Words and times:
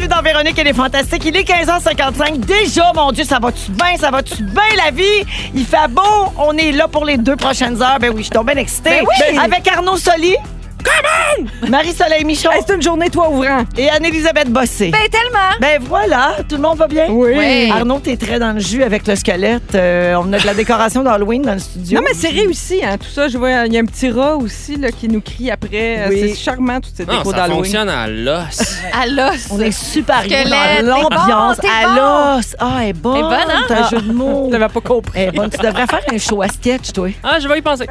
Bienvenue 0.00 0.08
dans 0.08 0.22
Véronique 0.22 0.58
et 0.58 0.64
les 0.64 0.72
Fantastiques. 0.72 1.24
Il 1.26 1.36
est 1.36 1.48
15h55. 1.48 2.38
Déjà, 2.40 2.92
mon 2.94 3.12
Dieu, 3.12 3.24
ça 3.24 3.38
va-tu 3.38 3.70
bien, 3.72 3.96
ça 3.98 4.10
va-tu 4.10 4.42
bien 4.42 4.62
la 4.82 4.90
vie? 4.90 5.02
Il 5.54 5.66
fait 5.66 5.88
beau, 5.90 6.32
on 6.38 6.56
est 6.56 6.72
là 6.72 6.88
pour 6.88 7.04
les 7.04 7.18
deux 7.18 7.36
prochaines 7.36 7.82
heures. 7.82 7.98
Ben 8.00 8.10
oui, 8.10 8.18
je 8.18 8.22
suis 8.24 8.30
donc 8.30 8.46
bien 8.46 8.56
excitée. 8.56 8.90
Ben 8.90 9.06
oui. 9.32 9.38
Avec 9.38 9.66
Arnaud 9.68 9.96
Soli. 9.96 10.36
Comment? 10.84 11.48
Marie-Soleil 11.68 12.24
Michon. 12.24 12.50
Hey, 12.50 12.62
c'est 12.66 12.74
une 12.74 12.82
journée 12.82 13.08
toi 13.10 13.28
ouvrant. 13.30 13.64
Et 13.76 13.88
Anne-Élisabeth 13.88 14.48
Bossé. 14.50 14.90
Ben 14.90 14.98
tellement. 15.10 15.38
Ben 15.60 15.80
voilà, 15.80 16.36
tout 16.48 16.56
le 16.56 16.62
monde 16.62 16.78
va 16.78 16.88
bien? 16.88 17.06
Oui. 17.08 17.32
Oui. 17.36 17.70
Arnaud, 17.70 17.98
t'es 18.00 18.16
très 18.16 18.38
dans 18.38 18.52
le 18.52 18.60
jus 18.60 18.82
avec 18.82 19.06
le 19.06 19.14
squelette. 19.16 19.74
Euh, 19.74 20.14
on 20.22 20.32
a 20.32 20.38
de 20.38 20.46
la 20.46 20.54
décoration 20.54 21.02
d'Halloween 21.02 21.42
dans 21.42 21.52
le 21.54 21.58
studio. 21.58 21.98
Non, 21.98 22.04
mais 22.06 22.14
c'est 22.14 22.28
réussi, 22.30 22.80
hein, 22.84 22.96
tout 22.98 23.08
ça. 23.10 23.28
Je 23.28 23.38
vois, 23.38 23.50
il 23.66 23.72
y 23.72 23.78
a 23.78 23.80
un 23.80 23.84
petit 23.84 24.10
rat 24.10 24.36
aussi 24.36 24.76
là, 24.76 24.90
qui 24.90 25.08
nous 25.08 25.20
crie 25.20 25.50
après. 25.50 25.98
Euh, 26.00 26.06
Oui. 26.10 26.20
C'est 26.30 26.34
charmant, 26.34 26.80
toutes 26.80 26.96
ces 26.96 27.04
Non, 27.06 27.18
décos 27.18 27.30
ça 27.30 27.36
d'Halloween. 27.38 27.64
fonctionne 27.64 27.88
à 27.88 28.06
l'os. 28.08 28.76
À 29.02 29.06
l'os. 29.06 29.48
On 29.50 29.60
est 29.60 29.70
super 29.70 30.22
bien 30.22 30.40
Squelette, 30.44 30.84
dans 30.86 30.94
t'es 30.96 31.02
l'ambiance. 31.16 31.56
bon, 31.56 31.62
t'es 31.62 31.68
à 31.68 31.88
bon. 31.88 32.36
l'os. 32.36 32.56
Ah, 32.58 32.78
elle 32.82 32.88
est 32.88 32.92
bonne. 32.92 33.16
Elle 33.16 33.20
est 33.20 33.22
bonne, 33.22 33.50
hein? 33.56 33.64
T'as 33.68 33.86
un 33.86 33.88
jeu 33.90 34.00
de 34.00 34.12
mots. 34.12 34.48
Je 34.52 34.56
l'avais 34.56 34.72
pas 34.72 34.80
compris. 34.80 35.12
Elle 35.20 35.28
est 35.28 35.32
bonne. 35.32 35.50
Tu 35.50 35.58
devrais 35.58 35.86
faire 35.86 36.00
un 36.12 36.18
show 36.18 36.42
à 36.42 36.48
sketch, 36.48 36.92
toi. 36.92 37.08
Ah, 37.22 37.38
je 37.40 37.46
vais 37.48 37.58
y 37.58 37.62
penser. 37.62 37.86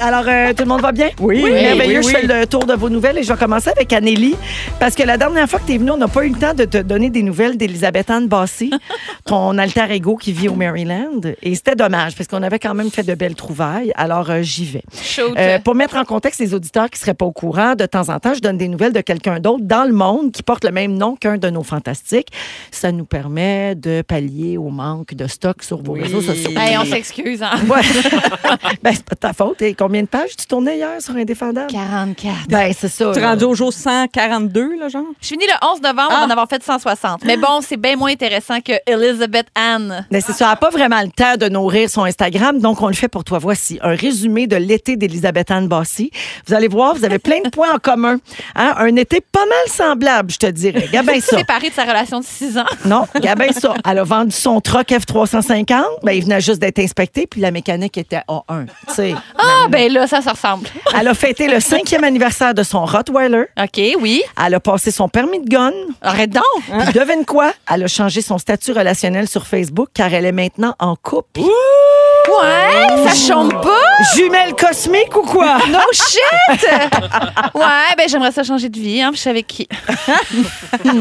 Alors, 0.00 0.24
euh, 0.26 0.48
tout 0.52 0.64
le 0.64 0.68
monde 0.68 0.80
va 0.82 0.92
bien? 0.92 1.10
Oui, 1.20 1.40
oui, 1.44 1.50
merveilleux. 1.52 2.00
oui, 2.00 2.04
Je 2.12 2.16
fais 2.18 2.22
le 2.26 2.29
tour 2.46 2.66
de 2.66 2.74
vos 2.74 2.88
nouvelles 2.88 3.18
et 3.18 3.22
je 3.22 3.32
vais 3.32 3.38
commencer 3.38 3.70
avec 3.70 3.92
Anélie. 3.92 4.36
Parce 4.78 4.94
que 4.94 5.02
la 5.02 5.16
dernière 5.16 5.48
fois 5.48 5.58
que 5.58 5.66
tu 5.66 5.74
es 5.74 5.78
venue, 5.78 5.90
on 5.90 5.96
n'a 5.96 6.08
pas 6.08 6.24
eu 6.24 6.30
le 6.30 6.38
temps 6.38 6.54
de 6.54 6.64
te 6.64 6.78
donner 6.78 7.10
des 7.10 7.22
nouvelles 7.22 7.56
d'Elisabeth 7.56 8.10
Anne 8.10 8.28
Bassé, 8.28 8.70
ton 9.24 9.58
alter 9.58 9.90
ego 9.90 10.16
qui 10.16 10.32
vit 10.32 10.48
au 10.48 10.54
Maryland. 10.54 11.20
Et 11.42 11.54
c'était 11.54 11.74
dommage 11.74 12.14
parce 12.16 12.28
qu'on 12.28 12.42
avait 12.42 12.58
quand 12.58 12.74
même 12.74 12.90
fait 12.90 13.02
de 13.02 13.14
belles 13.14 13.34
trouvailles. 13.34 13.92
Alors, 13.96 14.30
euh, 14.30 14.42
j'y 14.42 14.64
vais. 14.64 14.82
Euh, 15.18 15.58
pour 15.58 15.74
mettre 15.74 15.96
en 15.96 16.04
contexte 16.04 16.40
les 16.40 16.54
auditeurs 16.54 16.88
qui 16.88 16.98
ne 16.98 17.00
seraient 17.00 17.14
pas 17.14 17.26
au 17.26 17.32
courant, 17.32 17.74
de 17.74 17.86
temps 17.86 18.08
en 18.08 18.18
temps, 18.20 18.34
je 18.34 18.40
donne 18.40 18.56
des 18.58 18.68
nouvelles 18.68 18.92
de 18.92 19.00
quelqu'un 19.00 19.40
d'autre 19.40 19.64
dans 19.64 19.84
le 19.84 19.92
monde 19.92 20.32
qui 20.32 20.42
porte 20.42 20.64
le 20.64 20.70
même 20.70 20.96
nom 20.96 21.16
qu'un 21.16 21.36
de 21.36 21.50
nos 21.50 21.62
fantastiques. 21.62 22.28
Ça 22.70 22.92
nous 22.92 23.04
permet 23.04 23.74
de 23.74 24.02
pallier 24.02 24.56
au 24.56 24.70
manque 24.70 25.14
de 25.14 25.26
stock 25.26 25.62
sur 25.62 25.82
vos 25.82 25.94
réseaux 25.94 26.22
sociaux. 26.22 26.50
Hey, 26.56 26.78
on 26.78 26.84
s'excuse, 26.84 27.42
hein. 27.42 27.52
Ouais. 27.68 27.82
ben, 28.82 28.92
c'est 28.92 29.04
pas 29.04 29.14
de 29.14 29.20
ta 29.20 29.32
faute. 29.32 29.62
Et 29.62 29.74
combien 29.74 30.02
de 30.02 30.08
pages 30.08 30.36
tu 30.36 30.46
tournais 30.46 30.76
hier 30.76 31.00
sur 31.00 31.16
Indéfendable? 31.16 31.72
44. 31.72 32.19
Ben, 32.48 32.72
c'est 32.78 32.88
ça. 32.88 33.12
Tu 33.12 33.18
es 33.18 33.26
rendu 33.26 33.44
au 33.44 33.54
jour 33.54 33.72
142, 33.72 34.78
là, 34.78 34.88
genre? 34.88 35.04
Je 35.20 35.28
finis 35.28 35.46
le 35.46 35.66
11 35.66 35.82
novembre, 35.82 36.08
on 36.10 36.20
va 36.20 36.26
en 36.26 36.30
avoir 36.30 36.48
fait 36.48 36.62
160. 36.62 37.24
Mais 37.24 37.36
bon, 37.36 37.60
c'est 37.66 37.76
bien 37.76 37.96
moins 37.96 38.10
intéressant 38.10 38.60
que 38.60 38.72
Elizabeth 38.86 39.46
Anne. 39.54 40.06
Ben, 40.10 40.20
c'est 40.20 40.32
ça. 40.32 40.46
Elle 40.46 40.50
n'a 40.50 40.56
pas 40.56 40.70
vraiment 40.70 41.00
le 41.00 41.10
temps 41.10 41.36
de 41.36 41.48
nourrir 41.48 41.88
son 41.88 42.04
Instagram, 42.04 42.58
donc 42.58 42.82
on 42.82 42.88
le 42.88 42.94
fait 42.94 43.08
pour 43.08 43.24
toi. 43.24 43.38
Voici 43.38 43.78
un 43.82 43.94
résumé 43.94 44.46
de 44.46 44.56
l'été 44.56 44.96
d'Elisabeth 44.96 45.50
Anne 45.50 45.68
Bassy. 45.68 46.10
Vous 46.46 46.54
allez 46.54 46.68
voir, 46.68 46.94
vous 46.94 47.04
avez 47.04 47.18
plein 47.18 47.40
de 47.42 47.48
points 47.48 47.72
en 47.72 47.78
commun. 47.78 48.18
Hein? 48.54 48.74
Un 48.76 48.96
été 48.96 49.20
pas 49.20 49.46
mal 49.46 49.68
semblable, 49.68 50.30
je 50.30 50.38
te 50.38 50.46
dirais. 50.46 50.88
Gabin 50.92 51.20
ça. 51.20 51.38
Séparée 51.38 51.70
de 51.70 51.74
sa 51.74 51.84
relation 51.84 52.20
de 52.20 52.24
6 52.24 52.58
ans. 52.58 52.64
Non, 52.84 53.06
Gabin 53.20 53.52
ça. 53.52 53.74
Elle 53.88 53.98
a 53.98 54.04
vendu 54.04 54.32
son 54.32 54.60
truck 54.60 54.88
F350. 54.88 55.82
Ben, 56.02 56.12
il 56.12 56.22
venait 56.24 56.40
juste 56.40 56.58
d'être 56.60 56.78
inspecté, 56.78 57.26
puis 57.26 57.40
la 57.40 57.50
mécanique 57.50 57.96
était 57.96 58.22
A1. 58.28 58.66
Tu 58.88 58.94
sais. 58.94 59.14
Ah, 59.38 59.68
ben 59.68 59.92
là, 59.92 60.06
ça 60.06 60.20
se 60.20 60.28
ressemble. 60.28 60.68
Elle 60.98 61.08
a 61.08 61.14
fêté 61.14 61.48
le 61.48 61.60
cinquième 61.60 62.04
anniversaire 62.10 62.54
de 62.54 62.62
son 62.64 62.84
Rottweiler. 62.84 63.44
OK, 63.58 63.80
oui. 64.00 64.22
Elle 64.44 64.54
a 64.54 64.60
passé 64.60 64.90
son 64.90 65.08
permis 65.08 65.38
de 65.40 65.48
gun. 65.48 65.70
Arrête 66.02 66.30
donc. 66.30 66.42
Puis 66.84 66.92
devine 66.92 67.24
quoi? 67.24 67.52
Elle 67.72 67.84
a 67.84 67.86
changé 67.86 68.20
son 68.20 68.36
statut 68.38 68.72
relationnel 68.72 69.28
sur 69.28 69.46
Facebook 69.46 69.88
car 69.94 70.12
elle 70.12 70.24
est 70.26 70.32
maintenant 70.32 70.74
en 70.80 70.96
couple. 70.96 71.40
Ouais, 71.40 73.06
ça 73.08 73.14
chombe 73.14 73.52
pas? 73.62 74.14
Jumelle 74.14 74.54
cosmique 74.54 75.16
ou 75.16 75.22
quoi? 75.22 75.58
No 75.68 75.78
shit! 75.92 76.66
Ouais, 77.54 77.94
ben 77.96 78.08
j'aimerais 78.08 78.32
ça 78.32 78.42
changer 78.42 78.68
de 78.68 78.78
vie, 78.78 79.00
hein. 79.00 79.10
puis 79.10 79.18
Je 79.18 79.22
sais 79.22 79.30
avec 79.30 79.46
qui. 79.46 79.68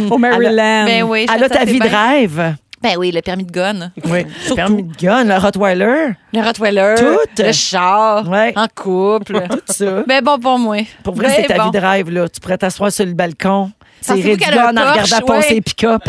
Au 0.09 0.17
Maryland. 0.17 0.85
Ben 0.85 1.03
oui. 1.03 1.25
je 1.27 1.33
Elle 1.35 1.43
a 1.43 1.49
ta 1.49 1.65
vie 1.65 1.79
de 1.79 1.87
rêve. 1.87 2.55
Ben 2.81 2.95
oui, 2.97 3.11
le 3.11 3.21
permis 3.21 3.43
de 3.43 3.51
gun. 3.51 3.91
Oui. 4.05 4.25
Le 4.49 4.55
permis 4.55 4.83
de 4.83 4.95
gun, 4.95 5.23
le 5.25 5.35
Rottweiler, 5.37 6.11
Le 6.33 6.41
Rottweiler. 6.41 6.95
Tout. 6.97 7.43
Le 7.43 7.51
char. 7.51 8.27
Ouais. 8.29 8.53
En 8.55 8.67
couple. 8.73 9.41
tout 9.49 9.59
ça. 9.73 10.03
ben 10.07 10.23
bon 10.23 10.39
pour 10.39 10.57
moi. 10.57 10.77
Pour 11.03 11.13
vrai, 11.15 11.27
Ben 11.27 11.35
c'est 11.41 11.47
ta 11.53 11.57
bon. 11.57 11.65
vie 11.65 11.71
de 11.71 11.85
rêve, 11.85 12.09
là. 12.09 12.29
Tu 12.29 12.39
pourrais 12.39 12.57
t'asseoir 12.57 12.91
sur 12.91 13.05
le 13.05 13.13
balcon, 13.13 13.71
a 14.07 14.15
gun 14.15 14.57
un 14.57 14.77
en 14.77 14.91
regardant 14.91 15.25
passer 15.25 15.49
Ouais. 15.49 15.53
les 15.55 15.61
pick-up. 15.61 16.03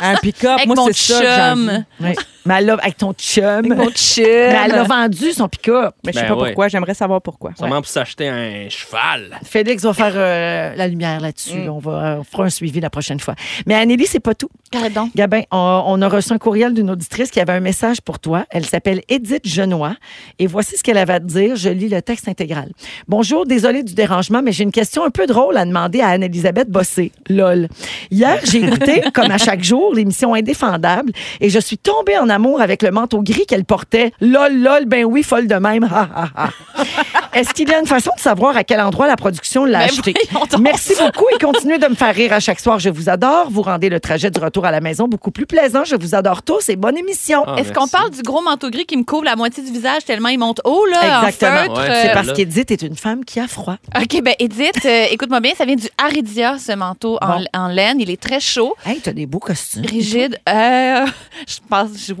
Un 0.00 0.14
pick-up, 0.16 0.60
moi, 0.66 0.76
c'est 0.86 1.12
ça. 1.14 1.54
que. 1.54 1.76
Oui. 2.00 2.14
Mais 2.46 2.54
elle 2.58 2.66
l'a 2.66 2.74
avec 2.74 2.96
ton 2.96 3.12
chum. 3.14 3.66
Mon 3.68 3.90
chum. 3.90 4.24
Mais 4.24 4.60
elle 4.64 4.72
l'a 4.72 4.82
vendu, 4.84 5.32
son 5.32 5.48
pick-up. 5.48 5.94
Mais 6.04 6.12
je 6.12 6.18
sais 6.18 6.24
Ben 6.24 6.28
pas 6.28 6.40
ouais. 6.40 6.48
pourquoi. 6.48 6.68
J'aimerais 6.68 6.94
savoir 6.94 7.22
pourquoi. 7.22 7.52
Sûrement 7.56 7.76
pour 7.76 7.86
s'acheter 7.86 8.28
un 8.28 8.68
cheval. 8.68 9.38
Félix 9.44 9.82
va 9.84 9.94
faire 9.94 10.12
euh, 10.14 10.74
la 10.74 10.88
lumière 10.88 11.20
là-dessus. 11.20 11.58
Mm. 11.58 11.68
On, 11.70 11.78
va, 11.78 11.92
euh, 11.92 12.16
on 12.20 12.24
fera 12.24 12.44
un 12.44 12.50
suivi 12.50 12.80
la 12.80 12.90
prochaine 12.90 13.20
fois. 13.20 13.34
Mais 13.66 13.74
Anneli, 13.74 14.06
c'est 14.06 14.20
pas 14.20 14.34
tout. 14.34 14.50
Arrête 14.76 14.92
donc? 14.92 15.14
Gabin, 15.14 15.42
on, 15.50 15.84
on 15.86 16.02
a 16.02 16.08
reçu 16.08 16.32
un 16.32 16.38
courriel 16.38 16.74
d'une 16.74 16.90
auditrice 16.90 17.30
qui 17.30 17.40
avait 17.40 17.52
un 17.52 17.60
message 17.60 18.00
pour 18.00 18.18
toi. 18.18 18.44
Elle 18.50 18.66
s'appelle 18.66 19.00
Edith 19.08 19.46
Genois. 19.48 19.96
Et 20.38 20.46
voici 20.46 20.76
ce 20.76 20.82
qu'elle 20.82 20.98
avait 20.98 21.14
à 21.14 21.20
te 21.20 21.26
dire. 21.26 21.56
Je 21.56 21.70
lis 21.70 21.88
le 21.88 22.02
texte 22.02 22.28
intégral. 22.28 22.70
Bonjour, 23.08 23.46
désolé 23.46 23.82
du 23.82 23.94
dérangement, 23.94 24.42
mais 24.42 24.52
j'ai 24.52 24.64
une 24.64 24.72
question 24.72 25.04
un 25.04 25.10
peu 25.10 25.26
drôle 25.26 25.56
à 25.56 25.64
demander 25.64 26.00
à 26.00 26.08
Anne-Elisabeth 26.08 26.70
Bossé. 26.70 27.12
Lol. 27.28 27.68
Hier, 28.10 28.38
j'ai 28.44 28.64
écouté, 28.64 29.02
comme 29.14 29.30
à 29.30 29.38
chaque 29.38 29.62
jour, 29.62 29.94
l'émission 29.94 30.34
Indéfendable 30.34 31.12
et 31.40 31.50
je 31.50 31.58
suis 31.58 31.78
tombée 31.78 32.18
en 32.18 32.28
avec 32.58 32.82
le 32.82 32.90
manteau 32.90 33.22
gris 33.22 33.46
qu'elle 33.46 33.64
portait. 33.64 34.12
Lol, 34.20 34.60
lol, 34.60 34.84
ben 34.86 35.04
oui, 35.04 35.22
folle 35.22 35.46
de 35.46 35.54
même. 35.56 35.88
Est-ce 37.34 37.52
qu'il 37.52 37.68
y 37.68 37.74
a 37.74 37.80
une 37.80 37.86
façon 37.86 38.10
de 38.16 38.20
savoir 38.20 38.56
à 38.56 38.64
quel 38.64 38.80
endroit 38.80 39.06
la 39.06 39.16
production 39.16 39.64
l'a 39.64 39.80
Ben 39.80 39.84
acheté? 39.86 40.14
Merci 40.60 40.94
beaucoup 40.98 41.26
et 41.34 41.38
continuez 41.42 41.78
de 41.78 41.86
me 41.88 41.94
faire 41.94 42.14
rire 42.14 42.32
à 42.32 42.40
chaque 42.40 42.60
soir. 42.60 42.78
Je 42.78 42.90
vous 42.90 43.08
adore. 43.08 43.50
Vous 43.50 43.62
rendez 43.62 43.88
le 43.88 43.98
trajet 44.00 44.30
du 44.30 44.38
retour 44.38 44.64
à 44.64 44.70
la 44.70 44.80
maison 44.80 45.08
beaucoup 45.08 45.30
plus 45.30 45.46
plaisant. 45.46 45.84
Je 45.84 45.96
vous 45.96 46.14
adore 46.14 46.42
tous 46.42 46.68
et 46.68 46.76
bonne 46.76 46.96
émission. 46.96 47.42
Ah, 47.46 47.56
Est-ce 47.58 47.72
qu'on 47.72 47.88
parle 47.88 48.10
du 48.10 48.22
gros 48.22 48.40
manteau 48.42 48.70
gris 48.70 48.86
qui 48.86 48.96
me 48.96 49.02
couvre 49.04 49.24
la 49.24 49.36
moitié 49.36 49.62
du 49.64 49.72
visage 49.72 50.04
tellement 50.04 50.28
il 50.28 50.38
monte 50.38 50.60
haut, 50.64 50.84
là, 50.86 51.26
Exactement. 51.28 51.76
euh, 51.78 52.02
C'est 52.02 52.12
parce 52.12 52.32
qu'Edith 52.32 52.70
est 52.70 52.82
une 52.82 52.96
femme 52.96 53.24
qui 53.24 53.40
a 53.40 53.48
froid. 53.48 53.76
OK, 54.00 54.22
ben 54.22 54.34
Edith, 54.38 54.84
euh, 54.84 55.06
écoute-moi 55.10 55.40
bien, 55.40 55.52
ça 55.56 55.64
vient 55.64 55.76
du 55.76 55.88
Aridia, 55.98 56.58
ce 56.58 56.72
manteau 56.72 57.18
en, 57.20 57.38
Bon. 57.40 57.44
en 57.54 57.68
laine. 57.68 58.00
Il 58.00 58.10
est 58.10 58.20
très 58.20 58.40
chaud, 58.40 58.74
Hey, 58.86 59.00
t'as 59.00 59.12
des 59.12 59.26
beaux 59.26 59.38
costumes. 59.40 59.84
rigide. 59.86 60.38
Euh, 60.48 61.04
je 61.48 61.56
pense... 61.68 61.88
je- 62.06 62.14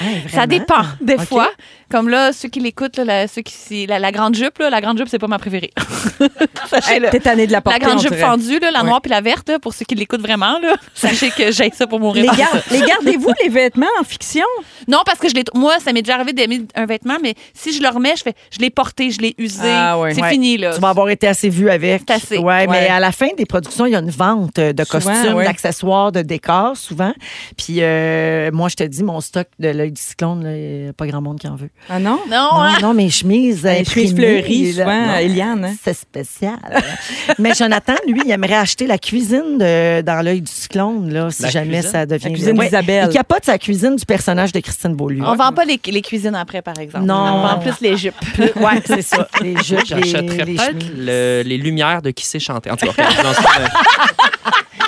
Hey, 0.00 0.22
ça 0.28 0.46
dépend, 0.48 0.82
des 1.00 1.16
fois. 1.18 1.48
Comme 1.90 2.08
là, 2.08 2.32
ceux 2.32 2.48
qui 2.48 2.58
l'écoutent, 2.58 2.98
là, 2.98 3.28
ceux 3.28 3.42
qui, 3.42 3.86
la, 3.86 4.00
la 4.00 4.10
grande 4.10 4.34
jupe, 4.44 4.58
là, 4.58 4.70
la 4.70 4.80
grande 4.80 4.98
jupe, 4.98 5.08
c'est 5.08 5.18
pas 5.18 5.26
ma 5.26 5.38
préférée. 5.38 5.72
Sachez-le. 6.68 7.10
T'es 7.10 7.46
de 7.46 7.52
la 7.52 7.60
porter, 7.60 7.78
La 7.78 7.84
grande 7.86 7.98
on 7.98 8.02
jupe 8.02 8.10
dirait. 8.12 8.22
fendue, 8.22 8.58
là, 8.58 8.70
la 8.70 8.80
Ouais. 8.82 8.86
noire 8.88 9.00
puis 9.00 9.10
la 9.10 9.20
verte, 9.20 9.48
là, 9.48 9.58
pour 9.58 9.72
ceux 9.74 9.84
qui 9.84 9.94
l'écoutent 9.94 10.20
vraiment, 10.20 10.58
là, 10.60 10.74
sachez 10.94 11.30
que 11.30 11.50
j'ai 11.52 11.70
ça 11.74 11.86
pour 11.86 12.00
mourir. 12.00 12.30
Les, 12.30 12.36
gar- 12.38 12.62
les 12.70 12.80
gardez-vous, 12.80 13.30
les 13.42 13.48
vêtements 13.48 13.86
en 14.00 14.04
fiction? 14.04 14.44
Non, 14.88 14.98
parce 15.06 15.18
que 15.18 15.28
je 15.28 15.34
l'ai. 15.34 15.44
Moi, 15.54 15.74
ça 15.80 15.92
m'est 15.92 16.02
déjà 16.02 16.14
arrivé 16.16 16.32
d'aimer 16.32 16.62
un 16.74 16.86
vêtement, 16.86 17.16
mais 17.22 17.34
si 17.54 17.72
je 17.72 17.82
le 17.82 17.88
remets, 17.88 18.14
je 18.16 18.22
fais. 18.22 18.34
Je 18.50 18.58
l'ai 18.58 18.70
porté, 18.70 19.10
je 19.10 19.20
l'ai 19.20 19.34
usé. 19.38 19.60
Ah 19.64 19.98
ouais. 19.98 20.14
c'est 20.14 20.22
Ouais. 20.22 20.30
fini, 20.30 20.56
là. 20.58 20.74
Tu 20.74 20.80
vas 20.80 20.88
avoir 20.90 21.08
été 21.08 21.26
assez 21.26 21.48
vu 21.48 21.70
avec. 21.70 22.02
C'est 22.06 22.14
assez. 22.14 22.38
Ouais, 22.38 22.66
mais 22.66 22.74
Ouais. 22.84 22.88
à 22.88 23.00
la 23.00 23.12
fin 23.12 23.28
des 23.36 23.46
productions, 23.46 23.86
il 23.86 23.92
y 23.92 23.96
a 23.96 24.00
une 24.00 24.10
vente 24.10 24.56
de 24.56 24.84
Souvent, 24.84 25.12
costumes, 25.12 25.34
ouais. 25.34 25.44
d'accessoires, 25.44 26.12
de 26.12 26.22
décors, 26.22 26.76
souvent. 26.76 27.12
Puis 27.56 27.76
euh, 27.80 28.50
moi, 28.52 28.68
je 28.68 28.76
te 28.76 28.84
dis, 28.84 29.02
mon 29.02 29.20
stock 29.20 29.46
de 29.58 29.68
l'œil 29.68 29.92
du 29.92 30.00
cyclone, 30.00 30.44
là, 30.44 30.56
il 30.56 30.86
y 30.86 30.88
a 30.88 30.92
pas 30.92 31.06
grand 31.06 31.20
monde 31.22 31.38
qui 31.38 31.48
en 31.48 31.56
veut. 31.56 31.70
Ah 31.88 31.98
non? 31.98 32.20
Non, 32.28 32.36
Non, 32.54 32.60
hein? 32.62 32.76
non, 32.82 32.94
mes 32.94 33.10
chemises. 33.10 33.64
Les 33.64 33.84
chemises 33.84 34.12
imprimées, 34.12 34.33
fleuries, 34.42 34.72
là, 34.72 34.84
souvent, 34.84 35.06
non. 35.06 35.14
Eliane. 35.18 35.64
hein? 35.64 35.74
C'est 35.82 35.94
spécial. 35.94 36.58
Mais 37.38 37.54
Jonathan, 37.54 37.94
lui, 38.06 38.20
il 38.24 38.30
aimerait 38.30 38.54
acheter 38.54 38.86
la 38.86 38.98
cuisine 38.98 39.58
de- 39.58 40.00
dans 40.02 40.24
l'œil 40.24 40.40
du 40.42 40.50
cyclone, 40.50 41.12
là, 41.12 41.30
si 41.30 41.42
La 41.42 41.50
jamais 41.50 41.72
cuisine? 41.74 41.90
ça 41.90 42.06
devient. 42.06 42.24
La 42.24 42.30
cuisine 42.30 42.58
Ouais. 42.58 42.64
d'Isabelle. 42.66 43.08
Il 43.10 43.14
capote 43.14 43.44
sa 43.44 43.58
cuisine 43.58 43.96
du 43.96 44.04
personnage 44.04 44.52
de 44.52 44.60
Christine 44.60 44.94
Beaulieu. 44.94 45.22
On 45.26 45.34
vend 45.36 45.52
pas 45.52 45.64
les, 45.64 45.80
les 45.86 46.02
cuisines 46.02 46.34
après, 46.34 46.62
par 46.62 46.78
exemple. 46.78 47.04
Non. 47.04 47.14
On 47.14 47.46
vend 47.46 47.58
plus 47.58 47.80
les 47.80 47.96
jupes. 47.96 48.14
Ouais, 48.56 48.80
c'est 48.84 49.02
ça. 49.02 49.28
Les 49.40 49.56
jupes, 49.62 49.78
les, 49.94 50.02
J'achèterais 50.04 50.44
les 50.44 50.54
peut-être 50.56 50.86
le- 50.96 51.42
les 51.44 51.56
lumières 51.58 52.02
de 52.02 52.10
qui 52.10 52.24
sait 52.26 52.38
chanter. 52.38 52.70
En 52.70 52.76
tout 52.76 52.86
cas, 52.92 53.08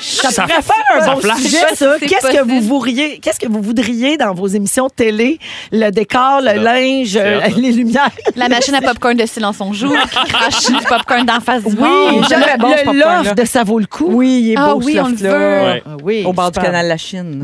Ça, 0.01 0.31
Ça 0.31 0.43
pourrait 0.43 0.63
faire 0.63 1.03
un 1.11 1.15
bon 1.15 1.21
flash. 1.21 1.39
sujet, 1.41 1.57
ça. 1.75 1.99
Qu'est-ce 2.01 2.29
que 2.37 2.43
vous 2.45 2.61
voudriez, 2.61 3.19
qu'est-ce 3.19 3.41
que 3.41 3.49
vous 3.49 3.63
voudriez 3.63 4.17
dans 4.17 4.35
vos 4.35 4.47
émissions 4.47 4.87
de 4.87 4.93
télé? 4.93 5.39
Le 5.73 5.91
décor, 5.91 6.41
le 6.43 6.63
linge, 6.63 7.17
euh, 7.17 7.41
les 7.57 7.73
lumières? 7.73 8.11
La 8.37 8.49
machine 8.49 8.75
à 8.75 8.81
popcorn 8.81 9.17
de 9.17 9.27
Silence 9.27 9.57
on 9.61 9.73
joue, 9.73 9.93
qui 9.95 10.33
crache 10.33 10.67
du 10.67 10.85
popcorn 10.87 11.25
d'en 11.25 11.41
face 11.41 11.63
du 11.65 11.75
Oui, 11.77 11.89
monde. 11.89 12.25
j'aimerais 12.29 12.57
bon, 12.59 12.69
le 12.71 12.99
loft 13.25 13.37
de 13.37 13.45
ça 13.45 13.65
vaut 13.65 13.79
le 13.79 13.87
coup. 13.87 14.07
Oui, 14.11 14.41
il 14.43 14.53
est 14.53 14.57
Ah 14.59 14.75
beau, 14.75 14.81
oui, 14.83 14.95
ce 14.95 14.99
on 15.01 15.09
veut. 15.15 15.31
Ouais. 15.31 15.83
Ah 15.87 15.97
oui, 16.03 16.25
Au 16.27 16.33
bord 16.33 16.51
du 16.51 16.59
canal 16.61 16.87
La 16.89 16.97
Chine. 16.97 17.43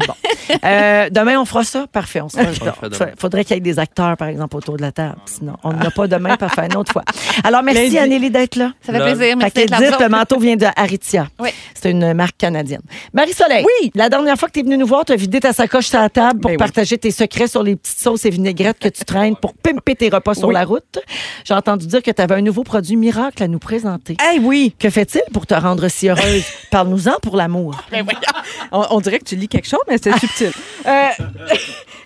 Euh, 0.64 1.08
demain, 1.10 1.38
on 1.40 1.44
fera 1.44 1.64
ça? 1.64 1.86
Parfait. 1.90 2.20
On 2.20 2.28
se 2.28 2.36
demain. 2.36 3.10
faudrait 3.18 3.44
qu'il 3.44 3.54
y 3.56 3.58
ait 3.58 3.60
des 3.60 3.78
acteurs, 3.78 4.16
par 4.16 4.28
exemple, 4.28 4.56
autour 4.56 4.76
de 4.76 4.82
la 4.82 4.92
table. 4.92 5.16
Sinon, 5.26 5.54
on 5.64 5.72
n'a 5.72 5.90
pas 5.90 6.06
demain. 6.06 6.36
Parfait. 6.36 6.66
Une 6.70 6.76
autre 6.76 6.92
fois. 6.92 7.02
Alors, 7.44 7.62
merci. 7.62 7.98
Anneli, 7.98 8.30
d'être 8.30 8.56
là. 8.56 8.72
Ça 8.84 8.92
fait 8.92 9.00
plaisir. 9.00 9.36
Merci 9.36 9.52
d'être 9.54 9.70
là. 9.70 9.96
le 10.00 10.08
manteau 10.08 10.38
vient 10.38 10.56
de 10.56 10.66
Aritzia. 10.76 11.28
Oui. 11.38 11.50
C'est 11.80 11.90
une 11.90 12.12
marque 12.14 12.41
canadienne. 12.42 12.82
Marie-Soleil. 13.12 13.64
Oui. 13.64 13.92
La 13.94 14.08
dernière 14.08 14.36
fois 14.36 14.48
que 14.48 14.54
tu 14.54 14.60
es 14.60 14.62
venue 14.64 14.76
nous 14.76 14.86
voir, 14.86 15.04
tu 15.04 15.12
as 15.12 15.16
vidé 15.16 15.38
ta 15.38 15.52
sacoche 15.52 15.86
sur 15.86 16.00
la 16.00 16.10
table 16.10 16.40
pour 16.40 16.48
Ben 16.50 16.54
oui. 16.54 16.58
partager 16.58 16.98
tes 16.98 17.12
secrets 17.12 17.46
sur 17.46 17.62
les 17.62 17.76
petites 17.76 18.00
sauces 18.00 18.24
et 18.24 18.30
vinaigrettes 18.30 18.80
que 18.80 18.88
tu 18.88 19.04
traînes 19.04 19.36
pour 19.36 19.54
pimper 19.54 19.94
tes 19.94 20.08
repas 20.08 20.34
sur 20.34 20.50
la 20.50 20.64
route. 20.64 20.98
J'ai 21.44 21.54
entendu 21.54 21.86
dire 21.86 22.02
que 22.02 22.10
tu 22.10 22.20
avais 22.20 22.34
un 22.34 22.40
nouveau 22.42 22.64
produit 22.64 22.96
miracle 22.96 23.44
à 23.44 23.46
nous 23.48 23.60
présenter. 23.60 24.16
Hey, 24.20 24.40
oui! 24.40 24.74
Que 24.76 24.90
fait-il 24.90 25.22
pour 25.32 25.46
te 25.46 25.54
rendre 25.54 25.86
si 25.88 26.08
heureuse? 26.08 26.44
Parle-nous-en 26.72 27.20
pour 27.22 27.36
l'amour. 27.36 27.76
On, 28.72 28.86
on 28.90 29.00
dirait 29.00 29.18
que 29.18 29.24
tu 29.24 29.36
lis 29.36 29.48
quelque 29.48 29.68
chose, 29.68 29.80
mais 29.88 29.98
c'est 30.02 30.18
subtil. 30.18 30.50
Euh, 30.84 31.08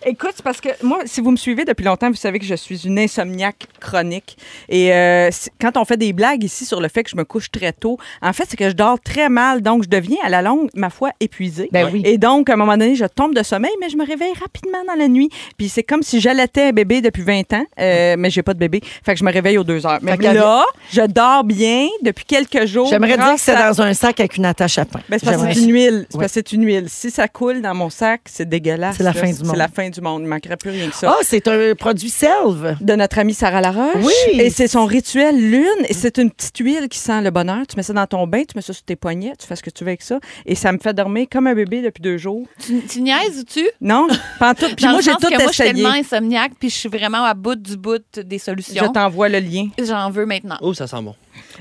écoute, 0.04 0.32
c'est 0.36 0.42
parce 0.44 0.60
que 0.60 0.68
moi, 0.82 0.98
si 1.06 1.22
vous 1.22 1.30
me 1.30 1.36
suivez 1.36 1.64
depuis 1.64 1.84
longtemps, 1.84 2.10
vous 2.10 2.16
savez 2.16 2.38
que 2.38 2.44
je 2.44 2.54
suis 2.54 2.86
une 2.86 2.98
insomniaque 2.98 3.66
chronique. 3.80 4.36
Et 4.68 4.92
euh, 4.92 5.30
quand 5.58 5.78
on 5.78 5.86
fait 5.86 5.96
des 5.96 6.12
blagues 6.12 6.44
ici 6.44 6.66
sur 6.66 6.82
le 6.82 6.88
fait 6.88 7.02
que 7.02 7.08
je 7.08 7.16
me 7.16 7.24
couche 7.24 7.50
très 7.50 7.72
tôt, 7.72 7.96
en 8.20 8.34
fait, 8.34 8.44
c'est 8.48 8.56
que 8.58 8.68
je 8.68 8.74
dors 8.74 9.00
très 9.00 9.30
mal. 9.30 9.62
Donc, 9.62 9.84
je 9.84 9.88
deviens 9.88 10.25
à 10.26 10.28
la 10.28 10.42
longue, 10.42 10.68
ma 10.74 10.90
foi, 10.90 11.10
épuisée. 11.20 11.68
Ben 11.72 11.88
oui. 11.92 12.02
Et 12.04 12.18
donc, 12.18 12.50
à 12.50 12.54
un 12.54 12.56
moment 12.56 12.76
donné, 12.76 12.94
je 12.96 13.04
tombe 13.04 13.34
de 13.34 13.42
sommeil, 13.42 13.70
mais 13.80 13.88
je 13.88 13.96
me 13.96 14.04
réveille 14.06 14.32
rapidement 14.40 14.84
dans 14.86 14.94
la 14.94 15.08
nuit. 15.08 15.28
Puis 15.56 15.68
c'est 15.68 15.82
comme 15.82 16.02
si 16.02 16.20
j'allaitais 16.20 16.64
un 16.64 16.70
bébé 16.72 17.00
depuis 17.00 17.22
20 17.22 17.52
ans, 17.52 17.64
euh, 17.80 18.16
mais 18.18 18.30
j'ai 18.30 18.42
pas 18.42 18.54
de 18.54 18.58
bébé. 18.58 18.80
Fait 19.04 19.12
que 19.14 19.18
je 19.20 19.24
me 19.24 19.32
réveille 19.32 19.56
aux 19.58 19.64
deux 19.64 19.86
heures. 19.86 19.98
Mais 20.02 20.16
Fait 20.16 20.32
là, 20.34 20.64
je 20.92 21.02
dors 21.02 21.44
bien 21.44 21.86
depuis 22.02 22.24
quelques 22.24 22.66
jours. 22.66 22.88
J'aimerais 22.88 23.16
dire 23.16 23.34
que 23.34 23.40
c'est 23.40 23.54
dans 23.56 23.80
un 23.82 23.94
sac 23.94 24.18
avec 24.20 24.36
une 24.36 24.44
attache 24.44 24.78
à 24.78 24.84
pain. 24.84 25.00
ben, 25.08 25.18
c'est 25.18 25.26
parce 25.26 25.36
que 25.36 25.42
J'aimerais- 25.42 25.54
c'est 25.54 25.60
une 25.62 25.72
huile. 25.72 26.06
C'est 26.10 26.16
Ouais. 26.16 26.22
parce 26.22 26.32
que 26.32 26.40
c'est 26.40 26.52
une 26.52 26.64
huile. 26.66 26.84
Si 26.88 27.10
ça 27.10 27.28
coule 27.28 27.62
dans 27.62 27.74
mon 27.74 27.90
sac, 27.90 28.22
c'est 28.26 28.48
dégueulasse. 28.48 28.96
C'est 28.96 29.02
la 29.04 29.12
là. 29.12 29.20
fin 29.20 29.30
du 29.30 29.38
monde. 29.38 29.50
C'est 29.52 29.56
la 29.56 29.68
fin 29.68 29.88
du 29.88 30.00
monde. 30.00 30.22
Il 30.22 30.28
manquerait 30.28 30.56
plus 30.56 30.70
rien 30.70 30.88
que 30.88 30.94
ça. 30.96 31.14
Ah, 31.16 31.20
c'est 31.22 31.46
un 31.48 31.74
produit 31.74 32.10
selve. 32.10 32.76
De 32.80 32.94
notre 32.96 33.18
amie 33.18 33.34
Sarah 33.34 33.60
Laroche. 33.60 33.94
Oui. 34.02 34.40
Et 34.40 34.50
c'est 34.50 34.68
son 34.68 34.84
rituel 34.86 35.36
lune. 35.50 35.64
Et 35.88 35.94
c'est 35.94 36.18
une 36.18 36.30
petite 36.30 36.56
huile 36.58 36.88
qui 36.88 36.98
sent 36.98 37.20
le 37.22 37.30
bonheur. 37.30 37.66
Tu 37.68 37.76
mets 37.76 37.82
ça 37.82 37.92
dans 37.92 38.06
ton 38.06 38.26
bain, 38.26 38.40
tu 38.40 38.56
mets 38.56 38.62
ça 38.62 38.72
sur 38.72 38.82
tes 38.84 38.96
poignets, 38.96 39.32
tu 39.38 39.46
fais 39.46 39.56
ce 39.56 39.62
que 39.62 39.70
tu 39.70 39.84
veux 39.84 39.88
avec 39.90 40.02
ça. 40.02 40.15
Et 40.44 40.54
ça 40.54 40.72
me 40.72 40.78
fait 40.78 40.94
dormir 40.94 41.26
comme 41.30 41.46
un 41.46 41.54
bébé 41.54 41.82
depuis 41.82 42.02
deux 42.02 42.16
jours. 42.18 42.46
Tu, 42.64 42.80
tu 42.86 43.00
niaises 43.00 43.40
ou 43.40 43.44
tu? 43.44 43.68
Non, 43.80 44.06
pas 44.38 44.54
tout. 44.54 44.66
Puis 44.76 44.86
moi, 44.86 45.00
j'ai 45.00 45.12
tout 45.12 45.28
que 45.28 45.34
moi, 45.34 45.46
je 45.48 45.52
suis 45.52 45.62
essayé. 45.64 45.74
tellement 45.82 45.90
insomniaque, 45.98 46.52
puis 46.58 46.70
je 46.70 46.74
suis 46.74 46.88
vraiment 46.88 47.24
à 47.24 47.34
bout 47.34 47.54
du 47.56 47.76
bout 47.76 48.02
des 48.16 48.38
Je 48.38 48.42
solutions. 48.44 48.92
t'envoie 48.92 49.28
le 49.28 49.38
lien. 49.40 49.68
J'en 49.82 50.10
veux 50.10 50.26
maintenant. 50.26 50.56
Oh, 50.60 50.74
ça 50.74 50.86
sent 50.86 51.02
bon. 51.02 51.14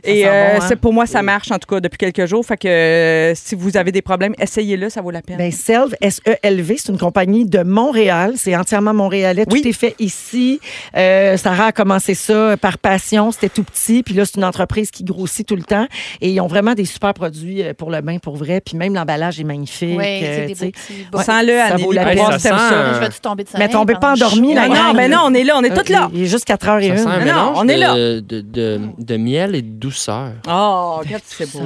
Et 0.04 0.22
sent 0.24 0.27
euh, 0.27 0.54
bon, 0.57 0.62
hein? 0.62 0.66
c'est 0.68 0.75
pour 0.75 0.94
moi, 0.94 1.06
ça 1.06 1.22
marche 1.22 1.51
en 1.51 1.57
tout 1.60 1.68
cas 1.74 1.80
depuis 1.80 1.98
quelques 1.98 2.25
jours. 2.25 2.45
Fait 2.45 2.57
que 2.57 2.68
euh, 2.68 3.33
si 3.36 3.56
vous 3.56 3.77
avez 3.77 3.92
des 3.92 4.01
problèmes, 4.01 4.33
essayez-le, 4.39 4.89
ça 4.89 5.01
vaut 5.01 5.12
la 5.12 5.22
peine. 5.22 5.38
Ben, 5.38 5.51
Selve, 5.51 5.95
S-E-L-V, 6.01 6.75
c'est 6.77 6.92
une 6.92 6.98
compagnie 6.98 7.45
de 7.45 7.63
Montréal. 7.63 8.33
C'est 8.36 8.56
entièrement 8.56 8.94
montréalais. 8.94 9.45
Oui. 9.50 9.62
Tout 9.62 9.68
est 9.68 9.74
fait 9.74 9.95
ici. 10.00 10.60
Euh, 10.95 11.38
Sarah 11.38 11.68
a 11.68 11.72
commencé 11.72 12.13
ça 12.13 12.56
par 12.57 12.77
passion. 12.77 13.31
C'était 13.31 13.50
tout 13.50 13.63
petit. 13.63 14.04
Puis 14.04 14.13
là, 14.13 14.25
c'est 14.25 14.36
une 14.38 14.44
entreprise 14.45 14.92
qui 14.92 15.04
grossit 15.04 15.48
tout 15.48 15.56
le 15.56 15.63
temps. 15.63 15.88
Et 16.21 16.30
ils 16.31 16.39
ont 16.42 16.48
vraiment 16.48 16.74
des 16.74 16.86
super 16.86 17.13
produits 17.13 17.63
pour 17.78 17.89
le 17.92 18.01
bain, 18.01 18.18
pour 18.19 18.36
vrai. 18.36 18.62
Puis 18.62 18.78
même 18.78 18.94
l'emballage 18.94 19.39
est 19.39 19.44
magnifique. 19.44 19.98
Oui, 19.98 20.06
euh, 20.24 20.48
c'est 20.54 20.66
des 20.66 20.71
beaux. 21.12 21.19
Sens-le, 21.19 21.54
ça 21.69 21.78
vaut 21.78 21.92
la 21.92 22.04
peine. 22.06 22.18
Ça 22.18 22.39
ça. 22.39 22.74
euh, 22.74 22.94
Je 22.95 23.00
vais-tu 23.00 23.19
tomber 23.19 23.44
de 23.44 23.50
sommeil? 23.50 23.68
Mais 23.68 23.74
tombez 23.74 23.95
pas 23.95 24.13
endormi, 24.13 24.54
là. 24.54 24.68
Non, 24.68 24.94
mais 24.94 25.07
non, 25.07 25.19
on 25.25 25.33
est 25.33 25.44
là, 25.44 25.54
on 25.57 25.63
est 25.63 25.75
toutes 25.75 25.89
là. 25.89 26.10
Il 26.13 26.24
est 26.24 26.28
juste 26.28 26.45
4 26.45 26.68
h 26.68 26.81
et 26.83 26.98
Ça 26.98 27.04
sent 27.04 27.07
un 27.10 27.19
une. 27.19 27.19
non, 27.19 27.25
mélange 27.25 27.57
on 27.60 27.68
est 27.68 27.78
là. 27.78 27.95
de, 27.95 28.19
de, 28.19 28.42
de, 28.42 28.80
de 28.98 29.18
miel 29.18 29.56
et 29.56 29.62
douceur. 29.66 30.32
Oh, 30.48 30.98
regarde, 31.00 31.24
c'est 31.26 31.52
beau. 31.52 31.62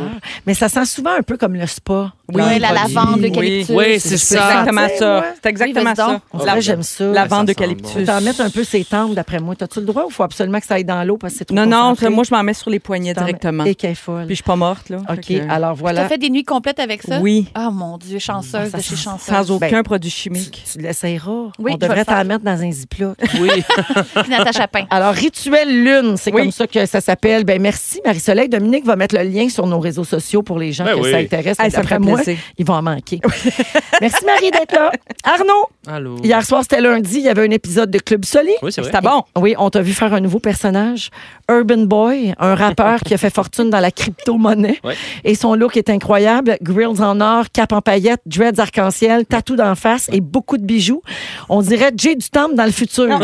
Mais 0.46 0.54
ça 0.54 0.70
sent 0.70 0.86
souvent 0.86 1.12
un 1.18 1.22
peu 1.22 1.38
comme 1.38 1.54
le 1.56 1.68
spa. 1.68 2.14
Oui, 2.32 2.60
la 2.60 2.72
lavande, 2.72 3.16
Oui. 3.16 3.22
l'eucalyptus. 3.30 3.76
Oui, 3.76 3.86
C'est 4.00 4.10
c'est 4.10 4.18
C'est 4.18 4.36
ça. 4.38 4.50
exactement 4.62 4.88
ça. 4.98 5.26
C'est 5.42 5.50
exactement 5.50 5.90
Oui, 5.90 5.96
ça. 5.96 6.22
On 6.34 6.38
dirait, 6.40 6.62
j'aime 6.62 6.84
ça. 6.84 7.06
La 7.06 7.22
Ça 7.22 7.28
vente 7.28 7.40
sent 7.42 7.46
d'eucalyptus. 7.48 8.06
T'en 8.06 8.22
mettre 8.22 8.42
un 8.42 8.50
peu 8.50 8.64
ses 8.64 8.84
tempes, 8.86 9.14
d'après 9.16 9.40
moi. 9.40 9.56
T'as-tu 9.56 9.80
le 9.80 9.86
droit 9.86 10.06
ou 10.06 10.10
faut 10.10 10.24
absolument 10.24 10.60
que 10.60 10.66
ça 10.66 10.76
aille 10.76 10.84
dans 10.86 11.04
l'eau 11.04 11.18
parce 11.18 11.34
que 11.34 11.40
c'est 11.40 11.46
trop 11.46 11.56
Non, 11.56 11.66
non, 11.66 11.96
moi, 12.12 12.24
je 12.24 12.34
m'en 12.34 12.44
mets 12.44 12.54
sur 12.54 12.70
les 12.70 12.80
poignets 12.80 13.14
directement. 13.14 13.64
Et 13.66 13.76
qu'elle 13.76 13.92
est 13.92 13.96
folle. 13.96 14.26
Puis 14.26 14.36
je 14.36 14.36
suis 14.36 14.44
pas 14.44 14.56
morte, 14.56 14.90
là. 14.90 14.98
OK, 15.10 15.22
que- 15.28 15.50
alors 15.50 15.74
T'as 15.76 15.82
voilà. 15.82 16.08
fait 16.08 16.18
des 16.18 16.30
nuits 16.30 16.44
complètes 16.44 16.80
avec 16.80 17.02
ça? 17.04 17.20
Oui. 17.20 17.48
Ah, 17.56 17.70
mon 17.72 17.98
Dieu, 17.98 18.20
chanceuse 18.20 18.62
Ah, 18.66 18.70
ça 18.70 18.78
de 18.78 18.84
chez 18.84 18.96
chanceuse. 18.96 19.28
Sans 19.36 19.52
aucun 19.52 19.70
Ben, 19.72 19.84
produit 19.84 20.12
chimique. 20.12 20.64
Tu 20.72 20.80
l'essayeras. 20.80 21.48
Oui, 21.58 21.72
On 21.74 21.78
devrait 21.78 22.06
t'en 22.06 22.24
mettre 22.26 22.44
dans 22.46 22.62
un 22.62 22.72
ziploc. 22.72 23.16
Oui. 23.40 23.50
Puis 24.22 24.30
Natacha 24.30 24.68
Pain. 24.68 24.86
Alors, 24.90 25.14
Rituel 25.14 25.84
Lune, 25.84 26.16
c'est 26.18 26.32
Oui. 26.34 26.42
comme 26.44 26.52
ça 26.52 26.68
que 26.68 26.86
ça 26.86 27.02
s'appelle. 27.02 27.44
Ben 27.44 27.60
merci, 27.62 27.89
Marie-Soleil. 28.06 28.50
Dominique 28.50 28.86
va 28.86 28.96
mettre 28.96 29.16
le 29.16 29.24
lien 29.24 29.50
sur 29.50 29.66
nos 29.68 29.80
réseaux 29.80 30.04
sociaux 30.04 30.44
pour 30.44 30.60
les 30.60 30.72
gens 30.72 30.86
Ben 30.86 30.96
que 30.96 31.02
oui. 31.04 31.12
ça 31.12 31.18
intéresse. 31.18 31.58
Hey, 31.60 31.72
ça 31.72 31.80
me 31.80 31.84
D'après 31.84 31.96
fait 31.96 32.00
moi, 32.00 32.22
plaisir. 32.22 32.40
ils 32.58 32.66
vont 32.66 32.74
en 32.76 32.82
manquer. 32.82 33.20
merci, 34.02 34.26
Marie, 34.26 34.52
d'être 34.52 34.74
là. 34.74 34.92
Arnaud, 35.24 35.66
Allô? 35.88 36.18
hier 36.24 36.44
soir, 36.46 36.62
c'était 36.64 36.82
lundi. 36.82 37.16
Il 37.18 37.24
y 37.26 37.30
avait 37.30 37.46
un 37.48 37.52
épisode 37.52 37.90
de 37.92 38.00
Club 38.00 38.26
Soli. 38.26 38.52
Oui, 38.62 38.72
c'est 38.72 38.82
vrai. 38.82 38.92
C'était 38.94 39.04
bon. 39.08 39.24
Oui, 39.38 39.56
on 39.58 39.70
t'a 39.70 39.82
vu 39.82 39.94
faire 39.94 40.14
un 40.14 40.20
nouveau 40.20 40.40
personnage, 40.40 41.10
Urban 41.50 41.84
Boy, 41.86 42.34
un 42.40 42.56
rappeur 42.56 43.00
qui 43.02 43.14
a 43.14 43.18
fait 43.18 43.34
fortune 43.34 43.70
dans 43.70 43.80
la 43.80 43.92
crypto-monnaie. 43.92 44.80
Ouais. 44.84 44.96
Et 45.24 45.36
son 45.36 45.56
look 45.56 45.78
est 45.78 45.90
incroyable. 45.90 46.58
Grills 46.62 47.02
en 47.02 47.20
or, 47.22 47.46
cap 47.52 47.72
en 47.74 47.82
paillettes, 47.82 48.22
dreads 48.26 48.60
arc-en-ciel, 48.60 49.26
tatou 49.26 49.56
d'en 49.56 49.76
face 49.76 50.10
et 50.12 50.22
beaucoup 50.22 50.58
de 50.58 50.64
bijoux. 50.64 51.02
On 51.50 51.62
dirait 51.62 51.92
Jay 51.96 52.16
du 52.16 52.30
Temple 52.30 52.56
dans 52.56 52.66
le 52.66 52.72
futur. 52.72 53.20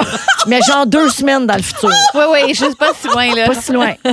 Mais 0.47 0.59
genre 0.67 0.85
deux 0.88 1.09
semaines 1.09 1.45
dans 1.47 1.56
le 1.56 1.62
futur. 1.62 1.89
Oui, 2.13 2.21
oui, 2.31 2.53
juste 2.53 2.77
pas 2.77 2.91
si 3.00 3.07
loin, 3.07 3.33
là. 3.35 3.47
Pas 3.47 3.56
si 3.56 3.71
loin. 3.71 3.94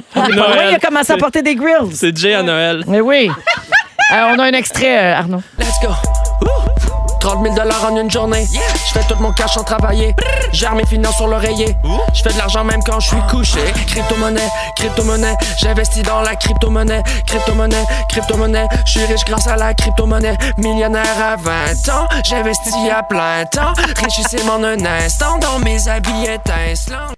Noël. 0.49 0.55
loin, 0.57 0.71
il 0.71 0.75
a 0.75 0.79
commencé 0.79 1.13
à 1.13 1.17
porter 1.17 1.43
des 1.43 1.55
grills. 1.55 1.95
C'est 1.95 2.17
Jay 2.17 2.35
à 2.35 2.43
Noël. 2.43 2.85
Mais 2.87 3.01
oui. 3.01 3.31
Euh, 4.13 4.35
on 4.35 4.39
a 4.39 4.45
un 4.45 4.53
extrait, 4.53 4.99
euh, 4.99 5.17
Arnaud. 5.17 5.43
Let's 5.59 5.81
go. 5.81 5.89
Woo! 6.43 6.73
30 7.23 7.55
000 7.55 7.69
en 7.87 7.97
une 7.97 8.11
journée. 8.11 8.45
Je 8.53 8.93
fais 8.93 9.07
tout 9.07 9.15
mon 9.21 9.33
cash 9.33 9.55
sans 9.55 9.63
travailler. 9.63 10.13
Gère 10.53 10.75
mes 10.75 10.85
finances 10.85 11.15
sur 11.15 11.29
l'oreiller. 11.29 11.73
Je 12.13 12.21
fais 12.21 12.33
de 12.33 12.39
l'argent 12.39 12.65
même 12.65 12.81
quand 12.85 12.99
je 12.99 13.09
suis 13.11 13.23
couché. 13.31 13.61
Crypto-monnaie, 13.87 14.49
crypto-monnaie. 14.77 15.37
J'investis 15.57 16.03
dans 16.03 16.21
la 16.23 16.35
crypto-monnaie. 16.35 17.01
Crypto-monnaie, 17.29 17.85
crypto-monnaie. 18.09 18.67
Je 18.87 18.91
suis 18.91 19.05
riche 19.05 19.25
grâce 19.25 19.47
à 19.47 19.57
la 19.57 19.73
crypto-monnaie. 19.73 20.37
Millionnaire 20.59 21.17
à 21.25 21.37
20 21.37 21.89
ans. 21.95 22.09
J'investis 22.25 22.75
à 22.91 23.05
plein 23.05 23.45
temps. 23.45 23.73
Richissime 24.03 24.51
en 24.51 24.65
un 24.65 24.85
instant 24.85 25.39
dans 25.39 25.61
mes 25.61 25.89
habits 25.89 26.25
étincelants. 26.25 27.13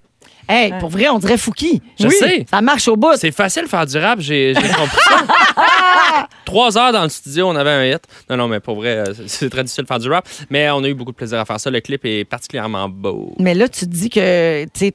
Hey, 0.47 0.73
pour 0.79 0.89
vrai, 0.89 1.09
on 1.09 1.19
dirait 1.19 1.37
Fouki. 1.37 1.81
Je 1.99 2.07
sais. 2.09 2.45
Ça 2.49 2.61
marche 2.61 2.87
au 2.87 2.95
bout. 2.95 3.15
C'est 3.15 3.31
facile 3.31 3.63
de 3.63 3.67
faire 3.67 3.85
du 3.85 3.97
rap, 3.97 4.19
j'ai 4.19 4.53
compris 4.53 4.97
ça. 5.07 5.25
Trois 6.45 6.77
heures 6.77 6.93
dans 6.93 7.03
le 7.03 7.09
studio, 7.09 7.47
on 7.47 7.55
avait 7.55 7.71
un 7.71 7.85
hit. 7.95 8.03
Non, 8.29 8.37
non, 8.37 8.47
mais 8.47 8.59
pour 8.59 8.75
vrai, 8.75 8.97
euh, 8.97 9.13
c'est 9.27 9.49
très 9.49 9.63
difficile 9.63 9.83
de 9.83 9.87
faire 9.87 9.99
du 9.99 10.09
rap. 10.09 10.27
Mais 10.49 10.69
on 10.69 10.83
a 10.83 10.87
eu 10.87 10.93
beaucoup 10.93 11.11
de 11.11 11.15
plaisir 11.17 11.39
à 11.39 11.45
faire 11.45 11.59
ça. 11.59 11.69
Le 11.71 11.79
clip 11.81 12.05
est 12.05 12.23
particulièrement 12.25 12.87
beau. 12.87 13.33
Mais 13.39 13.53
là, 13.53 13.67
tu 13.67 13.85
te 13.85 13.91
dis 13.91 14.09
que 14.09 14.65
tu 14.73 14.93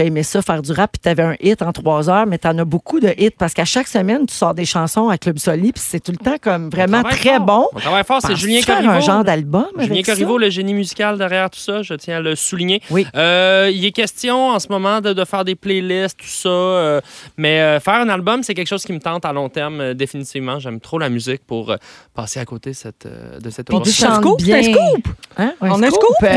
as 0.00 0.04
aimé 0.04 0.22
ça, 0.22 0.40
faire 0.42 0.62
du 0.62 0.72
rap, 0.72 0.92
puis 0.92 1.00
tu 1.02 1.08
avais 1.08 1.22
un 1.22 1.36
hit 1.40 1.60
en 1.62 1.72
trois 1.72 2.08
heures, 2.08 2.26
mais 2.26 2.38
tu 2.38 2.46
en 2.46 2.56
as 2.58 2.64
beaucoup 2.64 3.00
de 3.00 3.12
hits 3.18 3.30
parce 3.30 3.54
qu'à 3.54 3.64
chaque 3.64 3.88
semaine, 3.88 4.26
tu 4.26 4.34
sors 4.34 4.54
des 4.54 4.64
chansons 4.64 5.08
à 5.08 5.18
Club 5.18 5.38
Soli, 5.38 5.72
puis 5.72 5.82
c'est 5.84 6.00
tout 6.00 6.12
le 6.12 6.18
temps 6.18 6.36
comme 6.40 6.70
vraiment 6.70 7.02
très 7.02 7.36
fort. 7.36 7.40
bon. 7.46 7.68
On 7.74 7.80
travaille 7.80 8.04
fort, 8.04 8.20
c'est 8.24 8.36
Julien 8.36 8.60
Corriveau. 8.62 8.90
un 8.90 9.00
genre 9.00 9.24
d'album 9.24 9.66
Julien 9.78 10.02
Corriveau, 10.02 10.38
le 10.38 10.50
génie 10.50 10.74
musical 10.74 11.18
derrière 11.18 11.50
tout 11.50 11.58
ça, 11.60 11.82
je 11.82 11.94
tiens 11.94 12.18
à 12.18 12.20
le 12.20 12.36
souligner. 12.36 12.80
Oui. 12.90 13.06
Euh, 13.16 13.70
il 13.72 13.84
est 13.84 13.92
question 13.92 14.48
en 14.50 14.58
ce 14.58 14.68
moment 14.92 15.00
de, 15.00 15.12
de 15.12 15.24
faire 15.24 15.44
des 15.44 15.54
playlists, 15.54 16.18
tout 16.18 16.26
ça. 16.26 16.48
euh, 16.48 17.00
mais 17.36 17.60
euh, 17.60 17.80
faire 17.80 17.94
un 17.94 18.08
album, 18.08 18.42
c'est 18.42 18.54
quelque 18.54 18.68
chose 18.68 18.82
qui 18.84 18.92
me 18.92 19.00
tente 19.00 19.24
à 19.24 19.32
long 19.32 19.48
terme, 19.48 19.80
euh, 19.80 19.94
définitivement. 19.94 20.58
J'aime 20.58 20.80
trop 20.80 20.98
la 20.98 21.08
musique 21.08 21.42
pour 21.46 21.70
euh, 21.70 21.76
passer 22.14 22.40
à 22.40 22.44
côté 22.44 22.72
cette, 22.74 23.06
euh, 23.06 23.38
de 23.40 23.50
cette 23.50 23.68
Puis 23.68 23.80
tu 23.82 23.90
chantes 23.90 24.16
scoop, 24.22 24.40
c'est 24.40 24.52
un 24.52 24.60
bien. 24.60 24.72
scoop. 24.74 25.08
Hein? 25.38 25.52
Un 25.60 25.70
On 25.70 25.82
a 25.82 25.86
un 25.86 25.90
scoop, 25.90 26.02
scoop? 26.02 26.16
C'est 26.20 26.28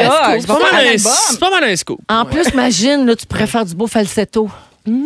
C'est 0.42 0.48
pas, 0.48 0.60
mal 0.60 0.88
un 0.88 1.38
pas 1.40 1.50
mal 1.62 1.78
scoop. 1.78 2.00
En 2.10 2.24
Ouais. 2.24 2.32
plus, 2.32 2.50
imagine, 2.54 3.06
là, 3.06 3.16
tu 3.16 3.26
pourrais 3.26 3.48
faire 3.48 3.66
du 3.66 3.76
beau 3.76 3.88
falsetto. 3.88 4.50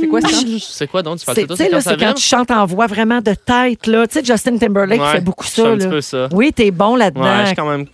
C'est 0.01 0.07
quoi 0.09 0.19
ça? 0.19 0.27
C'est 0.59 0.87
quoi 0.87 1.01
donc? 1.01 1.19
Tu 1.19 1.25
fais 1.25 1.33
C'est 1.33 1.79
c'est 1.81 1.97
quand 1.97 2.13
tu 2.13 2.21
chantes 2.21 2.51
en 2.51 2.65
voix 2.65 2.85
vraiment 2.87 3.21
de 3.21 3.33
tête. 3.33 3.87
Là. 3.87 4.05
Tu 4.07 4.19
sais, 4.19 4.25
Justin 4.25 4.57
Timberlake 4.57 4.99
Ouais, 4.99 5.11
fait 5.13 5.21
beaucoup 5.21 5.45
ça. 5.45 5.69
un 5.69 5.75
petit 5.77 5.85
là. 5.85 5.89
peu 5.89 6.01
ça. 6.01 6.27
Oui, 6.33 6.51
t'es 6.53 6.69
bon 6.69 6.97
là-dedans. 6.97 7.45
quand 7.55 7.69
même. 7.69 7.85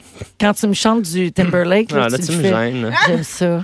Quand 0.41 0.53
tu 0.53 0.65
me 0.65 0.73
chantes 0.73 1.03
du 1.03 1.31
Timberlake, 1.31 1.91
là, 1.91 2.05
Ah, 2.05 2.09
là, 2.09 2.17
tu, 2.17 2.31
me 2.31 2.41
fais. 2.41 2.49
gênes. 2.49 2.91
J'aime 3.05 3.23
ça. 3.23 3.63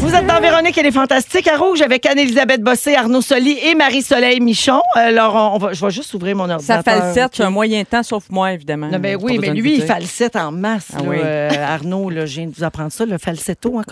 Vous 0.00 0.14
êtes 0.14 0.26
dans 0.26 0.40
Véronique 0.40 0.76
et 0.78 0.82
les 0.82 0.90
Fantastiques 0.92 1.48
à 1.48 1.56
Rouge 1.56 1.82
avec 1.82 2.06
Anne-Elisabeth 2.06 2.62
Bossé, 2.62 2.94
Arnaud 2.94 3.20
Soli 3.20 3.58
et 3.62 3.74
Marie-Soleil 3.74 4.40
Michon. 4.40 4.80
Alors, 4.94 5.34
on 5.34 5.48
on 5.54 5.58
va, 5.58 5.72
je 5.72 5.84
vais 5.84 5.90
juste 5.90 6.14
ouvrir 6.14 6.36
mon 6.36 6.46
Ça 6.46 6.54
ordinateur. 6.54 6.84
falsette 6.84 7.34
sur 7.34 7.44
un 7.44 7.50
moyen 7.50 7.82
temps, 7.84 8.02
sauf 8.02 8.24
moi, 8.30 8.52
évidemment. 8.52 8.86
Non, 8.88 8.98
ben 8.98 9.18
Pas 9.18 9.24
oui, 9.24 9.38
mais 9.38 9.50
lui, 9.50 9.76
il 9.76 9.82
falsette 9.82 10.36
en 10.36 10.52
masse. 10.52 10.88
Ah 10.94 10.98
là. 11.02 11.08
oui. 11.08 11.16
Euh, 11.20 11.50
Arnaud, 11.74 12.10
là, 12.10 12.26
je 12.26 12.36
viens 12.36 12.46
de 12.46 12.54
vous 12.56 12.62
apprendre 12.64 12.92
ça, 12.92 13.04
le 13.06 13.18
falsetto. 13.18 13.76
Hein, 13.78 13.82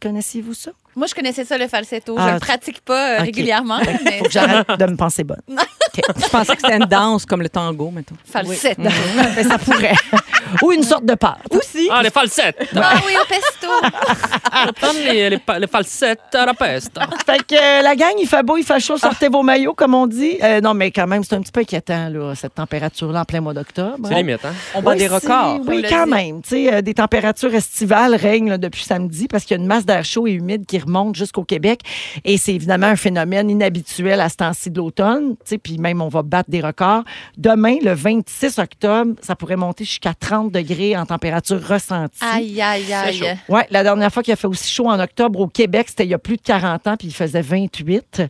connaissez-vous, 0.00 0.54
ça? 0.54 0.70
Moi, 0.96 1.06
je 1.08 1.14
connaissais 1.14 1.44
ça, 1.44 1.56
le 1.58 1.66
falsetto. 1.68 2.14
Ah, 2.18 2.28
je 2.28 2.34
le 2.34 2.40
pratique 2.40 2.80
pas 2.80 3.18
euh, 3.18 3.22
régulièrement. 3.22 3.78
mais 4.04 4.18
Faut 4.18 4.24
que 4.24 4.30
j'arrête 4.30 4.66
de 4.78 4.86
me 4.86 4.96
penser 4.96 5.24
bonne. 5.24 5.40
Je 5.92 6.28
pensais 6.28 6.54
que 6.54 6.62
c'était 6.62 6.76
une 6.76 6.84
danse 6.86 7.26
comme 7.26 7.42
le 7.42 7.48
tango, 7.48 7.90
mettons. 7.90 8.14
falsette. 8.24 8.78
Mais 8.78 9.42
ça 9.42 9.58
pourrait. 9.58 9.92
Ou 10.62 10.70
une 10.70 10.84
sorte 10.84 11.04
de 11.04 11.14
pâte. 11.14 11.40
Aussi. 11.50 11.88
Ah, 11.90 12.00
les 12.02 12.10
falsettes! 12.10 12.56
Ah 12.76 12.94
oui, 13.04 13.12
au 13.20 13.26
pesto. 13.26 13.68
Les, 15.20 15.30
les, 15.30 15.38
pa- 15.38 15.58
les 15.58 15.66
falsettes 15.66 16.34
à 16.34 16.46
la 16.46 16.54
peste. 16.54 16.98
Fait 17.26 17.38
que 17.46 17.54
euh, 17.54 17.82
la 17.82 17.94
gang, 17.96 18.12
il 18.18 18.26
fait 18.26 18.42
beau, 18.42 18.56
il 18.56 18.64
fait 18.64 18.80
chaud, 18.80 18.96
sortez 18.96 19.28
vos 19.28 19.42
maillots, 19.42 19.74
comme 19.74 19.94
on 19.94 20.06
dit. 20.06 20.38
Euh, 20.42 20.60
non, 20.60 20.72
mais 20.74 20.90
quand 20.90 21.06
même, 21.06 21.22
c'est 21.24 21.34
un 21.34 21.40
petit 21.40 21.52
peu 21.52 21.60
inquiétant, 21.60 22.08
là, 22.08 22.34
cette 22.34 22.54
température-là 22.54 23.20
en 23.20 23.24
plein 23.24 23.40
mois 23.40 23.54
d'octobre. 23.54 24.08
C'est 24.08 24.14
limite, 24.14 24.44
hein? 24.44 24.52
On 24.74 24.82
bat 24.82 24.92
Oui, 24.92 24.98
des 24.98 25.08
records. 25.08 25.60
Oui, 25.66 25.84
quand 25.88 26.06
même. 26.06 26.42
Tu 26.42 26.48
sais, 26.50 26.74
euh, 26.74 26.80
des 26.82 26.94
températures 26.94 27.54
estivales 27.54 28.14
règnent 28.14 28.50
là, 28.50 28.58
depuis 28.58 28.82
samedi 28.84 29.28
parce 29.28 29.44
qu'il 29.44 29.56
y 29.56 29.60
a 29.60 29.62
une 29.62 29.68
masse 29.68 29.84
d'air 29.84 30.04
chaud 30.04 30.26
et 30.26 30.32
humide 30.32 30.64
qui 30.66 30.78
remonte 30.78 31.14
jusqu'au 31.16 31.44
Québec. 31.44 31.80
Et 32.24 32.38
c'est 32.38 32.54
évidemment 32.54 32.86
un 32.88 32.96
phénomène 32.96 33.50
inhabituel 33.50 34.20
à 34.20 34.28
ce 34.28 34.36
temps-ci 34.36 34.70
de 34.70 34.78
l'automne. 34.78 35.30
Tu 35.44 35.50
sais, 35.50 35.58
Puis 35.58 35.78
même, 35.78 36.00
on 36.00 36.08
va 36.08 36.22
battre 36.22 36.50
des 36.50 36.60
records. 36.60 37.02
Demain, 37.36 37.76
le 37.82 37.92
26 37.92 38.58
octobre, 38.58 39.14
ça 39.20 39.36
pourrait 39.36 39.56
monter 39.56 39.84
jusqu'à 39.84 40.14
30 40.14 40.50
degrés 40.52 40.96
en 40.96 41.04
température 41.06 41.60
ressentie. 41.66 42.20
Aïe, 42.22 42.60
aïe, 42.62 42.92
aïe. 42.92 43.38
Ouais, 43.48 43.66
la 43.70 43.82
dernière 43.82 44.12
fois 44.12 44.22
qu'il 44.22 44.32
a 44.32 44.36
fait 44.36 44.46
aussi 44.46 44.70
chaud 44.72 44.86
en 44.88 44.98
octobre 44.98 45.09
au 45.18 45.46
Québec, 45.48 45.86
c'était 45.88 46.04
il 46.04 46.10
y 46.10 46.14
a 46.14 46.18
plus 46.18 46.36
de 46.36 46.42
40 46.42 46.86
ans, 46.86 46.96
puis 46.96 47.08
il 47.08 47.14
faisait 47.14 47.40
28. 47.42 48.22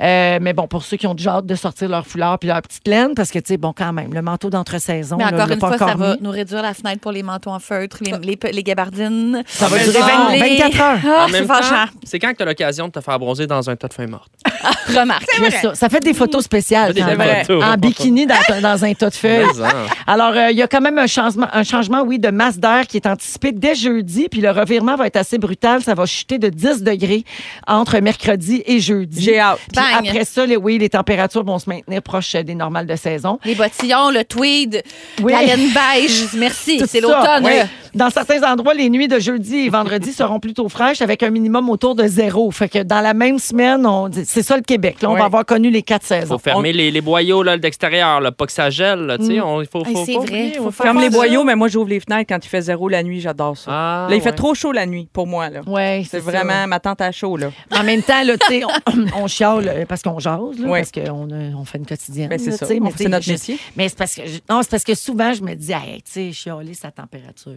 Euh, 0.00 0.38
mais 0.40 0.52
bon, 0.52 0.66
pour 0.66 0.82
ceux 0.84 0.96
qui 0.96 1.06
ont 1.06 1.14
déjà 1.14 1.36
hâte 1.36 1.46
de 1.46 1.54
sortir 1.54 1.88
leur 1.88 2.06
foulard 2.06 2.38
puis 2.38 2.48
leur 2.48 2.60
petite 2.62 2.86
laine, 2.86 3.14
parce 3.14 3.30
que, 3.30 3.38
tu 3.38 3.46
sais, 3.48 3.56
bon, 3.56 3.72
quand 3.76 3.92
même, 3.92 4.12
le 4.14 4.22
manteau 4.22 4.50
d'entre-saison, 4.50 5.16
Mais 5.16 5.24
là, 5.24 5.30
encore 5.34 5.46
l'a 5.46 5.54
une 5.54 5.60
pas 5.60 5.68
fois, 5.68 5.78
ça 5.78 5.84
encore 5.86 5.96
va 5.98 6.14
mis. 6.16 6.22
nous 6.22 6.30
réduire 6.30 6.62
la 6.62 6.74
fenêtre 6.74 7.00
pour 7.00 7.12
les 7.12 7.22
manteaux 7.22 7.50
en 7.50 7.58
feutre, 7.58 7.98
les, 8.02 8.12
les, 8.22 8.38
les 8.52 8.62
gabardines. 8.62 9.42
Ça 9.46 9.68
va 9.68 9.78
durer 9.78 9.98
non. 10.00 10.26
20 10.28 10.32
Les- 10.32 10.38
24 10.58 10.80
heures. 10.80 10.98
Ah, 11.04 11.86
c'est 12.04 12.18
quand 12.18 12.30
que 12.32 12.36
tu 12.36 12.42
as 12.42 12.46
l'occasion 12.46 12.86
de 12.88 12.92
te 12.92 13.00
faire 13.00 13.18
bronzer 13.18 13.46
dans 13.46 13.68
un 13.70 13.76
tas 13.76 13.88
de 13.88 13.94
feuilles 13.94 14.06
mortes? 14.06 14.30
Remarque. 14.88 15.24
Ça. 15.62 15.74
Ça 15.74 15.88
fait 15.88 16.00
des 16.00 16.14
photos 16.14 16.44
spéciales. 16.44 16.92
Des 16.92 17.02
même. 17.02 17.20
photos. 17.44 17.62
En 17.64 17.74
bikini 17.76 18.26
dans, 18.26 18.34
dans 18.62 18.84
un 18.84 18.94
tas 18.94 19.10
de 19.10 19.14
feuilles. 19.14 19.44
Hein. 19.62 19.86
Alors, 20.06 20.32
euh, 20.36 20.50
il 20.50 20.56
y 20.56 20.62
a 20.62 20.68
quand 20.68 20.80
même 20.80 20.98
un 20.98 21.06
changement, 21.06 21.46
un 21.52 21.62
changement, 21.64 22.02
oui, 22.02 22.18
de 22.18 22.30
masse 22.30 22.58
d'air 22.58 22.86
qui 22.86 22.96
est 22.96 23.06
anticipé 23.06 23.52
dès 23.52 23.74
jeudi. 23.74 24.28
Puis 24.30 24.40
le 24.40 24.50
revirement 24.50 24.96
va 24.96 25.06
être 25.06 25.16
assez 25.16 25.38
brutal. 25.38 25.82
Ça 25.82 25.94
va 25.94 26.06
chuter 26.06 26.25
de 26.28 26.48
10 26.48 26.82
degrés 26.82 27.24
entre 27.66 27.98
mercredi 28.00 28.62
et 28.66 28.80
jeudi. 28.80 29.22
J'ai 29.22 29.38
hâte. 29.38 29.58
Puis 29.72 29.80
Bang. 29.82 30.06
après 30.08 30.24
ça, 30.24 30.44
les, 30.44 30.56
oui, 30.56 30.78
les 30.78 30.88
températures 30.88 31.44
vont 31.44 31.58
se 31.58 31.70
maintenir 31.70 32.02
proches 32.02 32.34
euh, 32.34 32.42
des 32.42 32.54
normales 32.54 32.86
de 32.86 32.96
saison. 32.96 33.38
Les 33.44 33.54
bottillons, 33.54 34.10
le 34.10 34.24
tweed, 34.24 34.82
Oui. 35.22 35.32
la 35.32 35.42
laine 35.42 35.70
beige. 35.72 36.24
Merci, 36.36 36.82
c'est 36.86 37.00
l'automne. 37.00 37.44
oui. 37.44 37.52
Dans 37.96 38.10
certains 38.10 38.42
endroits, 38.42 38.74
les 38.74 38.90
nuits 38.90 39.08
de 39.08 39.18
jeudi 39.18 39.56
et 39.56 39.68
vendredi 39.70 40.12
seront 40.12 40.38
plutôt 40.38 40.68
fraîches 40.68 41.00
avec 41.02 41.22
un 41.22 41.30
minimum 41.30 41.70
autour 41.70 41.94
de 41.94 42.06
zéro. 42.06 42.50
Fait 42.50 42.68
que 42.68 42.82
dans 42.82 43.00
la 43.00 43.14
même 43.14 43.38
semaine, 43.38 43.86
on, 43.86 44.10
c'est 44.24 44.42
ça 44.42 44.56
le 44.56 44.62
Québec. 44.62 45.00
Là, 45.02 45.08
on 45.10 45.14
Oui. 45.14 45.18
va 45.20 45.24
avoir 45.26 45.44
connu 45.46 45.70
les 45.70 45.82
quatre 45.82 46.02
faut 46.02 46.14
saisons. 46.14 46.38
fermer 46.38 46.72
les, 46.72 46.90
les 46.90 47.00
boyaux 47.00 47.42
là, 47.42 47.56
d'extérieur, 47.56 48.20
là, 48.20 48.32
pas 48.32 48.46
que 48.46 48.52
ça 48.52 48.68
gèle. 48.70 49.00
là, 49.00 49.16
tu 49.18 49.26
sais, 49.26 49.40
on- 49.40 49.62
Il 49.62 49.66
faut, 49.68 49.82
faut, 49.84 50.20
vrai, 50.22 50.52
faut 50.58 50.70
Ferme 50.70 51.00
les 51.00 51.10
boyaux, 51.10 51.42
mais 51.42 51.54
moi, 51.56 51.68
j'ouvre 51.68 51.88
les 51.88 52.00
fenêtres 52.00 52.26
quand 52.28 52.44
il 52.44 52.48
fait 52.48 52.60
zéro 52.60 52.88
la 52.88 53.02
nuit. 53.02 53.20
J'adore 53.20 53.56
ça. 53.56 53.70
Ah, 53.72 54.06
là, 54.10 54.14
il 54.16 54.20
fait 54.20 54.32
trop 54.32 54.54
chaud 54.54 54.72
la 54.72 54.84
nuit, 54.86 55.08
pour 55.12 55.26
moi. 55.26 55.48
là. 55.48 55.60
Ouais, 55.66 56.02
C'est 56.08 56.20
ça. 56.20 56.30
vraiment 56.30 56.66
ma 56.66 56.78
tante 56.80 57.00
à 57.00 57.12
chaud. 57.12 57.36
Là. 57.38 57.50
En 57.74 57.82
même 57.82 58.02
temps, 58.02 58.22
là, 58.22 58.34
on, 59.16 59.22
on 59.22 59.26
chiale 59.26 59.68
euh, 59.74 59.84
parce 59.88 60.02
qu'on 60.02 60.18
jase, 60.18 60.58
là, 60.58 60.68
parce 60.68 60.92
qu'on 60.92 61.30
a- 61.30 61.56
on 61.58 61.64
fait 61.64 61.78
une 61.78 61.86
quotidienne. 61.86 62.28
Ben, 62.28 62.38
c'est 62.38 62.50
là, 62.50 62.56
ça. 62.58 62.66
c'est 62.66 62.78
notre 63.08 63.28
métier. 63.30 63.58
Mais 63.76 63.88
c'est 63.88 63.96
parce 63.98 64.14
que 64.14 64.22
non, 64.50 64.60
c'est 64.62 64.70
parce 64.70 64.84
que 64.84 64.94
souvent 64.94 65.32
je 65.32 65.42
me 65.42 65.54
dis, 65.54 65.72
hey, 65.72 66.02
tu 66.02 66.10
sais, 66.12 66.32
chialer 66.32 66.74
sa 66.74 66.90
température. 66.90 67.52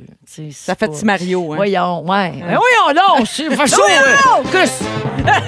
Ça 0.52 0.76
fait 0.76 0.88
petit 0.88 1.06
Mario. 1.06 1.54
Hein? 1.54 1.56
Voyons, 1.56 2.02
ouais. 2.08 2.32
Ben, 2.38 2.58
voyons 2.58 3.02
donc, 3.18 3.28
c'est 3.28 3.50
fait 3.56 3.68
chaud. 3.68 3.82
Chris. 4.52 4.70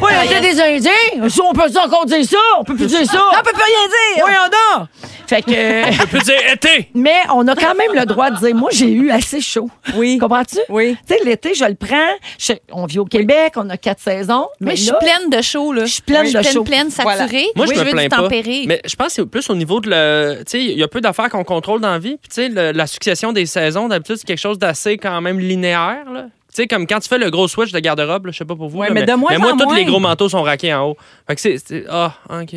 Oui, 0.02 0.12
on 0.20 0.24
était 0.26 0.42
des 0.42 0.60
Indiens. 0.60 1.30
Si 1.30 1.40
on 1.42 1.54
peut 1.54 1.62
encore 1.80 2.06
dire 2.06 2.26
ça, 2.26 2.38
on 2.60 2.64
peut 2.64 2.76
plus 2.76 2.88
dire 2.88 3.06
ça. 3.06 3.22
On 3.32 3.44
peut 3.44 3.52
plus 3.54 3.64
rien 3.64 3.88
dire. 3.88 4.24
Voyons 4.26 4.50
donc. 4.80 4.88
Fait 5.28 5.42
que. 5.44 5.52
Je 6.02 6.06
peux 6.08 6.20
dire 6.20 6.36
été! 6.54 6.90
Mais 6.94 7.16
on 7.34 7.48
a 7.48 7.56
quand 7.56 7.74
même 7.76 7.94
le 7.94 8.06
droit 8.06 8.32
de 8.32 8.38
dire, 8.38 8.54
moi, 8.56 8.70
j'ai 8.74 8.90
eu 8.92 9.12
assez 9.12 9.40
chaud. 9.40 9.70
Oui. 9.96 10.18
Comprends-tu? 10.18 10.58
Oui. 10.68 10.98
Tu 11.08 11.16
sais, 11.16 11.24
l'été, 11.24 11.54
je 11.54 11.64
le 11.64 11.76
prends. 11.76 11.96
Je- 12.38 12.54
on 12.74 12.86
vit 12.86 13.00
au 13.00 13.06
Québec, 13.06 13.54
on 13.56 13.70
a 13.70 13.78
quatre 13.78 14.02
saisons. 14.02 14.48
Mais 14.60 14.72
Mais 14.72 14.76
je 14.76 14.84
suis 14.84 14.94
pleine 15.00 15.30
de 15.30 15.42
chaud, 15.42 15.72
là. 15.72 15.86
Je 15.86 15.94
suis 15.94 16.02
pleine 16.02 16.28
Je 16.28 16.38
de 16.38 16.44
chaud. 16.44 16.64
pleine, 16.64 16.90
pleine, 16.90 16.92
saturée. 16.92 17.46
Moi, 17.56 17.66
je 17.68 17.72
me 17.72 17.78
veux 17.86 17.92
plains 17.92 18.04
du 18.04 18.10
pas. 18.10 18.18
tempéré. 18.18 18.64
Mais 18.68 18.82
je 18.86 18.96
pense 18.96 19.08
que 19.08 19.14
c'est 19.14 19.26
plus 19.26 19.50
au 19.50 19.56
niveau 19.56 19.80
de 19.80 19.90
le. 19.90 20.40
Tu 20.40 20.44
sais, 20.52 20.60
il 20.64 20.78
y 20.78 20.84
a 20.84 20.88
peu 20.90 21.00
d'affaires 21.00 21.30
qu'on 21.30 21.46
contrôle 21.46 21.80
dans 21.80 21.92
la 21.92 22.00
vie. 22.00 22.18
Puis, 22.18 22.30
tu 22.50 22.54
sais, 22.54 22.74
la 22.74 22.88
succession 22.88 23.32
des 23.32 23.46
saisons, 23.46 23.88
d'habitude, 23.88 24.18
c'est 24.18 24.28
quelque 24.28 24.38
chose 24.38 24.60
d'assez 24.72 24.98
quand 24.98 25.20
même 25.22 25.40
linéaire. 25.40 26.06
Là. 26.12 26.24
Tu 26.24 26.30
sais, 26.56 26.68
comme 26.68 26.86
quand 26.88 27.00
tu 27.00 27.08
fais 27.08 27.18
le 27.18 27.30
gros 27.30 27.48
switch 27.48 27.72
de 27.72 27.80
garde-robe, 27.80 28.28
je 28.32 28.38
sais 28.38 28.46
pas 28.46 28.56
pour 28.56 28.70
vous. 28.70 28.80
Ouais, 28.80 28.88
là, 28.88 28.94
mais 28.94 29.06
de 29.06 29.14
moins 29.14 29.32
mais 29.32 29.38
moi, 29.38 29.54
en 29.54 29.58
tous 29.58 29.66
moins. 29.66 29.76
les 29.76 29.86
gros 29.86 30.00
manteaux 30.00 30.30
sont 30.30 30.42
raqués 30.44 30.74
en 30.74 30.90
haut. 30.90 30.98
Fait 31.28 31.36
que 31.36 31.42
c'est. 31.42 31.86
Ah, 31.90 32.14
OK. 32.42 32.56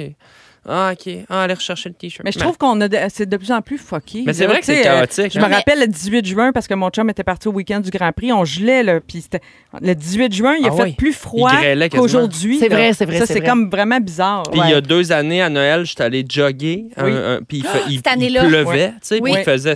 Ah, 0.67 0.93
OK. 0.95 1.15
Ah, 1.29 1.43
allez 1.43 1.53
rechercher 1.53 1.91
le 1.91 1.95
T-shirt. 1.95 2.25
Mais 2.25 2.33
je 2.33 2.39
trouve 2.39 2.57
qu'on 2.57 2.81
a 2.81 2.89
de- 2.89 2.97
c'est 3.11 3.29
de 3.29 3.37
plus 3.37 3.53
en 3.53 3.61
plus 3.61 3.77
fucké. 3.77 4.23
Mais 4.27 4.33
c'est 4.33 4.47
vrai 4.47 4.61
que 4.61 4.65
c'est 4.67 4.81
euh, 4.81 4.83
chaotique, 4.83 5.33
je 5.35 5.39
hein. 5.39 5.47
me 5.47 5.55
rappelle 5.55 5.79
le 5.79 5.87
18 5.87 6.25
juin 6.27 6.53
parce 6.53 6.67
que 6.67 6.73
mon 6.73 6.89
chum 6.89 7.09
était 7.11 7.23
parti 7.23 7.49
au 7.49 7.53
week-end 7.53 7.81
du 7.81 7.91
Grand 7.91 8.11
Prix. 8.13 8.33
On 8.33 8.47
gelait, 8.47 8.83
là. 8.83 8.99
Puis 9.07 9.21
c'était- 9.21 9.43
le 9.83 9.95
18 9.95 10.33
juin, 10.35 10.55
il 10.59 10.65
a 10.67 10.71
Ah 10.73 10.77
fait 10.77 10.83
oui. 10.85 10.93
plus 10.95 11.13
froid 11.13 11.51
qu'aujourd'hui. 11.93 12.59
C'est 12.59 12.69
vrai, 12.71 12.95
c'est 12.95 13.05
vrai, 13.05 13.19
Ça, 13.19 13.27
c'est 13.27 13.35
c'est 13.35 13.41
vrai. 13.41 13.49
comme 13.51 13.69
vraiment 13.69 14.01
bizarre. 14.01 14.45
Puis 14.51 14.61
il 14.65 14.71
y 14.71 14.75
a 14.75 14.81
deux 14.81 15.13
années, 15.13 15.43
à 15.43 15.51
Noël, 15.51 15.85
j'étais 15.85 16.03
allé 16.05 16.25
jogger. 16.29 16.87
un- 16.97 17.05
Oui. 17.05 17.13
un- 17.15 17.41
puis 17.47 17.63
il, 17.91 18.01
année-là. 18.07 18.45
pleuvait. 18.47 18.65
Ouais. 18.65 18.89
tu 18.93 18.97
sais, 19.03 19.21
Oui. 19.21 19.33
puis 19.33 19.41
il 19.43 19.45
faisait 19.45 19.75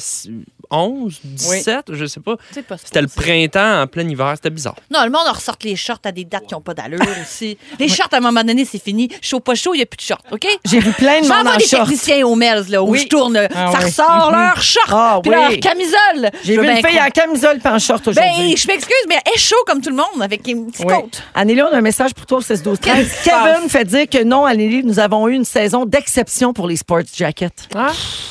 11, 0.70 1.20
17, 1.24 1.92
je 1.94 2.04
sais 2.06 2.20
pas. 2.20 2.36
C'était 2.84 3.00
le 3.02 3.08
printemps 3.08 3.82
en 3.82 3.86
plein 3.86 4.08
hiver. 4.08 4.32
C'était 4.36 4.50
bizarre. 4.50 4.76
Non, 4.92 5.00
le 5.04 5.10
monde 5.10 5.26
en 5.28 5.32
ressort 5.32 5.56
les 5.64 5.76
shorts 5.76 5.98
à 6.04 6.12
des 6.12 6.24
dates 6.24 6.46
qui 6.46 6.54
n'ont 6.54 6.60
pas 6.60 6.74
d'allure 6.74 7.00
aussi. 7.22 7.56
Les 7.78 7.88
shorts, 7.88 8.08
à 8.12 8.16
un 8.16 8.20
moment 8.20 8.42
donné, 8.44 8.64
c'est 8.64 8.82
fini. 8.82 9.08
Chaud, 9.22 9.40
pas 9.40 9.54
chaud, 9.54 9.74
il 9.74 9.78
n'y 9.78 9.82
a 9.82 9.86
plus 9.86 9.96
de 9.96 10.02
shorts, 10.02 10.22
OK? 10.30 10.46
j'ai 10.64 10.80
vu 10.80 10.92
plein 10.92 11.20
de 11.20 11.26
monde 11.28 11.46
en 11.48 11.56
des 11.56 11.64
short. 11.66 11.82
techniciens 11.84 12.26
au 12.26 12.34
Melz, 12.34 12.68
là, 12.68 12.82
où 12.82 12.90
Oui. 12.90 13.00
je 13.02 13.08
tourne. 13.08 13.36
Ah 13.54 13.72
ça 13.72 13.78
oui. 13.78 13.84
ressort 13.84 14.30
leur 14.30 14.62
short, 14.62 14.88
Ah 14.90 15.20
puis 15.22 15.32
oui. 15.32 15.36
leur 15.40 15.60
camisole. 15.60 16.30
J'ai 16.44 16.52
vu 16.56 16.58
veux 16.64 16.70
une 16.70 16.86
fille 16.86 17.00
en 17.00 17.10
camisole 17.10 17.58
puis 17.58 17.68
en 17.72 17.78
short 17.78 18.06
aujourd'hui. 18.08 18.32
Ben, 18.50 18.56
je 18.56 18.66
m'excuse, 18.66 18.94
mais 19.08 19.16
elle 19.26 19.32
est 19.34 19.38
chaud 19.38 19.56
comme 19.66 19.80
tout 19.80 19.90
le 19.90 19.96
monde, 19.96 20.22
avec 20.22 20.46
une 20.48 20.70
petite 20.70 20.84
Oui. 20.86 20.94
côte. 20.94 21.22
Anneli, 21.34 21.62
on 21.62 21.66
a 21.72 21.78
un 21.78 21.80
message 21.80 22.14
pour 22.14 22.26
toi 22.26 22.38
au 22.38 22.42
16 22.42 22.62
12 22.62 22.78
13 22.80 22.96
Qu'est-ce 22.96 23.22
qui 23.22 23.30
se 23.30 23.54
Kevin 23.54 23.68
fait 23.68 23.84
dire 23.84 24.08
que 24.08 24.22
non, 24.24 24.44
Anneli, 24.44 24.82
nous 24.84 24.98
avons 24.98 25.26
eu 25.28 25.34
une 25.34 25.44
saison 25.44 25.84
d'exception 25.86 26.52
pour 26.52 26.66
les 26.68 26.76
sports 26.76 27.00
jackets. 27.14 27.68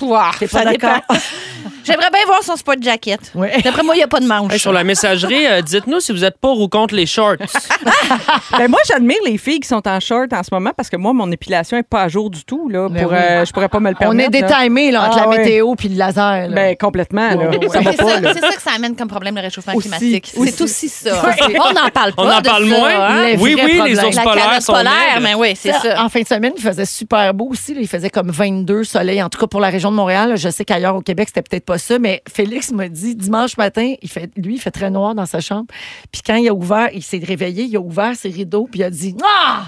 Ouah, 0.01 0.31
T'es 0.39 0.47
pas 0.47 0.63
d'accord? 0.65 1.01
J'aimerais 1.87 2.09
bien 2.11 2.25
voir 2.25 2.43
son 2.43 2.55
sport 2.55 2.75
jacket. 2.81 3.31
D'après 3.63 3.83
moi, 3.83 3.95
il 3.95 3.99
n'y 3.99 4.03
a 4.03 4.07
pas 4.07 4.19
de 4.19 4.25
manche. 4.27 4.53
Hey, 4.53 4.59
sur 4.59 4.71
la 4.73 4.83
messagerie, 4.83 5.47
euh, 5.47 5.61
dites-nous 5.61 5.99
si 5.99 6.11
vous 6.11 6.23
êtes 6.23 6.37
pour 6.39 6.59
ou 6.61 6.67
contre 6.67 6.93
les 6.95 7.05
shorts. 7.05 7.35
Ben, 8.57 8.67
moi, 8.69 8.79
j'admire 8.87 9.17
les 9.25 9.37
filles 9.37 9.59
qui 9.59 9.67
sont 9.67 9.85
en 9.87 9.99
short 9.99 10.31
en 10.33 10.41
ce 10.43 10.49
moment 10.51 10.71
parce 10.75 10.89
que 10.89 10.97
moi, 10.97 11.13
mon 11.13 11.29
épilation 11.31 11.77
n'est 11.77 11.83
pas 11.83 12.03
à 12.03 12.07
jour 12.07 12.29
du 12.29 12.43
tout. 12.45 12.69
Là, 12.69 12.87
Ben 12.89 13.03
pour, 13.03 13.11
oui. 13.11 13.17
euh, 13.19 13.45
je 13.45 13.51
pourrais 13.51 13.67
pas 13.69 13.79
me 13.79 13.89
le 13.89 13.95
On 13.95 13.99
permettre. 13.99 14.35
est 14.35 14.41
là. 14.41 14.47
détimé 14.59 14.91
là, 14.91 15.03
entre 15.07 15.17
Ah 15.17 15.21
la 15.21 15.29
ouais. 15.29 15.37
météo 15.39 15.75
puis 15.75 15.89
le 15.89 15.97
laser. 15.97 16.47
là. 16.47 16.55
Ben, 16.55 16.75
complètement. 16.77 17.29
Ouais, 17.35 17.59
Ça 17.69 17.79
C'est 17.83 18.39
ça, 18.39 18.49
que 18.55 18.61
ça 18.61 18.71
amène 18.75 18.95
comme 18.95 19.07
problème, 19.07 19.35
le 19.35 19.41
réchauffement 19.41 19.73
Aussi, 19.75 19.89
climatique. 19.89 20.31
C'est 20.33 20.61
aussi 20.61 20.89
ça. 20.89 21.21
On 21.69 21.73
n'en 21.73 21.89
parle 21.93 22.13
pas. 22.13 22.23
On 22.23 22.29
en 22.31 22.39
de 22.39 22.47
parle 22.47 22.69
ça, 22.69 22.77
moins. 22.77 22.89
hein. 22.89 23.35
Oui, 23.39 23.55
oui, 23.61 23.81
les 23.85 23.99
ours 24.03 24.15
La 24.15 24.23
polaires 24.23 24.61
sont 24.61 24.73
polaire, 24.73 25.19
mais 25.21 25.33
oui, 25.35 25.53
c'est 25.55 25.71
Ça, 25.73 25.79
ça. 25.81 26.03
En 26.03 26.09
fin 26.09 26.21
de 26.21 26.27
semaine, 26.27 26.53
il 26.55 26.63
faisait 26.63 26.85
super 26.85 27.33
beau 27.33 27.49
aussi. 27.51 27.75
Il 27.77 27.87
faisait 27.87 28.09
comme 28.09 28.31
22 28.31 28.83
soleil. 28.83 29.21
En 29.21 29.29
tout 29.29 29.39
cas, 29.39 29.47
pour 29.47 29.59
la 29.59 29.69
région 29.69 29.91
de 29.91 29.95
Montréal. 29.95 30.33
Je 30.37 30.49
sais 30.49 30.65
qu'ailleurs 30.65 30.95
au 30.95 31.01
Québec, 31.01 31.27
c'était 31.29 31.41
peut-être 31.47 31.65
pas 31.65 31.76
ça. 31.77 31.99
Mais 31.99 32.21
Félix 32.31 32.71
m'a 32.71 32.87
dit 32.89 33.15
dimanche 33.15 33.57
matin, 33.57 33.93
il 34.01 34.09
fait, 34.09 34.29
lui, 34.37 34.55
il 34.55 34.61
fait 34.61 34.71
très 34.71 34.89
noir 34.89 35.15
dans 35.15 35.25
sa 35.25 35.39
chambre. 35.39 35.65
Puis 36.11 36.21
quand 36.25 36.35
il 36.35 36.47
a 36.49 36.53
ouvert, 36.53 36.89
il 36.93 37.03
s'est 37.03 37.21
réveillé, 37.25 37.63
il 37.65 37.75
a 37.75 37.79
ouvert 37.79 38.15
ses 38.15 38.29
rideaux, 38.29 38.67
puis 38.69 38.81
il 38.81 38.83
a 38.83 38.89
dit 38.89 39.15
Ah! 39.23 39.65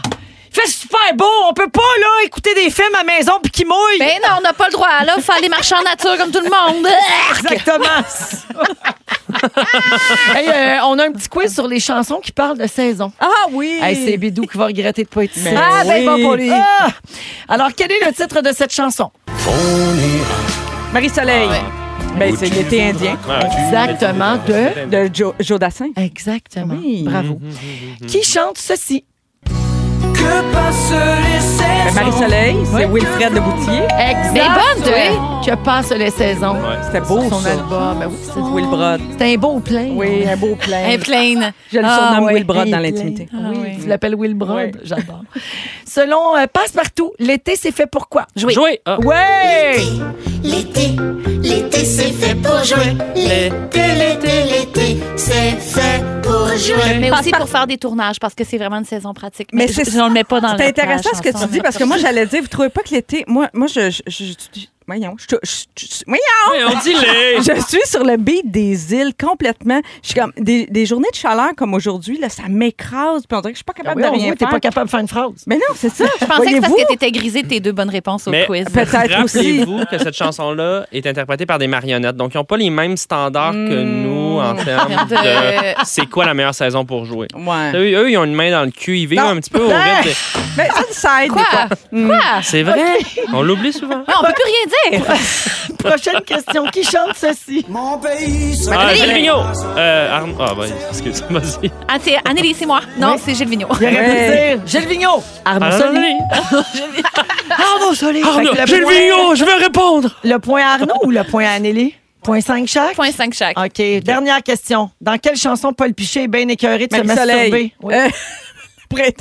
Il 0.51 0.59
fait 0.61 0.67
super 0.67 1.15
beau! 1.15 1.25
On 1.47 1.53
peut 1.53 1.69
pas, 1.69 1.81
là, 2.01 2.07
écouter 2.25 2.55
des 2.55 2.71
films 2.71 2.95
à 2.95 3.03
la 3.03 3.13
maison 3.17 3.33
puis 3.41 3.51
qu'il 3.51 3.67
mouille! 3.67 3.99
Ben 3.99 4.17
non, 4.27 4.37
on 4.39 4.41
n'a 4.41 4.53
pas 4.53 4.65
le 4.65 4.71
droit. 4.71 5.03
Là, 5.05 5.17
faut 5.21 5.31
aller 5.31 5.47
marcher 5.47 5.75
en 5.75 5.83
nature 5.83 6.17
comme 6.17 6.31
tout 6.31 6.41
le 6.43 6.49
monde. 6.49 6.87
Exactement! 7.37 8.03
Hey, 10.35 10.49
euh, 10.49 10.77
on 10.85 10.97
a 10.99 11.05
un 11.05 11.11
petit 11.11 11.29
quiz 11.29 11.53
sur 11.53 11.67
les 11.67 11.79
chansons 11.79 12.19
qui 12.19 12.31
parlent 12.31 12.57
de 12.57 12.67
saison. 12.67 13.11
Ah 13.19 13.45
oui! 13.51 13.79
Hey, 13.81 13.95
c'est 13.95 14.17
Bidou 14.17 14.41
qui 14.43 14.57
va 14.57 14.65
regretter 14.65 15.03
de 15.03 15.07
pas 15.07 15.23
être 15.23 15.37
ici. 15.37 15.47
Ah, 15.55 15.83
ben 15.85 15.99
oui. 15.99 16.05
pas 16.05 16.17
pour 16.17 16.35
lui. 16.35 16.51
Ah! 16.51 16.87
Alors, 17.47 17.69
quel 17.75 17.91
est 17.91 18.05
le 18.05 18.11
titre 18.11 18.41
de 18.41 18.51
cette 18.51 18.73
chanson? 18.73 19.11
Marie-Soleil. 20.91 21.47
Ouais. 21.47 21.78
Ben, 22.17 22.35
c'est 22.35 22.49
l'été 22.49 22.83
indien 22.83 23.17
Exactement 23.67 24.35
de... 24.45 24.89
de 25.07 25.09
Jo- 25.13 25.33
Joe 25.39 25.59
Dassin. 25.59 25.89
Exactement. 25.95 26.75
Oui. 26.77 27.03
Bravo. 27.03 27.39
Qui 28.07 28.23
chante 28.23 28.57
ceci? 28.57 29.05
Marie-Soleil, 31.95 32.55
c'est 32.65 32.85
Wilfred 32.87 33.33
de 33.33 33.39
Boutier. 33.39 33.81
Exact. 33.99 34.33
Ben, 34.33 34.47
bonne, 34.53 34.83
toi. 34.83 35.41
Que 35.45 35.55
passent 35.63 35.91
les 35.91 36.11
saisons. 36.11 36.55
C'était 36.85 37.01
beau, 37.01 37.21
Son 37.29 37.39
ça. 37.39 37.51
album. 37.51 37.97
Ben 37.99 38.07
oui, 38.09 38.15
c'est 38.33 38.39
Will 38.39 38.65
Brod. 38.67 39.01
C'est 39.17 39.33
un 39.33 39.37
beau 39.37 39.59
plein. 39.59 39.87
Oui, 39.93 40.25
un 40.31 40.35
beau 40.37 40.55
plein. 40.55 40.93
Un 40.93 40.97
plein. 40.97 41.51
Je 41.71 41.79
le 41.79 41.85
Ah, 41.85 41.97
surnomme 42.09 42.25
ouais. 42.25 42.33
Will 42.35 42.43
Brod 42.45 42.69
dans 42.69 42.79
l'intimité. 42.79 43.27
Ah, 43.33 43.37
oui, 43.51 43.57
oui. 43.61 43.69
tu 43.81 43.87
l'appelles 43.87 44.15
Will 44.15 44.33
Brod. 44.35 44.55
Ouais. 44.55 44.71
J'adore. 44.83 45.21
Selon 45.85 46.35
euh, 46.37 46.45
Passe-Partout, 46.51 47.13
l'été, 47.19 47.55
c'est 47.55 47.71
fait 47.71 47.87
pour 47.87 48.07
quoi? 48.09 48.25
Jouer. 48.35 48.53
Jouer. 48.53 48.81
Ah. 48.85 48.99
Ouais! 48.99 49.77
L'été, 50.43 50.95
l'été 51.41 51.83
c'est 51.85 52.11
fait 52.11 52.35
pour 52.35 52.63
jouer. 52.63 52.95
L'été, 53.15 53.81
l'été, 53.97 54.43
l'été, 54.51 54.97
c'est 55.15 55.51
fait 55.59 56.03
pour 56.21 56.47
jouer. 56.57 56.99
Mais 56.99 57.11
aussi 57.11 57.31
pour 57.31 57.49
faire 57.49 57.65
des 57.67 57.77
tournages 57.77 58.19
parce 58.19 58.35
que 58.35 58.43
c'est 58.43 58.57
vraiment 58.57 58.77
une 58.77 58.85
saison 58.85 59.13
pratique. 59.13 59.49
Mais 59.53 59.65
Mais, 59.65 59.73
c'est- 59.73 59.89
je, 59.89 59.97
on 60.09 60.13
le 60.13 60.19
met 60.19 60.23
pas 60.23 60.41
dans 60.41 60.57
C'est 60.57 60.67
intéressant 60.67 61.09
ce 61.13 61.21
que 61.21 61.29
tu 61.37 61.47
dis 61.51 61.61
parce 61.61 61.77
que 61.77 61.83
moi, 61.83 61.97
j'allais 61.97 62.25
dire, 62.25 62.41
vous 62.41 62.47
trouvez 62.47 62.69
pas 62.69 62.81
que 62.81 62.89
l'été. 62.93 63.23
Moi, 63.27 63.49
moi 63.53 63.67
je. 63.67 63.89
je, 63.89 64.01
je- 64.07 64.23
je- 64.53 64.65
voyons. 64.97 65.15
Je, 65.19 65.35
je- 65.43 65.85
je- 65.85 66.03
voyons! 66.07 66.21
Oui, 66.51 66.57
on 66.75 66.79
dit 66.81 66.93
les. 66.93 67.41
Je 67.55 67.61
suis 67.67 67.85
sur 67.85 68.03
le 68.03 68.17
beat 68.17 68.49
des 68.49 68.93
îles 68.93 69.13
complètement. 69.19 69.79
Je 70.03 70.09
suis 70.09 70.19
comme. 70.19 70.31
Des, 70.37 70.65
des 70.67 70.85
journées 70.85 71.07
de 71.11 71.17
chaleur 71.17 71.49
comme 71.55 71.73
aujourd'hui, 71.73 72.17
là, 72.19 72.29
ça 72.29 72.43
m'écrase. 72.49 73.23
Puis 73.27 73.37
on 73.37 73.41
dirait 73.41 73.53
que 73.53 73.57
je 73.59 73.59
suis 73.59 73.63
pas 73.63 73.73
Ah 73.75 73.81
capable 73.83 74.01
oui, 74.01 74.07
de 74.07 74.13
rien 74.23 74.31
t'es 74.33 74.37
faire. 74.39 74.49
pas 74.49 74.59
capable 74.59 74.85
de 74.87 74.91
faire 74.91 74.99
une 74.99 75.07
phrase. 75.07 75.31
Mais 75.47 75.55
non, 75.55 75.75
c'est 75.75 75.89
ça. 75.89 76.05
Je 76.19 76.25
pensais 76.25 76.45
que 76.45 76.49
c'est 76.55 76.61
parce 76.61 76.73
que 76.73 76.87
t'étais 76.87 77.11
grisé 77.11 77.43
de 77.43 77.47
tes 77.47 77.59
deux 77.59 77.71
bonnes 77.71 77.89
réponses 77.89 78.27
au 78.27 78.31
Mais 78.31 78.45
quiz. 78.45 78.65
Peut-être 78.65 79.23
aussi. 79.23 79.59
Rappelez-vous 79.61 79.85
que 79.85 79.97
cette 79.97 80.15
chanson-là 80.15 80.85
est 80.91 81.05
interprétée 81.07 81.45
par 81.45 81.59
des 81.59 81.67
marionnettes. 81.67 82.15
Donc, 82.15 82.33
ils 82.33 82.37
n'ont 82.37 82.43
pas 82.45 82.57
les 82.57 82.69
mêmes 82.69 82.97
standards 82.97 83.51
que 83.53 83.83
nous 83.83 84.39
en 84.39 84.55
termes. 84.55 84.91
De- 85.09 85.15
de 85.15 85.75
c'est 85.85 86.05
quoi 86.07 86.25
la 86.25 86.33
meilleure 86.33 86.53
saison 86.55 86.85
pour 86.85 87.05
jouer. 87.05 87.27
Ouais. 87.35 87.71
Eux, 87.75 88.03
eux, 88.03 88.11
ils 88.11 88.17
ont 88.17 88.23
une 88.23 88.33
main 88.35 88.51
dans 88.51 88.63
le 88.63 88.71
cul. 88.71 88.97
Ils 88.99 89.07
vivent 89.07 89.19
Non. 89.19 89.29
un 89.29 89.37
petit 89.37 89.49
peu 89.49 89.61
au 89.63 89.67
rythme. 89.67 90.03
des- 90.03 90.15
Mais 90.57 90.67
ça, 90.69 90.83
ça 90.91 91.23
aide 91.25 91.29
des 91.29 91.35
Quoi? 91.35 91.43
fois. 91.45 91.67
Quoi? 92.07 92.19
C'est 92.43 92.63
vrai? 92.63 92.97
On 93.33 93.41
l'oublie 93.41 93.73
souvent. 93.73 94.03
Ah, 94.07 94.13
on 94.19 94.25
peut 94.25 94.33
plus 94.33 94.43
rien 94.45 94.65
dire. 94.67 94.77
Prochaine 95.77 96.21
question. 96.25 96.65
Qui 96.71 96.83
chante 96.83 97.15
ceci? 97.15 97.65
Mon 97.69 97.97
pays 97.97 98.55
se 98.55 98.69
Ah. 98.71 98.93
Gilles 98.93 99.13
Vigneault. 99.13 99.43
Euh, 99.77 100.11
Arn- 100.17 100.35
Ah, 100.39 100.53
ben, 100.55 100.69
excuse, 100.89 101.23
vas-y. 101.29 101.71
Ah, 101.87 101.97
c'est 102.01 102.17
Anneli, 102.27 102.55
c'est 102.57 102.65
moi. 102.65 102.81
Non, 102.97 103.13
Oui. 103.13 103.21
c'est 103.23 103.35
Gilles 103.35 103.47
Vigneault. 103.49 103.69
Il 103.79 103.85
aurait 103.87 104.55
pu 104.55 104.57
dire 104.57 104.67
Gilles 104.67 104.87
Vigneault. 104.89 105.23
Arnaud 105.45 105.65
Arnaud. 105.65 105.79
Soli. 105.79 106.13
Arnaud 107.51 107.93
Soli. 107.95 108.21
Fait 108.21 108.27
Arnaud, 108.29 108.51
que 108.53 108.59
le 108.61 108.65
Gilles 108.67 108.81
point- 108.83 108.93
Vigneault, 108.93 109.35
je 109.35 109.45
veux 109.45 109.55
répondre. 109.59 110.09
Le 110.23 110.37
point 110.37 110.61
à 110.61 110.73
Arnaud 110.73 110.95
ou 111.03 111.11
le 111.11 111.23
point 111.23 111.45
à 111.45 111.51
Anneli? 111.53 111.95
Point 112.21 112.41
5 112.41 112.67
chaque? 112.67 112.95
Point 112.95 113.11
5 113.13 113.33
chaque. 113.33 113.57
OK. 113.57 113.81
Dernière 114.03 114.43
question. 114.43 114.89
Dans 114.99 115.17
quelle 115.17 115.37
chanson 115.37 115.71
Paul 115.71 115.93
Pichet 115.93 116.23
est 116.23 116.27
bien 116.27 116.47
écœuré 116.49 116.87
de 116.87 116.93
se 116.95 117.01
masturber? 117.01 117.33
Marie-Soleil. 117.33 117.73
Oui. 117.81 117.93
Euh, 117.95 118.09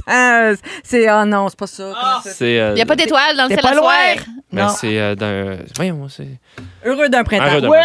Euh, 0.09 0.57
C'est. 0.83 1.11
Oh 1.11 1.25
non, 1.25 1.49
c'est 1.49 1.59
pas 1.59 1.67
ça. 1.67 1.83
Euh, 2.43 2.71
Il 2.71 2.75
n'y 2.75 2.81
a 2.81 2.87
pas 2.87 2.97
d'étoile 2.97 3.37
dans 3.37 3.45
le 3.45 3.49
ciel 3.51 3.61
pas 3.61 3.75
loin. 3.75 3.83
soir? 4.15 4.25
ben, 4.53 4.63
Non. 4.65 4.69
c'est 4.71 4.99
euh, 4.99 5.15
d'un. 5.15 5.59
Voyons, 5.77 6.09
c'est. 6.09 6.29
Heureux 6.85 7.09
d'un 7.09 7.25
printemps. 7.25 7.45
Heureux 7.47 7.61
d'un- 7.61 7.69
Ouais! 7.69 7.79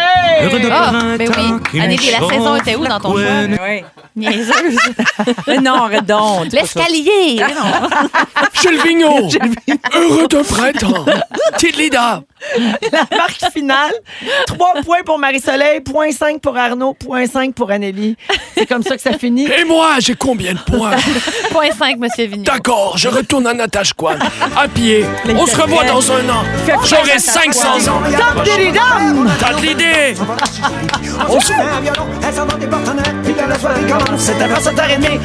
Ah, 0.70 0.92
ben 1.18 1.28
oui. 1.28 1.80
La 2.12 2.28
saison 2.28 2.56
était 2.56 2.76
où 2.76 2.86
dans 2.86 3.00
ton 3.00 3.12
choix? 3.12 3.20
Oui. 3.66 3.84
Niaiseuse. 4.16 4.78
Non, 5.62 5.74
arrête 5.84 6.06
donc. 6.06 6.52
L'escalier. 6.52 7.40
Non. 7.40 7.88
Gilles 8.62 8.80
Vigneault. 8.80 9.28
Heureux 9.94 10.28
de 10.28 10.42
printemps. 10.42 11.04
Tidlida. 11.58 12.22
La 12.92 13.16
marque 13.16 13.52
finale. 13.52 13.92
3 14.46 14.74
points 14.84 15.02
pour 15.04 15.18
Marie-Soleil, 15.18 15.80
point 15.80 16.12
5 16.12 16.40
pour 16.40 16.56
Arnaud, 16.56 16.94
point 16.94 17.26
5 17.26 17.54
pour 17.54 17.70
Anneli. 17.70 18.16
C'est 18.54 18.66
comme 18.66 18.82
ça 18.82 18.96
que 18.96 19.02
ça 19.02 19.18
finit. 19.18 19.46
Et 19.46 19.64
moi, 19.64 19.94
j'ai 19.98 20.14
combien 20.14 20.52
de 20.52 20.58
points? 20.58 20.92
Point 21.50 21.70
5, 21.76 21.98
Monsieur 21.98 22.26
Vigneault. 22.26 22.44
D'accord, 22.44 22.96
je 22.96 23.08
retourne 23.08 23.46
à 23.46 23.54
Natashquan. 23.54 24.16
À 24.56 24.68
pied. 24.68 25.04
On 25.36 25.46
se 25.46 25.56
revoit 25.60 25.84
dans 25.84 26.12
un 26.12 26.28
an. 26.28 26.44
J'aurai 26.84 27.18
500 27.18 27.88
ans. 27.90 28.02
Dam-didi-dam! 28.90 29.36
T'as 29.40 29.52
de 29.54 29.62
l'idée 29.66 30.14
On 31.28 31.40
se 31.40 31.46
fait 31.46 31.52
un 31.54 31.80
violon, 31.80 32.06
elle 32.26 32.34
s'en 32.34 32.46
va 32.46 32.54
des 32.56 32.66
partenaires, 32.66 33.14
puis 33.24 33.34
la 33.48 33.58
soirée 33.58 33.80
commence. 33.82 34.20
C'est 34.20 34.40
à 34.42 34.48
27h30. 34.48 35.18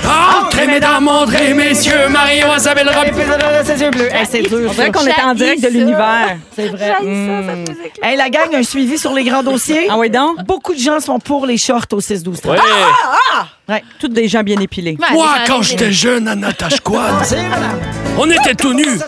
Entrez, 0.43 0.67
mesdames, 0.67 1.07
entrez, 1.07 1.53
messieurs, 1.53 2.07
Marion, 2.09 2.55
Isabelle 2.55 2.89
Et 2.91 2.95
Rob. 2.95 3.17
là, 3.27 3.37
là, 3.51 3.63
ses 3.63 3.81
yeux 3.81 3.91
bleus. 3.91 4.09
Hey, 4.13 4.25
c'est 4.29 4.41
dur, 4.41 4.67
On 4.69 4.73
dirait 4.73 4.85
ça. 4.85 4.91
qu'on 4.91 5.05
est 5.07 5.21
en 5.23 5.33
direct 5.35 5.61
de 5.61 5.67
ça. 5.67 5.73
l'univers. 5.73 6.37
C'est 6.55 6.67
vrai. 6.67 6.93
J'haïs 7.01 7.27
ça, 7.27 7.43
cette 7.47 7.69
musique-là. 7.77 8.07
Hey, 8.09 8.17
la 8.17 8.29
gang, 8.29 8.55
un 8.55 8.63
suivi 8.63 8.97
sur 8.97 9.13
les 9.13 9.23
grands 9.23 9.43
dossiers. 9.43 9.87
Ah 9.89 9.97
oui, 9.97 10.09
donc? 10.09 10.43
Beaucoup 10.45 10.73
de 10.73 10.79
gens 10.79 10.99
sont 10.99 11.19
pour 11.19 11.45
les 11.45 11.57
shorts 11.57 11.85
au 11.93 11.99
6-12 11.99 12.39
Ouais. 13.67 13.83
Toutes 13.99 14.13
des 14.13 14.27
gens 14.27 14.41
bien 14.41 14.59
épilés. 14.59 14.97
Ouais, 14.99 15.07
Moi, 15.13 15.27
quand 15.45 15.61
j'étais 15.61 15.91
jeune 15.91 16.27
à 16.27 16.33
C'est 17.23 17.37
madame. 17.43 17.79
on 18.17 18.29
était 18.29 18.55
tout 18.55 18.73
nus. 18.73 18.99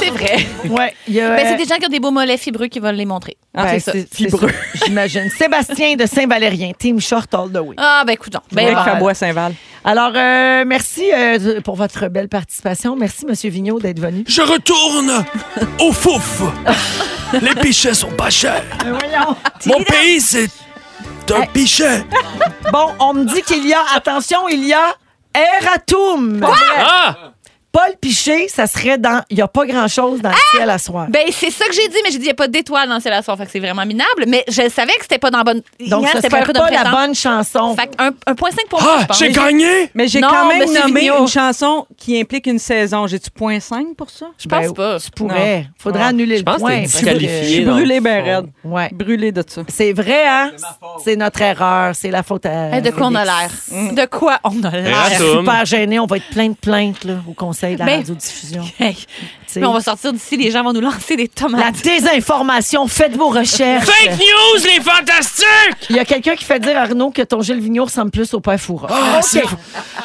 C'est 0.00 0.10
vrai. 0.10 0.46
Ouais, 0.68 0.94
il 1.06 1.14
y 1.14 1.20
a, 1.20 1.36
Ben, 1.36 1.46
euh, 1.46 1.50
c'est 1.50 1.56
des 1.56 1.64
gens 1.64 1.76
qui 1.76 1.86
ont 1.86 1.90
des 1.90 2.00
beaux 2.00 2.10
mollets 2.10 2.36
fibreux 2.36 2.66
qui 2.66 2.80
veulent 2.80 2.94
les 2.96 3.04
montrer. 3.06 3.36
Ah, 3.54 3.64
ben, 3.64 3.70
c'est 3.72 3.80
ça. 3.80 3.92
c'est- 3.92 4.14
Fibreux. 4.14 4.48
ça, 4.48 4.84
J'imagine. 4.86 5.28
Sébastien 5.38 5.96
de 5.96 6.06
Saint-Valérien, 6.06 6.72
Team 6.78 7.00
Short 7.00 7.32
All 7.34 7.50
the 7.52 7.58
Way. 7.58 7.74
Ah, 7.78 8.02
ben 8.06 8.12
écoute, 8.12 8.32
donc. 8.32 8.42
Ben, 8.52 8.64
Avec 8.66 8.76
voilà. 8.76 8.92
Fabois 8.92 9.14
Saint-Val. 9.14 9.52
Alors, 9.84 10.12
euh, 10.14 10.64
merci 10.66 11.10
euh, 11.12 11.60
pour 11.62 11.74
votre 11.76 12.08
belle 12.08 12.28
participation. 12.28 12.96
Merci, 12.96 13.24
M. 13.26 13.34
Vigneault, 13.50 13.78
d'être 13.80 13.98
venu. 14.00 14.24
Je 14.26 14.42
retourne 14.42 15.24
au 15.80 15.92
fouf. 15.92 16.42
Les 17.40 17.54
pichets 17.54 17.94
sont 17.94 18.10
pas 18.10 18.28
chers. 18.30 18.62
voyons. 18.84 19.36
Mon 19.66 19.82
pays, 19.84 20.20
c'est 20.20 20.48
un 21.34 21.46
pichet. 21.46 22.04
Bon, 22.72 22.88
on 22.98 23.14
me 23.14 23.24
dit 23.24 23.40
qu'il 23.42 23.66
y 23.66 23.72
a, 23.72 23.82
attention, 23.94 24.48
il 24.48 24.64
y 24.66 24.72
a 24.74 24.94
Eratum. 25.34 26.44
Ah! 26.78 27.32
Paul 27.72 27.94
Piché, 28.00 28.48
ça 28.48 28.66
serait 28.66 28.98
dans. 28.98 29.22
Il 29.30 29.36
n'y 29.36 29.42
a 29.42 29.48
pas 29.48 29.64
grand-chose 29.64 30.20
dans 30.20 30.30
le 30.30 30.34
ciel 30.56 30.68
à 30.68 30.78
soir. 30.78 31.06
Ben, 31.08 31.22
c'est 31.30 31.50
ça 31.50 31.66
que 31.66 31.72
j'ai 31.72 31.86
dit, 31.88 31.96
mais 32.02 32.10
j'ai 32.10 32.18
dit, 32.18 32.24
il 32.24 32.28
n'y 32.28 32.30
a 32.30 32.34
pas 32.34 32.48
d'étoile 32.48 32.88
dans 32.88 32.96
le 32.96 33.00
ciel 33.00 33.14
à 33.14 33.22
soir. 33.22 33.36
Fait 33.38 33.46
que 33.46 33.50
c'est 33.52 33.60
vraiment 33.60 33.86
minable. 33.86 34.24
Mais 34.26 34.44
je 34.48 34.68
savais 34.68 34.92
que 34.94 35.02
c'était 35.02 35.18
pas 35.18 35.30
dans 35.30 35.38
la 35.38 35.44
bonne. 35.44 35.62
Donc, 35.88 36.02
Hier, 36.02 36.10
ce 36.10 36.16
c'était 36.16 36.30
serait 36.30 36.42
heureux 36.42 36.52
pas, 36.52 36.70
la 36.70 36.90
bonne 36.90 37.14
chanson. 37.14 37.76
Fait 37.76 37.86
que 37.86 38.02
un, 38.02 38.10
un 38.26 38.34
point 38.34 38.50
5 38.50 38.66
pour 38.68 38.82
moi, 38.82 38.96
Ah, 38.96 39.00
je 39.02 39.06
pense. 39.06 39.18
j'ai 39.20 39.30
gagné? 39.30 39.90
Mais 39.94 40.08
j'ai 40.08 40.20
Non, 40.20 40.28
quand 40.30 40.48
même 40.48 40.58
Monsieur 40.66 40.82
nommé 40.82 41.00
Vigneault. 41.02 41.20
une 41.20 41.28
chanson 41.28 41.86
qui 41.96 42.20
implique 42.20 42.46
une 42.48 42.58
saison. 42.58 43.06
J'ai-tu 43.06 43.30
point 43.30 43.60
5 43.60 43.94
pour 43.96 44.10
ça? 44.10 44.26
Je 44.36 44.48
pense 44.48 44.66
Ben, 44.66 44.74
pas. 44.74 44.98
Tu 44.98 45.10
pourrais. 45.12 45.66
Faudrait 45.78 46.02
annuler 46.02 46.38
Je 46.38 46.42
pense 46.42 46.54
le 46.56 46.58
que 46.60 46.64
point. 46.64 46.70
t'es 46.76 46.80
parce 46.82 46.92
que- 46.94 46.98
disqualifié. 46.98 47.42
Je 47.44 47.48
suis 47.50 47.64
dans 47.64 47.70
le 47.70 47.76
brûlé 47.76 48.00
ben 48.00 48.24
fond. 48.24 48.30
raide. 48.30 48.46
Ouais. 48.64 48.88
Brûlé 48.92 49.30
de 49.32 49.44
ça. 49.46 49.62
C'est 49.68 49.92
vrai, 49.92 50.26
hein? 50.26 50.50
C'est 51.04 51.14
notre 51.16 51.40
erreur. 51.40 51.94
C'est 51.94 52.10
la 52.10 52.24
faute 52.24 52.46
à. 52.46 52.70
Hey, 52.76 52.82
de 52.82 52.90
quoi 52.90 53.06
on 53.06 53.14
a 53.14 53.24
l'air? 53.24 53.50
De 53.94 54.06
quoi 54.06 54.38
on 54.42 54.62
a 54.64 54.68
Ah, 54.72 55.08
l'air? 55.08 55.20
super 55.20 55.64
gênée. 55.64 56.00
On 56.00 56.06
va 56.06 56.16
être 56.16 56.28
plein 56.30 56.48
de 56.48 56.54
plaintes 56.56 57.04
là, 57.04 57.14
au 57.28 57.32
conseil 57.60 57.74
de 57.74 57.78
la 57.80 57.86
Ben, 57.86 57.96
radiodiffusion. 57.98 58.64
Mais 59.56 59.66
on 59.66 59.72
va 59.72 59.80
sortir 59.80 60.12
d'ici, 60.12 60.36
les 60.36 60.50
gens 60.50 60.62
vont 60.62 60.72
nous 60.72 60.80
lancer 60.80 61.16
des 61.16 61.24
La 61.24 61.42
tomates. 61.48 61.82
désinformation, 61.82 62.86
faites 62.86 63.16
vos 63.16 63.28
recherches. 63.28 63.86
Fake 63.86 64.18
news, 64.18 64.62
les 64.64 64.80
fantastiques! 64.82 65.46
Il 65.88 65.96
y 65.96 65.98
a 65.98 66.04
quelqu'un 66.04 66.34
qui 66.36 66.44
fait 66.44 66.58
dire 66.60 66.76
à 66.76 66.82
Arnaud 66.82 67.10
que 67.10 67.22
ton 67.22 67.40
Gilles 67.42 67.60
Vigneault 67.60 67.84
ressemble 67.86 68.10
plus 68.10 68.32
au 68.34 68.40
père 68.40 68.60
Foura. 68.60 68.88
Ah, 68.90 69.20
c'est 69.22 69.42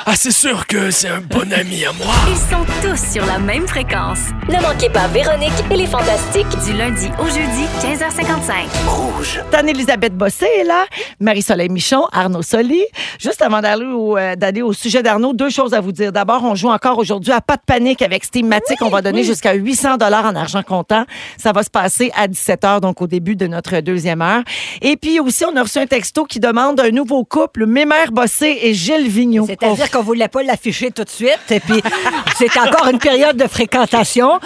ah, 0.06 0.16
c'est 0.16 0.32
sûr 0.32 0.66
que 0.68 0.92
c'est 0.92 1.10
un 1.10 1.20
bon 1.22 1.52
ami 1.52 1.86
à 1.86 1.92
moi. 1.94 2.14
Ils 2.30 2.38
sont 2.38 2.66
tous 2.82 3.14
sur 3.14 3.26
la 3.26 3.40
même 3.40 3.68
fréquence. 3.68 4.20
Ne 4.50 4.62
manquez 4.62 4.90
pas 4.90 5.08
Véronique 5.08 5.52
et 5.72 5.76
les 5.76 5.88
Fantastiques. 5.88 6.46
Du 6.66 6.74
lundi 6.74 7.10
au 7.20 7.26
jeudi, 7.26 7.66
15h55. 7.82 9.54
Anne-Elisabeth 9.54 10.16
Bossé 10.16 10.46
est 10.60 10.64
là, 10.64 10.86
Marie-Soleil 11.20 11.70
Michon, 11.70 12.06
Arnaud 12.12 12.42
Soli. 12.42 12.84
Juste 13.20 13.42
avant 13.42 13.62
d'aller 13.62 13.86
au, 13.86 14.18
euh, 14.18 14.36
d'aller 14.36 14.62
au 14.62 14.74
sujet 14.74 15.02
d'Arnaud, 15.02 15.34
deux 15.34 15.50
choses 15.50 15.74
à 15.74 15.82
vous 15.82 15.92
dire. 15.92 16.12
D'abord, 16.12 16.44
on 16.44 16.56
joue 16.56 16.70
encore 16.70 16.98
aujourd'hui 16.98 17.32
à 17.32 17.42
Pas 17.42 17.56
de 17.56 17.62
panique 17.66 18.02
avec 18.02 18.24
Steamatic. 18.26 18.82
on 18.82 18.90
va 18.90 19.02
donner 19.02 19.24
jusqu'à 19.36 19.54
800 19.54 19.98
dollars 19.98 20.26
en 20.26 20.36
argent 20.36 20.64
comptant. 20.64 21.06
Ça 21.38 21.52
va 21.52 21.62
se 21.64 21.70
passer 21.70 22.12
à 22.16 22.28
17 22.28 22.62
h, 22.64 22.80
donc 22.82 23.02
au 23.02 23.08
début 23.08 23.36
de 23.36 23.48
notre 23.48 23.80
deuxième 23.82 24.22
heure. 24.22 24.42
Et 24.82 24.96
puis 24.98 25.20
aussi, 25.20 25.46
on 25.46 25.56
a 25.56 25.62
reçu 25.64 25.78
un 25.80 25.86
texto 25.88 26.26
qui 26.26 26.40
demande 26.40 26.80
un 26.80 26.90
nouveau 26.92 27.24
couple, 27.24 27.66
Mémère 27.66 28.12
Bossé 28.12 28.58
et 28.64 28.74
Gilles 28.74 29.08
Vigneault. 29.08 29.46
C'est-à-dire 29.48 29.92
qu'on 29.92 30.02
voulait 30.04 30.28
pas 30.28 30.44
l'afficher 30.44 30.92
tout 30.92 31.04
de 31.04 31.10
suite. 31.10 31.40
Et 31.52 31.60
puis, 31.60 31.82
c'est 32.38 32.58
encore 32.58 32.88
une 32.88 33.00
période 33.00 33.38
de 33.38 33.48
fréquentation. 33.48 34.40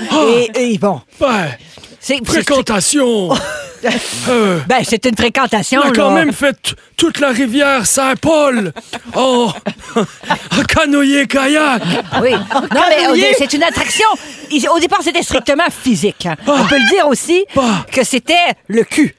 Et, 0.55 0.73
et 0.73 0.77
bon, 0.77 1.01
Ouais, 1.21 1.57
c'est 1.99 2.17
c'est- 2.17 2.25
fréquentation. 2.25 3.31
Euh, 4.29 4.59
ben, 4.67 4.79
c'est 4.83 5.05
une 5.05 5.15
fréquentation. 5.15 5.81
on 5.85 5.89
a 5.89 5.91
quand 5.91 6.09
là. 6.09 6.15
même 6.25 6.33
fait 6.33 6.75
toute 6.99 7.19
la 7.19 7.29
rivière 7.29 7.85
Saint-Paul 7.87 8.73
en, 9.15 9.47
en 9.95 10.63
canoë-kayak. 10.67 11.81
Oui. 12.21 12.31
Non, 12.33 12.81
mais 12.89 13.07
au 13.07 13.15
dé- 13.15 13.33
c'est 13.37 13.51
une 13.53 13.63
attraction. 13.63 14.07
Au 14.75 14.79
départ, 14.79 14.99
c'était 15.01 15.23
strictement 15.23 15.63
physique. 15.71 16.25
hein. 16.27 16.35
On 16.45 16.65
peut 16.65 16.77
le 16.77 16.89
dire 16.93 17.07
aussi 17.07 17.45
Bah. 17.55 17.85
que 17.91 18.03
c'était 18.03 18.33
le 18.67 18.83
cul. 18.83 19.15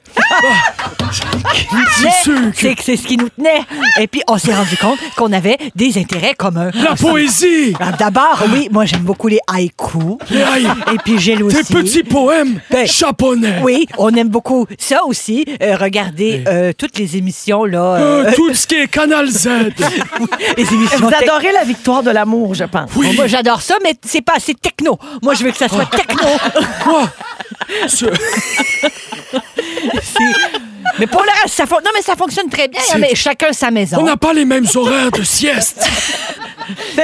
Mais 2.03 2.09
sucre. 2.23 2.51
c'est 2.53 2.75
que 2.75 2.83
c'est 2.83 2.97
ce 2.97 3.07
qui 3.07 3.17
nous 3.17 3.29
tenait. 3.29 3.61
Et 3.99 4.07
puis, 4.07 4.21
on 4.27 4.37
s'est 4.37 4.53
rendu 4.53 4.75
compte 4.77 4.99
qu'on 5.15 5.31
avait 5.31 5.57
des 5.75 5.97
intérêts 5.97 6.33
communs. 6.35 6.71
La 6.73 6.95
poésie. 6.95 7.73
Ah, 7.79 7.91
D'abord, 7.97 8.43
oui, 8.53 8.67
moi, 8.71 8.85
j'aime 8.85 9.01
beaucoup 9.03 9.27
les 9.27 9.39
haïkus. 9.47 10.17
Les 10.29 10.41
haï- 10.43 10.67
Et 10.93 10.97
puis, 11.03 11.17
j'ai 11.19 11.35
Tes 11.37 11.43
aussi... 11.43 11.73
petits 11.73 12.03
poèmes 12.03 12.59
Ben, 12.69 12.85
japonais. 12.85 13.59
Oui, 13.63 13.87
on 13.97 14.13
aime 14.15 14.29
beaucoup 14.29 14.67
ça 14.77 15.03
aussi. 15.05 15.45
Euh, 15.61 15.75
regardez 15.77 16.43
euh, 16.47 16.71
toutes 16.77 16.97
les 16.97 17.17
émissions, 17.17 17.65
là. 17.71 17.95
Euh, 17.95 18.25
euh, 18.25 18.31
tout 18.35 18.53
ce 18.53 18.67
qui 18.67 18.75
est 18.75 18.87
Canal 18.87 19.27
Z. 19.29 19.47
les 20.57 20.73
émissions 20.73 20.99
Vous 20.99 21.07
adorez 21.13 21.51
la 21.51 21.63
victoire 21.63 22.03
de 22.03 22.11
l'amour, 22.11 22.53
je 22.53 22.65
pense. 22.65 22.89
Oui. 22.95 23.07
Bon, 23.07 23.13
moi, 23.15 23.27
j'adore 23.27 23.61
ça, 23.61 23.75
mais 23.83 23.93
c'est 24.05 24.21
pas 24.21 24.33
assez 24.35 24.53
techno. 24.53 24.99
Moi, 25.23 25.33
je 25.33 25.43
veux 25.43 25.51
que 25.51 25.57
ça 25.57 25.67
soit 25.67 25.85
techno. 25.85 26.27
Moi, 26.85 27.09
ce- 27.87 28.05
mais 30.99 31.07
pour 31.07 31.21
le 31.23 31.29
reste, 31.41 31.55
ça, 31.55 31.65
fon- 31.65 31.77
non, 31.83 31.91
mais 31.95 32.01
ça 32.01 32.15
fonctionne 32.15 32.49
très 32.49 32.67
bien. 32.67 32.81
hein, 32.93 32.97
mais 32.99 33.15
chacun 33.15 33.53
sa 33.53 33.71
maison. 33.71 33.97
on 33.99 34.03
n'a 34.03 34.17
pas 34.17 34.33
les 34.33 34.45
mêmes 34.45 34.65
horaires 34.75 35.11
de 35.11 35.23
sieste. 35.23 35.87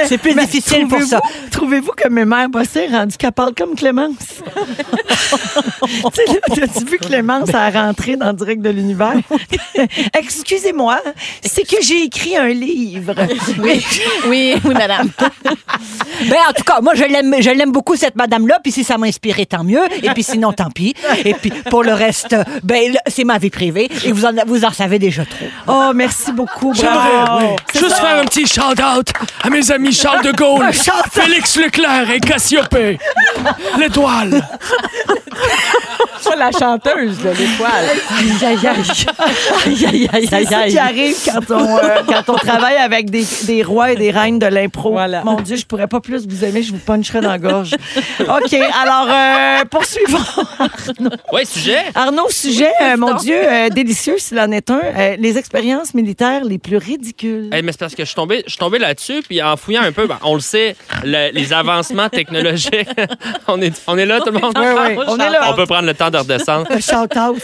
C'est 0.06 0.18
plus 0.18 0.34
Mais 0.34 0.46
difficile 0.46 0.86
pour 0.88 1.02
ça. 1.02 1.20
Trouvez-vous 1.50 1.92
que 1.96 2.08
mes 2.08 2.24
mères 2.24 2.48
bossées 2.48 2.86
rendu 2.86 3.16
qu'elle 3.16 3.32
parle 3.32 3.54
comme 3.54 3.74
Clémence? 3.74 4.14
tu 4.56 5.86
sais, 6.12 6.32
là, 6.32 6.40
t'as-tu 6.46 6.84
vu 6.84 6.98
Clémence 6.98 7.52
à 7.54 7.70
rentrer 7.70 8.16
dans 8.16 8.32
Direct 8.32 8.62
de 8.62 8.70
l'Univers? 8.70 9.14
Excusez-moi, 10.18 11.00
c'est 11.42 11.66
que 11.66 11.76
j'ai 11.82 12.04
écrit 12.04 12.36
un 12.36 12.48
livre. 12.48 13.14
Oui, 13.58 13.84
oui, 14.26 14.54
oui, 14.64 14.74
madame. 14.74 15.10
Ben, 16.26 16.36
en 16.48 16.52
tout 16.52 16.62
cas, 16.64 16.80
moi, 16.80 16.94
je 16.94 17.04
l'aime, 17.04 17.34
je 17.40 17.50
l'aime 17.50 17.72
beaucoup, 17.72 17.96
cette 17.96 18.14
madame-là. 18.16 18.58
Puis 18.62 18.72
si 18.72 18.84
ça 18.84 18.98
m'a 18.98 19.06
inspiré, 19.06 19.46
tant 19.46 19.64
mieux. 19.64 19.82
Et 20.02 20.10
puis 20.10 20.22
sinon, 20.22 20.52
tant 20.52 20.70
pis. 20.70 20.94
Et 21.24 21.34
puis 21.34 21.50
pour 21.70 21.82
le 21.82 21.92
reste, 21.92 22.36
ben, 22.62 22.96
c'est 23.06 23.24
ma 23.24 23.38
vie 23.38 23.50
privée. 23.50 23.88
Et 24.04 24.12
vous 24.12 24.24
en, 24.24 24.32
vous 24.46 24.64
en 24.64 24.72
savez 24.72 24.98
déjà 24.98 25.24
trop. 25.24 25.46
Oh, 25.66 25.92
merci 25.94 26.32
beaucoup. 26.32 26.72
J'aimerais 26.74 27.24
Bravo. 27.24 27.46
oui, 27.46 27.80
juste 27.80 27.94
faire 27.94 28.18
un 28.18 28.24
petit 28.24 28.46
shout-out 28.46 29.12
à 29.42 29.50
mes 29.50 29.57
amis 29.70 29.92
Charles 29.92 30.24
de 30.24 30.32
Gaulle, 30.32 30.70
Félix 31.10 31.56
Leclerc 31.56 32.10
et 32.10 32.20
Cassiopée. 32.20 32.98
L'étoile. 33.78 34.42
Pas 36.24 36.36
la 36.36 36.50
chanteuse, 36.50 37.24
là, 37.24 37.30
l'étoile. 37.32 37.86
Aïe, 38.18 38.46
aïe, 38.46 38.66
aïe. 38.66 38.84
Aïe, 39.66 39.86
aïe, 39.86 40.10
aïe, 40.12 40.26
C'est 40.28 40.44
ça 40.44 40.66
qui 40.66 40.78
arrive 40.78 41.16
quand 41.24 41.54
on, 41.54 41.78
euh, 41.78 42.02
quand 42.06 42.32
on 42.32 42.36
travaille 42.36 42.76
avec 42.76 43.10
des, 43.10 43.24
des 43.44 43.62
rois 43.62 43.92
et 43.92 43.96
des 43.96 44.10
reines 44.10 44.38
de 44.38 44.46
l'impro. 44.46 44.90
Voilà. 44.92 45.22
Mon 45.24 45.40
Dieu, 45.40 45.56
je 45.56 45.64
pourrais 45.64 45.86
pas 45.86 46.00
plus 46.00 46.26
vous 46.26 46.44
aimer, 46.44 46.62
je 46.62 46.72
vous 46.72 46.78
puncherais 46.78 47.20
dans 47.20 47.30
la 47.30 47.38
gorge. 47.38 47.74
OK, 48.20 48.52
alors, 48.82 49.08
euh, 49.10 49.64
poursuivons. 49.70 50.18
Ouais, 51.32 51.44
sujet. 51.44 51.78
Arnaud, 51.94 52.28
sujet, 52.30 52.72
euh, 52.82 52.96
mon 52.96 53.14
Dieu, 53.14 53.36
euh, 53.40 53.68
délicieux 53.68 54.16
s'il 54.18 54.38
en 54.40 54.50
est 54.50 54.70
un, 54.70 54.80
euh, 54.82 55.16
les 55.18 55.38
expériences 55.38 55.94
militaires 55.94 56.44
les 56.44 56.58
plus 56.58 56.76
ridicules. 56.76 57.50
Eh, 57.52 57.62
mais 57.62 57.72
c'est 57.72 57.78
parce 57.80 57.94
que 57.94 58.02
je 58.02 58.08
suis 58.08 58.16
tombé, 58.16 58.42
je 58.46 58.50
suis 58.50 58.58
tombé 58.58 58.78
là-dessus, 58.78 59.22
puis 59.26 59.40
en 59.52 59.56
fouillant 59.56 59.82
un 59.82 59.92
peu, 59.92 60.06
ben, 60.06 60.18
on 60.22 60.34
le 60.34 60.40
sait, 60.40 60.76
le- 61.04 61.30
les 61.32 61.52
avancements 61.52 62.08
technologiques. 62.08 62.88
on, 63.48 63.60
est, 63.60 63.80
on 63.86 63.96
est 63.98 64.06
là, 64.06 64.20
tout 64.20 64.30
le 64.32 64.38
monde? 64.40 64.52
Oui, 64.56 64.64
oui, 64.96 65.04
on 65.06 65.16
est 65.18 65.30
là. 65.30 65.50
On 65.50 65.54
peut 65.54 65.66
prendre 65.66 65.86
le 65.86 65.94
temps 65.94 66.10
de 66.10 66.18
redescendre. 66.18 66.66
Un 66.70 66.80
shout-out. 66.80 67.42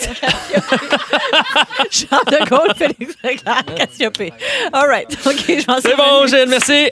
Charles 1.91 2.25
de 2.27 2.49
Gaulle, 2.49 2.73
Félix 2.77 3.15
Leclerc, 3.23 3.65
Cassiopée. 3.77 4.33
All 4.73 4.87
right. 4.89 5.07
OK, 5.27 5.35
je 5.49 5.65
m'en 5.71 5.81
C'est 5.81 5.97
bon, 5.97 6.27
Gilles, 6.27 6.47
merci. 6.49 6.91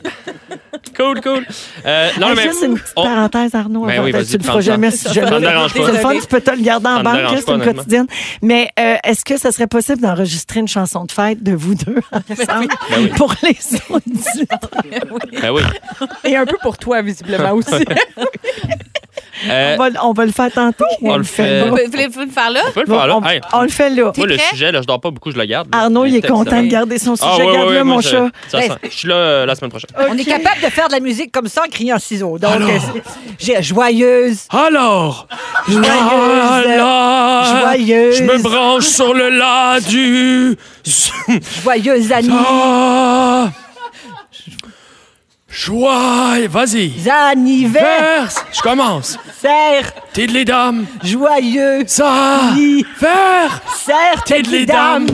Cool, 0.97 1.21
cool. 1.21 1.47
Euh, 1.87 2.11
non, 2.19 2.29
Ah, 2.31 2.35
mais. 2.37 2.43
juste 2.45 2.63
une 2.63 2.75
petite 2.75 2.93
on- 2.97 3.05
parenthèse, 3.05 3.55
Arnaud. 3.55 3.87
Ben 3.87 3.95
avant 3.95 4.05
oui, 4.05 4.11
vas-y, 4.13 4.27
tu 4.27 4.39
le 4.39 4.45
feras 4.45 4.61
jamais 4.61 4.91
si 4.91 5.09
je 5.09 5.15
Ça 5.15 5.31
me 5.31 5.41
dérange 5.41 5.75
pas. 5.75 5.87
C'est 5.87 5.93
le 5.93 5.99
fun, 5.99 6.15
tu 6.21 6.27
peux 6.27 6.41
te 6.41 6.51
le 6.51 6.63
garder 6.63 6.87
en 6.89 6.99
me 6.99 7.05
banque, 7.05 7.15
dérange 7.17 7.33
là, 7.33 7.39
c'est 7.39 7.45
pas, 7.47 7.53
une 7.53 7.61
honnêtement. 7.63 7.83
quotidienne. 7.83 8.07
Mais 8.43 8.71
euh, 8.79 8.97
est-ce 9.05 9.25
que 9.25 9.37
ça 9.39 9.53
serait 9.53 9.67
possible 9.67 10.01
d'enregistrer 10.01 10.61
une 10.61 10.69
chanson 10.69 11.05
de 11.05 11.13
fête 11.13 11.43
de 11.43 11.53
vous 11.53 11.75
deux 11.75 12.01
ensemble 12.13 12.69
Ben 12.91 12.99
oui. 12.99 13.09
pour 13.17 13.35
les 13.43 13.57
auditeurs? 13.91 14.71
Ben 15.43 15.51
oui. 15.51 15.63
Et 16.25 16.37
un 16.37 16.45
peu 16.47 16.57
pour 16.63 16.77
toi, 16.79 17.03
visiblement 17.03 17.53
aussi. 17.53 17.71
Euh, 19.51 19.77
On 19.77 19.83
va, 19.91 20.05
on 20.05 20.13
va 20.13 20.25
le 20.25 20.31
faire 20.31 20.53
tantôt. 20.53 20.85
on 21.03 21.17
le 21.17 21.25
fait. 21.25 21.61
là? 21.61 21.65
Vous 21.65 21.77
voulez-vous 21.91 22.21
le 22.21 22.29
faire 22.29 22.51
là? 22.51 22.61
on 22.69 22.71
peut 22.71 22.85
le 22.87 22.87
faire 22.87 23.07
là. 23.09 23.17
On, 23.17 23.25
Hey, 23.25 23.41
on 23.53 23.63
le 23.63 23.69
fait 23.69 23.91
là. 23.91 24.13
moi, 24.17 24.27
le 24.27 24.39
sujet, 24.39 24.71
là, 24.71 24.81
je 24.83 24.87
dors 24.87 25.01
pas 25.01 25.11
beaucoup, 25.11 25.33
je 25.33 25.37
le 25.37 25.45
garde. 25.47 25.69
là. 25.75 25.81
Arnaud, 25.83 26.05
il 26.05 26.15
est 26.17 26.27
content 26.27 26.63
de 26.63 26.69
garder 26.69 26.99
son 26.99 27.17
sujet. 27.17 27.29
Ah, 27.31 27.37
ouais, 27.39 27.47
ouais, 27.47 27.53
Garde-le, 27.53 27.75
ouais, 27.79 27.85
mon 27.85 27.95
moi, 27.95 28.03
chat. 28.03 28.29
ça- 28.49 28.61
ça 28.61 28.67
sent. 28.69 28.73
Je 28.85 28.89
suis 28.97 29.09
là 29.09 29.15
euh, 29.17 29.47
la 29.47 29.55
semaine 29.57 29.71
prochaine. 29.71 29.91
On 30.09 30.17
est 30.17 30.25
capable 30.25 30.61
de 30.63 30.69
faire 30.69 30.87
de 30.87 30.93
la 30.93 31.01
musique 31.01 31.33
comme 31.33 31.49
ça 31.49 31.63
en 31.67 31.69
criant 31.69 31.99
ciseaux. 31.99 32.39
Donc, 32.39 32.53
Alors? 32.53 32.69
euh, 32.69 33.01
j'ai 33.41 33.61
joyeuse. 33.63 34.47
Alors, 34.51 35.27
Joyeuse. 35.69 35.87
là, 36.69 37.43
Joyeuse. 37.75 38.17
je 38.19 38.23
me 38.23 38.39
branche 38.43 38.85
sur 38.87 39.13
le 39.13 39.29
la 39.31 39.81
du. 39.81 40.57
Joyeuse 41.65 42.13
Ah, 42.31 43.51
Joie, 45.53 46.49
vas-y. 46.49 46.95
anniversaire. 47.11 48.31
Je 48.51 48.63
commence. 48.63 49.19
T'es 50.15 50.27
de 50.27 50.33
les 50.33 50.47
dames. 50.47 50.87
Joyeux. 51.05 51.85
Ça, 51.87 52.53
faire. 52.99 53.61
Certes, 53.85 54.27
T'es 54.27 54.41
de 54.41 54.49
les 54.51 54.65
dames. 54.65 55.07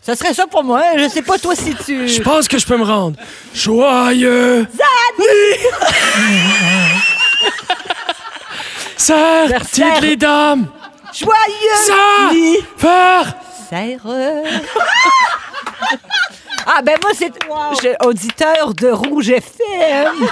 Ça 0.00 0.14
serait 0.14 0.34
ça 0.34 0.46
pour 0.46 0.62
moi. 0.62 0.82
Je 0.96 1.08
sais 1.08 1.22
pas 1.22 1.36
toi 1.36 1.56
si 1.56 1.74
tu. 1.74 2.06
Je 2.06 2.22
pense 2.22 2.46
que 2.46 2.58
je 2.58 2.66
peux 2.66 2.76
me 2.76 2.84
rendre. 2.84 3.16
Joyeux. 3.52 4.64
Serre, 8.96 9.62
t'es 9.72 10.00
de 10.00 10.06
les 10.06 10.16
dames. 10.16 10.68
Joyeux. 11.12 11.88
Ça, 11.88 12.30
faire. 12.78 13.34
Serre. 13.68 14.06
ah 16.66 16.82
ben 16.82 16.96
moi 17.02 17.12
c'est 17.14 17.32
je- 17.82 18.06
auditeur 18.06 18.74
de 18.74 18.88
Rouge 18.88 19.30
FM. 19.30 20.14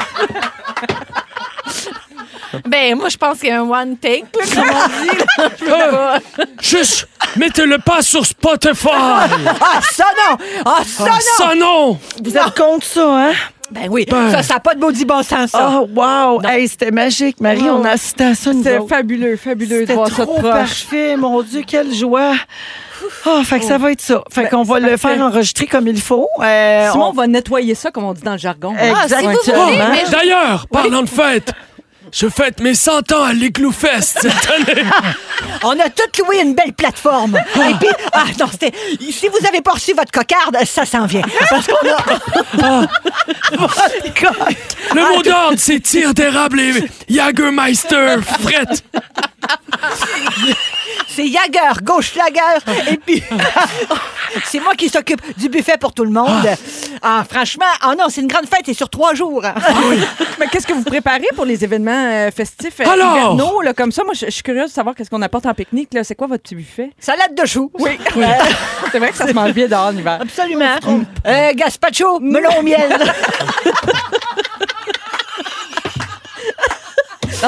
Ben, 2.69 2.97
moi, 2.97 3.09
je 3.09 3.17
pense 3.17 3.39
qu'il 3.39 3.49
y 3.49 3.53
a 3.53 3.61
un 3.61 3.69
one 3.69 3.97
take, 3.97 4.25
là, 4.39 4.45
comme 4.55 4.71
on 4.71 5.03
dit. 5.03 5.19
là. 5.19 5.49
Je 5.59 5.65
peux 5.65 5.71
pas. 5.97 6.19
Juste, 6.61 7.09
mettez-le 7.37 7.79
pas 7.79 8.03
sur 8.03 8.25
Spotify. 8.27 8.89
Ah 8.93 9.81
ça 9.93 10.05
non. 10.31 10.37
Ah 10.65 10.81
ça 10.85 11.05
Ah, 11.07 11.11
non. 11.11 11.21
ça 11.47 11.55
non. 11.55 11.99
Vous 12.25 12.37
êtes 12.37 12.57
contre 12.59 12.85
ça, 12.87 13.07
hein? 13.29 13.33
Ben 13.71 13.89
oui. 13.91 14.07
Ben. 14.09 14.31
Ça 14.31 14.43
ça 14.43 14.55
a 14.57 14.61
pas 14.61 14.75
de 14.75 14.81
maudit 14.81 15.05
bon 15.07 15.23
sens 15.23 15.51
ça. 15.51 15.81
Oh, 15.81 15.89
wow! 15.95 16.41
Hey, 16.45 16.69
c'était 16.69 16.91
magique, 16.91 17.41
Marie. 17.41 17.69
On 17.71 17.83
a 17.85 17.91
assisté 17.93 18.25
à 18.25 18.35
ça, 18.35 18.53
nous 18.53 18.63
C'était 18.63 18.79
autres. 18.79 18.89
fabuleux, 18.91 19.37
fabuleux 19.37 19.77
de 19.77 19.81
C'était 19.81 19.95
voir 19.95 20.09
ça 20.09 20.23
de 20.23 20.31
trop 20.31 20.35
proche. 20.39 20.53
parfait, 20.53 21.17
mon 21.17 21.43
Dieu, 21.43 21.63
quelle 21.67 21.93
joie! 21.95 22.35
Oh, 23.27 23.43
fait 23.43 23.61
que 23.61 23.65
ça 23.67 23.79
va 23.79 23.91
être 23.93 24.01
ça. 24.03 24.23
Fait 24.31 24.43
Ben, 24.45 24.49
qu'on 24.51 24.63
va 24.63 24.79
le 24.81 24.91
parfait. 24.91 25.15
faire 25.17 25.27
enregistrer 25.27 25.67
comme 25.67 25.89
il 25.89 26.01
faut. 26.01 26.29
Euh, 26.43 26.91
Simon 26.93 27.09
on- 27.09 27.13
va 27.13 27.27
nettoyer 27.27 27.75
ça, 27.75 27.91
comme 27.91 28.05
on 28.05 28.13
dit 28.13 28.23
dans 28.23 28.33
le 28.33 28.39
jargon. 28.39 28.75
Ah, 28.79 28.83
si 29.09 29.15
vous 29.15 29.31
Exactement. 29.31 29.65
voulez, 29.67 29.79
mais 29.93 30.05
je- 30.07 30.11
D'ailleurs, 30.11 30.67
parlant 30.71 31.03
de 31.03 31.09
fête, 31.09 31.53
je 32.15 32.29
fête 32.29 32.61
mes 32.61 32.75
100 32.75 33.13
ans 33.13 33.25
à 33.25 33.33
l'Igloo 33.33 33.73
Fest 33.73 34.19
cette 34.23 34.51
année. 34.51 34.85
On 35.65 35.79
a 35.79 35.89
tout 35.91 36.23
loué 36.25 36.41
une 36.41 36.55
belle 36.55 36.73
plateforme. 36.73 37.37
Et 37.37 37.75
puis 37.75 37.89
ah 38.13 38.25
non, 38.39 38.47
c'était 38.51 38.73
si 39.11 39.29
vous 39.29 39.47
avez 39.47 39.61
pas 39.61 39.73
reçu 39.73 39.93
votre 39.95 40.13
cocarde, 40.13 40.57
ça 40.65 40.85
s'en 40.85 41.07
vient. 41.07 41.23
Parce 41.51 41.67
qu'on 41.67 41.89
a 41.89 42.87
Le 44.95 45.17
mot 45.17 45.23
d'ordre, 45.23 45.59
c'est 45.59 45.81
tir 45.81 46.15
d'érable 46.15 46.61
et 46.61 46.73
Jagermeister, 47.09 48.17
frette. 48.41 48.85
c'est 51.09 51.27
Jagger, 51.27 51.81
gauche 51.83 52.15
Lager 52.15 52.91
et 52.91 52.97
puis 52.97 53.23
c'est 54.45 54.61
moi 54.61 54.75
qui 54.75 54.89
s'occupe 54.89 55.21
du 55.39 55.49
buffet 55.49 55.77
pour 55.79 55.93
tout 55.93 56.05
le 56.05 56.11
monde. 56.11 56.47
Ah, 57.03 57.25
franchement, 57.29 57.67
ah 57.81 57.95
non, 57.99 58.07
c'est 58.09 58.21
une 58.21 58.29
grande 58.29 58.47
fête, 58.47 58.63
c'est 58.67 58.75
sur 58.75 58.89
trois 58.89 59.15
jours. 59.15 59.43
Mais 60.39 60.47
qu'est-ce 60.49 60.67
que 60.67 60.73
vous 60.73 60.85
préparez 60.85 61.29
pour 61.35 61.45
les 61.45 61.63
événements 61.65 62.04
euh, 62.05 62.31
festifs 62.31 62.81
euh, 62.81 62.89
Alors? 62.89 63.17
hivernaux, 63.17 63.61
là, 63.63 63.75
comme 63.75 63.93
ça? 63.93 64.05
Moi, 64.05 64.15
je 64.15 64.27
je 64.27 64.31
suis 64.31 64.43
curieuse 64.43 64.71
de 64.71 64.75
savoir 64.75 64.95
qu'est-ce 64.95 65.11
qu'on 65.11 65.23
apporte 65.23 65.47
en 65.47 65.55
pique-nique. 65.55 65.93
là. 65.95 66.03
C'est 66.05 66.15
quoi 66.15 66.27
votre 66.27 66.43
petit 66.43 66.55
buffet? 66.55 66.91
Salade 66.99 67.35
de 67.35 67.47
choux. 67.47 67.71
Oui. 67.79 67.99
c'est 68.93 68.99
vrai 68.99 69.11
que 69.11 69.17
ça 69.17 69.27
se 69.29 69.33
mange 69.33 69.53
bien 69.53 69.69
dehors 69.69 69.91
l'hiver. 69.93 70.19
Absolument. 70.21 70.77
Euh, 71.27 71.53
gazpacho, 71.55 72.21
melon 72.21 72.51
au 72.59 72.63
miel. 72.63 72.91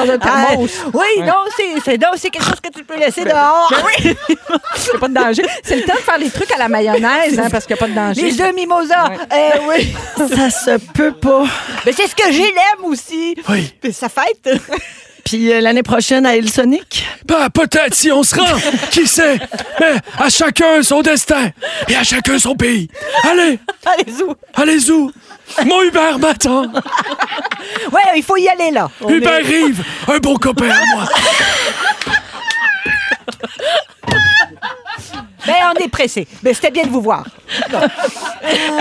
Dans 0.05 0.11
un 0.11 0.17
Ah, 0.21 0.47
oui, 0.57 1.21
non, 1.25 1.33
c'est 1.55 1.79
c'est 1.83 1.97
non, 1.97 2.09
c'est 2.15 2.29
quelque 2.29 2.45
chose 2.45 2.59
que 2.61 2.69
tu 2.69 2.83
peux 2.83 2.97
laisser 2.97 3.23
dehors. 3.23 3.67
Ben 3.71 3.77
oui! 3.85 4.15
Il 4.29 4.35
n'y 4.35 4.95
a 4.95 4.99
pas 4.99 5.07
de 5.07 5.13
danger. 5.13 5.43
C'est 5.63 5.75
le 5.77 5.83
temps 5.83 5.95
de 5.95 5.99
faire 5.99 6.17
les 6.17 6.29
trucs 6.29 6.51
à 6.51 6.57
la 6.57 6.69
mayonnaise, 6.69 7.39
hein, 7.39 7.47
parce 7.51 7.65
qu'il 7.65 7.75
n'y 7.75 7.79
a 7.79 7.85
pas 7.85 7.89
de 7.89 7.95
danger. 7.95 8.21
Les 8.21 8.41
œufs 8.41 8.53
mimosa. 8.55 9.09
Eh 9.35 9.59
oui. 9.67 9.93
Ça 10.35 10.49
se 10.49 10.77
peut 10.93 11.13
pas. 11.13 11.45
Mais 11.85 11.91
c'est 11.93 12.07
ce 12.07 12.15
que 12.15 12.31
j'ai 12.31 12.43
l'aime 12.43 12.85
aussi. 12.85 13.35
Oui. 13.49 13.73
Puis 13.81 13.93
ça 13.93 14.07
fête. 14.09 14.49
Puis 15.25 15.51
euh, 15.51 15.59
l'année 15.59 15.83
prochaine 15.83 16.25
à 16.25 16.37
Hillsonic? 16.37 17.05
Ben, 17.25 17.49
peut-être 17.49 17.93
si 17.93 18.09
on 18.13 18.23
se 18.23 18.33
rend, 18.35 18.45
qui 18.91 19.05
sait? 19.05 19.37
Mais 19.79 19.95
à 20.17 20.29
chacun 20.29 20.81
son 20.83 21.01
destin 21.01 21.49
et 21.89 21.95
à 21.97 22.03
chacun 22.05 22.39
son 22.39 22.55
pays. 22.55 22.87
Allez, 23.23 23.59
Allez 23.85 24.21
où 24.23 24.33
allez 24.53 24.89
où? 24.89 25.11
Mon 25.65 25.81
Hubert 25.83 26.19
m'attend. 26.19 26.65
Ouais, 27.91 28.01
il 28.15 28.23
faut 28.23 28.37
y 28.37 28.47
aller 28.47 28.71
là. 28.71 28.89
On 29.01 29.09
Hubert 29.09 29.39
est- 29.39 29.43
Rive, 29.43 29.83
un 30.07 30.17
bon 30.19 30.35
copain 30.35 30.69
à 30.69 30.85
moi. 30.95 31.05
Ben, 35.47 35.53
on 35.75 35.83
est 35.83 35.87
pressé. 35.87 36.27
Mais 36.43 36.53
c'était 36.53 36.71
bien 36.71 36.83
de 36.83 36.89
vous 36.89 37.01
voir. 37.01 37.25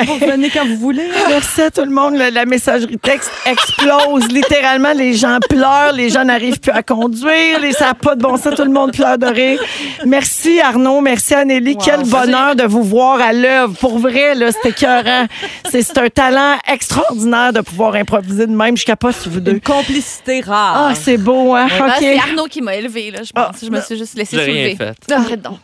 Vous 0.07 0.19
venez 0.19 0.51
quand 0.51 0.67
vous 0.67 0.77
voulez. 0.77 1.09
Merci 1.29 1.63
à 1.63 1.71
tout 1.71 1.85
le 1.85 1.91
monde. 1.91 2.17
La 2.17 2.45
messagerie 2.45 2.99
texte 2.99 3.31
explose. 3.47 4.29
Littéralement, 4.29 4.93
les 4.93 5.15
gens 5.15 5.39
pleurent, 5.49 5.93
les 5.93 6.11
gens 6.11 6.25
n'arrivent 6.25 6.61
plus 6.61 6.73
à 6.73 6.83
conduire, 6.83 7.61
les, 7.61 7.73
ça 7.73 7.87
n'a 7.87 7.95
pas 7.95 8.15
de 8.17 8.23
bon 8.23 8.37
sens, 8.37 8.55
tout 8.55 8.65
le 8.65 8.71
monde 8.71 8.93
pleure 8.93 9.19
de 9.19 9.27
rire. 9.27 9.61
Merci 10.05 10.61
Arnaud, 10.61 11.01
merci 11.01 11.35
Anneli. 11.35 11.77
Quel 11.77 12.03
bonheur 12.05 12.57
de 12.57 12.65
vous 12.65 12.83
voir 12.83 13.21
à 13.21 13.33
l'œuvre. 13.33 13.75
Pour 13.79 13.99
vrai, 13.99 14.35
là, 14.35 14.51
c'était 14.53 14.71
écœurant. 14.71 15.27
C'est 15.71 15.83
c'est 15.83 15.99
un 15.99 16.09
talent 16.09 16.57
extraordinaire 16.67 17.53
de 17.53 17.61
pouvoir 17.61 17.95
improviser 17.95 18.47
de 18.47 18.53
même. 18.53 18.77
Je 18.77 18.85
capote 18.85 19.15
sur 19.15 19.31
vous 19.31 19.41
deux. 19.41 19.53
Une 19.53 19.61
complicité 19.61 20.41
rare. 20.41 20.89
Ah, 20.91 20.95
c'est 20.95 21.17
beau, 21.17 21.55
hein? 21.55 21.69
Ah, 21.71 21.87
OK. 21.87 21.95
c'est 22.01 22.19
Arnaud 22.19 22.47
qui 22.47 22.61
m'a 22.61 22.75
élevé, 22.75 23.11
là, 23.11 23.21
je 23.23 23.33
pense. 23.33 23.47
Ah, 23.51 23.57
je 23.63 23.71
me 23.71 23.81
suis 23.81 23.97
juste 23.97 24.17
laissé 24.17 24.37
soulever. 24.37 24.77
fait. 24.77 24.95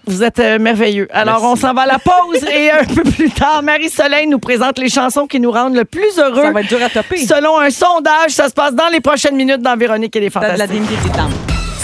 Vous 0.07 0.23
êtes 0.23 0.39
euh, 0.39 0.59
merveilleux. 0.59 0.92
Alors, 1.13 1.41
Merci. 1.41 1.47
on 1.47 1.57
s'en 1.57 1.75
va 1.75 1.83
à 1.83 1.87
la 1.87 1.99
pause 1.99 2.43
et 2.53 2.71
un 2.71 2.85
peu 2.85 3.03
plus 3.03 3.31
tard, 3.31 3.63
Marie-Soleil 3.63 4.27
nous 4.27 4.39
présente 4.39 4.79
les 4.79 4.89
chansons 4.89 5.27
qui 5.27 5.41
nous 5.41 5.51
rendent 5.51 5.77
le 5.77 5.85
plus 5.85 6.19
heureux. 6.19 6.43
Ça 6.43 6.51
va 6.53 6.61
être 6.61 6.69
dur 6.69 6.83
à 6.83 6.89
topper. 6.89 7.27
Selon 7.27 7.59
un 7.59 7.71
sondage, 7.71 8.31
ça 8.31 8.49
se 8.49 8.55
passe 8.55 8.75
dans 8.75 8.89
les 8.89 9.01
prochaines 9.01 9.37
minutes 9.37 9.63
dans 9.63 9.77
Véronique 9.77 10.15
et 10.17 10.21
les 10.21 10.31
T'as 10.31 10.53
de 10.55 10.59
la 10.59 10.67
Fantastiques. 10.67 10.99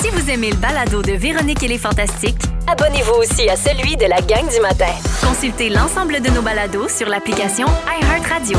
Si 0.01 0.09
vous 0.11 0.31
aimez 0.31 0.51
le 0.51 0.57
balado 0.57 1.03
de 1.03 1.13
Véronique 1.13 1.63
et 1.63 1.69
les 1.69 1.79
Fantastiques, 1.79 2.37
Abonnez-vous 2.71 3.15
aussi 3.15 3.49
à 3.49 3.57
celui 3.57 3.97
de 3.97 4.05
la 4.05 4.21
gang 4.21 4.47
du 4.53 4.61
matin. 4.61 4.93
consultez 5.27 5.71
l'ensemble 5.71 6.21
de 6.21 6.29
nos 6.29 6.43
balados 6.43 6.89
sur 6.89 7.09
l'application 7.09 7.67
iHeartRadio. 8.03 8.59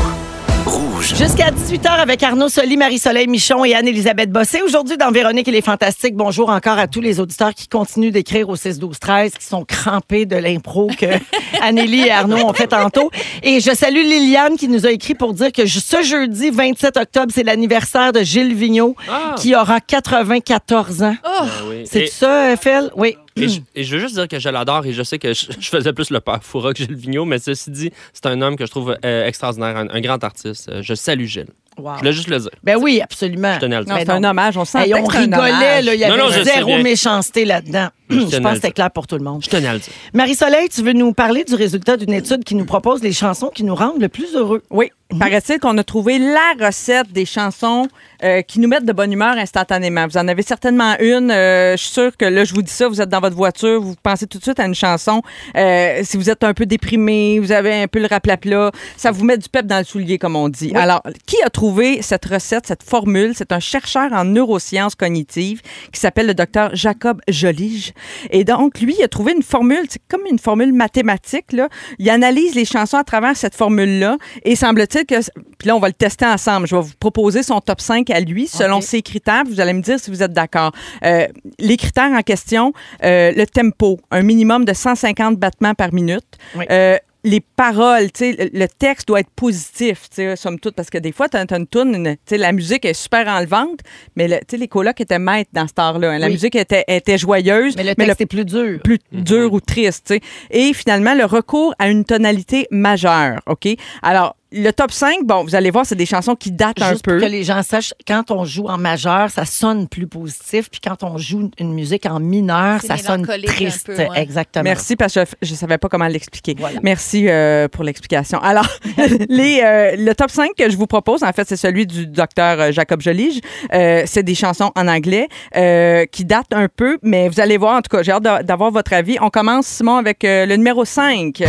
Jusqu'à 1.00 1.50
18h 1.50 1.88
avec 1.88 2.22
Arnaud 2.22 2.48
Soli, 2.48 2.76
Marie-Soleil 2.76 3.26
Michon 3.26 3.64
et 3.64 3.74
Anne-Élisabeth 3.74 4.30
Bossé. 4.30 4.60
Aujourd'hui, 4.62 4.96
dans 4.98 5.10
Véronique 5.10 5.48
et 5.48 5.50
les 5.50 5.62
Fantastiques, 5.62 6.14
bonjour 6.14 6.50
encore 6.50 6.78
à 6.78 6.86
tous 6.86 7.00
les 7.00 7.18
auditeurs 7.18 7.54
qui 7.54 7.66
continuent 7.66 8.10
d'écrire 8.10 8.48
au 8.48 8.56
6-12-13, 8.56 9.32
qui 9.38 9.44
sont 9.46 9.64
crampés 9.64 10.26
de 10.26 10.36
l'impro 10.36 10.88
que 10.98 11.06
Annélie 11.62 12.06
et 12.06 12.10
Arnaud 12.10 12.44
ont 12.46 12.52
fait 12.52 12.66
tantôt. 12.68 13.10
Et 13.42 13.60
je 13.60 13.74
salue 13.74 14.02
Liliane 14.02 14.56
qui 14.56 14.68
nous 14.68 14.86
a 14.86 14.90
écrit 14.90 15.14
pour 15.14 15.32
dire 15.32 15.50
que 15.52 15.64
ce 15.66 16.02
jeudi 16.02 16.50
27 16.50 16.96
octobre, 16.98 17.32
c'est 17.34 17.42
l'anniversaire 17.44 18.12
de 18.12 18.20
Gilles 18.20 18.54
Vigneault, 18.54 18.96
Ah. 19.10 19.34
qui 19.38 19.54
aura 19.56 19.80
94 19.80 21.02
ans. 21.02 21.16
Ben 21.24 21.46
oui. 21.70 21.84
C'est 21.90 22.04
Et- 22.04 22.06
ça, 22.06 22.54
Phil? 22.56 22.90
Oui. 22.96 23.16
Et 23.42 23.48
je, 23.48 23.60
et 23.74 23.84
je 23.84 23.94
veux 23.96 24.00
juste 24.00 24.14
dire 24.14 24.28
que 24.28 24.38
je 24.38 24.48
l'adore 24.48 24.84
et 24.86 24.92
je 24.92 25.02
sais 25.02 25.18
que 25.18 25.32
je, 25.32 25.46
je 25.60 25.68
faisais 25.68 25.92
plus 25.92 26.10
le 26.10 26.20
père 26.20 26.40
Foura 26.42 26.72
que 26.72 26.78
Gilles 26.78 26.94
Vigneault, 26.94 27.24
mais 27.24 27.38
ceci 27.38 27.70
dit, 27.70 27.90
c'est 28.12 28.26
un 28.26 28.40
homme 28.42 28.56
que 28.56 28.66
je 28.66 28.70
trouve 28.70 28.96
euh, 29.04 29.26
extraordinaire, 29.26 29.76
un, 29.76 29.88
un 29.90 30.00
grand 30.00 30.22
artiste. 30.24 30.68
Euh, 30.68 30.82
Je 30.82 30.94
salue 30.94 31.24
Gilles. 31.26 31.46
Wow. 31.78 31.94
Je 31.94 31.98
voulais 32.00 32.12
juste 32.12 32.28
le 32.28 32.38
dire. 32.38 32.50
Ben 32.62 32.76
oui, 32.76 33.00
absolument. 33.00 33.54
Je 33.54 33.60
tenais 33.60 33.76
à 33.76 33.80
le 33.80 33.86
dire. 33.86 33.96
C'est 33.98 34.10
un 34.10 34.24
hommage. 34.24 34.56
On 34.56 34.64
sent 34.64 34.78
Hey, 34.86 34.94
on 34.94 35.06
que 35.06 35.12
c'est 35.12 35.18
un 35.18 35.22
rigolait, 35.22 35.80
il 35.80 35.98
y 36.00 36.04
avait 36.04 36.16
Non, 36.16 36.28
non, 36.28 36.44
zéro 36.44 36.78
méchanceté 36.82 37.44
là-dedans. 37.44 37.88
Je 38.10 38.38
pense 38.38 38.54
que 38.54 38.54
c'est 38.56 38.60
dire. 38.62 38.74
clair 38.74 38.90
pour 38.90 39.06
tout 39.06 39.16
le 39.16 39.24
monde. 39.24 39.42
Je 39.44 39.48
tenais 39.48 39.68
à 39.68 39.72
le 39.74 39.78
dire. 39.78 39.92
Marie-Soleil, 40.12 40.68
tu 40.68 40.82
veux 40.82 40.92
nous 40.92 41.12
parler 41.12 41.44
du 41.44 41.54
résultat 41.54 41.96
d'une 41.96 42.12
étude 42.12 42.44
qui 42.44 42.54
nous 42.54 42.64
propose 42.64 43.02
les 43.02 43.12
chansons 43.12 43.48
qui 43.48 43.64
nous 43.64 43.74
rendent 43.74 44.00
le 44.00 44.08
plus 44.08 44.34
heureux? 44.34 44.62
Oui. 44.70 44.90
Paraît-il 45.18 45.58
qu'on 45.58 45.76
a 45.76 45.82
trouvé 45.82 46.20
la 46.20 46.66
recette 46.66 47.10
des 47.10 47.26
chansons 47.26 47.88
euh, 48.22 48.42
qui 48.42 48.60
nous 48.60 48.68
mettent 48.68 48.84
de 48.84 48.92
bonne 48.92 49.12
humeur 49.12 49.36
instantanément. 49.38 50.06
Vous 50.06 50.16
en 50.16 50.28
avez 50.28 50.42
certainement 50.42 50.94
une. 51.00 51.32
euh, 51.32 51.72
je 51.72 51.82
suis 51.82 51.92
sûre 51.92 52.16
que 52.16 52.24
là, 52.24 52.44
je 52.44 52.54
vous 52.54 52.62
dis 52.62 52.70
ça, 52.70 52.86
vous 52.86 53.00
êtes 53.00 53.08
dans 53.08 53.18
votre 53.18 53.34
voiture, 53.34 53.80
vous 53.80 53.96
pensez 54.00 54.28
tout 54.28 54.38
de 54.38 54.44
suite 54.44 54.60
à 54.60 54.66
une 54.66 54.74
chanson. 54.74 55.20
Euh, 55.56 56.02
si 56.04 56.16
vous 56.16 56.30
êtes 56.30 56.44
un 56.44 56.54
peu 56.54 56.64
déprimé, 56.64 57.40
vous 57.40 57.50
avez 57.50 57.82
un 57.82 57.88
peu 57.88 57.98
le 57.98 58.06
raplapla, 58.06 58.70
ça 58.96 59.10
vous 59.10 59.24
met 59.24 59.36
du 59.36 59.48
pep 59.48 59.66
dans 59.66 59.78
le 59.78 59.84
soulier, 59.84 60.16
comme 60.18 60.36
on 60.36 60.48
dit. 60.48 60.70
Alors, 60.76 61.02
qui 61.26 61.42
a 61.44 61.50
trouvé 61.50 62.02
cette 62.02 62.26
recette, 62.26 62.68
cette 62.68 62.84
formule? 62.84 63.32
C'est 63.34 63.50
un 63.50 63.58
chercheur 63.60 64.12
en 64.12 64.24
neurosciences 64.24 64.94
cognitives 64.94 65.60
qui 65.92 65.98
s'appelle 65.98 66.28
le 66.28 66.34
docteur 66.34 66.70
Jacob 66.74 67.20
Jolige. 67.26 67.94
Et 68.30 68.44
donc, 68.44 68.80
lui, 68.80 68.94
il 68.98 69.02
a 69.02 69.08
trouvé 69.08 69.32
une 69.32 69.42
formule, 69.42 69.82
c'est 69.88 70.02
comme 70.08 70.22
une 70.30 70.38
formule 70.38 70.72
mathématique. 70.72 71.52
Là. 71.52 71.68
Il 71.98 72.08
analyse 72.10 72.54
les 72.54 72.64
chansons 72.64 72.96
à 72.96 73.04
travers 73.04 73.36
cette 73.36 73.54
formule-là 73.54 74.16
et 74.44 74.56
semble-t-il 74.56 75.06
que... 75.06 75.14
Puis 75.58 75.68
là, 75.68 75.76
on 75.76 75.80
va 75.80 75.88
le 75.88 75.94
tester 75.94 76.24
ensemble. 76.24 76.66
Je 76.66 76.74
vais 76.74 76.82
vous 76.82 76.92
proposer 76.98 77.42
son 77.42 77.60
top 77.60 77.80
5 77.80 78.08
à 78.10 78.20
lui 78.20 78.46
selon 78.46 78.80
ses 78.80 79.02
critères. 79.02 79.44
Vous 79.46 79.60
allez 79.60 79.74
me 79.74 79.82
dire 79.82 80.00
si 80.00 80.10
vous 80.10 80.22
êtes 80.22 80.32
d'accord. 80.32 80.72
Euh, 81.04 81.26
les 81.58 81.76
critères 81.76 82.12
en 82.12 82.22
question, 82.22 82.72
euh, 83.04 83.32
le 83.36 83.46
tempo, 83.46 84.00
un 84.10 84.22
minimum 84.22 84.64
de 84.64 84.72
150 84.72 85.36
battements 85.36 85.74
par 85.74 85.92
minute. 85.92 86.24
Oui. 86.56 86.64
Euh, 86.70 86.96
les 87.24 87.40
paroles, 87.40 88.10
tu 88.12 88.32
sais, 88.34 88.50
le- 88.52 88.66
texte 88.68 89.08
doit 89.08 89.20
être 89.20 89.30
positif, 89.36 90.08
tu 90.08 90.16
sais, 90.16 90.36
somme 90.36 90.58
toute, 90.58 90.74
parce 90.74 90.88
que 90.90 90.98
des 90.98 91.12
fois, 91.12 91.28
tu 91.28 91.36
as, 91.36 91.44
une 91.56 91.66
toune, 91.66 91.94
une- 91.94 92.14
tu 92.14 92.20
sais, 92.26 92.38
la 92.38 92.52
musique 92.52 92.84
est 92.84 92.94
super 92.94 93.26
enlevante, 93.28 93.80
mais 94.16 94.26
le- 94.28 94.38
tu 94.38 94.44
sais, 94.52 94.56
les 94.56 94.68
colocs 94.68 95.00
étaient 95.00 95.18
maîtres 95.18 95.50
dans 95.52 95.66
cette 95.66 95.78
art-là. 95.78 96.12
hein. 96.12 96.18
La 96.18 96.26
Oui. 96.26 96.32
musique 96.32 96.54
était, 96.56 96.84
était 96.88 97.18
joyeuse, 97.18 97.76
Mais 97.76 97.84
le 97.84 97.94
texte 97.94 98.20
est 98.22 98.26
plus 98.26 98.44
dur. 98.44 98.80
plus 98.82 98.98
dur 99.12 99.52
ou 99.52 99.60
triste, 99.60 100.06
tu 100.06 100.14
sais. 100.14 100.20
Et 100.50 100.72
finalement, 100.72 101.14
le 101.14 101.24
recours 101.24 101.74
à 101.78 101.88
une 101.90 102.04
tonalité 102.04 102.66
majeure, 102.70 103.40
OK? 103.46 103.68
Alors, 104.02 104.36
le 104.52 104.70
top 104.72 104.90
5, 104.92 105.18
bon, 105.24 105.44
vous 105.44 105.54
allez 105.54 105.70
voir, 105.70 105.86
c'est 105.86 105.94
des 105.94 106.06
chansons 106.06 106.34
qui 106.34 106.50
datent 106.50 106.80
un 106.82 106.90
Juste 106.90 107.04
pour 107.04 107.14
peu. 107.14 107.20
que 107.20 107.26
les 107.26 107.44
gens 107.44 107.62
sachent, 107.62 107.94
quand 108.06 108.30
on 108.30 108.44
joue 108.44 108.66
en 108.66 108.78
majeur, 108.78 109.30
ça 109.30 109.44
sonne 109.44 109.88
plus 109.88 110.06
positif. 110.06 110.68
Puis 110.70 110.80
quand 110.82 111.02
on 111.02 111.18
joue 111.18 111.50
une 111.58 111.72
musique 111.72 112.06
en 112.06 112.18
mineur, 112.20 112.80
ça 112.82 112.96
sonne 112.96 113.26
triste. 113.46 113.86
peu, 113.86 113.96
ouais. 113.96 114.08
Exactement. 114.22 114.64
Merci 114.64 114.96
parce 114.96 115.14
que 115.14 115.20
je 115.42 115.50
ne 115.52 115.56
savais 115.56 115.78
pas 115.78 115.88
comment 115.88 116.06
l'expliquer. 116.08 116.54
Voilà. 116.58 116.80
Merci 116.82 117.26
euh, 117.28 117.68
pour 117.68 117.84
l'explication. 117.84 118.40
Alors, 118.40 118.66
les, 119.28 119.60
euh, 119.64 119.96
le 119.96 120.12
top 120.14 120.30
5 120.30 120.50
que 120.56 120.68
je 120.70 120.76
vous 120.76 120.86
propose, 120.86 121.22
en 121.22 121.32
fait, 121.32 121.46
c'est 121.48 121.56
celui 121.56 121.86
du 121.86 122.06
docteur 122.06 122.60
euh, 122.60 122.72
Jacob 122.72 123.00
Jolige. 123.00 123.40
Euh, 123.72 124.02
c'est 124.06 124.22
des 124.22 124.34
chansons 124.34 124.72
en 124.74 124.88
anglais 124.88 125.28
euh, 125.56 126.06
qui 126.06 126.24
datent 126.24 126.52
un 126.52 126.68
peu, 126.68 126.98
mais 127.02 127.28
vous 127.28 127.40
allez 127.40 127.56
voir, 127.56 127.76
en 127.76 127.82
tout 127.82 127.94
cas, 127.96 128.02
j'ai 128.02 128.12
hâte 128.12 128.22
d'a- 128.22 128.42
d'avoir 128.42 128.70
votre 128.70 128.92
avis. 128.92 129.16
On 129.20 129.30
commence, 129.30 129.66
Simon, 129.66 129.96
avec 129.96 130.24
euh, 130.24 130.44
le 130.46 130.56
numéro 130.56 130.84
5. 130.84 131.40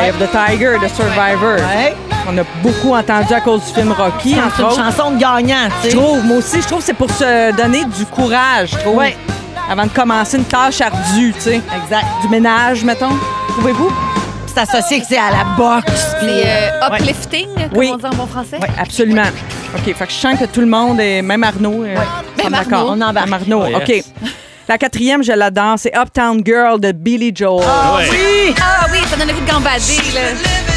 Eye 0.00 0.10
of 0.10 0.18
the 0.18 0.28
Tiger, 0.30 0.76
The 0.80 0.88
Survivor. 0.94 1.56
Ouais. 1.56 1.94
On 2.30 2.36
a 2.38 2.42
beaucoup 2.62 2.94
entendu 2.94 3.32
à 3.32 3.40
cause 3.40 3.64
du 3.66 3.72
film 3.72 3.92
Rocky, 3.92 4.34
C'est 4.56 4.62
une 4.62 4.68
autres. 4.68 4.76
chanson 4.76 5.12
de 5.12 5.18
gagnant, 5.18 5.68
tu 5.82 5.86
Je 5.86 5.90
sais. 5.90 5.96
trouve, 5.96 6.24
moi 6.24 6.36
aussi, 6.38 6.60
je 6.60 6.66
trouve 6.66 6.78
que 6.80 6.84
c'est 6.84 6.94
pour 6.94 7.10
se 7.10 7.52
donner 7.56 7.84
du 7.84 8.04
courage, 8.06 8.70
je 8.72 8.76
trouve. 8.78 8.96
Ouais. 8.96 9.16
Avant 9.70 9.84
de 9.84 9.88
commencer 9.90 10.36
une 10.36 10.44
tâche 10.44 10.80
ardue, 10.80 11.32
tu 11.34 11.40
sais. 11.40 11.54
Exact. 11.82 12.06
Du 12.22 12.28
ménage, 12.28 12.84
mettons. 12.84 13.16
Trouvez-vous? 13.48 13.90
C'est 14.46 14.60
associé 14.60 15.00
que 15.00 15.06
c'est 15.06 15.18
à 15.18 15.30
la 15.30 15.44
boxe. 15.56 15.84
puis- 16.20 16.28
C'est 16.28 16.46
euh, 16.46 16.88
Ouais. 16.90 16.96
uplifting, 17.00 17.48
comme 17.54 17.68
Oui. 17.78 17.90
on 17.92 17.96
dit 17.96 18.06
en 18.06 18.10
bon 18.10 18.26
français? 18.26 18.58
Oui, 18.60 18.68
absolument. 18.78 19.22
OK, 19.74 19.94
fait 19.94 20.06
que 20.06 20.10
je 20.12 20.16
sens 20.16 20.38
que 20.38 20.44
tout 20.46 20.60
le 20.60 20.66
monde, 20.66 21.00
est, 21.00 21.22
même 21.22 21.44
Arnaud, 21.44 21.84
est 21.84 21.94
Même 22.42 22.52
d'accord. 22.52 22.90
Arnaud. 22.90 22.92
On 22.96 23.00
embarque. 23.00 23.26
Même 23.28 23.34
Arnaud, 23.40 23.64
Oh, 23.72 23.76
OK. 23.76 24.02
La 24.68 24.76
quatrième, 24.76 25.24
je 25.24 25.32
l'adore, 25.32 25.78
c'est 25.78 25.96
Uptown 25.96 26.42
Girl 26.44 26.78
de 26.78 26.92
Billy 26.92 27.32
Joel. 27.34 27.66
Ouais. 27.66 28.08
Oui! 28.10 28.54
Ah 28.60 28.84
oui, 28.92 28.98
ça 29.08 29.16
donne 29.16 29.30
envie 29.30 29.40
de 29.40 29.46
gambader, 29.46 29.96
là. 30.14 30.67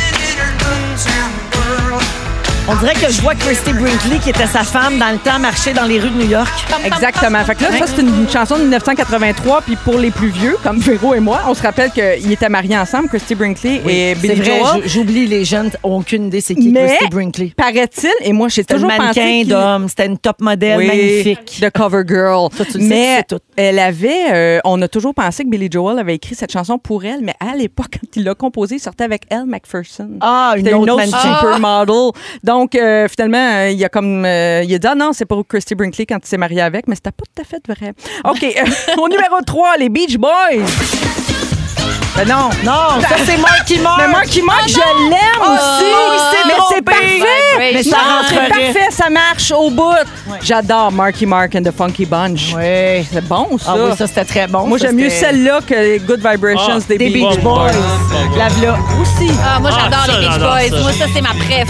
On 2.70 2.76
dirait 2.76 2.94
que 2.94 3.12
je 3.12 3.20
vois 3.22 3.34
Christy 3.36 3.74
Brinkley, 3.74 4.20
qui 4.24 4.30
était 4.30 4.46
sa 4.46 4.64
femme 4.64 4.98
dans 5.00 5.10
le 5.12 5.18
temps, 5.18 5.40
marcher 5.40 5.74
dans 5.74 5.84
les 5.86 6.00
rues 6.00 6.12
de 6.12 6.16
New 6.24 6.30
York. 6.30 6.48
Exactement. 6.86 7.44
Fait 7.44 7.56
que 7.56 7.64
là, 7.64 7.72
ça, 7.80 7.86
c'est 7.88 8.02
une 8.02 8.30
chanson 8.30 8.56
de 8.56 8.62
1983. 8.62 9.62
Puis 9.62 9.76
pour 9.78 9.98
les 9.98 10.12
plus 10.12 10.30
vieux, 10.30 10.56
comme 10.64 10.78
Véro 10.80 11.14
et 11.16 11.20
moi, 11.20 11.42
on 11.48 11.54
se 11.56 11.62
rappelle 11.64 11.90
qu'ils 11.92 12.32
étaient 12.32 12.48
mariés 12.50 12.78
ensemble, 12.78 13.10
Christy 13.10 13.34
Brinkley 13.36 13.82
et 13.88 14.16
C'est 14.16 14.22
Billy 14.22 14.36
vrai, 14.42 14.60
Joel. 14.60 14.84
j- 14.84 14.90
j'oublie 14.90 15.26
les 15.28 15.44
jeunes, 15.44 15.72
ont 15.84 15.98
aucune 15.98 16.28
idée 16.28 16.40
c'est 16.40 16.54
qui 16.56 16.70
Mais- 16.70 16.86
Christy 16.88 17.08
Brinkley. 17.10 17.52
Paraît-il, 17.58 18.10
et 18.22 18.32
moi, 18.32 18.48
j'ai 18.48 18.62
C'était 18.62 18.76
toujours 18.76 18.90
pensé 18.90 19.02
mannequin 19.02 19.22
qu'il- 19.40 19.48
d'homme, 19.50 19.90
c'était 19.90 20.06
une 20.06 20.18
top 20.20 20.40
modèle 20.40 20.78
Oui, 20.78 20.88
magnifique. 20.88 21.60
de 21.62 21.70
Cover 21.70 22.04
Girl. 22.08 22.48
Ça, 22.56 22.64
tu 22.64 22.78
le 22.78 22.84
sais, 22.84 22.90
mais 22.90 23.24
tu 23.28 23.36
sais 23.36 23.40
tout. 23.40 23.40
elle 23.58 23.80
avait, 23.80 24.32
euh, 24.32 24.60
on 24.66 24.82
a 24.84 24.88
toujours 24.88 25.14
pensé 25.16 25.44
que 25.44 25.50
Billy 25.50 25.68
Joel 25.70 25.98
avait 26.00 26.16
écrit 26.16 26.36
cette 26.36 26.52
chanson 26.54 26.78
pour 26.78 27.04
elle, 27.06 27.20
mais 27.22 27.34
à 27.40 27.56
l'époque, 27.56 27.98
quand 28.00 28.16
il 28.16 28.24
l'a 28.24 28.36
composée, 28.36 28.76
il 28.76 28.80
sortait 28.80 29.04
avec 29.04 29.24
Elle 29.30 29.46
McPherson. 29.46 30.10
Ah, 30.22 30.54
une 30.56 30.64
C'était 30.64 30.76
autre, 30.76 30.84
une 30.84 30.90
autre 30.92 31.02
mannequin. 31.12 31.36
supermodel. 31.40 32.12
Donc, 32.52 32.76
euh, 32.76 33.08
finalement, 33.08 33.38
euh, 33.54 33.70
il 33.70 33.82
a 33.86 33.88
comme. 33.88 34.26
euh, 34.26 34.62
il 34.68 34.76
a 34.76 34.78
dit, 34.78 34.86
ah 34.86 34.94
non, 34.94 35.12
c'est 35.14 35.24
pour 35.24 35.48
Christy 35.48 35.74
Brinkley 35.74 36.06
quand 36.06 36.18
il 36.22 36.28
s'est 36.28 36.36
marié 36.38 36.60
avec, 36.62 36.86
mais 36.86 36.96
c'était 36.96 37.12
pas 37.12 37.24
tout 37.34 37.42
à 37.42 37.46
fait 37.46 37.64
vrai. 37.66 37.94
OK. 38.26 38.44
au 38.98 39.08
numéro 39.08 39.38
3, 39.46 39.78
les 39.80 39.88
Beach 39.88 40.18
Boys. 40.18 40.66
Ben 42.18 42.28
non. 42.28 42.50
Non, 42.66 43.00
ça 43.08 43.16
c'est 43.26 43.38
Marky 43.38 43.80
Mark. 43.80 44.02
Mais 44.02 44.08
Marky 44.12 44.42
Mark, 44.42 44.68
je 44.68 44.76
l'aime 45.10 45.42
Oh, 45.42 45.54
aussi. 45.54 46.46
mais 46.46 46.54
c'est 46.76 46.82
parfait. 46.82 47.74
Mais 47.74 47.84
ça 47.84 47.96
Non, 47.98 48.04
c'est 48.28 48.36
rentrerait. 48.36 48.50
parfait, 48.50 48.92
ça 48.92 49.10
marche 49.10 49.52
au 49.54 49.70
bout. 49.70 49.96
J'adore 50.44 50.92
Marky 50.92 51.26
Mark 51.26 51.56
and 51.56 51.64
the 51.64 51.72
Funky 51.72 52.06
Bunch. 52.06 52.54
Oui. 52.54 53.08
C'est 53.14 53.26
bon, 53.26 53.58
ça. 53.58 53.66
Ah 53.70 53.76
oui, 53.78 53.92
ça 53.98 54.08
c'était 54.08 54.26
très 54.26 54.48
bon. 54.48 54.68
Moi, 54.68 54.78
j'aime 54.78 54.98
mieux 54.98 55.10
celle-là 55.10 55.62
que 55.66 56.00
Good 56.00 56.20
Vibrations 56.20 56.80
Ah, 56.80 56.86
des, 56.90 56.98
Des 56.98 57.10
Beach 57.12 57.30
Beach 57.30 57.40
Boys. 57.44 57.72
Boys. 57.72 58.38
La 58.38 58.48
Aussi. 58.48 59.32
Ah, 59.42 59.60
moi, 59.62 59.70
Ah, 59.74 59.80
j'adore 59.84 60.06
ça, 60.06 60.12
les 60.20 60.28
Beach 60.28 60.38
Boys. 60.40 60.78
ça. 60.78 60.84
Moi, 60.84 60.92
ça, 60.92 61.06
c'est 61.16 61.22
ma 61.22 61.30
préf. 61.46 61.70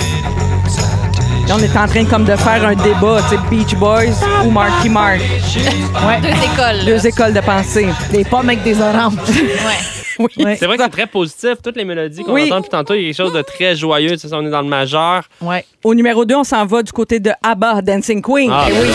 Là, 1.47 1.55
on 1.57 1.59
est 1.59 1.75
en 1.77 1.87
train 1.87 2.05
comme 2.05 2.23
de 2.23 2.35
faire 2.35 2.65
un 2.65 2.75
débat, 2.75 3.19
tu 3.29 3.35
sais, 3.35 3.41
Beach 3.49 3.75
Boys 3.75 4.13
ou 4.45 4.51
Marky 4.51 4.89
Mark. 4.89 5.19
Deux 6.21 6.29
écoles. 6.29 6.85
Deux 6.85 7.07
écoles 7.07 7.33
de 7.33 7.41
pensée. 7.41 7.87
Des 8.11 8.23
pommes 8.23 8.49
avec 8.49 8.63
des 8.63 8.79
oranges. 8.79 9.13
Ouais. 9.27 9.77
Oui. 10.19 10.27
Ouais. 10.43 10.55
C'est 10.59 10.67
vrai 10.67 10.77
que 10.77 10.83
c'est 10.83 10.89
très 10.89 11.07
positif. 11.07 11.53
Toutes 11.63 11.77
les 11.77 11.85
mélodies 11.85 12.23
qu'on 12.23 12.33
Oui. 12.33 12.43
entend 12.45 12.57
depuis 12.57 12.69
tantôt, 12.69 12.93
il 12.93 13.01
y 13.01 13.05
a 13.05 13.07
quelque 13.07 13.17
chose 13.17 13.33
de 13.33 13.41
très 13.41 13.75
joyeux. 13.75 14.11
Tu 14.11 14.27
sais, 14.27 14.33
on 14.33 14.45
est 14.45 14.51
dans 14.51 14.61
le 14.61 14.67
majeur. 14.67 15.23
Ouais. 15.39 15.65
Au 15.83 15.95
numéro 15.95 16.25
2, 16.25 16.35
on 16.35 16.43
s'en 16.43 16.63
va 16.65 16.83
du 16.83 16.91
côté 16.91 17.19
de 17.19 17.31
ABBA, 17.41 17.81
Dancing 17.81 18.21
Queen. 18.21 18.51
Ah, 18.53 18.65
Eh 18.69 18.71
oui. 18.73 18.87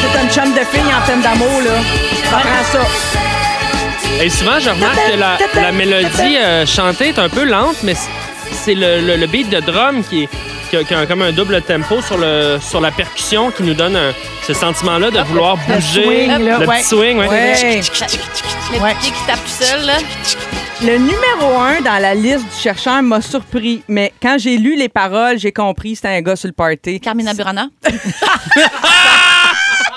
C'est 0.00 0.22
une 0.22 0.30
chum 0.30 0.52
de 0.54 0.60
fille 0.60 0.80
en 0.92 1.06
peine 1.06 1.20
d'amour, 1.20 1.60
là. 1.62 2.32
Ça. 2.72 2.80
Et 4.24 4.28
souvent, 4.30 4.58
je 4.58 4.70
remarque 4.70 4.98
que 5.12 5.18
la, 5.20 5.60
la 5.62 5.70
mélodie 5.72 6.36
euh, 6.42 6.66
chantée 6.66 7.10
est 7.10 7.18
un 7.20 7.28
peu 7.28 7.44
lente, 7.44 7.76
mais 7.84 7.94
c'est 8.54 8.74
le, 8.74 9.00
le- 9.00 9.16
le 9.16 9.26
beat 9.26 9.50
de 9.50 9.60
drum 9.60 10.02
qui, 10.04 10.24
est, 10.24 10.28
qui, 10.70 10.76
a, 10.76 10.84
qui 10.84 10.94
a 10.94 11.06
comme 11.06 11.22
un 11.22 11.32
double 11.32 11.60
tempo 11.62 12.00
sur, 12.02 12.16
le, 12.18 12.58
sur 12.60 12.80
la 12.80 12.90
percussion 12.90 13.50
qui 13.50 13.62
nous 13.62 13.74
donne 13.74 13.96
un- 13.96 14.12
ce 14.46 14.52
sentiment-là 14.54 15.10
de 15.10 15.20
vouloir 15.20 15.56
le 15.68 15.74
bouger. 15.74 16.02
swing, 16.04 16.28
là, 16.28 16.38
le 16.58 16.66
ouais. 16.66 16.76
petit 16.78 16.84
swing, 16.88 17.18
ouais. 17.18 17.28
Ouais. 17.28 17.80
Le 18.72 18.78
Ouais. 18.80 18.94
pied 19.00 19.10
qui 19.10 19.26
tape 19.26 19.38
tout 19.44 19.64
seul, 19.64 19.84
là. 19.86 19.94
Le 20.82 20.98
numéro 20.98 21.58
un 21.60 21.80
dans 21.80 22.00
la 22.02 22.14
liste 22.14 22.44
du 22.52 22.60
chercheur 22.60 23.00
m'a 23.02 23.20
surpris, 23.22 23.82
mais 23.88 24.12
quand 24.20 24.36
j'ai 24.38 24.56
lu 24.58 24.74
les 24.76 24.88
paroles, 24.88 25.38
j'ai 25.38 25.52
compris 25.52 25.90
que 25.92 25.96
c'était 25.96 26.08
un 26.08 26.20
gars 26.20 26.34
sur 26.36 26.48
le 26.48 26.52
party. 26.52 26.98
Carmina 27.00 27.32
Burana. 27.32 27.68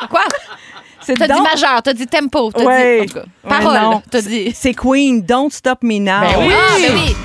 Quoi? 0.10 0.22
C'est 1.02 1.13
T'as 1.15 1.28
dit 1.28 1.41
majeur, 1.41 1.82
t'as 1.82 1.93
dit 1.93 2.06
tempo, 2.08 2.52
t'as 2.52 2.63
Ouais. 2.63 2.98
dit. 2.98 3.02
en 3.04 3.06
tout 3.06 3.13
cas, 3.13 3.20
Ouais, 3.22 3.50
Parole, 3.65 3.80
non. 3.82 4.02
t'as 4.12 4.22
dit. 4.22 4.52
C'est 4.54 4.74
Queen, 4.74 5.22
Don't 5.24 5.50
Stop 5.50 5.80
Me 5.82 6.00
Now. 6.00 6.20
Ben 6.22 6.36
oui. 6.48 6.54
Ah, 6.54 6.76
ben 6.80 6.93
oui. 6.96 7.15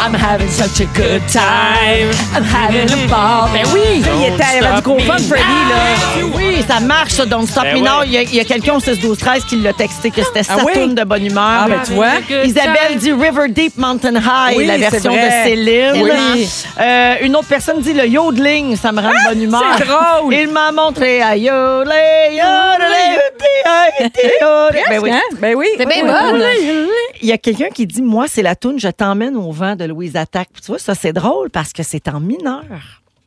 I'm 0.00 0.14
having 0.14 0.48
such 0.48 0.80
a 0.80 0.86
good 0.94 1.22
time. 1.28 2.08
I'm 2.32 2.44
having 2.44 2.88
a 2.88 3.08
ball. 3.08 3.48
Ben 3.52 3.66
oui! 3.74 4.00
Il, 4.00 4.32
était, 4.32 4.76
du 4.76 4.82
gros 4.82 4.98
fun, 5.00 5.18
Freddy, 5.18 5.42
là. 5.42 6.24
Oui, 6.36 6.64
ça 6.66 6.80
marche, 6.80 7.12
ça. 7.12 7.26
Don't 7.26 7.46
Stop 7.46 7.64
Ben 7.64 7.74
Me 7.74 7.80
ouais. 7.80 7.88
Now. 7.88 8.02
Il 8.04 8.12
y 8.12 8.16
a, 8.18 8.22
il 8.22 8.34
y 8.34 8.40
a 8.40 8.44
quelqu'un 8.44 8.74
au 8.74 8.80
6 8.80 9.00
12 9.00 9.18
13 9.18 9.44
qui 9.44 9.56
l'a 9.56 9.72
texté 9.72 10.10
que 10.10 10.22
c'était 10.22 10.44
sa 10.44 10.54
Ah 10.54 10.62
oui? 10.64 10.72
tourne 10.72 10.94
de 10.94 11.04
bonne 11.04 11.26
humeur. 11.26 11.64
Ah, 11.64 11.66
ben, 11.68 11.80
tu 11.84 11.92
vois. 11.94 12.20
Isabelle 12.44 12.96
dit 12.96 13.12
River 13.12 13.48
Deep 13.48 13.76
Mountain 13.76 14.14
High, 14.14 14.56
Oui, 14.56 14.66
la 14.66 14.78
version 14.78 15.12
de. 15.12 15.18
Céline. 15.44 16.02
Oui. 16.02 16.48
Euh, 16.80 17.14
une 17.22 17.36
autre 17.36 17.48
personne 17.48 17.80
dit 17.80 17.92
le 17.92 18.06
yodeling, 18.06 18.76
ça 18.76 18.92
me 18.92 19.00
rend 19.00 19.10
de 19.10 19.28
bonne 19.28 19.42
humeur. 19.42 19.62
c'est 19.78 19.84
drôle. 19.84 20.32
Il 20.32 20.48
m'a 20.48 20.70
montré 20.72 21.22
à 21.22 21.36
yodeler, 21.36 22.30
yodeler, 22.30 23.18
yodeler. 24.40 24.82
Ben 24.88 25.00
oui. 25.02 25.10
Hein? 25.10 25.22
Ben 25.40 25.54
oui. 25.56 25.66
C'est 25.76 25.86
bien 25.86 26.04
bonne. 26.04 26.42
Il 27.22 27.28
y 27.28 27.32
a 27.32 27.38
quelqu'un 27.38 27.68
qui 27.68 27.86
dit 27.86 28.02
Moi, 28.02 28.26
c'est 28.28 28.42
la 28.42 28.54
toune 28.56 28.78
Je 28.78 28.88
t'emmène 28.88 29.36
au 29.36 29.50
vent 29.52 29.76
de 29.76 29.84
Louise 29.84 30.16
Attaque. 30.16 30.48
Tu 30.62 30.66
vois, 30.68 30.78
ça, 30.78 30.94
c'est 30.94 31.12
drôle 31.12 31.50
parce 31.50 31.72
que 31.72 31.82
c'est 31.82 32.08
en 32.08 32.20
mineur. 32.20 32.64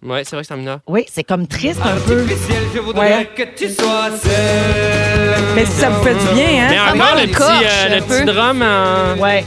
Ouais, 0.04 0.24
c'est 0.24 0.36
vrai 0.36 0.42
que 0.42 0.48
c'est 0.48 0.54
un 0.56 0.58
mineur. 0.58 0.80
Oui, 0.88 1.06
c'est 1.12 1.24
comme 1.24 1.46
triste 1.46 1.80
un 1.84 2.00
peu. 2.08 2.26
Je 2.74 2.80
voudrais 2.80 3.30
que 3.36 3.44
tu 3.56 3.70
sois 3.70 4.10
seul. 4.18 5.36
Mais 5.56 5.66
si 5.66 5.72
ça 5.74 5.90
vous 5.92 6.04
fait 6.04 6.16
du 6.16 6.26
bien, 6.34 6.70
Mais 6.70 6.78
hein? 6.78 6.86
Ça 6.88 6.94
encore, 6.96 7.16
le 7.22 7.28
petit, 7.28 7.66
euh, 7.66 7.90
le 7.90 7.96
un 7.98 8.02
peu. 8.02 8.16
petit 8.16 8.26
drum 8.26 8.62
en... 8.64 9.22
Ouais, 9.22 9.46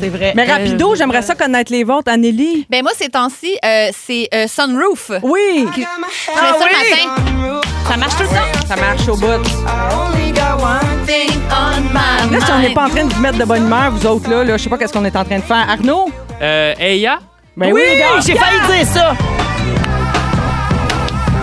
c'est 0.00 0.08
vrai. 0.08 0.32
Mais 0.36 0.44
rapido, 0.44 0.94
j'aimerais 0.94 1.22
ça 1.22 1.34
connaître 1.34 1.72
les 1.72 1.84
vôtres, 1.84 2.10
Anneli. 2.10 2.66
Ben 2.70 2.82
moi, 2.82 2.92
ces 2.96 3.08
temps-ci, 3.08 3.56
euh, 3.64 3.88
c'est 4.06 4.28
euh, 4.34 4.46
Sunroof. 4.48 5.10
Oui, 5.22 5.66
Je 5.76 5.80
fais 5.82 5.86
ça 6.32 6.64
le 6.66 7.50
matin. 7.50 7.62
Ça 7.88 7.96
marche 7.96 8.16
tout 8.16 8.22
le 8.22 8.28
temps. 8.28 8.66
ça 8.68 8.76
marche 8.76 9.08
au 9.08 9.16
bout. 9.16 9.26
Là, 12.30 12.38
si 12.44 12.52
on 12.52 12.58
n'est 12.58 12.74
pas 12.74 12.84
en 12.84 12.88
train 12.90 13.04
de 13.04 13.12
vous 13.14 13.20
mettre 13.20 13.38
de 13.38 13.44
bonne 13.44 13.64
humeur, 13.64 13.90
vous 13.92 14.06
autres, 14.06 14.28
là, 14.30 14.44
là 14.44 14.56
je 14.56 14.62
sais 14.64 14.70
pas 14.70 14.76
qu'est-ce 14.78 14.92
qu'on 14.92 15.04
est 15.04 15.16
en 15.16 15.24
train 15.24 15.36
de 15.38 15.42
faire. 15.42 15.66
Arnaud? 15.68 16.10
Euh, 16.42 16.74
Eya? 16.78 17.18
Ben 17.56 17.72
oui, 17.72 17.80
j'ai 18.24 18.34
failli 18.34 18.60
dire 18.68 18.86
ça. 18.92 19.14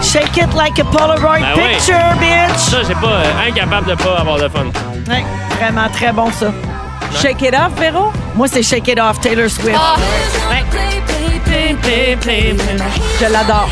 Shake 0.02 0.38
it 0.38 0.54
like 0.54 0.80
a 0.80 0.84
Polaroid 0.86 1.40
Ben 1.42 1.54
oui. 1.58 1.76
picture, 1.76 1.96
bitch. 2.20 2.58
Ça, 2.58 2.78
j'ai 2.88 2.94
pas... 2.94 3.08
euh, 3.08 3.48
incapable 3.50 3.88
de 3.90 3.96
pas 3.96 4.18
avoir 4.20 4.38
de 4.38 4.48
fun. 4.48 4.66
Ouais, 5.10 5.26
vraiment 5.60 5.90
très 5.92 6.12
bon, 6.14 6.32
ça. 6.32 6.52
Shake 7.20 7.42
it 7.42 7.54
off, 7.54 7.74
Véro? 7.80 8.12
Moi, 8.36 8.48
c'est 8.50 8.64
Shake 8.64 8.90
It 8.90 9.00
Off, 9.00 9.20
Taylor 9.22 9.50
Swift. 9.50 9.78
Ah, 9.80 9.96
Je 13.20 13.26
l'adore. 13.32 13.70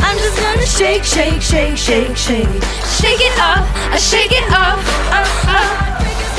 I'm 0.00 0.16
just 0.18 0.38
gonna 0.40 0.66
shake, 0.66 1.02
shake, 1.04 1.42
shake, 1.42 1.76
shake, 1.76 2.16
shake. 2.16 2.46
shake 3.00 3.20
it 3.20 3.38
off, 3.40 3.66
I 3.92 3.98
shake 3.98 4.32
it 4.32 4.52
off. 4.52 5.97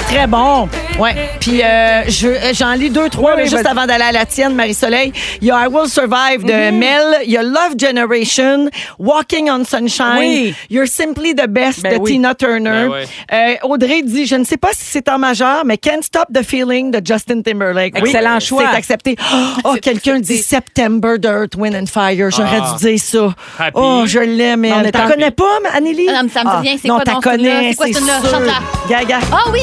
Très 0.09 0.25
bon. 0.25 0.67
Ouais. 0.97 1.15
Puis 1.39 1.61
euh, 1.63 2.01
je- 2.07 2.27
euh, 2.27 2.51
j'en 2.53 2.73
lis 2.73 2.89
deux, 2.89 3.09
trois 3.09 3.35
là, 3.35 3.43
Oui, 3.43 3.49
juste 3.49 3.65
avant 3.65 3.85
d'aller 3.85 4.03
à 4.05 4.11
la 4.11 4.25
tienne, 4.25 4.55
Marie-Soleil. 4.55 5.13
Il 5.39 5.47
y 5.47 5.51
a 5.51 5.65
I 5.65 5.67
Will 5.67 5.87
Survive 5.87 6.43
de 6.43 6.71
Mel. 6.71 7.19
Il 7.25 7.31
y 7.31 7.37
a 7.37 7.43
Love 7.43 7.75
Generation, 7.79 8.69
Walking 8.97 9.49
on 9.51 9.63
Sunshine, 9.65 10.17
Oui. 10.17 10.55
You're 10.69 10.87
Simply 10.87 11.35
the 11.35 11.47
Best 11.47 11.83
Ben 11.83 11.93
de 11.93 11.99
oui. 12.01 12.13
Tina 12.13 12.33
Turner. 12.33 12.87
Ben 12.87 12.89
ouais. 12.89 13.05
Euh, 13.31 13.67
Audrey 13.67 14.01
dit, 14.01 14.25
je 14.25 14.35
ne 14.35 14.43
sais 14.43 14.57
pas 14.57 14.69
si 14.71 14.83
c'est 14.83 15.07
en 15.09 15.19
majeur, 15.19 15.63
mais 15.63 15.77
Can't 15.77 16.01
Stop 16.01 16.25
the 16.33 16.41
Feeling 16.43 16.89
de 16.91 17.01
Justin 17.05 17.41
Timberlake. 17.43 17.93
Oui, 18.01 18.09
Excellent 18.09 18.39
choix. 18.39 18.63
C'est 18.71 18.77
accepté. 18.77 19.15
Oh, 19.63 19.75
quelqu'un 19.81 20.19
dit 20.19 20.37
September 20.37 21.19
de 21.19 21.27
Earth, 21.29 21.55
Wind 21.55 21.75
and 21.75 21.85
Fire. 21.85 22.31
J'aurais 22.31 22.59
Ah. 22.63 22.75
dû 22.79 22.85
dire 22.89 22.99
ça. 22.99 23.35
Happy. 23.59 23.71
Oh, 23.75 24.03
je 24.07 24.19
l'aime. 24.19 24.65
On 24.65 24.79
elle. 24.81 24.87
est 24.87 24.91
T'en 24.91 25.01
happy. 25.01 25.11
connais 25.13 25.31
pas, 25.31 25.59
Anneli? 25.75 26.07
Ah, 26.09 26.23
non, 26.23 26.29
ça 26.33 26.43
me 26.43 26.61
dit 26.61 26.67
rien. 26.69 26.77
C'est 26.81 26.87
non, 26.87 26.95
quoi 26.95 27.03
t'en 27.05 27.13
donc, 27.13 27.23
ce 27.25 27.29
tune-là? 27.29 27.51
connais, 27.53 27.69
C'est 27.69 27.75
quoi, 27.75 27.87
ce 27.87 27.93
c'est 27.93 27.99
tune-là? 27.99 28.19
sûr. 28.21 28.29
Chante-la. 28.31 28.97
Gaga. 28.97 29.19
Ah 29.31 29.43
oui! 29.53 29.61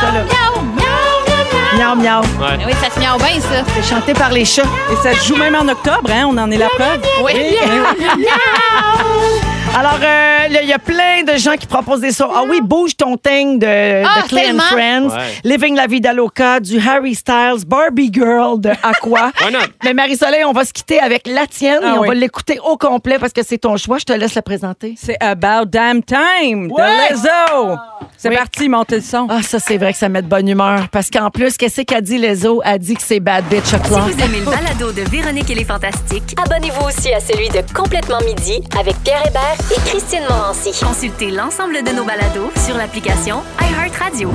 Ça, 0.00 0.06
là. 0.12 0.22
Miaou, 0.24 0.62
miaou, 0.62 1.16
miaou, 1.26 1.44
miaou. 1.74 1.96
Miaou, 1.96 1.96
miaou. 1.96 2.22
Ouais. 2.40 2.64
Oui, 2.66 2.72
ça 2.82 2.88
se 2.94 2.98
miaou 3.00 3.18
bien, 3.18 3.40
ça. 3.40 3.64
C'est 3.74 3.88
chanté 3.88 4.12
par 4.14 4.30
les 4.30 4.44
chats. 4.44 4.62
Et 4.92 4.96
ça 5.02 5.14
se 5.18 5.26
joue 5.26 5.36
même 5.36 5.54
en 5.54 5.66
octobre, 5.68 6.10
hein? 6.12 6.26
On 6.28 6.36
en 6.38 6.50
est 6.50 6.58
la 6.58 6.68
preuve. 6.68 7.00
Oui. 7.22 7.32
Alors, 7.32 7.94
euh, 8.00 9.38
là, 9.82 10.48
il 10.62 10.68
y 10.68 10.72
a 10.72 10.78
plein 10.78 11.22
de 11.24 11.36
gens 11.38 11.56
qui 11.56 11.66
proposent 11.66 12.00
des 12.00 12.12
sons. 12.12 12.28
Ah 12.34 12.42
oui, 12.48 12.60
Bouge 12.62 12.96
ton 12.96 13.16
thing 13.16 13.58
de, 13.58 14.02
Ah, 14.04 14.22
de 14.22 14.28
Clay 14.28 14.50
and. 14.52 14.58
Friends, 14.60 15.08
Ouais. 15.16 15.22
Living 15.44 15.76
la 15.76 15.86
Vida 15.86 16.12
Loca, 16.12 16.60
du 16.60 16.78
Harry 16.86 17.14
Styles, 17.14 17.64
Barbie 17.66 18.10
Girl 18.12 18.60
de 18.60 18.70
Aqua. 18.82 19.30
Mais 19.84 19.94
Marie-Soleil, 19.94 20.44
on 20.44 20.52
va 20.52 20.64
se 20.64 20.72
quitter 20.72 20.98
avec 21.00 21.26
la 21.26 21.46
tienne 21.46 21.80
Ah 21.82 21.88
et 21.94 21.98
on 21.98 22.00
oui. 22.00 22.08
va 22.08 22.14
l'écouter 22.14 22.58
au 22.64 22.76
complet 22.76 23.18
parce 23.18 23.32
que 23.32 23.42
c'est 23.44 23.58
ton 23.58 23.76
choix. 23.76 23.98
Je 23.98 24.04
te 24.04 24.12
laisse 24.12 24.34
la 24.34 24.42
présenter. 24.42 24.94
C'est 25.00 25.16
About 25.22 25.66
Damn 25.66 26.02
Time 26.02 26.70
Ouais. 26.72 26.82
de 27.10 27.12
Lizzo. 27.14 27.76
C'est 28.16 28.28
Oui. 28.30 28.36
parti, 28.36 28.68
montez 28.68 28.96
le 28.96 29.02
son. 29.02 29.26
Ah, 29.30 29.42
ça, 29.42 29.58
c'est 29.58 29.76
vrai 29.76 29.92
que 29.92 29.98
ça 29.98 30.08
met 30.08 30.22
de 30.22 30.26
bonne 30.28 30.48
humeur. 30.48 30.88
Parce 30.90 31.10
qu'en 31.10 31.30
plus, 31.30 31.56
qu'est-ce 31.56 31.82
qu'a 31.82 32.00
dit 32.00 32.18
Lezo? 32.18 32.60
A 32.64 32.78
dit 32.78 32.94
que 32.94 33.02
c'est 33.02 33.20
bad 33.20 33.44
bitch 33.46 33.64
Si 33.64 33.74
o'clock. 33.74 34.00
vous 34.10 34.24
aimez 34.24 34.40
le 34.40 34.46
balado 34.46 34.92
de 34.92 35.02
Véronique 35.02 35.50
et 35.50 35.54
les 35.54 35.64
Fantastiques, 35.64 36.34
Abonnez-vous 36.42 36.86
aussi 36.86 37.12
à 37.12 37.20
celui 37.20 37.48
de 37.48 37.60
Complètement 37.74 38.18
Midi 38.26 38.62
avec 38.78 38.96
Pierre 39.04 39.22
Hébert 39.26 39.56
et 39.70 39.80
Christine 39.88 40.22
Morancy. 40.28 40.70
consultez 40.84 41.30
l'ensemble 41.30 41.82
de 41.82 41.90
nos 41.90 42.04
balados 42.04 42.50
sur 42.66 42.76
l'application 42.76 43.42
iHeartRadio. 43.60 44.30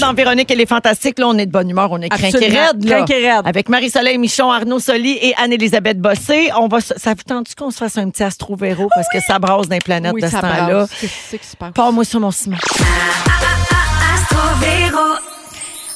Dans 0.00 0.12
Véronique, 0.12 0.50
elle 0.50 0.60
est 0.60 0.66
fantastique. 0.68 1.18
Là, 1.18 1.28
on 1.28 1.38
est 1.38 1.46
de 1.46 1.50
bonne 1.52 1.70
humeur. 1.70 1.88
On 1.92 2.00
est 2.00 2.08
crinqué 2.08 2.48
raide. 2.48 2.84
là. 2.84 2.96
Crinqué 2.96 3.14
raide. 3.30 3.42
Avec 3.46 3.68
Marie-Soleil 3.68 4.18
Michon, 4.18 4.50
Arnaud 4.50 4.78
Soli 4.80 5.18
et 5.22 5.34
Anne-Élisabeth 5.36 5.98
Bossé. 6.00 6.50
On 6.58 6.68
va, 6.68 6.80
se- 6.80 6.94
ça 6.96 7.10
vous 7.14 7.22
tente 7.26 7.54
qu'on 7.54 7.70
se 7.70 7.78
fasse 7.78 7.96
un 7.96 8.10
petit 8.10 8.22
astro-véro 8.24 8.88
parce 8.94 9.06
que 9.12 9.20
ça 9.20 9.38
brasse 9.38 9.68
dans 9.68 9.74
les 9.76 9.80
planètes 9.80 10.12
Oui, 10.14 10.20
de 10.20 10.26
ce 10.26 10.32
ça 10.32 10.40
temps-là. 10.40 10.66
brasse. 10.66 10.90
Qu'est-ce 11.00 11.36
qui 11.36 11.46
se 11.46 11.56
passe? 11.56 11.72
Pas 11.72 11.90
moi 11.90 12.04
sur 12.04 12.20
mon 12.20 12.30
ciment. 12.30 12.56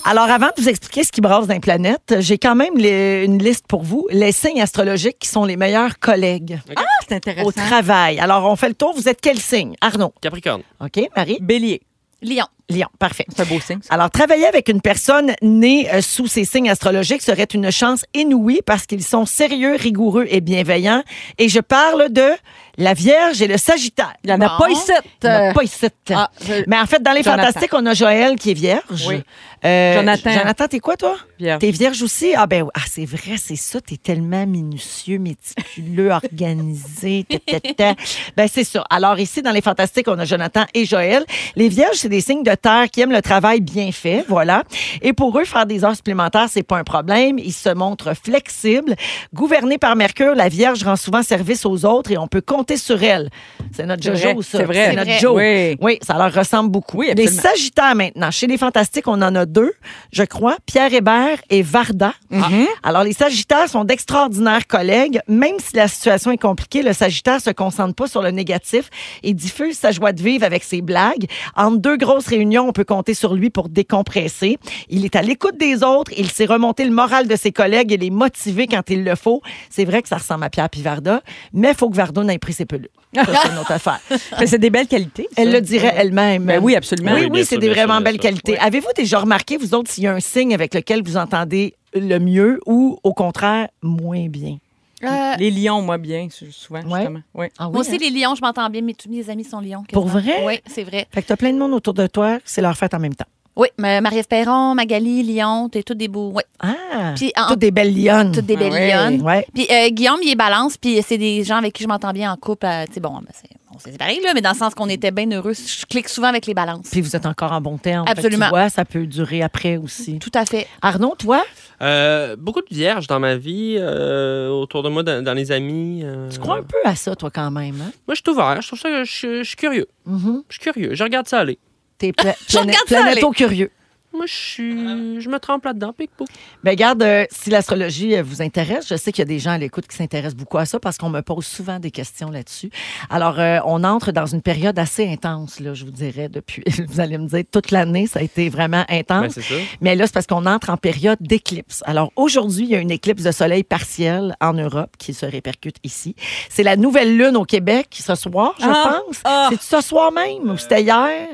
Alors, 0.07 0.25
avant 0.31 0.47
de 0.57 0.63
vous 0.63 0.69
expliquer 0.69 1.05
ce 1.05 1.13
qui 1.13 1.21
brasse 1.21 1.47
dans 1.47 1.53
les 1.55 1.61
planètes, 1.61 2.17
j'ai 2.21 2.39
quand 2.39 2.55
même 2.55 2.77
les- 2.77 3.23
une 3.25 3.39
liste 3.39 3.67
pour 3.69 3.83
vous. 3.83 4.07
Les 4.11 4.33
signes 4.33 4.61
astrologiques 4.63 5.19
qui 5.21 5.29
sont 5.29 5.45
les 5.45 5.57
meilleurs 5.59 5.99
collègues 6.01 6.59
Ah, 6.75 6.81
c'est 7.11 7.17
intéressant. 7.17 7.49
au 7.49 7.53
travail. 7.53 8.19
Alors, 8.21 8.45
on 8.51 8.57
fait 8.57 8.69
le 8.69 8.75
tour. 8.75 8.95
Vous 8.95 9.09
êtes 9.09 9.21
quel 9.21 9.39
signe? 9.39 9.75
Arnaud. 9.81 10.13
Capricorne. 10.21 10.63
OK, 10.81 11.01
Marie? 11.17 11.39
Bélier. 11.41 11.83
Lion. 12.23 12.47
Lion. 12.71 12.87
Parfait. 12.99 13.27
C'est 13.35 13.43
un 13.43 13.45
beau 13.47 13.61
signe. 13.61 13.81
ça. 13.83 13.93
Alors, 13.95 14.11
travailler 14.11 14.47
avec 14.47 14.69
une 14.69 14.81
personne 14.81 15.33
née 15.43 15.89
euh, 15.93 16.01
sous 16.01 16.27
ces 16.27 16.45
signes 16.45 16.71
astrologiques 16.71 17.23
serait 17.23 17.45
une 17.53 17.71
chance 17.71 18.05
inouïe 18.15 18.61
parce 18.65 18.87
qu'ils 18.87 19.05
sont 19.05 19.27
sérieux, 19.27 19.77
rigoureux 19.77 20.27
et 20.31 20.41
bienveillants. 20.41 21.03
Et 21.39 21.49
je 21.49 21.61
parle 21.61 22.09
de 22.11 22.31
la 22.79 22.95
Vierge 22.95 23.43
et 23.43 23.47
le 23.49 23.59
Sagittaire. 23.59 24.15
Il 24.25 24.29
n'y 24.29 24.33
en 24.33 24.41
a 24.41 24.49
Bon. 24.49 24.65
pas 24.65 24.71
ici. 24.71 24.93
Il 25.23 25.27
y 25.27 25.31
en 25.31 25.51
a 25.51 25.53
pas 25.53 25.63
ici. 25.65 25.87
ah, 26.15 26.31
je- 26.47 26.65
Mais 26.67 26.79
en 26.79 26.87
fait, 26.87 27.03
dans 27.03 27.13
les 27.13 27.23
Jonathan. 27.23 27.43
fantastiques, 27.47 27.75
on 27.75 27.85
a 27.85 27.93
Joël 27.95 28.37
qui 28.37 28.53
est 28.53 28.55
vierge. 28.55 29.07
Oui. 29.09 29.23
Euh, 29.63 29.97
Jonathan. 29.97 30.31
Jonathan, 30.33 30.67
t'es 30.69 30.81
quoi, 30.81 30.97
toi? 30.97 31.17
Vierge. 31.39 31.61
T'es 31.61 31.71
vierge 31.71 32.01
aussi? 32.03 32.33
Ah, 32.35 32.47
ben, 32.47 32.63
oui. 32.63 32.71
ah, 32.75 32.81
c'est 32.89 33.05
vrai, 33.05 33.37
c'est 33.37 33.57
ça. 33.57 33.81
T'es 33.83 33.99
tellement 33.99 34.47
minutieux, 34.47 35.19
méticuleux, 35.19 36.11
organisé. 36.55 37.27
ta, 37.29 37.61
ta, 37.61 37.75
ta. 37.75 37.95
Ben, 38.37 38.49
c'est 38.51 38.65
ça. 38.65 38.85
Alors, 38.89 39.19
ici, 39.19 39.43
dans 39.43 39.51
les 39.53 39.61
fantastiques, 39.61 40.09
on 40.09 40.19
a 40.19 40.25
Jonathan 40.25 40.65
et 40.73 40.87
Joël. 40.87 41.25
Les 41.57 41.69
vierges, 41.69 41.97
c'est 41.97 42.09
des 42.09 42.21
signes 42.23 42.43
de 42.43 42.55
qui 42.91 43.01
aiment 43.01 43.13
le 43.13 43.23
travail 43.23 43.61
bien 43.61 43.91
fait. 43.93 44.25
Voilà. 44.29 44.65
Et 45.03 45.13
pour 45.13 45.39
eux, 45.39 45.45
faire 45.45 45.67
des 45.67 45.85
heures 45.85 45.97
supplémentaires, 45.97 46.47
c'est 46.49 46.63
pas 46.63 46.79
un 46.79 46.85
problème. 46.85 47.39
Ils 47.39 47.53
se 47.53 47.71
montrent 47.71 48.15
flexibles. 48.15 48.95
Gouvernés 49.35 49.79
par 49.79 49.97
Mercure, 49.97 50.35
la 50.35 50.49
vierge 50.49 50.83
rend 50.83 50.97
souvent 50.97 51.23
service 51.23 51.65
aux 51.65 51.85
autres 51.85 52.11
et 52.11 52.19
on 52.19 52.27
peut 52.27 52.41
compter 52.41 52.77
sur 52.77 53.03
elle. 53.03 53.31
C'est 53.73 53.87
notre 53.87 54.03
Jojo, 54.03 54.43
ça. 54.43 54.59
c'est 54.59 54.65
vrai. 54.65 54.91
C'est 54.91 54.97
notre 54.97 55.19
Joe. 55.21 55.33
vrai. 55.33 55.77
Oui, 55.81 55.99
ça 56.03 56.15
leur 56.19 56.33
ressemble 56.33 56.71
beaucoup. 56.71 56.99
Oui, 56.99 57.11
les. 57.17 57.29
Sagittaires 57.29 57.95
maintenant. 57.95 58.31
Chez 58.31 58.47
les 58.47 58.59
Fantastiques, 58.59 59.09
on 59.09 59.23
en 59.23 59.35
a 59.35 59.47
deux, 59.47 59.73
je 60.13 60.25
crois. 60.25 60.57
Pierre 60.67 60.93
Hébert 60.93 61.39
et 61.49 61.63
Varda. 61.63 62.13
Mhm. 62.31 62.67
Alors, 62.83 63.05
les 63.05 63.13
Sagittaires 63.13 63.69
sont 63.69 63.85
d'extraordinaires 63.85 64.67
collègues. 64.67 65.21
Même 65.29 65.55
si 65.59 65.77
la 65.77 65.89
situation 65.89 66.31
est 66.33 66.39
compliquée, 66.39 66.83
le 66.83 66.93
Sagittaire 66.93 67.41
se 67.41 67.51
concentre 67.51 67.95
pas 67.95 68.07
sur 68.09 68.21
le 68.21 68.31
négatif 68.31 68.91
et 69.23 69.33
diffuse 69.33 69.79
sa 69.79 69.91
joie 69.93 70.13
de 70.13 70.23
vivre 70.23 70.45
avec 70.45 70.65
ses 70.65 70.83
blagues. 70.83 71.27
Entre 71.57 71.79
deux 71.79 71.97
grosses 71.97 72.27
réunions, 72.27 72.50
on 72.59 72.73
peut 72.73 72.85
compter 72.85 73.15
sur 73.15 73.35
lui 73.35 73.51
pour 73.51 73.69
décompresser. 73.69 74.59
Il 74.89 75.05
est 75.05 75.17
à 75.17 75.23
l'écoute 75.23 75.57
des 75.59 75.83
autres. 75.83 76.13
Il 76.17 76.31
sait 76.31 76.47
remonter 76.47 76.85
le 76.85 76.91
moral 76.91 77.29
de 77.29 77.37
ses 77.37 77.53
collègues 77.53 77.93
et 77.93 77.97
les 77.97 78.11
motiver 78.11 78.67
quand 78.67 78.89
il 78.91 79.05
le 79.05 79.15
faut. 79.15 79.43
C'est 79.69 79.85
vrai 79.85 80.03
que 80.03 80.09
ça 80.09 80.17
ressemble 80.17 80.45
à 80.45 80.51
Pierre 80.51 80.69
puis 80.71 80.83
Varda, 80.83 81.23
mais 81.53 81.71
il 81.71 81.75
faut 81.75 81.89
que 81.91 81.97
Varda 81.97 82.23
n'ait 82.25 82.39
pris 82.39 82.53
ses 82.53 82.65
pelules. 82.67 82.89
Ça, 83.15 83.25
c'est 83.27 83.49
une 83.51 83.59
autre 83.59 83.73
affaire. 83.73 84.01
Mais 84.39 84.47
c'est 84.47 84.59
des 84.61 84.71
belles 84.71 84.87
qualités. 84.87 85.25
ça. 85.35 85.43
Elle 85.43 85.51
le 85.51 85.61
dirait 85.61 85.93
elle-même. 85.97 86.45
Ben 86.45 86.61
oui, 86.63 86.77
absolument. 86.77 87.13
Oui, 87.15 87.27
Oui, 87.29 87.45
c'est 87.45 87.59
des 87.59 87.67
sûr, 87.67 87.75
vraiment 87.75 87.95
bien 87.95 88.13
belles 88.13 88.21
qualités. 88.21 88.57
Avez-vous 88.59 88.93
déjà 88.95 89.19
remarqué, 89.19 89.57
vous 89.57 89.75
autres, 89.75 89.91
s'il 89.91 90.05
y 90.05 90.07
a 90.07 90.13
un 90.15 90.21
signe 90.21 90.55
avec 90.55 90.75
lequel 90.75 91.03
vous 91.03 91.17
entendez 91.17 91.75
le 91.93 92.19
mieux 92.19 92.61
ou, 92.67 92.99
au 93.03 93.13
contraire, 93.13 93.67
moins 93.83 94.29
bien? 94.29 94.59
Euh, 95.03 95.35
Les 95.39 95.51
lions, 95.51 95.81
moi, 95.83 95.97
bien, 95.99 96.29
souvent, 96.31 96.81
Ouais. 96.81 96.99
justement. 97.01 97.21
Ah 97.59 97.67
oui, 97.69 97.73
moi 97.73 97.81
aussi, 97.81 97.95
hein? 97.95 97.99
les 98.01 98.11
lions, 98.11 98.35
je 98.35 98.41
m'entends 98.43 98.69
bien, 98.69 98.83
mais 98.83 98.95
tous 98.95 99.09
mes 99.09 99.29
amis 99.31 99.45
sont 99.45 99.61
lions. 99.61 99.83
Pour 99.93 100.07
vrai? 100.07 100.45
Oui, 100.47 100.61
c'est 100.67 100.85
vrai. 100.85 101.07
Fait 101.11 101.23
que 101.23 101.29
t'as 101.29 101.37
plein 101.37 101.53
de 101.53 101.59
monde 101.59 101.73
autour 101.73 101.95
de 101.95 102.07
toi, 102.07 102.39
c'est 102.45 102.61
leur 102.63 102.77
fête 102.77 102.93
en 102.95 102.99
même 103.01 103.15
temps. 103.15 103.27
Oui, 103.57 103.69
mais 103.79 104.01
Marie-Ève 104.01 104.29
Perron, 104.29 104.75
Magali, 104.75 105.23
Lyon, 105.23 105.69
t'es 105.69 105.83
tous 105.83 105.95
des 105.95 106.09
beaux. 106.09 106.33
Oui, 106.35 106.43
Ah! 106.61 107.13
Puis, 107.17 107.33
en- 107.37 107.49
Toutes 107.49 107.59
des 107.59 107.71
belles 107.71 107.95
lionnes. 107.95 108.33
toutes 108.33 108.47
des 108.47 108.57
belles 108.57 108.73
Ah 108.73 108.77
ouais. 108.77 108.89
lionnes. 109.11 109.23
Ouais. 109.23 109.47
Puis 109.55 109.67
euh, 109.71 109.89
Guillaume, 109.91 110.21
il 110.23 110.31
est 110.31 110.35
balance, 110.37 110.77
puis 110.77 111.03
c'est 111.07 111.19
des 111.19 111.43
gens 111.45 111.57
avec 111.57 111.73
qui 111.75 111.83
je 111.83 111.89
m'entends 111.89 112.13
bien 112.13 112.33
en 112.33 112.37
couple. 112.37 112.67
euh, 112.67 112.85
tu 112.87 112.95
sais, 112.95 113.01
bon, 113.01 113.11
ben, 113.19 113.27
c'est- 113.33 113.51
on 113.75 113.79
s'est 113.79 113.93
séparés, 113.93 114.19
là, 114.25 114.33
mais 114.35 114.41
dans 114.41 114.51
le 114.53 114.57
sens 114.57 114.75
qu'on 114.75 114.89
était 114.89 115.11
bien 115.11 115.31
heureux. 115.31 115.53
Je 115.55 115.87
clique 115.87 116.09
souvent 116.09 116.29
avec 116.29 116.47
les 116.47 116.55
balances. 116.55 116.89
Puis 116.91 117.01
vous 117.01 117.15
êtes 117.17 117.27
encore 117.27 117.53
en 117.53 117.61
bon 117.61 117.77
terme. 117.79 118.05
Absolument. 118.09 118.47
Tu 118.47 118.51
vois, 118.51 118.69
ça 118.69 118.85
peut 118.85 119.07
durer 119.07 119.43
après 119.43 119.77
aussi. 119.79 120.19
Tout 120.19 120.31
à 120.35 120.45
fait. 120.47 120.67
Arnaud, 120.83 121.15
toi, 121.19 121.43
Euh, 121.83 122.37
beaucoup 122.37 122.61
de 122.61 122.67
vierges 122.75 123.07
dans 123.07 123.19
ma 123.21 123.37
vie, 123.37 123.77
euh, 123.79 124.49
autour 124.51 124.83
de 124.83 124.91
moi, 124.91 125.03
dans, 125.03 125.25
dans 125.25 125.33
les 125.33 125.51
amis. 125.51 126.03
euh, 126.05 126.29
tu 126.29 126.39
crois 126.39 126.59
un 126.59 126.63
peu 126.63 126.77
à 126.85 126.95
ça, 126.95 127.17
toi, 127.17 127.31
quand 127.31 127.51
même. 127.51 127.77
Hein? 127.81 127.91
Moi, 128.07 128.15
je 128.15 128.21
suis 128.23 128.31
ouvert. 128.31 128.61
Je 128.61 128.67
trouve 128.67 128.79
ça, 128.79 129.03
je, 129.05 129.11
suis- 129.11 129.39
je 129.39 129.43
suis 129.45 129.57
curieux. 129.57 129.87
Mhm. 130.05 130.43
Je 130.51 130.55
suis 130.61 130.63
curieux. 130.63 130.95
Je 130.95 131.03
regarde 131.03 131.27
ça 131.27 131.39
aller. 131.39 131.59
T'es 132.01 132.13
pla- 132.13 132.35
regarde 132.61 132.89
ça 132.89 132.97
planéto 133.03 133.31
curieux. 133.31 133.71
Moi, 134.13 134.27
je 134.27 134.35
suis, 134.35 135.21
je 135.21 135.29
me 135.29 135.39
trempe 135.39 135.65
là-dedans. 135.65 135.93
Pic-pouc. 135.93 136.27
Ben 136.65 136.75
garde, 136.75 137.03
euh, 137.03 137.25
si 137.31 137.49
l'astrologie 137.49 138.17
euh, 138.17 138.23
vous 138.25 138.43
intéresse, 138.43 138.89
je 138.89 138.97
sais 138.97 139.13
qu'il 139.13 139.21
y 139.21 139.23
a 139.23 139.27
des 139.27 139.39
gens 139.39 139.53
à 139.53 139.59
l'écoute 139.59 139.87
qui 139.87 139.97
s'intéressent 139.97 140.35
beaucoup 140.37 140.59
à 140.59 140.67
ça 140.67 140.81
parce 140.81 140.99
qu'on 140.99 141.11
me 141.11 141.21
pose 141.21 141.47
souvent 141.47 141.79
des 141.79 141.93
questions 141.93 142.29
là-dessus. 142.29 142.71
Alors, 143.09 143.39
euh, 143.39 143.59
on 143.65 143.85
entre 143.85 144.11
dans 144.11 144.27
une 144.27 144.43
période 144.43 144.79
assez 144.81 145.07
intense, 145.09 145.61
là, 145.61 145.75
je 145.75 145.85
vous 145.85 145.93
dirais, 145.93 146.29
depuis, 146.29 146.65
vous 146.89 146.99
allez 147.01 147.19
me 147.19 147.29
dire, 147.29 147.45
toute 147.53 147.71
l'année, 147.71 148.09
ça 148.09 148.19
a 148.19 148.23
été 148.23 148.49
vraiment 148.49 148.85
Ben, 148.89 148.99
intense. 148.99 149.35
c'est 149.35 149.43
ça. 149.43 149.55
Mais 149.81 149.95
là, 149.95 150.07
c'est 150.07 150.13
parce 150.15 150.27
qu'on 150.27 150.45
entre 150.47 150.71
en 150.71 150.77
période 150.77 151.19
d'éclipse. 151.21 151.83
Alors, 151.87 152.11
aujourd'hui, 152.17 152.65
il 152.65 152.71
y 152.71 152.75
a 152.75 152.81
une 152.81 152.91
éclipse 152.91 153.23
de 153.23 153.31
soleil 153.33 153.63
partielle 153.63 154.35
en 154.41 154.55
Europe 154.55 154.91
qui 154.99 155.15
se 155.15 155.25
répercute 155.25 155.77
ici. 155.85 156.17
C'est 156.49 156.65
la 156.65 156.77
nouvelle 156.77 157.17
lune 157.17 157.37
au 157.37 157.45
Québec 157.45 157.87
ce 157.93 158.17
soir, 158.17 158.55
je 158.59 158.67
Ah! 158.67 159.01
pense. 159.07 159.21
Ah! 159.25 159.49
C'est 159.53 159.63
ce 159.63 159.81
soir 159.81 160.11
même 160.11 160.51
ou 160.51 160.57
c'était 160.59 160.83
hier? 160.83 161.29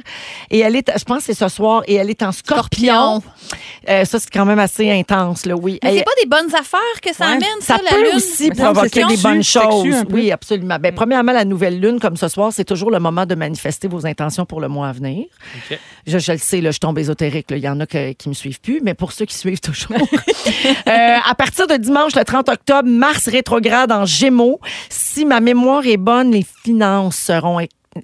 Et 0.51 0.59
elle 0.59 0.77
est, 0.77 0.93
je 0.99 1.05
pense 1.05 1.18
que 1.20 1.24
c'est 1.24 1.35
ce 1.35 1.49
soir, 1.49 1.83
et 1.87 1.95
elle 1.95 2.11
est 2.11 2.22
en 2.22 2.33
scorpion. 2.33 2.65
Euh, 3.88 4.04
ça, 4.04 4.18
c'est 4.18 4.30
quand 4.30 4.44
même 4.44 4.58
assez 4.58 4.90
intense, 4.90 5.46
là, 5.46 5.54
oui. 5.54 5.78
Mais 5.84 5.98
c'est 5.98 6.04
pas 6.04 6.10
des 6.20 6.28
bonnes 6.28 6.52
affaires 6.54 6.80
que 7.00 7.14
ça 7.14 7.26
Ouais. 7.26 7.32
amène, 7.32 7.60
ça, 7.60 7.76
ça 7.76 7.82
la 7.84 7.90
peut 7.90 8.02
lune? 8.02 8.16
aussi 8.16 8.48
Mais 8.48 8.64
provoquer 8.64 9.04
des 9.04 9.16
bonnes 9.18 9.44
choses. 9.44 10.04
Oui, 10.10 10.32
absolument. 10.32 10.76
Ben, 10.80 10.92
premièrement, 10.92 11.32
la 11.32 11.44
nouvelle 11.44 11.78
lune, 11.80 12.00
comme 12.00 12.16
ce 12.16 12.26
soir, 12.26 12.52
c'est 12.52 12.64
toujours 12.64 12.90
le 12.90 12.98
moment 12.98 13.26
de 13.26 13.36
manifester 13.36 13.86
vos 13.86 14.04
intentions 14.04 14.44
pour 14.44 14.60
le 14.60 14.66
mois 14.68 14.88
à 14.88 14.92
venir. 14.92 15.26
OK. 15.70 15.78
Je, 16.06 16.18
je 16.18 16.32
le 16.32 16.38
sais, 16.38 16.60
là, 16.60 16.72
je 16.72 16.78
tombe 16.78 16.98
ésotérique. 16.98 17.50
là. 17.52 17.56
Il 17.58 17.62
y 17.62 17.68
en 17.68 17.78
a 17.78 17.86
que- 17.86 18.12
qui 18.12 18.28
me 18.28 18.34
suivent 18.34 18.60
plus, 18.60 18.80
mais 18.82 18.94
pour 18.94 19.12
ceux 19.12 19.24
qui 19.26 19.36
suivent 19.36 19.60
toujours. 19.60 19.96
Euh, 20.88 21.16
à 21.28 21.34
partir 21.34 21.66
de 21.66 21.74
dimanche, 21.76 22.14
le 22.14 22.24
30 22.24 22.48
octobre, 22.48 22.88
Mars 22.88 23.28
rétrograde 23.28 23.90
en 23.90 24.04
Gémeaux. 24.04 24.60
Si 24.88 25.24
ma 25.24 25.40
mémoire 25.40 25.84
est 25.86 25.96
bonne, 25.96 26.30
les 26.30 26.46
finances 26.64 27.16
seront 27.16 27.58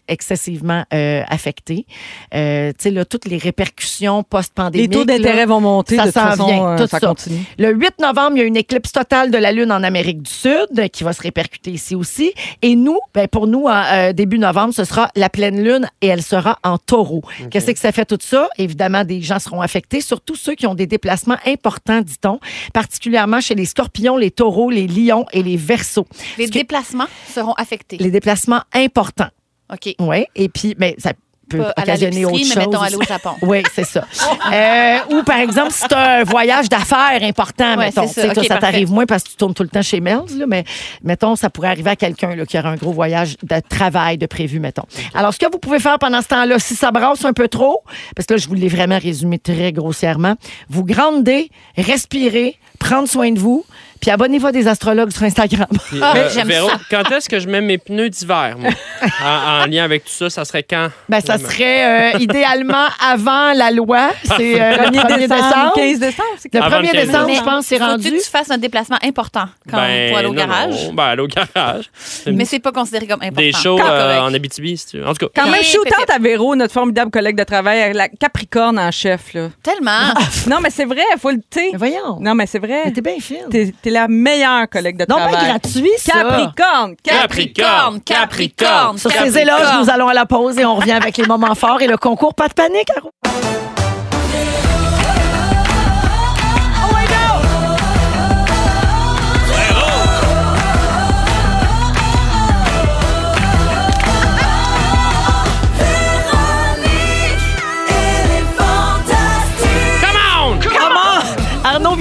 excessivement 0.08 0.84
euh, 0.94 1.22
affectées. 1.28 1.86
Euh, 2.34 2.70
tu 2.70 2.76
sais, 2.84 2.90
là, 2.90 3.04
toutes 3.04 3.24
les 3.26 3.36
répercussions 3.38 4.18
Les 4.18 4.24
post-pandémiques. 4.24 4.90
taux 4.90 5.04
d'intérêt 5.04 5.46
vont 5.46 5.60
monter. 5.60 5.96
ça 5.96 6.02
de 6.02 6.06
toute 6.10 6.14
s'en 6.20 6.28
façon, 6.30 6.46
vient, 6.46 6.66
euh, 6.68 6.76
tout 6.78 6.86
ça, 6.86 6.98
ça. 7.00 7.06
continue. 7.06 7.40
Le 7.58 7.72
8 7.72 7.98
novembre, 8.00 8.36
il 8.36 8.38
y 8.40 8.42
a 8.42 8.46
une 8.46 8.56
éclipse 8.56 8.92
totale 8.92 9.30
de 9.30 9.38
la 9.38 9.52
Lune 9.52 9.70
en 9.72 9.82
Amérique 9.82 10.22
du 10.22 10.30
Sud 10.30 10.66
euh, 10.78 10.88
qui 10.88 11.04
va 11.04 11.12
se 11.12 11.22
répercuter 11.22 11.70
ici 11.70 11.94
aussi. 11.94 12.32
Et 12.62 12.74
nous, 12.76 12.98
ben 13.14 13.28
pour 13.28 13.46
nous, 13.46 13.66
euh, 13.68 14.12
début 14.12 14.38
novembre, 14.38 14.74
ce 14.74 14.84
sera 14.84 15.08
la 15.16 15.28
pleine 15.30 15.62
Lune 15.62 15.88
et 16.00 16.06
elle 16.08 16.22
sera 16.22 16.58
en 16.64 16.78
taureau. 16.78 17.22
Qu'est-ce 17.50 17.70
que 17.70 17.78
ça 17.78 17.92
fait 17.92 18.04
tout 18.06 18.18
ça? 18.20 18.48
Évidemment, 18.58 19.04
des 19.04 19.20
gens 19.22 19.38
seront 19.38 19.60
affectés, 19.60 20.00
surtout 20.00 20.34
ceux 20.36 20.54
qui 20.54 20.66
ont 20.66 20.74
des 20.74 20.86
déplacements 20.86 21.36
importants, 21.46 22.00
dit-on, 22.00 22.38
particulièrement 22.72 23.40
chez 23.40 23.54
les 23.54 23.64
scorpions, 23.66 24.16
les 24.16 24.30
taureaux, 24.30 24.70
les 24.70 24.86
lions 24.86 25.26
et 25.32 25.42
les 25.42 25.56
versos. 25.56 26.06
Les 26.38 26.44
Parce 26.44 26.50
que- 26.50 26.58
déplacements 26.58 27.06
seront 27.34 27.52
affectés. 27.54 27.96
Les 27.98 28.10
déplacements 28.10 28.62
importants. 28.74 29.28
OK. 29.72 29.94
Oui. 30.00 30.24
Et 30.34 30.48
puis, 30.48 30.74
mais 30.78 30.94
ça 30.98 31.12
peut 31.48 31.58
Pas 31.58 31.74
occasionner 31.82 32.24
autre 32.24 32.38
chose. 32.38 32.54
mais 32.56 32.64
mettons 32.66 32.80
aller 32.80 32.96
au 32.96 33.02
Japon. 33.02 33.30
Oui, 33.42 33.62
c'est 33.74 33.84
ça. 33.84 34.06
Euh, 34.52 34.98
ou 35.10 35.22
par 35.22 35.38
exemple, 35.38 35.70
si 35.72 35.86
tu 35.86 35.94
as 35.94 36.20
un 36.20 36.24
voyage 36.24 36.68
d'affaires 36.70 37.18
important, 37.22 37.70
Ouais, 37.76 37.86
mettons, 37.86 38.06
c'est 38.06 38.22
ça. 38.22 38.22
Tu 38.22 38.28
sais, 38.28 38.34
toi, 38.34 38.42
OK, 38.42 38.48
ça 38.48 38.54
parfait. 38.58 38.72
t'arrive 38.72 38.90
moins 38.90 39.04
parce 39.06 39.24
que 39.24 39.30
tu 39.30 39.36
tournes 39.36 39.52
tout 39.52 39.62
le 39.62 39.68
temps 39.68 39.82
chez 39.82 40.00
Melz, 40.00 40.36
là, 40.38 40.46
mais 40.48 40.64
mettons, 41.02 41.36
ça 41.36 41.50
pourrait 41.50 41.68
arriver 41.68 41.90
à 41.90 41.96
quelqu'un 41.96 42.34
là, 42.36 42.46
qui 42.46 42.58
aura 42.58 42.70
un 42.70 42.76
gros 42.76 42.92
voyage 42.92 43.36
de 43.42 43.60
travail 43.68 44.16
de 44.18 44.26
prévu, 44.26 44.60
mettons. 44.60 44.84
Alors, 45.14 45.34
ce 45.34 45.38
que 45.38 45.50
vous 45.50 45.58
pouvez 45.58 45.78
faire 45.78 45.98
pendant 45.98 46.22
ce 46.22 46.28
temps-là, 46.28 46.58
si 46.58 46.74
ça 46.74 46.90
brasse 46.90 47.24
un 47.24 47.32
peu 47.34 47.48
trop, 47.48 47.82
parce 48.16 48.26
que 48.26 48.34
là, 48.34 48.38
je 48.38 48.48
vous 48.48 48.54
l'ai 48.54 48.68
vraiment 48.68 48.98
résumé 48.98 49.38
très 49.38 49.72
grossièrement, 49.72 50.36
vous 50.70 50.84
grandez, 50.84 51.50
respirez, 51.76 52.56
prendre 52.78 53.08
soin 53.08 53.30
de 53.30 53.38
vous, 53.38 53.64
puis 54.02 54.10
abonnez-vous 54.10 54.48
à 54.48 54.52
des 54.52 54.66
astrologues 54.68 55.12
sur 55.12 55.22
Instagram. 55.22 55.68
Puis, 55.88 56.00
Ah, 56.02 56.12
euh, 56.16 56.28
j'aime 56.34 56.48
Véro, 56.48 56.68
ça. 56.68 56.78
quand 56.90 57.10
est-ce 57.12 57.28
que 57.28 57.38
je 57.38 57.46
mets 57.48 57.60
mes 57.60 57.78
pneus 57.78 58.10
d'hiver, 58.10 58.56
moi? 58.58 58.70
en, 59.24 59.62
en 59.62 59.66
lien 59.66 59.84
avec 59.84 60.04
tout 60.04 60.10
ça, 60.10 60.28
ça 60.28 60.44
serait 60.44 60.64
quand? 60.64 60.88
Ben, 61.08 61.20
ça 61.20 61.38
serait 61.38 62.14
euh, 62.16 62.18
idéalement 62.18 62.88
avant 63.00 63.52
la 63.54 63.70
loi. 63.70 64.10
C'est 64.36 64.60
euh, 64.60 64.70
le 64.90 64.98
1er 64.98 65.18
décembre. 65.28 65.72
15 65.76 65.98
décembre, 66.00 66.28
Le 66.52 66.60
Avant 66.62 66.76
1er 66.78 66.82
le 66.82 66.92
15 66.92 67.06
décembre, 67.06 67.26
Mais 67.28 67.34
je 67.36 67.42
pense, 67.42 67.66
c'est 67.66 67.78
Faut-tu 67.78 67.90
rendu. 67.90 68.10
que 68.10 68.22
tu 68.24 68.28
fasses 68.30 68.50
un 68.50 68.58
déplacement 68.58 68.98
important 69.04 69.44
quand 69.70 69.76
Ben, 69.76 70.08
pour 70.10 70.18
aller 70.18 70.26
au 70.28 70.32
garage? 70.32 70.84
non. 70.86 70.92
Ben, 70.94 71.04
aller 71.04 71.22
au 71.22 71.28
garage. 71.28 71.84
Mais 72.26 72.44
c'est 72.44 72.58
pas 72.58 72.72
considéré 72.72 73.06
comme 73.06 73.22
important. 73.22 73.40
Des 73.40 73.52
shows 73.52 73.78
euh, 73.78 74.18
en 74.20 74.34
Abitibi, 74.34 74.76
si 74.76 74.86
tu 74.88 74.98
veux. 74.98 75.06
En 75.06 75.14
tout 75.14 75.28
cas. 75.28 75.42
Quand 75.42 75.48
même, 75.48 75.62
shoot-out 75.62 76.10
à 76.12 76.18
Véro, 76.18 76.56
notre 76.56 76.72
formidable 76.72 77.12
collègue 77.12 77.36
de 77.36 77.44
travail, 77.44 77.92
la 77.92 78.08
Capricorne 78.08 78.78
en 78.80 78.90
chef. 78.90 79.32
Là. 79.34 79.48
Tellement. 79.62 80.12
Non, 80.48 80.58
mais 80.60 80.70
c'est 80.70 80.86
vrai, 80.86 81.02
faut 81.20 81.30
le. 81.30 81.38
voyons. 81.76 82.18
Non, 82.20 82.34
mais 82.34 82.46
c'est 82.46 82.58
vrai. 82.58 82.90
T'es 82.92 83.00
bien 83.00 83.18
fine. 83.20 83.46
T'es 83.48 83.72
la 83.92 84.08
meilleure 84.08 84.68
collègue 84.68 84.96
de 84.96 85.06
Non, 85.08 85.16
travail. 85.16 85.34
ben 85.34 85.48
gratuit, 85.58 85.90
ça. 85.98 86.12
Capricorne, 86.22 86.94
Capricorne, 87.02 88.00
Capricorne. 88.00 88.98
Sur 88.98 89.10
ces 89.12 89.38
éloges, 89.38 89.68
nous 89.80 89.90
allons 89.90 90.08
à 90.08 90.14
la 90.14 90.26
pause 90.26 90.58
et 90.58 90.64
on 90.64 90.74
revient 90.76 90.92
avec 90.92 91.16
les 91.16 91.26
moments 91.26 91.54
forts 91.54 91.80
et 91.82 91.86
le 91.86 91.96
concours 91.96 92.34
Pas 92.34 92.48
de 92.48 92.54
panique. 92.54 92.86
Caro. 92.94 93.10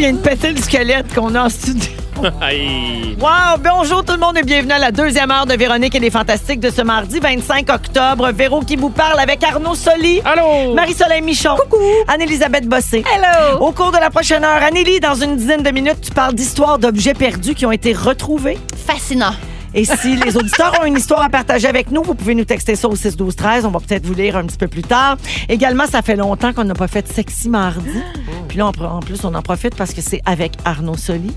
Vient 0.01 0.13
de 0.13 0.17
péter 0.17 0.51
le 0.51 0.57
squelette 0.59 1.13
qu'on 1.13 1.35
a 1.35 1.43
en 1.43 1.49
studio. 1.49 1.91
Aïe. 2.41 3.15
Wow! 3.19 3.59
Bonjour 3.63 4.03
tout 4.03 4.13
le 4.13 4.17
monde 4.17 4.35
et 4.35 4.41
bienvenue 4.41 4.71
à 4.71 4.79
la 4.79 4.91
deuxième 4.91 5.29
heure 5.29 5.45
de 5.45 5.53
Véronique 5.53 5.93
et 5.93 5.99
les 5.99 6.09
Fantastiques 6.09 6.59
de 6.59 6.71
ce 6.71 6.81
mardi 6.81 7.19
25 7.19 7.69
octobre. 7.69 8.31
Véro 8.31 8.61
qui 8.61 8.77
vous 8.77 8.89
parle 8.89 9.19
avec 9.19 9.43
Arnaud 9.43 9.75
Soli. 9.75 10.19
Allô? 10.25 10.73
Marie-Soleil 10.73 11.21
Michon. 11.21 11.55
Coucou. 11.55 11.83
Anne-Élisabeth 12.07 12.67
Bossé. 12.67 13.03
Hello. 13.13 13.59
Au 13.63 13.71
cours 13.73 13.91
de 13.91 13.97
la 13.97 14.09
prochaine 14.09 14.43
heure, 14.43 14.63
Anneli, 14.63 14.99
dans 14.99 15.13
une 15.13 15.35
dizaine 15.35 15.61
de 15.61 15.69
minutes, 15.69 16.01
tu 16.01 16.11
parles 16.11 16.33
d'histoires 16.33 16.79
d'objets 16.79 17.13
perdus 17.13 17.53
qui 17.53 17.67
ont 17.67 17.71
été 17.71 17.93
retrouvés. 17.93 18.57
Fascinant. 18.87 19.33
Et 19.73 19.85
si 19.85 20.17
les 20.17 20.35
auditeurs 20.35 20.73
ont 20.81 20.85
une 20.85 20.97
histoire 20.97 21.21
à 21.21 21.29
partager 21.29 21.67
avec 21.67 21.91
nous, 21.91 22.03
vous 22.03 22.13
pouvez 22.13 22.35
nous 22.35 22.43
texter 22.43 22.75
ça 22.75 22.89
au 22.89 22.95
6 22.95 23.15
12 23.15 23.35
13 23.35 23.65
On 23.65 23.69
va 23.69 23.79
peut-être 23.79 24.05
vous 24.05 24.13
lire 24.13 24.35
un 24.35 24.45
petit 24.45 24.57
peu 24.57 24.67
plus 24.67 24.81
tard. 24.81 25.17
Également, 25.47 25.85
ça 25.85 26.01
fait 26.01 26.17
longtemps 26.17 26.51
qu'on 26.51 26.65
n'a 26.65 26.73
pas 26.73 26.89
fait 26.89 27.07
sexy 27.07 27.47
mardi. 27.47 28.01
Puis 28.49 28.57
là, 28.57 28.67
en 28.67 28.99
plus, 28.99 29.23
on 29.23 29.33
en 29.33 29.41
profite 29.41 29.75
parce 29.75 29.93
que 29.93 30.01
c'est 30.01 30.21
avec 30.25 30.53
Arnaud 30.65 30.97
Soli. 30.97 31.31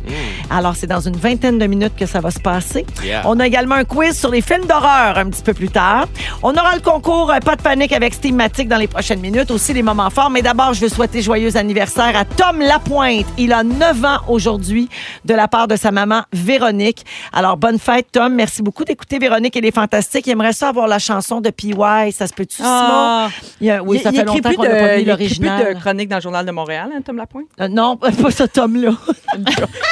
Alors, 0.50 0.74
c'est 0.74 0.88
dans 0.88 1.00
une 1.00 1.16
vingtaine 1.16 1.58
de 1.58 1.66
minutes 1.66 1.94
que 1.96 2.06
ça 2.06 2.20
va 2.20 2.32
se 2.32 2.40
passer. 2.40 2.84
Yeah. 3.04 3.22
On 3.24 3.38
a 3.38 3.46
également 3.46 3.76
un 3.76 3.84
quiz 3.84 4.18
sur 4.18 4.30
les 4.30 4.40
films 4.40 4.66
d'horreur 4.66 5.16
un 5.16 5.26
petit 5.26 5.42
peu 5.42 5.54
plus 5.54 5.68
tard. 5.68 6.06
On 6.42 6.50
aura 6.52 6.74
le 6.74 6.80
concours 6.80 7.30
euh, 7.30 7.38
Pas 7.38 7.54
de 7.54 7.62
panique 7.62 7.92
avec 7.92 8.14
Steamatic 8.14 8.68
dans 8.68 8.78
les 8.78 8.88
prochaines 8.88 9.20
minutes. 9.20 9.52
Aussi, 9.52 9.72
les 9.72 9.82
moments 9.82 10.10
forts. 10.10 10.30
Mais 10.30 10.42
d'abord, 10.42 10.74
je 10.74 10.80
veux 10.80 10.88
souhaiter 10.88 11.22
joyeux 11.22 11.56
anniversaire 11.56 12.16
à 12.16 12.24
Tom 12.24 12.58
Lapointe. 12.58 13.26
Il 13.38 13.52
a 13.52 13.62
9 13.62 14.04
ans 14.04 14.18
aujourd'hui 14.26 14.88
de 15.24 15.34
la 15.34 15.46
part 15.46 15.68
de 15.68 15.76
sa 15.76 15.92
maman 15.92 16.22
Véronique. 16.32 17.04
Alors, 17.32 17.56
bonne 17.56 17.78
fête, 17.78 18.08
Tom. 18.10 18.23
Merci 18.28 18.62
beaucoup 18.62 18.84
d'écouter 18.84 19.18
Véronique 19.18 19.56
et 19.56 19.60
les 19.60 19.70
Fantastiques. 19.70 20.26
Il 20.26 20.30
aimerait 20.30 20.52
ça 20.52 20.68
avoir 20.68 20.86
la 20.86 20.98
chanson 20.98 21.40
de 21.40 21.50
PY. 21.50 21.74
Ça 22.12 22.26
se 22.26 22.32
peut-tu, 22.34 22.62
Ah. 22.64 23.28
Simon? 23.30 23.50
Il 23.60 23.66
y 23.66 23.70
a- 23.70 23.82
oui, 23.82 24.00
ça 24.00 24.10
il 24.12 24.16
fait 24.18 24.24
longtemps 24.24 24.48
plus 24.48 24.56
qu'on 24.56 24.62
n'a 24.64 24.68
pas 24.70 24.76
de- 24.76 24.96
mis 24.96 25.02
il 25.02 25.08
écrit 25.10 25.28
plus 25.28 25.44
l'original. 25.44 25.74
de 25.74 25.80
chronique 25.80 26.08
dans 26.08 26.16
le 26.16 26.22
Journal 26.22 26.46
de 26.46 26.50
Montréal, 26.52 26.90
hein, 26.94 27.00
Tom 27.04 27.16
Lapointe? 27.16 27.46
Euh, 27.60 27.68
non, 27.68 27.96
pas 27.96 28.10
ce 28.30 28.44
Tom-là. 28.44 28.90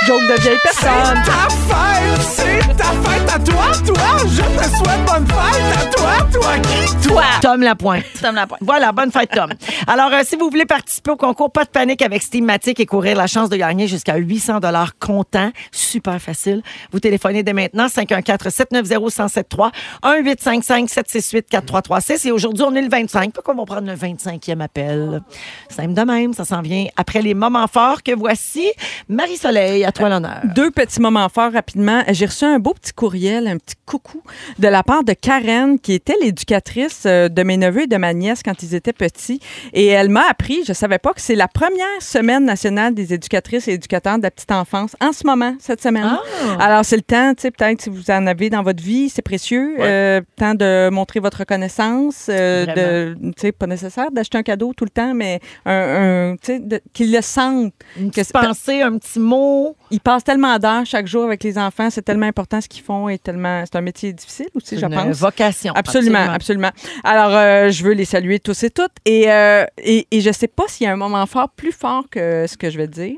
Joke 0.07 0.23
de 0.23 0.41
vieille 0.41 0.59
personne. 0.63 1.23
Ta 1.25 1.49
fête, 1.49 2.21
c'est 2.23 2.77
ta 2.77 2.85
fête 2.85 3.35
à 3.35 3.39
toi, 3.39 3.65
toi. 3.87 4.07
Je 4.27 4.43
te 4.43 4.77
souhaite 4.77 5.05
bonne 5.07 5.27
fête 5.27 5.79
à 5.83 5.87
toi, 5.97 6.29
toi 6.33 6.53
qui, 6.59 7.09
toi. 7.09 7.23
Tom 7.41 7.63
Lapointe. 7.63 8.05
Tom 8.21 8.35
Lapointe. 8.35 8.61
Voilà, 8.63 8.93
bonne 8.93 9.11
fête, 9.11 9.31
Tom. 9.31 9.51
Alors, 9.87 10.13
euh, 10.13 10.21
si 10.25 10.37
vous 10.37 10.49
voulez 10.51 10.67
participer 10.67 11.11
au 11.11 11.17
concours, 11.17 11.51
pas 11.51 11.65
de 11.65 11.71
panique 11.71 12.03
avec 12.03 12.23
Steamatic 12.23 12.79
et 12.81 12.87
courir 12.87 13.17
la 13.17 13.27
chance 13.27 13.49
de 13.49 13.57
gagner 13.57 13.87
jusqu'à 13.89 14.17
800 14.17 14.61
dollars 14.61 14.99
comptant. 14.99 15.51
Super 15.71 16.21
facile. 16.21 16.63
Vous 16.93 17.01
téléphonez 17.01 17.43
dès 17.43 17.53
maintenant, 17.53 17.89
514-790-1073, 18.23 19.71
1-855-768-4336. 20.03 22.29
Et 22.29 22.33
aujourd'hui, 22.33 22.65
on 22.67 22.75
est 22.75 22.83
le 22.83 22.89
25. 22.89 23.33
Pourquoi 23.33 23.55
on 23.55 23.59
va 23.59 23.65
prendre 23.65 23.89
le 23.89 23.95
25e 23.95 24.61
appel? 24.61 25.23
Simple 25.69 25.95
de 25.95 26.03
même, 26.03 26.35
ça 26.35 26.45
s'en 26.45 26.63
vient 26.63 26.87
après 26.97 27.23
les 27.23 27.35
moments 27.35 27.67
forts 27.67 28.03
que 28.03 28.15
voici. 28.15 28.71
Marie-Soleil, 29.09 29.85
à 29.85 29.93
toi 29.93 30.09
l'honneur. 30.09 30.41
Deux 30.55 30.71
petits 30.71 31.01
moments 31.01 31.29
forts 31.29 31.53
rapidement. 31.53 32.03
J'ai 32.09 32.27
reçu 32.27 32.45
un 32.45 32.59
beau 32.59 32.75
petit 32.75 32.93
courriel, 32.93 33.47
un 33.47 33.59
petit 33.59 33.77
coucou 33.87 34.23
de 34.59 34.69
la 34.69 34.83
part 34.83 35.05
de 35.05 35.13
Karen, 35.13 35.79
qui 35.79 35.93
était 35.93 36.17
l'éducatrice 36.21 37.05
euh, 37.07 37.29
de 37.29 37.43
mes 37.43 37.57
neveux 37.57 37.83
et 37.83 37.87
de 37.87 37.97
ma 37.97 38.15
nièce 38.15 38.43
quand 38.43 38.63
ils 38.63 38.75
étaient 38.75 38.93
petits. 38.93 39.41
Et 39.73 39.87
elle 39.87 40.09
m'a 40.09 40.29
appris, 40.29 40.65
je 40.67 40.73
savais 40.73 40.99
pas, 40.99 41.13
que 41.13 41.21
c'est 41.21 41.35
la 41.35 41.49
première 41.49 42.01
semaine 42.01 42.45
nationale 42.45 42.95
des 42.95 43.15
éducatrices 43.15 43.69
et 43.69 43.73
éducateurs 43.73 44.19
de 44.19 44.23
la 44.23 44.31
petite 44.31 44.53
enfance 44.53 44.97
en 45.01 45.13
ce 45.13 45.27
moment, 45.27 45.55
cette 45.59 45.83
semaine. 45.83 46.17
Alors, 46.59 46.85
c'est 46.85 46.97
le 46.97 47.03
temps, 47.03 47.35
tu 47.35 47.43
sais, 47.43 47.51
peut-être 47.51 47.83
si 47.83 47.91
vous 47.91 48.11
en 48.13 48.27
avez 48.27 48.51
dans 48.51 48.63
votre 48.63 48.83
vie, 48.83 49.09
c'est 49.09 49.23
précieux. 49.23 49.77
Euh, 49.81 50.21
temps 50.37 50.55
de 50.55 50.89
montrer 50.91 51.21
votre 51.21 51.39
reconnaissance, 51.39 52.27
euh, 52.29 52.67
de, 52.67 53.15
tu 53.21 53.33
sais, 53.37 53.53
pas 53.53 53.67
nécessaire 53.67 54.11
d'acheter 54.11 54.39
un 54.39 54.43
cadeau 54.43 54.73
tout 54.77 54.85
le 54.85 54.91
temps, 54.91 55.15
mais 55.15 55.41
un, 55.67 56.33
un, 56.33 56.37
tu 56.37 56.47
sais, 56.47 56.59
de- 56.61 56.81
qu'ils 56.93 57.13
le 57.13 57.21
sentent. 57.23 57.73
Une 57.99 58.11
que 58.11 58.21
pensée, 58.33 58.83
un 58.83 58.99
petit 58.99 59.19
mot. 59.19 59.77
ils 59.91 60.01
passent 60.01 60.25
tellement 60.25 60.59
d'heures 60.59 60.85
chaque 60.87 61.07
jour 61.07 61.25
avec 61.25 61.43
les 61.45 61.59
enfants, 61.59 61.91
c'est 61.91 62.03
tellement 62.03 62.27
important 62.27 62.61
ce 62.61 62.69
qu'ils 62.69 62.83
font 62.83 63.09
et 63.09 63.19
tellement 63.19 63.65
c'est 63.65 63.77
un 63.77 63.81
métier 63.83 64.13
difficile 64.13 64.49
aussi, 64.55 64.79
je 64.79 64.87
une 64.87 64.93
pense. 64.95 65.17
vocation. 65.19 65.73
Absolument, 65.75 66.31
absolument. 66.31 66.71
Alors, 67.05 67.35
euh, 67.35 67.71
je 67.71 67.83
veux 67.85 67.93
les 67.93 68.05
saluer 68.05 68.39
tous 68.41 68.63
et 68.65 68.71
toutes. 68.71 68.93
Et, 69.05 69.31
euh, 69.31 69.65
et, 69.79 70.07
et 70.11 70.21
je 70.21 70.31
sais 70.33 70.49
pas 70.49 70.65
s'il 70.69 70.87
y 70.87 70.89
a 70.89 70.93
un 70.93 70.97
moment 70.97 71.25
fort 71.27 71.49
plus 71.51 71.73
fort 71.73 72.05
que 72.11 72.47
ce 72.49 72.57
que 72.57 72.71
je 72.71 72.79
vais 72.79 72.87
dire. 72.89 73.17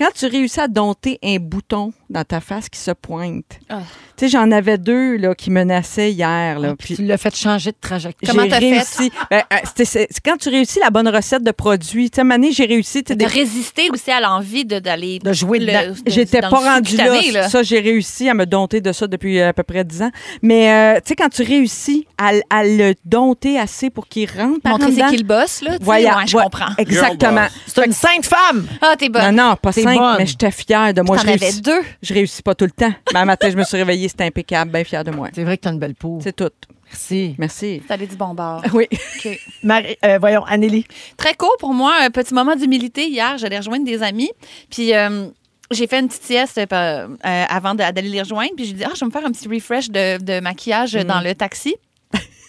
Quand 0.00 0.08
tu 0.14 0.26
réussis 0.26 0.60
à 0.60 0.66
dompter 0.66 1.18
un 1.22 1.36
bouton 1.36 1.92
dans 2.08 2.24
ta 2.24 2.40
face 2.40 2.70
qui 2.70 2.78
se 2.80 2.90
pointe. 2.90 3.44
Ah. 3.68 3.80
Tu 4.16 4.24
sais, 4.24 4.28
j'en 4.28 4.50
avais 4.50 4.78
deux 4.78 5.16
là, 5.18 5.34
qui 5.34 5.50
menaçaient 5.50 6.10
hier. 6.10 6.58
Là, 6.58 6.74
Puis 6.78 6.96
tu 6.96 7.04
l'as 7.04 7.18
fait 7.18 7.36
changer 7.36 7.70
de 7.72 7.76
trajectoire. 7.78 8.34
Comment 8.34 8.48
t'as 8.48 8.60
fait? 8.60 8.70
réussi. 8.72 9.12
Ben, 9.30 9.42
euh, 9.52 9.56
c'était- 9.64 9.84
c'est 9.84 10.06
c'est 10.10 10.20
quand 10.24 10.38
tu 10.38 10.48
réussis 10.48 10.78
la 10.80 10.88
bonne 10.88 11.06
recette 11.08 11.42
de 11.44 11.50
produit. 11.50 12.10
Tu 12.10 12.16
sais, 12.22 12.26
donné, 12.26 12.50
j'ai 12.50 12.64
réussi. 12.64 13.02
De 13.02 13.12
des- 13.12 13.26
résister 13.26 13.90
aussi 13.92 14.10
à 14.10 14.20
l'envie 14.20 14.64
de- 14.64 14.78
d'aller. 14.78 15.18
De 15.18 15.32
jouer 15.34 15.58
le- 15.58 15.94
J'étais 16.06 16.40
pas 16.40 16.48
le 16.48 16.56
rendue 16.56 16.96
là. 16.96 17.20
là. 17.32 17.48
Ça, 17.50 17.62
j'ai 17.62 17.80
réussi 17.80 18.28
à 18.30 18.34
me 18.34 18.46
dompter 18.46 18.80
de 18.80 18.92
ça 18.92 19.06
depuis 19.06 19.38
euh, 19.38 19.50
à 19.50 19.52
peu 19.52 19.62
près 19.62 19.84
10 19.84 20.00
ans. 20.02 20.10
Mais 20.40 20.72
euh, 20.72 20.94
tu 20.96 21.08
sais, 21.10 21.16
quand 21.16 21.28
tu 21.28 21.42
réussis 21.42 22.06
à, 22.16 22.30
à 22.48 22.64
le 22.64 22.94
dompter 23.04 23.58
assez 23.58 23.90
pour 23.90 24.08
qu'il 24.08 24.28
rentre 24.30 24.60
par 24.62 24.74
en 24.74 24.78
Montrer 24.78 24.92
c'est 24.94 25.10
qui 25.10 25.16
le 25.18 25.24
boss, 25.24 25.60
là. 25.60 25.76
Voyons, 25.80 26.08
Ouais, 26.16 26.26
je 26.26 26.36
comprends. 26.38 26.70
Exactement. 26.78 27.46
C'est 27.66 27.84
une 27.86 27.92
sainte 27.92 28.24
femme. 28.24 28.66
Ah, 28.80 28.94
t'es 28.98 29.08
bonne. 29.10 29.34
Non, 29.36 29.50
non, 29.50 29.56
pas 29.56 29.72
T'es 29.72 29.82
cinq, 29.94 29.98
bonne. 29.98 30.16
mais 30.18 30.26
j'étais 30.26 30.50
fière 30.50 30.92
de 30.94 31.00
moi. 31.02 31.16
T'en 31.18 31.28
avais 31.28 31.52
deux. 31.52 31.80
je 32.02 32.14
réussis 32.14 32.42
pas 32.42 32.54
tout 32.54 32.64
le 32.64 32.70
temps. 32.70 32.92
Mais 33.12 33.20
un 33.20 33.24
matin, 33.24 33.50
je 33.50 33.56
me 33.56 33.62
suis 33.64 33.76
réveillée, 33.76 34.08
c'était 34.08 34.24
impeccable, 34.24 34.70
bien 34.70 34.84
fière 34.84 35.04
de 35.04 35.10
moi. 35.10 35.28
C'est 35.34 35.44
vrai 35.44 35.56
que 35.56 35.62
tu 35.62 35.68
as 35.68 35.72
une 35.72 35.78
belle 35.78 35.94
peau. 35.94 36.18
C'est 36.22 36.34
tout. 36.34 36.50
Merci. 36.86 37.34
Merci. 37.38 37.82
T'allais 37.86 38.06
du 38.06 38.16
bon 38.16 38.34
bord. 38.34 38.62
Oui. 38.72 38.86
OK. 38.92 39.38
Marie, 39.62 39.96
euh, 40.04 40.18
voyons, 40.18 40.44
Anneli. 40.44 40.84
Très 41.16 41.34
court 41.34 41.56
pour 41.60 41.72
moi, 41.72 41.94
un 42.00 42.10
petit 42.10 42.34
moment 42.34 42.56
d'humilité. 42.56 43.06
Hier, 43.08 43.38
j'allais 43.38 43.58
rejoindre 43.58 43.84
des 43.84 44.02
amis. 44.02 44.30
Puis. 44.70 44.94
euh, 44.94 45.28
j'ai 45.72 45.86
fait 45.86 46.00
une 46.00 46.08
petite 46.08 46.24
sieste 46.24 46.58
euh, 46.58 47.06
avant 47.22 47.76
d'aller 47.76 48.02
les 48.02 48.20
rejoindre. 48.22 48.50
Puis 48.56 48.64
j'ai 48.64 48.72
dit, 48.72 48.82
ah, 48.84 48.90
je 48.92 48.98
vais 48.98 49.06
me 49.06 49.12
faire 49.12 49.24
un 49.24 49.30
petit 49.30 49.46
refresh 49.46 49.88
de, 49.88 50.18
de 50.20 50.40
maquillage 50.40 50.96
Mm. 50.96 51.04
dans 51.04 51.20
le 51.20 51.32
taxi. 51.36 51.76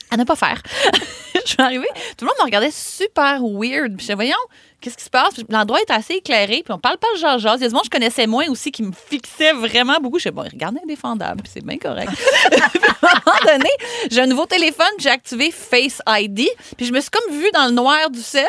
À 0.09 0.17
ne 0.17 0.23
pas 0.23 0.35
faire. 0.35 0.59
je 1.35 1.41
suis 1.51 1.61
arrivée, 1.61 1.85
tout 2.17 2.25
le 2.25 2.29
monde 2.29 2.35
me 2.39 2.45
regardait 2.45 2.71
super 2.71 3.41
weird. 3.43 3.89
Puis 3.89 3.91
je 3.91 3.95
disais, 3.97 4.15
voyons, 4.15 4.33
qu'est-ce 4.81 4.97
qui 4.97 5.03
se 5.03 5.09
passe? 5.09 5.33
L'endroit 5.49 5.79
est 5.81 5.91
assez 5.91 6.15
éclairé, 6.15 6.61
puis 6.63 6.73
on 6.73 6.79
parle 6.79 6.97
pas 6.97 7.07
de 7.15 7.19
genre 7.19 7.37
Il 7.37 7.43
y 7.43 7.47
a 7.47 7.57
des 7.57 7.69
gens 7.69 7.79
que 7.79 7.85
je 7.85 7.89
connaissais 7.89 8.27
moins 8.27 8.47
aussi 8.49 8.71
qui 8.71 8.83
me 8.83 8.91
fixaient 8.91 9.53
vraiment 9.53 9.97
beaucoup. 10.01 10.17
Je 10.19 10.23
disais, 10.23 10.31
bon, 10.31 10.43
regardez 10.43 10.79
indéfendable, 10.83 11.43
puis 11.43 11.51
c'est 11.53 11.63
bien 11.65 11.77
correct. 11.77 12.11
puis 12.11 12.59
à 13.01 13.07
un 13.07 13.21
moment 13.25 13.37
donné, 13.57 13.69
j'ai 14.09 14.21
un 14.21 14.27
nouveau 14.27 14.45
téléphone, 14.45 14.87
puis 14.97 15.03
j'ai 15.03 15.09
activé 15.09 15.51
Face 15.51 16.01
ID, 16.07 16.47
puis 16.77 16.85
je 16.85 16.91
me 16.93 16.99
suis 16.99 17.09
comme 17.09 17.35
vue 17.35 17.49
dans 17.53 17.65
le 17.65 17.71
noir 17.71 18.09
du 18.09 18.21
sel. 18.21 18.45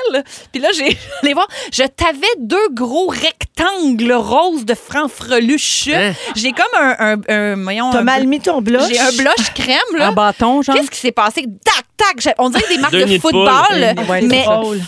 Puis 0.53 0.61
là, 0.61 0.69
j'ai 0.75 0.97
allé 1.23 1.35
voir, 1.35 1.47
je 1.73 1.83
t'avais 1.85 2.27
deux 2.39 2.69
gros 2.71 3.09
rectangles 3.09 4.13
roses 4.13 4.65
de 4.65 4.75
franc-freluche. 4.75 5.89
Hein? 5.93 6.13
J'ai 6.35 6.53
comme 6.53 6.67
un, 6.81 6.97
un, 6.99 7.17
un- 7.29 7.63
voyons, 7.63 7.91
T'as 7.93 8.01
un 8.01 8.05
mal 8.05 8.27
mis 8.27 8.41
ton 8.41 8.61
blush? 8.63 8.89
J'ai 8.89 8.99
un 8.99 9.13
blush 9.13 9.53
crème, 9.55 9.79
là. 9.97 10.11
En 10.11 10.13
bâton, 10.13 10.63
genre? 10.63 10.75
Qu'est-ce 10.75 10.91
qui 10.91 10.99
s'est 10.99 11.13
passé? 11.13 11.47
Tac, 11.65 11.85
tac! 11.97 12.35
On 12.39 12.51
dirait 12.51 12.69
des 12.69 12.79
marques 12.79 12.95
de 12.95 13.19
football, 13.19 13.95
mais 14.23 14.45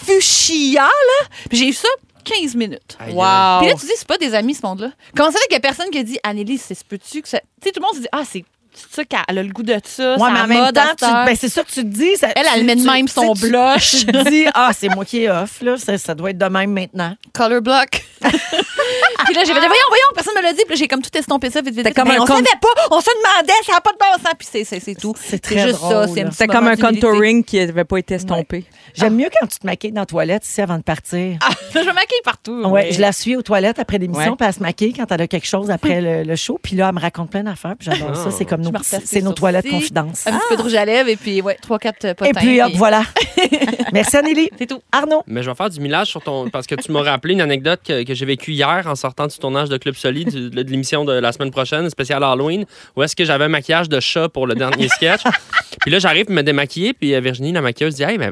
fuchsia, 0.07 0.83
là. 0.83 1.29
Puis 1.49 1.59
j'ai 1.59 1.69
eu 1.69 1.73
ça 1.73 1.89
15 2.25 2.55
minutes. 2.55 2.97
Wow. 3.01 3.07
Puis 3.07 3.69
là, 3.69 3.75
tu 3.79 3.87
dis, 3.87 3.93
c'est 3.97 4.09
pas 4.09 4.19
des 4.19 4.35
amis, 4.35 4.55
ce 4.55 4.67
monde-là. 4.67 4.91
Comment 5.15 5.31
ça 5.31 5.39
fait 5.39 5.47
qu'il 5.49 5.55
y 5.55 5.59
a 5.59 5.61
personne 5.61 5.91
qui 5.91 5.99
a 5.99 6.03
dit, 6.03 6.19
Anneli, 6.23 6.59
c'est 6.59 6.75
ce 6.75 6.85
peux-tu 6.85 7.23
que 7.23 7.29
ça. 7.29 7.39
Tu 7.39 7.47
sais, 7.65 7.73
tout 7.73 7.81
le 7.81 7.87
monde 7.87 7.97
se 7.97 8.01
dit, 8.01 8.09
ah, 8.13 8.23
c'est 8.25 8.45
ça 8.91 9.05
qu'elle 9.05 9.39
a 9.39 9.43
le 9.43 9.49
goût 9.53 9.63
de 9.63 9.77
ça. 9.85 10.15
Ouais, 10.15 10.19
c'est 10.19 10.33
mais 10.33 10.41
en 10.41 10.47
même 10.47 10.73
temps, 10.73 10.83
tu- 10.99 11.05
ben, 11.05 11.37
c'est 11.39 11.49
ça 11.49 11.63
que 11.63 11.69
tu 11.71 11.81
te 11.83 11.87
dis. 11.87 12.17
ça- 12.17 12.29
Elle, 12.37 12.47
elle 12.55 12.65
met 12.65 12.77
de 12.77 12.81
tu- 12.83 12.87
même 12.87 13.09
son 13.09 13.33
blush. 13.35 13.91
Tu 14.01 14.07
te 14.07 14.29
dis, 14.29 14.47
ah, 14.55 14.71
c'est 14.77 14.89
moi 14.89 15.05
qui 15.05 15.25
est 15.25 15.31
off, 15.31 15.61
là. 15.63 15.77
Ça, 15.77 15.97
ça 15.99 16.15
doit 16.15 16.31
être 16.31 16.39
de 16.39 16.45
même 16.47 16.73
maintenant. 16.73 17.15
Color 17.33 17.61
block. 17.63 18.03
puis 18.21 19.35
là, 19.35 19.41
j'ai 19.45 19.53
fait, 19.53 19.59
voyons, 19.61 19.69
voyons, 19.89 20.07
personne 20.15 20.35
me 20.37 20.43
l'a 20.43 20.53
dit. 20.53 20.63
Puis 20.67 20.77
j'ai 20.77 20.89
comme 20.89 21.03
tout 21.03 21.17
estompé 21.17 21.51
ça, 21.51 21.61
vite, 21.63 21.75
vite, 21.75 21.95
comme 21.95 22.09
Mais 22.09 22.17
un 22.17 22.23
on 22.23 22.27
con- 22.27 22.35
savait 22.37 22.45
pas, 22.61 22.69
on 22.91 23.01
se 23.01 23.11
demandait, 23.11 23.53
ça 23.67 23.73
n'a 23.75 23.81
pas 23.81 23.93
de 23.93 23.99
bon 23.99 24.23
sens. 24.25 24.33
Puis 24.39 24.49
c'est- 24.51 24.65
c'est 24.65 24.81
c'est 24.81 24.95
tout. 24.95 25.15
C'est 25.19 25.39
très 25.39 25.59
juste 25.69 25.75
drôle, 25.81 25.93
ça. 26.09 26.15
C'est 26.15 26.27
C'est 26.33 26.47
comme 26.47 26.67
un 26.69 26.77
contouring 26.77 27.45
qui 27.45 27.59
n'avait 27.65 27.85
pas 27.85 27.99
été 27.99 28.15
estompé. 28.15 28.65
J'aime 28.95 29.17
mieux 29.17 29.29
quand 29.41 29.47
tu 29.47 29.59
te 29.59 29.67
maquilles 29.67 29.93
dans 29.93 30.03
la 30.03 30.07
toilette 30.07 30.45
ici 30.47 30.61
avant 30.61 30.77
de 30.79 30.83
partir. 30.83 31.37
Ah, 31.43 31.51
je 31.75 31.79
me 31.81 31.93
maquille 31.93 32.19
partout. 32.25 32.63
Ouais, 32.65 32.93
je 32.93 33.01
la 33.01 33.13
suis 33.13 33.37
aux 33.37 33.43
toilettes 33.43 33.79
après 33.79 33.99
l'émission, 33.99 34.33
Ouais. 34.33 34.37
puis 34.37 34.47
elle 34.47 34.55
se 34.55 34.61
maquille 34.61 34.93
quand 34.93 35.11
elle 35.11 35.23
a 35.23 35.27
quelque 35.27 35.47
chose 35.47 35.71
après 35.71 36.01
le, 36.01 36.23
le 36.23 36.37
show. 36.37 36.59
Puis 36.63 36.77
là, 36.77 36.89
elle 36.89 36.95
me 36.95 37.01
raconte 37.01 37.31
plein 37.31 37.43
d'affaires, 37.45 37.75
puis 37.79 37.89
j'adore 37.91 38.17
ça. 38.17 38.31
C'est 38.31 38.45
comme 38.45 38.63
nos, 38.65 38.73
c'est 38.83 39.23
nos 39.23 39.33
toilettes 39.33 39.65
sourcils, 39.65 39.79
confidences. 39.79 40.27
Un 40.27 40.33
petit 40.33 40.47
peu 40.51 40.57
de 40.57 40.63
rouge 40.63 40.75
à 40.75 40.85
lèvres 40.85 41.09
et 41.09 41.17
puis, 41.17 41.41
ouais, 41.41 41.57
trois, 41.61 41.79
quatre 41.79 42.15
potins. 42.15 42.31
Et 42.31 42.33
puis, 42.33 42.63
hop, 42.63 42.73
voilà. 42.75 43.05
Merci, 43.93 44.17
Anneli. 44.17 44.51
C'est 44.59 44.67
tout. 44.67 44.81
Arnaud. 44.91 45.23
Mais 45.27 45.43
je 45.43 45.51
vais 45.51 45.55
faire 45.55 45.71
du 45.71 45.81
millage 45.81 46.09
sur 46.09 46.23
ton. 46.23 46.49
Parce 46.51 46.67
que 46.67 46.75
tu 46.75 46.91
m'as 46.93 47.03
rappelé 47.03 47.35
une 47.35 47.41
anecdote 47.41 47.81
que, 47.87 48.03
que 48.03 48.15
j'ai 48.15 48.27
vécue 48.27 48.53
hier 48.53 48.85
en 48.87 48.95
sortant 48.95 49.27
du 49.27 49.37
tournage 49.39 49.69
de 49.69 49.77
Club 49.77 49.95
Solide 49.95 50.51
de 50.51 50.63
l'émission 50.63 51.05
de 51.05 51.13
la 51.13 51.33
semaine 51.33 51.51
prochaine, 51.51 51.89
spécial 51.91 52.23
Halloween, 52.23 52.65
où 52.97 53.03
est-ce 53.03 53.15
que 53.15 53.25
j'avais 53.25 53.45
un 53.45 53.49
maquillage 53.49 53.89
de 53.89 54.01
chat 54.01 54.29
pour 54.29 54.47
le 54.47 54.55
dernier 54.55 54.89
sketch. 54.89 55.23
puis 55.81 55.91
là, 55.91 55.99
j'arrive 55.99 56.27
pour 56.27 56.35
me 56.35 56.43
démaquiller, 56.43 56.93
puis 56.93 57.15
euh, 57.15 57.21
Virginie, 57.21 57.53
la 57.53 57.61
maquilleuse, 57.61 57.95
dit 57.95 58.03
Hey, 58.03 58.19
mais 58.19 58.31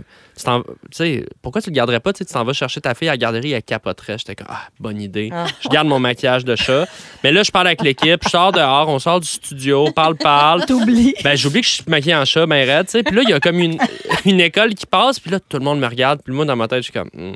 tu 0.94 1.26
pourquoi 1.40 1.62
tu 1.62 1.70
le 1.70 1.74
garderais 1.74 2.00
pas 2.00 2.12
Tu 2.12 2.24
t'en 2.24 2.44
vas 2.44 2.52
chercher 2.52 2.80
ta 2.80 2.94
fille 2.94 3.08
à 3.08 3.12
la 3.12 3.16
garderie, 3.16 3.52
elle 3.52 3.62
capoterait. 3.62 4.18
J'étais 4.18 4.34
comme 4.34 4.46
Ah, 4.50 4.68
bonne 4.80 5.00
idée. 5.00 5.30
Je 5.60 5.68
garde 5.68 5.86
mon 5.88 5.98
maquillage 5.98 6.44
de 6.44 6.56
chat. 6.56 6.86
Mais 7.24 7.32
là, 7.32 7.42
je 7.42 7.50
parle 7.50 7.66
avec 7.68 7.82
l'équipe, 7.82 8.20
je 8.24 8.28
sors 8.28 8.52
dehors, 8.52 8.88
on 8.88 8.98
sort 8.98 9.20
du 9.20 9.28
studio, 9.28 9.90
parle, 9.92 10.16
parle. 10.16 10.64
T'oublies. 10.66 11.14
Ben, 11.24 11.36
j'oublie 11.36 11.60
que 11.60 11.66
je 11.66 11.72
suis 11.72 11.84
maquillée 11.86 12.16
en 12.16 12.24
chat, 12.24 12.46
ben 12.46 12.66
raide, 12.68 12.86
tu 12.86 12.92
sais. 12.92 13.02
Puis 13.02 13.14
là, 13.14 13.22
il 13.24 13.30
y 13.30 13.32
a 13.32 13.40
comme 13.40 13.58
une, 13.58 13.78
une 14.24 14.40
école 14.40 14.74
qui 14.74 14.86
passe, 14.86 15.18
puis 15.20 15.30
là, 15.30 15.38
tout 15.40 15.58
le 15.58 15.64
monde 15.64 15.78
me 15.80 15.86
regarde. 15.86 16.20
Puis 16.24 16.34
moi, 16.34 16.44
dans 16.44 16.56
ma 16.56 16.68
tête, 16.68 16.78
je 16.78 16.84
suis 16.84 16.92
comme, 16.92 17.10
Hmm, 17.14 17.34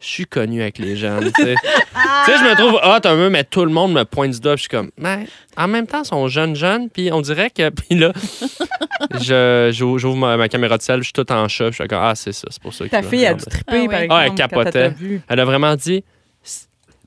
je 0.00 0.06
suis 0.06 0.24
connu 0.26 0.62
avec 0.62 0.78
les 0.78 0.96
jeunes, 0.96 1.30
tu 1.36 1.42
sais. 1.44 1.54
Tu 2.24 2.32
sais, 2.32 2.38
je 2.38 2.44
me 2.44 2.54
trouve 2.56 2.74
hot 2.74 3.06
un 3.06 3.16
peu, 3.16 3.28
mais 3.30 3.44
tout 3.44 3.64
le 3.64 3.70
monde 3.70 3.92
me 3.92 4.04
pointe 4.04 4.30
du 4.32 4.40
doigt. 4.40 4.56
Je 4.56 4.60
suis 4.60 4.68
comme, 4.68 4.90
mais 4.98 5.26
en 5.56 5.68
même 5.68 5.86
temps, 5.86 6.02
ils 6.02 6.06
sont 6.08 6.26
jeunes, 6.28 6.54
jeunes, 6.56 6.88
puis 6.90 7.10
on 7.12 7.20
dirait 7.20 7.50
que, 7.50 7.68
puis 7.70 7.98
là, 7.98 8.12
je- 9.20 9.70
j'ouvre 9.72 9.98
j'ouvre 9.98 10.16
ma, 10.16 10.36
ma 10.36 10.48
caméra 10.48 10.76
de 10.78 10.82
sel, 10.82 10.98
je 11.00 11.04
suis 11.04 11.12
tout 11.12 11.30
en 11.32 11.48
chat, 11.48 11.64
puis 11.64 11.72
je 11.78 11.82
suis 11.82 11.88
comme, 11.88 11.98
ah, 12.02 12.14
c'est 12.14 12.32
ça, 12.32 12.48
c'est 12.50 12.62
pour 12.62 12.72
ça 12.72 12.84
que 12.86 12.90
Ta 12.90 13.02
fille 13.02 13.26
a 13.26 13.34
dû 13.34 13.44
triper, 13.44 13.64
Ah 13.68 13.76
oui. 13.76 13.88
par 13.88 13.96
Ah, 13.98 14.02
exemple. 14.04 14.22
elle 14.22 14.28
quand 14.28 14.34
capotait. 14.48 14.78
elle. 15.00 15.20
Elle 15.28 15.40
a 15.40 15.44
vraiment 15.44 15.74
dit, 15.76 16.04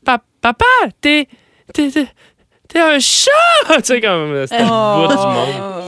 Pa- 0.05 0.21
papa, 0.41 0.65
t'es, 0.99 1.27
t'es, 1.73 1.89
un 2.75 2.99
chat! 2.99 3.31
tu 3.77 3.83
sais, 3.83 4.01
comme, 4.01 4.45
c'était 4.47 4.63
le 4.63 5.07
bout 5.07 5.07
du 5.13 5.27
monde. 5.27 5.82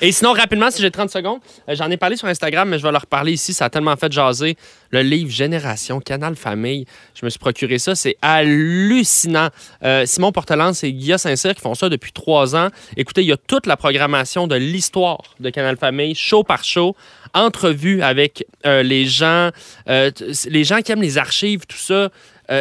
Et 0.00 0.10
sinon, 0.10 0.32
rapidement, 0.32 0.70
si 0.70 0.82
j'ai 0.82 0.90
30 0.90 1.10
secondes, 1.10 1.40
euh, 1.68 1.74
j'en 1.76 1.90
ai 1.90 1.96
parlé 1.96 2.16
sur 2.16 2.26
Instagram, 2.26 2.68
mais 2.68 2.78
je 2.78 2.82
vais 2.82 2.90
leur 2.90 3.02
reparler 3.02 3.32
ici. 3.32 3.52
Ça 3.52 3.66
a 3.66 3.70
tellement 3.70 3.96
fait 3.96 4.10
jaser. 4.12 4.56
Le 4.90 5.02
livre 5.02 5.30
Génération, 5.30 6.00
Canal 6.00 6.34
Famille. 6.34 6.84
Je 7.14 7.24
me 7.24 7.30
suis 7.30 7.38
procuré 7.38 7.78
ça. 7.78 7.94
C'est 7.94 8.16
hallucinant. 8.20 9.48
Euh, 9.84 10.04
Simon 10.06 10.32
Portelance 10.32 10.82
et 10.84 10.92
Guilla 10.92 11.18
Saint-Cyr 11.18 11.54
qui 11.54 11.60
font 11.60 11.74
ça 11.74 11.88
depuis 11.88 12.12
trois 12.12 12.56
ans. 12.56 12.68
Écoutez, 12.96 13.22
il 13.22 13.28
y 13.28 13.32
a 13.32 13.36
toute 13.36 13.66
la 13.66 13.76
programmation 13.76 14.46
de 14.46 14.56
l'histoire 14.56 15.22
de 15.40 15.50
Canal 15.50 15.76
Famille, 15.76 16.14
show 16.14 16.42
par 16.42 16.64
show, 16.64 16.96
entrevues 17.32 18.02
avec 18.02 18.46
euh, 18.66 18.82
les 18.82 19.06
gens, 19.06 19.50
les 19.86 20.64
gens 20.64 20.80
qui 20.80 20.92
aiment 20.92 21.02
les 21.02 21.18
archives, 21.18 21.66
tout 21.66 21.76
ça. 21.76 22.10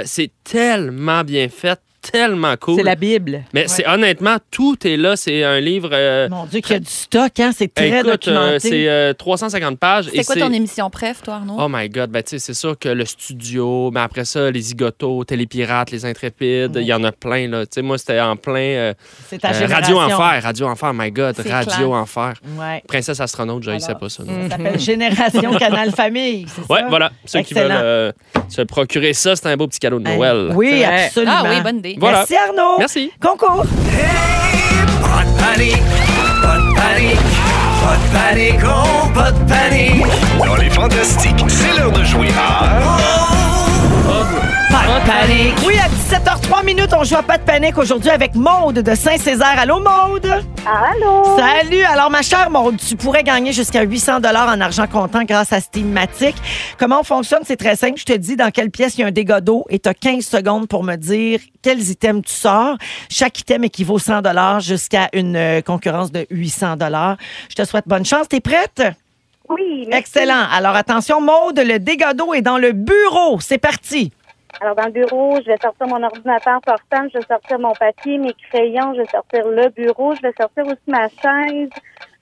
C'est 0.05 0.31
tellement 0.43 1.23
bien 1.23 1.49
fait 1.49 1.79
tellement 2.11 2.55
cool. 2.59 2.75
C'est 2.75 2.83
la 2.83 2.95
Bible. 2.95 3.43
Mais 3.53 3.67
c'est 3.67 3.87
honnêtement, 3.87 4.37
tout 4.51 4.77
est 4.87 4.97
là. 4.97 5.15
C'est 5.15 5.43
un 5.43 5.59
livre. 5.59 5.89
euh, 5.93 6.27
Mon 6.29 6.45
Dieu, 6.45 6.59
qu'il 6.59 6.73
y 6.73 6.75
a 6.75 6.79
du 6.79 6.85
stock, 6.89 7.39
hein? 7.39 7.51
C'est 7.55 7.73
très 7.73 7.87
écoute, 7.87 8.05
euh, 8.07 8.11
documenté. 8.11 8.59
c'est 8.59 8.87
euh, 8.89 9.13
350 9.13 9.79
pages. 9.79 10.09
C'est 10.13 10.23
quoi 10.25 10.35
ton 10.35 10.51
émission 10.53 10.89
préf, 10.89 11.21
toi, 11.23 11.35
Arnaud? 11.35 11.55
Oh 11.59 11.67
my 11.69 11.89
God, 11.89 12.09
ben, 12.11 12.21
tu 12.23 12.31
sais, 12.31 12.39
c'est 12.39 12.53
sûr 12.53 12.77
que 12.77 12.89
le 12.89 13.05
studio, 13.05 13.89
mais 13.91 14.01
après 14.01 14.25
ça, 14.25 14.51
les 14.51 14.61
zigotos, 14.61 15.23
Télépirates, 15.23 15.91
les 15.91 16.05
Intrépides, 16.05 16.75
il 16.75 16.83
y 16.87 16.93
en 16.93 17.03
a 17.03 17.11
plein. 17.11 17.47
Là. 17.47 17.65
Tu 17.65 17.71
sais, 17.75 17.81
moi, 17.81 17.97
c'était 17.97 18.19
en 18.19 18.35
plein 18.35 18.53
euh, 18.59 18.93
C'est 19.29 19.39
ta 19.39 19.49
euh, 19.49 19.53
génération. 19.53 19.97
Radio 19.97 20.15
Enfer. 20.15 20.43
Radio 20.43 20.67
Enfer, 20.67 20.93
my 20.93 21.11
God, 21.11 21.35
Radio 21.39 21.71
clair. 21.71 21.89
Enfer. 21.91 22.33
Ouais. 22.59 22.83
Princesse 22.87 23.19
astronaute, 23.19 23.63
je 23.63 23.71
ne 23.71 23.79
sais 23.79 23.95
pas 23.95 24.09
ça. 24.09 24.23
Ça 24.25 24.49
s'appelle 24.49 24.79
Génération 24.93 25.53
Canal 25.55 25.91
Famille. 25.91 26.45
Ouais, 26.69 26.79
ça? 26.81 26.85
voilà. 26.89 27.11
Ceux 27.25 27.41
qui 27.41 27.53
veulent 27.53 27.71
euh, 27.71 28.11
se 28.49 28.61
procurer 28.61 29.13
ça, 29.13 29.35
c'est 29.35 29.47
un 29.47 29.57
beau 29.57 29.67
petit 29.67 29.79
cadeau 29.79 29.99
de? 29.99 30.03
Noël. 30.03 30.51
Oui, 30.55 30.83
absolument. 30.83 31.33
Ah 31.35 31.43
oui, 31.49 31.61
bonne 31.61 31.77
idée. 31.77 31.92
Voilà. 31.99 32.19
Merci 32.19 32.35
Arnaud. 32.35 32.77
Merci. 32.79 33.11
Concours. 33.21 33.65
Pas 35.01 35.23
de 35.23 35.31
panique, 35.39 35.83
pas 36.41 36.57
de 36.57 36.75
panique, 36.75 37.19
pas 37.81 37.97
de 37.97 38.07
panique, 38.13 38.63
oh, 38.65 39.07
pas 39.13 39.31
de 39.31 39.39
panique. 39.49 40.45
Dans 40.45 40.55
les 40.55 40.69
fantastiques, 40.69 41.45
c'est 41.47 41.77
l'heure 41.77 41.91
de 41.91 42.03
jouer 42.03 42.29
à... 42.37 43.42
Pas 44.03 44.99
de 44.99 45.05
panique. 45.07 45.55
Oui, 45.65 45.75
à 45.77 45.87
17h03 45.87 46.65
minutes, 46.65 46.93
on 46.97 47.03
joue 47.05 47.15
à 47.15 47.23
pas 47.23 47.37
de 47.37 47.43
panique 47.43 47.77
aujourd'hui 47.77 48.09
avec 48.09 48.35
Maude 48.35 48.79
de 48.79 48.95
Saint-Césaire. 48.95 49.55
Allô, 49.57 49.79
Maude? 49.79 50.25
Allô? 50.65 51.37
Salut. 51.37 51.83
Alors, 51.83 52.09
ma 52.09 52.21
chère 52.21 52.49
Maude, 52.49 52.77
tu 52.77 52.97
pourrais 52.97 53.23
gagner 53.23 53.53
jusqu'à 53.53 53.83
800 53.83 54.17
en 54.17 54.61
argent 54.61 54.87
comptant 54.87 55.23
grâce 55.23 55.53
à 55.53 55.61
Steamatic. 55.61 56.35
Comment 56.77 56.99
on 56.99 57.03
fonctionne? 57.03 57.43
C'est 57.45 57.55
très 57.55 57.77
simple. 57.77 57.97
Je 57.97 58.03
te 58.03 58.13
dis 58.13 58.35
dans 58.35 58.51
quelle 58.51 58.71
pièce 58.71 58.97
il 58.97 59.01
y 59.01 59.03
a 59.05 59.07
un 59.07 59.11
dégât 59.11 59.39
d'eau 59.39 59.65
et 59.69 59.79
tu 59.79 59.87
as 59.87 59.93
15 59.93 60.25
secondes 60.25 60.67
pour 60.67 60.83
me 60.83 60.95
dire 60.95 61.39
quels 61.61 61.89
items 61.89 62.23
tu 62.25 62.33
sors. 62.33 62.75
Chaque 63.09 63.39
item 63.39 63.63
équivaut 63.63 63.99
100 63.99 64.59
jusqu'à 64.59 65.07
une 65.13 65.35
euh, 65.37 65.61
concurrence 65.61 66.11
de 66.11 66.27
800 66.29 66.75
Je 67.49 67.55
te 67.55 67.63
souhaite 67.63 67.87
bonne 67.87 68.05
chance. 68.05 68.27
T'es 68.27 68.41
prête? 68.41 68.81
Oui, 69.53 69.85
merci. 69.87 69.99
Excellent. 69.99 70.45
Alors, 70.51 70.75
attention, 70.75 71.21
Maude, 71.21 71.59
le 71.59 71.79
dégât 71.79 72.13
d'eau 72.13 72.33
est 72.33 72.41
dans 72.41 72.57
le 72.57 72.71
bureau. 72.71 73.39
C'est 73.39 73.57
parti. 73.57 74.11
Alors, 74.61 74.75
dans 74.75 74.85
le 74.85 74.91
bureau, 74.91 75.37
je 75.43 75.47
vais 75.51 75.57
sortir 75.61 75.87
mon 75.87 76.01
ordinateur 76.03 76.61
portable, 76.61 77.09
je 77.13 77.17
vais 77.19 77.25
sortir 77.25 77.57
mon 77.59 77.73
papier, 77.73 78.17
mes 78.19 78.33
crayons, 78.51 78.93
je 78.93 79.01
vais 79.01 79.07
sortir 79.07 79.47
le 79.47 79.69
bureau, 79.69 80.13
je 80.15 80.21
vais 80.21 80.33
sortir 80.39 80.65
aussi 80.65 80.77
ma 80.87 81.07
chaise, 81.09 81.69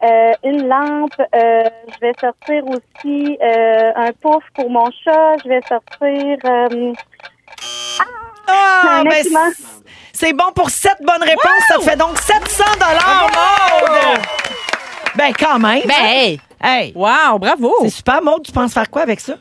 euh, 0.03 0.31
une 0.45 0.65
lampe, 0.67 1.11
euh, 1.19 1.63
je 1.93 1.99
vais 1.99 2.13
sortir 2.19 2.63
aussi 2.67 3.37
euh, 3.41 3.91
un 3.95 4.11
pouf 4.21 4.43
pour 4.55 4.69
mon 4.69 4.89
chat, 5.03 5.35
je 5.43 5.49
vais 5.49 5.61
sortir... 5.67 6.37
Ah, 8.47 9.01
ben, 9.03 9.11
c- 9.23 9.29
c'est 10.13 10.33
bon 10.33 10.51
pour 10.55 10.69
sept 10.69 10.97
bonnes 11.01 11.21
réponses. 11.23 11.67
Ça 11.67 11.79
fait 11.79 11.95
donc 11.97 12.17
700 12.17 12.63
Maude! 12.79 14.19
Ben, 15.15 15.33
quand 15.37 15.59
même. 15.59 15.81
Ben, 15.85 15.93
hey! 16.05 16.39
Hey, 16.63 16.93
Wow, 16.95 17.39
bravo! 17.39 17.73
c'est 17.81 17.89
super, 17.89 18.21
Maude. 18.21 18.43
Tu 18.43 18.51
penses 18.51 18.73
faire 18.73 18.89
quoi 18.89 19.01
avec 19.01 19.19
ça? 19.19 19.33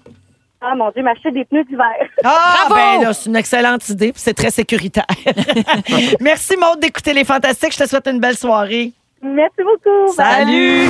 ah, 0.62 0.74
mon 0.74 0.90
Dieu, 0.90 1.02
m'acheter 1.02 1.30
des 1.30 1.44
pneus 1.44 1.64
d'hiver. 1.64 1.84
Ah, 2.24 2.66
Bravo! 2.68 2.74
ben 2.74 3.02
là, 3.06 3.12
c'est 3.12 3.28
une 3.30 3.36
excellente 3.36 3.88
idée, 3.88 4.12
puis 4.12 4.20
c'est 4.24 4.34
très 4.34 4.50
sécuritaire. 4.50 5.06
Merci, 6.20 6.56
Maude, 6.56 6.80
d'écouter 6.80 7.12
Les 7.14 7.24
Fantastiques. 7.24 7.72
Je 7.72 7.84
te 7.84 7.88
souhaite 7.88 8.06
une 8.08 8.20
belle 8.20 8.36
soirée. 8.36 8.92
Merci 9.22 9.58
beaucoup. 9.58 10.16
Bye. 10.16 10.26
Salut! 10.46 10.88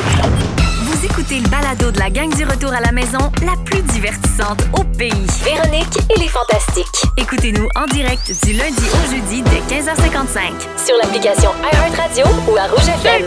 Vous 0.83 1.05
écoutez 1.07 1.37
le 1.41 1.49
balado 1.49 1.91
de 1.91 1.99
la 1.99 2.11
gang 2.11 2.33
du 2.35 2.45
retour 2.45 2.73
à 2.73 2.81
la 2.81 2.93
maison, 2.93 3.19
la 3.45 3.55
plus 3.65 3.83
divertissante 3.83 4.61
au 4.79 4.85
pays. 4.97 5.13
Véronique 5.45 5.97
et 6.15 6.19
les 6.21 6.29
Fantastiques. 6.29 6.87
Écoutez-nous 7.17 7.67
en 7.77 7.87
direct 7.87 8.31
du 8.45 8.53
lundi 8.53 8.85
au 8.93 9.11
jeudi 9.11 9.43
dès 9.43 9.75
15h55. 9.75 10.85
Sur 10.85 10.97
l'application 11.03 11.51
iHeartRadio 11.73 12.25
ou 12.53 12.57
à 12.57 12.65
Rouge 12.67 12.89
FM. 12.89 13.27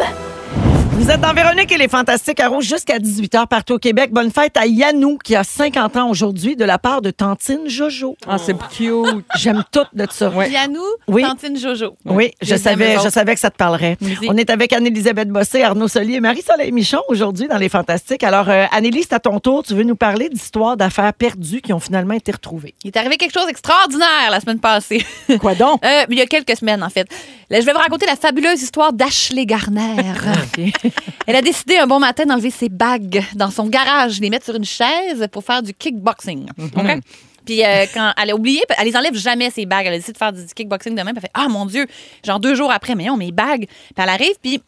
Vous 0.96 1.10
êtes 1.12 1.20
dans 1.20 1.34
Véronique 1.34 1.72
et 1.72 1.78
les 1.78 1.88
Fantastiques 1.90 2.40
à 2.40 2.48
Rouge 2.48 2.66
jusqu'à 2.66 2.98
18h 2.98 3.48
partout 3.48 3.74
au 3.74 3.78
Québec. 3.80 4.12
Bonne 4.14 4.32
fête 4.32 4.56
à 4.56 4.66
Yanou 4.66 5.18
qui 5.18 5.36
a 5.36 5.44
50 5.44 5.98
ans 5.98 6.10
aujourd'hui 6.10 6.56
de 6.56 6.64
la 6.64 6.78
part 6.78 7.02
de 7.02 7.10
Tantine 7.12 7.68
Jojo. 7.68 8.16
Ah, 8.28 8.38
c'est 8.38 8.56
cute. 8.70 9.26
J'aime 9.36 9.64
tout 9.72 9.84
de 9.94 10.06
ça. 10.12 10.30
Ouais. 10.30 10.50
Yannou, 10.52 10.80
Oui. 11.08 11.24
Tantine 11.24 11.58
Jojo. 11.58 11.98
Oui, 12.06 12.32
je 12.42 12.56
savais, 12.56 12.98
je 13.04 13.10
savais 13.10 13.34
que 13.34 13.40
ça 13.40 13.50
te 13.50 13.58
parlerait. 13.58 13.98
On 14.30 14.38
est 14.38 14.50
avec 14.50 14.72
Anne-Élisabeth 14.72 15.28
Bossé, 15.30 15.64
Arnaud 15.64 15.88
Solier 15.90 16.16
et 16.16 16.20
Marie-Soleil 16.22 16.72
Michon 16.72 17.02
aujourd'hui 17.10 17.48
dans 17.48 17.58
Les 17.58 17.70
Fantastiques. 17.70 18.24
Alors, 18.24 18.50
euh, 18.50 18.66
Annélie, 18.72 19.02
c'est 19.04 19.14
à 19.14 19.20
ton 19.20 19.40
tour. 19.40 19.64
Tu 19.64 19.74
veux 19.74 19.84
nous 19.84 19.96
parler 19.98 20.30
d'histoires 20.30 20.78
d'affaires 20.78 21.14
perdues 21.14 21.62
qui 21.62 21.74
ont 21.74 21.80
finalement 21.82 22.14
été 22.14 22.32
retrouvées. 22.32 22.76
Il 22.84 22.90
est 22.90 22.98
arrivé 22.98 23.18
quelque 23.18 23.34
chose 23.34 23.48
d'extraordinaire 23.48 24.30
la 24.32 24.40
semaine 24.40 24.60
passée. 24.60 25.04
Quoi 25.42 25.56
donc? 25.56 25.84
Euh, 25.84 26.04
il 26.10 26.18
y 26.18 26.22
a 26.22 26.28
quelques 26.28 26.56
semaines, 26.56 26.84
en 26.84 26.90
fait. 26.90 27.08
Là, 27.50 27.60
je 27.60 27.66
vais 27.66 27.74
vous 27.74 27.80
raconter 27.80 28.06
la 28.06 28.16
fabuleuse 28.16 28.62
histoire 28.62 28.94
d'Ashley 28.94 29.46
Garner. 29.46 30.14
Elle 31.28 31.36
a 31.36 31.42
décidé 31.42 31.78
un 31.78 31.88
bon 31.88 32.00
matin 32.00 32.26
d'enlever 32.26 32.52
ses 32.52 32.70
bagues 32.70 33.24
dans 33.36 33.52
son 33.52 33.68
garage, 33.68 34.20
les 34.20 34.30
mettre 34.30 34.46
sur 34.46 34.56
une 34.56 34.66
chaise 34.66 35.28
pour 35.32 35.44
faire 35.44 35.62
du 35.62 35.74
kickboxing. 35.74 36.48
OK? 36.76 37.00
Puis 37.46 37.64
euh, 37.64 37.86
quand 37.94 38.14
elle 38.22 38.32
a 38.32 38.36
oublié, 38.36 38.62
elle 38.78 38.88
les 38.88 38.96
enlève 38.96 39.16
jamais 39.16 39.50
ses 39.50 39.66
bagues. 39.66 39.88
Elle 39.88 39.94
a 39.94 39.98
décidé 39.98 40.14
de 40.14 40.18
faire 40.18 40.32
du 40.32 40.46
kickboxing 40.46 40.96
demain. 40.96 41.12
Puis 41.12 41.18
elle 41.18 41.22
fait 41.24 41.32
Ah 41.34 41.48
mon 41.50 41.66
Dieu, 41.66 41.88
genre 42.26 42.40
deux 42.40 42.56
jours 42.56 42.72
après, 42.72 42.96
mais 42.96 43.06
non, 43.06 43.18
mes 43.18 43.32
bagues. 43.32 43.66
Puis 43.68 43.96
elle 43.98 44.10
arrive, 44.10 44.36
puis 44.42 44.62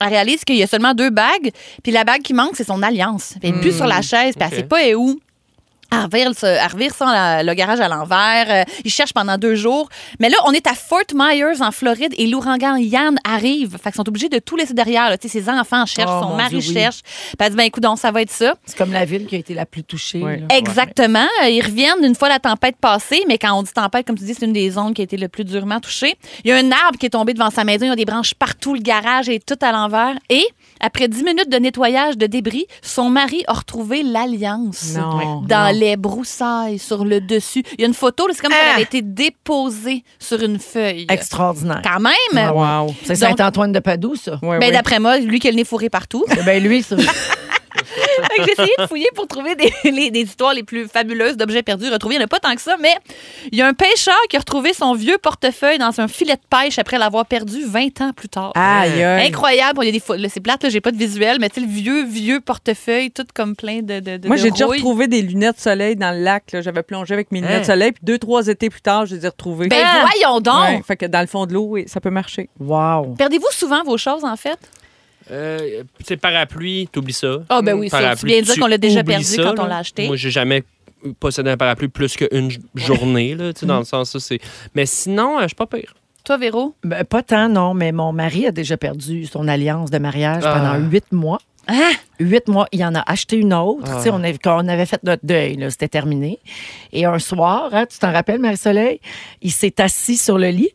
elle 0.00 0.08
réalise 0.08 0.44
qu'il 0.44 0.56
y 0.56 0.62
a 0.62 0.66
seulement 0.66 0.94
deux 0.94 1.10
bagues. 1.10 1.50
Puis 1.82 1.92
la 1.92 2.04
bague 2.04 2.22
qui 2.22 2.34
manque, 2.34 2.56
c'est 2.56 2.64
son 2.66 2.82
alliance. 2.82 3.34
Puis 3.40 3.48
elle 3.48 3.54
n'est 3.56 3.60
plus 3.60 3.76
sur 3.76 3.86
la 3.86 4.02
chaise, 4.02 4.34
puis 4.34 4.46
elle 4.46 4.46
OK. 4.48 4.54
sait 4.54 4.62
pas 4.64 4.84
est 4.84 4.94
où. 4.94 5.18
Elle 5.96 6.04
revire, 6.04 6.30
ce- 6.38 6.46
elle 6.46 6.70
revire 6.72 6.94
ça, 6.94 7.06
la- 7.06 7.42
le 7.42 7.54
garage 7.54 7.80
à 7.80 7.88
l'envers. 7.88 8.46
Euh, 8.48 8.64
il 8.84 8.90
cherche 8.90 9.12
pendant 9.12 9.38
deux 9.38 9.54
jours. 9.54 9.88
Mais 10.20 10.28
là, 10.28 10.36
on 10.46 10.52
est 10.52 10.66
à 10.66 10.74
Fort 10.74 11.00
Myers, 11.14 11.60
en 11.62 11.70
Floride, 11.72 12.14
et 12.16 12.26
l'ouragan 12.26 12.76
Yann 12.76 13.16
arrive. 13.24 13.72
Fait 13.82 13.90
qu'ils 13.90 13.94
sont 13.94 14.08
obligés 14.08 14.28
de 14.28 14.38
tout 14.38 14.56
laisser 14.56 14.74
derrière. 14.74 15.08
là. 15.10 15.18
Tu 15.18 15.28
sais, 15.28 15.40
Ses 15.40 15.48
enfants 15.50 15.84
cherchent, 15.86 16.10
Oh, 16.10 16.22
son 16.30 16.36
mari 16.36 16.58
Dieu, 16.58 16.68
oui. 16.68 16.74
cherche. 16.74 17.02
Puis 17.02 17.36
elle 17.40 17.50
dit, 17.50 17.56
ben 17.56 17.62
écoute, 17.64 17.82
donc, 17.82 17.98
ça 17.98 18.10
va 18.10 18.22
être 18.22 18.30
ça. 18.30 18.54
C'est 18.64 18.76
comme 18.76 18.92
la 18.92 19.04
ville 19.04 19.26
qui 19.26 19.34
a 19.34 19.38
été 19.38 19.54
la 19.54 19.66
plus 19.66 19.84
touchée. 19.84 20.18
Là. 20.20 20.36
Exactement. 20.56 21.26
Ils 21.44 21.62
reviennent 21.62 22.02
une 22.04 22.14
fois 22.14 22.28
la 22.28 22.38
tempête 22.38 22.76
passée, 22.76 23.24
mais 23.28 23.38
quand 23.38 23.52
on 23.58 23.62
dit 23.62 23.72
tempête, 23.72 24.06
comme 24.06 24.16
tu 24.18 24.24
dis, 24.24 24.34
c'est 24.34 24.46
une 24.46 24.52
des 24.52 24.70
zones 24.70 24.94
qui 24.94 25.02
a 25.02 25.04
été 25.04 25.16
le 25.16 25.28
plus 25.28 25.44
durement 25.44 25.80
touchée. 25.80 26.14
Il 26.44 26.50
y 26.50 26.52
a 26.52 26.56
un 26.56 26.70
arbre 26.72 26.98
qui 26.98 27.06
est 27.06 27.10
tombé 27.10 27.34
devant 27.34 27.50
sa 27.50 27.64
maison, 27.64 27.86
il 27.86 27.88
y 27.88 27.92
a 27.92 27.96
des 27.96 28.04
branches 28.04 28.34
partout, 28.34 28.74
le 28.74 28.80
garage 28.80 29.28
est 29.28 29.44
tout 29.44 29.58
à 29.62 29.72
l'envers. 29.72 30.14
Et 30.30 30.44
après 30.80 31.08
dix 31.08 31.22
minutes 31.24 31.48
de 31.50 31.56
nettoyage 31.58 32.16
de 32.16 32.26
débris, 32.26 32.66
son 32.82 33.10
mari 33.10 33.42
a 33.46 33.52
retrouvé 33.54 34.02
l'alliance 34.02 34.94
Non, 34.96 35.42
dans 35.42 35.72
non. 35.72 35.78
les 35.78 35.96
broussailles 35.96 36.78
sur 36.78 37.04
le 37.04 37.20
dessus. 37.20 37.62
Il 37.74 37.80
y 37.80 37.84
a 37.84 37.86
une 37.86 37.94
photo, 37.94 38.26
là, 38.26 38.34
c'est 38.34 38.42
comme 38.42 38.52
si 38.52 38.58
Ah! 38.60 38.64
elle 38.66 38.72
avait 38.74 38.82
été 38.82 39.02
déposée 39.02 40.04
sur 40.18 40.42
une 40.42 40.58
feuille. 40.58 41.06
Extraordinaire. 41.08 41.82
Quand 41.84 42.00
même. 42.00 42.14
Ah, 42.36 42.52
Wow. 42.84 42.94
C'est 43.04 43.20
Donc- 43.20 43.38
Saint-Antoine 43.38 43.72
de 43.72 43.78
Padoue, 43.80 44.16
ça. 44.16 44.38
Ouais, 44.42 44.58
Ben. 44.58 44.72
D'après 44.72 44.98
moi, 45.00 45.18
lui 45.18 45.38
qui 45.38 45.48
a 45.48 45.50
le 45.50 45.56
nez 45.56 45.64
fourré 45.64 45.88
partout. 45.90 46.24
C'est 46.28 46.44
bien 46.44 46.58
lui, 46.58 46.82
ça. 46.82 46.96
J'ai 48.44 48.52
essayé 48.52 48.72
de 48.78 48.86
fouiller 48.86 49.08
pour 49.14 49.26
trouver 49.26 49.54
des, 49.54 49.72
les- 49.90 50.10
des 50.10 50.20
histoires 50.20 50.54
les 50.54 50.62
plus 50.62 50.86
fabuleuses 50.88 51.36
d'objets 51.36 51.62
perdus 51.62 51.88
retrouvés. 51.90 52.16
Il 52.16 52.18
n'y 52.18 52.24
en 52.24 52.26
a 52.26 52.28
pas 52.28 52.40
tant 52.40 52.54
que 52.54 52.60
ça, 52.60 52.76
mais 52.80 52.94
il 53.52 53.58
y 53.58 53.62
a 53.62 53.66
un 53.66 53.74
pêcheur 53.74 54.14
qui 54.28 54.36
a 54.36 54.40
retrouvé 54.40 54.72
son 54.72 54.94
vieux 54.94 55.18
portefeuille 55.18 55.78
dans 55.78 56.00
un 56.00 56.08
filet 56.08 56.34
de 56.34 56.40
pêche 56.48 56.78
après 56.78 56.98
l'avoir 56.98 57.26
perdu 57.26 57.64
20 57.64 58.00
ans 58.00 58.12
plus 58.14 58.28
tard. 58.28 58.52
Aïe, 58.54 59.02
aïe. 59.02 59.26
Incroyable. 59.28 59.80
Il 59.82 59.86
y 59.86 59.88
a 59.88 59.92
des 59.92 60.00
pho- 60.00 60.16
là, 60.16 60.28
C'est 60.28 60.40
plate, 60.40 60.68
j'ai 60.68 60.80
pas 60.80 60.90
de 60.92 60.96
visuel, 60.98 61.38
mais 61.40 61.48
tu 61.48 61.60
sais, 61.60 61.66
le 61.66 61.72
vieux, 61.72 62.04
vieux 62.04 62.40
portefeuille, 62.40 63.10
tout 63.10 63.24
comme 63.34 63.54
plein 63.56 63.80
de. 63.82 64.00
de, 64.00 64.16
de 64.16 64.26
Moi, 64.26 64.36
de 64.36 64.42
j'ai 64.42 64.50
déjà 64.50 64.66
retrouvé 64.66 65.06
des 65.08 65.22
lunettes 65.22 65.60
soleil 65.60 65.96
dans 65.96 66.10
le 66.12 66.22
lac. 66.22 66.44
J'avais 66.60 66.82
plongé 66.82 67.14
avec 67.14 67.30
mes 67.32 67.40
lunettes 67.40 67.62
Hein? 67.62 67.64
soleil, 67.64 67.92
puis 67.92 68.02
deux, 68.04 68.18
trois 68.18 68.46
étés 68.48 68.70
plus 68.70 68.80
tard, 68.82 69.06
je 69.06 69.14
les 69.16 69.24
ai 69.24 69.28
retrouvées. 69.28 69.68
Ben 69.68 69.84
voyons 70.00 70.40
donc! 70.40 70.54
Ouais, 70.68 70.82
fait 70.86 70.96
que 70.96 71.06
dans 71.06 71.20
le 71.20 71.26
fond 71.26 71.46
de 71.46 71.54
l'eau, 71.54 71.66
oui, 71.70 71.84
ça 71.86 72.00
peut 72.00 72.10
marcher. 72.10 72.48
Wow. 72.60 73.14
Perdez-vous 73.16 73.46
souvent 73.52 73.82
vos 73.84 73.96
choses, 73.96 74.24
en 74.24 74.36
fait? 74.36 74.58
Euh, 75.30 75.82
c'est 76.04 76.16
parapluie, 76.16 76.88
t'oublies 76.90 77.12
ça. 77.12 77.38
Ah, 77.48 77.62
ben 77.62 77.74
oui, 77.74 77.88
ça. 77.88 78.14
C'est 78.16 78.26
bien 78.26 78.40
dire 78.42 78.54
tu 78.54 78.60
qu'on 78.60 78.66
l'a 78.66 78.78
déjà 78.78 79.02
perdu 79.02 79.24
ça, 79.24 79.42
quand 79.42 79.58
on 79.62 79.66
l'a 79.66 79.78
acheté. 79.78 80.06
Moi, 80.06 80.16
j'ai 80.16 80.30
jamais 80.30 80.62
possédé 81.20 81.50
un 81.50 81.56
parapluie 81.56 81.88
plus 81.88 82.16
qu'une 82.16 82.50
journée, 82.74 83.34
là, 83.34 83.52
tu 83.52 83.60
sais, 83.60 83.66
dans 83.66 83.78
le 83.78 83.84
sens 83.84 84.10
ça, 84.12 84.20
c'est. 84.20 84.38
Mais 84.74 84.86
sinon, 84.86 85.38
euh, 85.38 85.42
je 85.42 85.48
suis 85.48 85.54
pas 85.56 85.66
pire. 85.66 85.94
Toi, 86.24 86.38
Véro? 86.38 86.74
Ben, 86.82 87.04
pas 87.04 87.22
tant, 87.22 87.48
non, 87.48 87.74
mais 87.74 87.92
mon 87.92 88.12
mari 88.12 88.46
a 88.46 88.52
déjà 88.52 88.76
perdu 88.76 89.26
son 89.26 89.46
alliance 89.46 89.90
de 89.90 89.98
mariage 89.98 90.42
Ah. 90.44 90.54
pendant 90.54 90.88
huit 90.90 91.12
mois. 91.12 91.38
Hein? 91.68 91.90
Huit 92.20 92.46
mois, 92.48 92.66
il 92.72 92.84
en 92.84 92.94
a 92.94 93.02
acheté 93.10 93.36
une 93.36 93.52
autre. 93.54 93.82
Ah. 93.86 93.96
Tu 93.96 94.02
sais, 94.04 94.10
On, 94.10 94.16
avait, 94.16 94.38
quand 94.38 94.64
on 94.64 94.68
avait 94.68 94.86
fait 94.86 95.02
notre 95.04 95.24
deuil, 95.26 95.56
là, 95.56 95.70
c'était 95.70 95.88
terminé. 95.88 96.38
Et 96.92 97.04
un 97.04 97.18
soir, 97.18 97.70
hein, 97.72 97.86
tu 97.86 97.98
t'en 97.98 98.12
rappelles, 98.12 98.40
Marie-Soleil, 98.40 99.00
il 99.42 99.50
s'est 99.52 99.80
assis 99.80 100.16
sur 100.16 100.38
le 100.38 100.48
lit. 100.48 100.70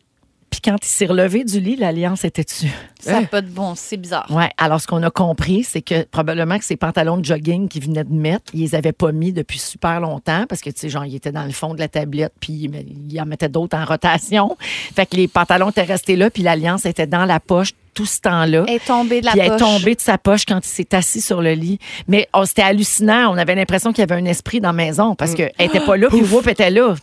Puis 0.52 0.60
quand 0.60 0.76
il 0.82 0.86
s'est 0.88 1.06
relevé 1.06 1.42
du 1.44 1.58
lit, 1.60 1.76
l'alliance 1.76 2.24
était 2.24 2.44
dessus. 2.44 2.70
Ça 3.00 3.20
n'a 3.22 3.26
pas 3.26 3.40
de 3.40 3.48
bon, 3.48 3.72
c'est 3.74 3.96
bizarre. 3.96 4.26
Ouais. 4.30 4.50
Alors, 4.58 4.80
ce 4.80 4.86
qu'on 4.86 5.02
a 5.02 5.10
compris, 5.10 5.64
c'est 5.64 5.80
que 5.82 6.04
probablement 6.04 6.58
que 6.58 6.64
ses 6.64 6.76
pantalons 6.76 7.16
de 7.16 7.24
jogging 7.24 7.68
qu'il 7.68 7.82
venait 7.82 8.04
de 8.04 8.12
mettre, 8.12 8.44
ils 8.54 8.60
les 8.60 8.74
avaient 8.74 8.92
pas 8.92 9.10
mis 9.12 9.32
depuis 9.32 9.58
super 9.58 9.98
longtemps 10.00 10.44
parce 10.46 10.60
que, 10.60 10.68
tu 10.70 10.78
sais, 10.78 10.88
genre, 10.90 11.06
il 11.06 11.14
était 11.16 11.32
dans 11.32 11.44
le 11.44 11.50
fond 11.52 11.72
de 11.74 11.80
la 11.80 11.88
tablette 11.88 12.34
puis 12.38 12.52
il- 12.52 13.10
il 13.10 13.20
en 13.20 13.24
mettait 13.26 13.48
d'autres 13.48 13.76
en 13.78 13.84
rotation. 13.86 14.56
Fait 14.94 15.06
que 15.06 15.16
les 15.16 15.26
pantalons 15.26 15.70
étaient 15.70 15.82
restés 15.82 16.14
là 16.16 16.28
puis 16.30 16.42
l'alliance 16.42 16.84
était 16.84 17.06
dans 17.06 17.24
la 17.24 17.40
poche 17.40 17.72
tout 17.94 18.06
ce 18.06 18.20
temps-là. 18.20 18.64
Elle 18.68 18.74
est 18.76 18.86
tombée 18.86 19.20
de 19.20 19.26
la 19.26 19.32
Puis 19.32 19.40
elle 19.40 19.46
est 19.46 19.50
poche. 19.50 19.60
tombée 19.60 19.94
de 19.94 20.00
sa 20.00 20.18
poche 20.18 20.44
quand 20.46 20.58
il 20.64 20.68
s'est 20.68 20.94
assis 20.94 21.20
sur 21.20 21.42
le 21.42 21.52
lit. 21.52 21.78
Mais 22.08 22.28
oh, 22.34 22.44
c'était 22.44 22.62
hallucinant. 22.62 23.32
On 23.32 23.36
avait 23.36 23.54
l'impression 23.54 23.92
qu'il 23.92 24.00
y 24.00 24.10
avait 24.10 24.20
un 24.20 24.24
esprit 24.24 24.60
dans 24.60 24.70
la 24.70 24.72
maison 24.72 25.14
parce 25.14 25.34
qu'elle 25.34 25.52
était 25.58 25.80
pas 25.80 25.96
là, 25.96 26.08
puis 26.08 26.22
Whoop 26.22 26.46
était 26.46 26.70
là. 26.70 26.94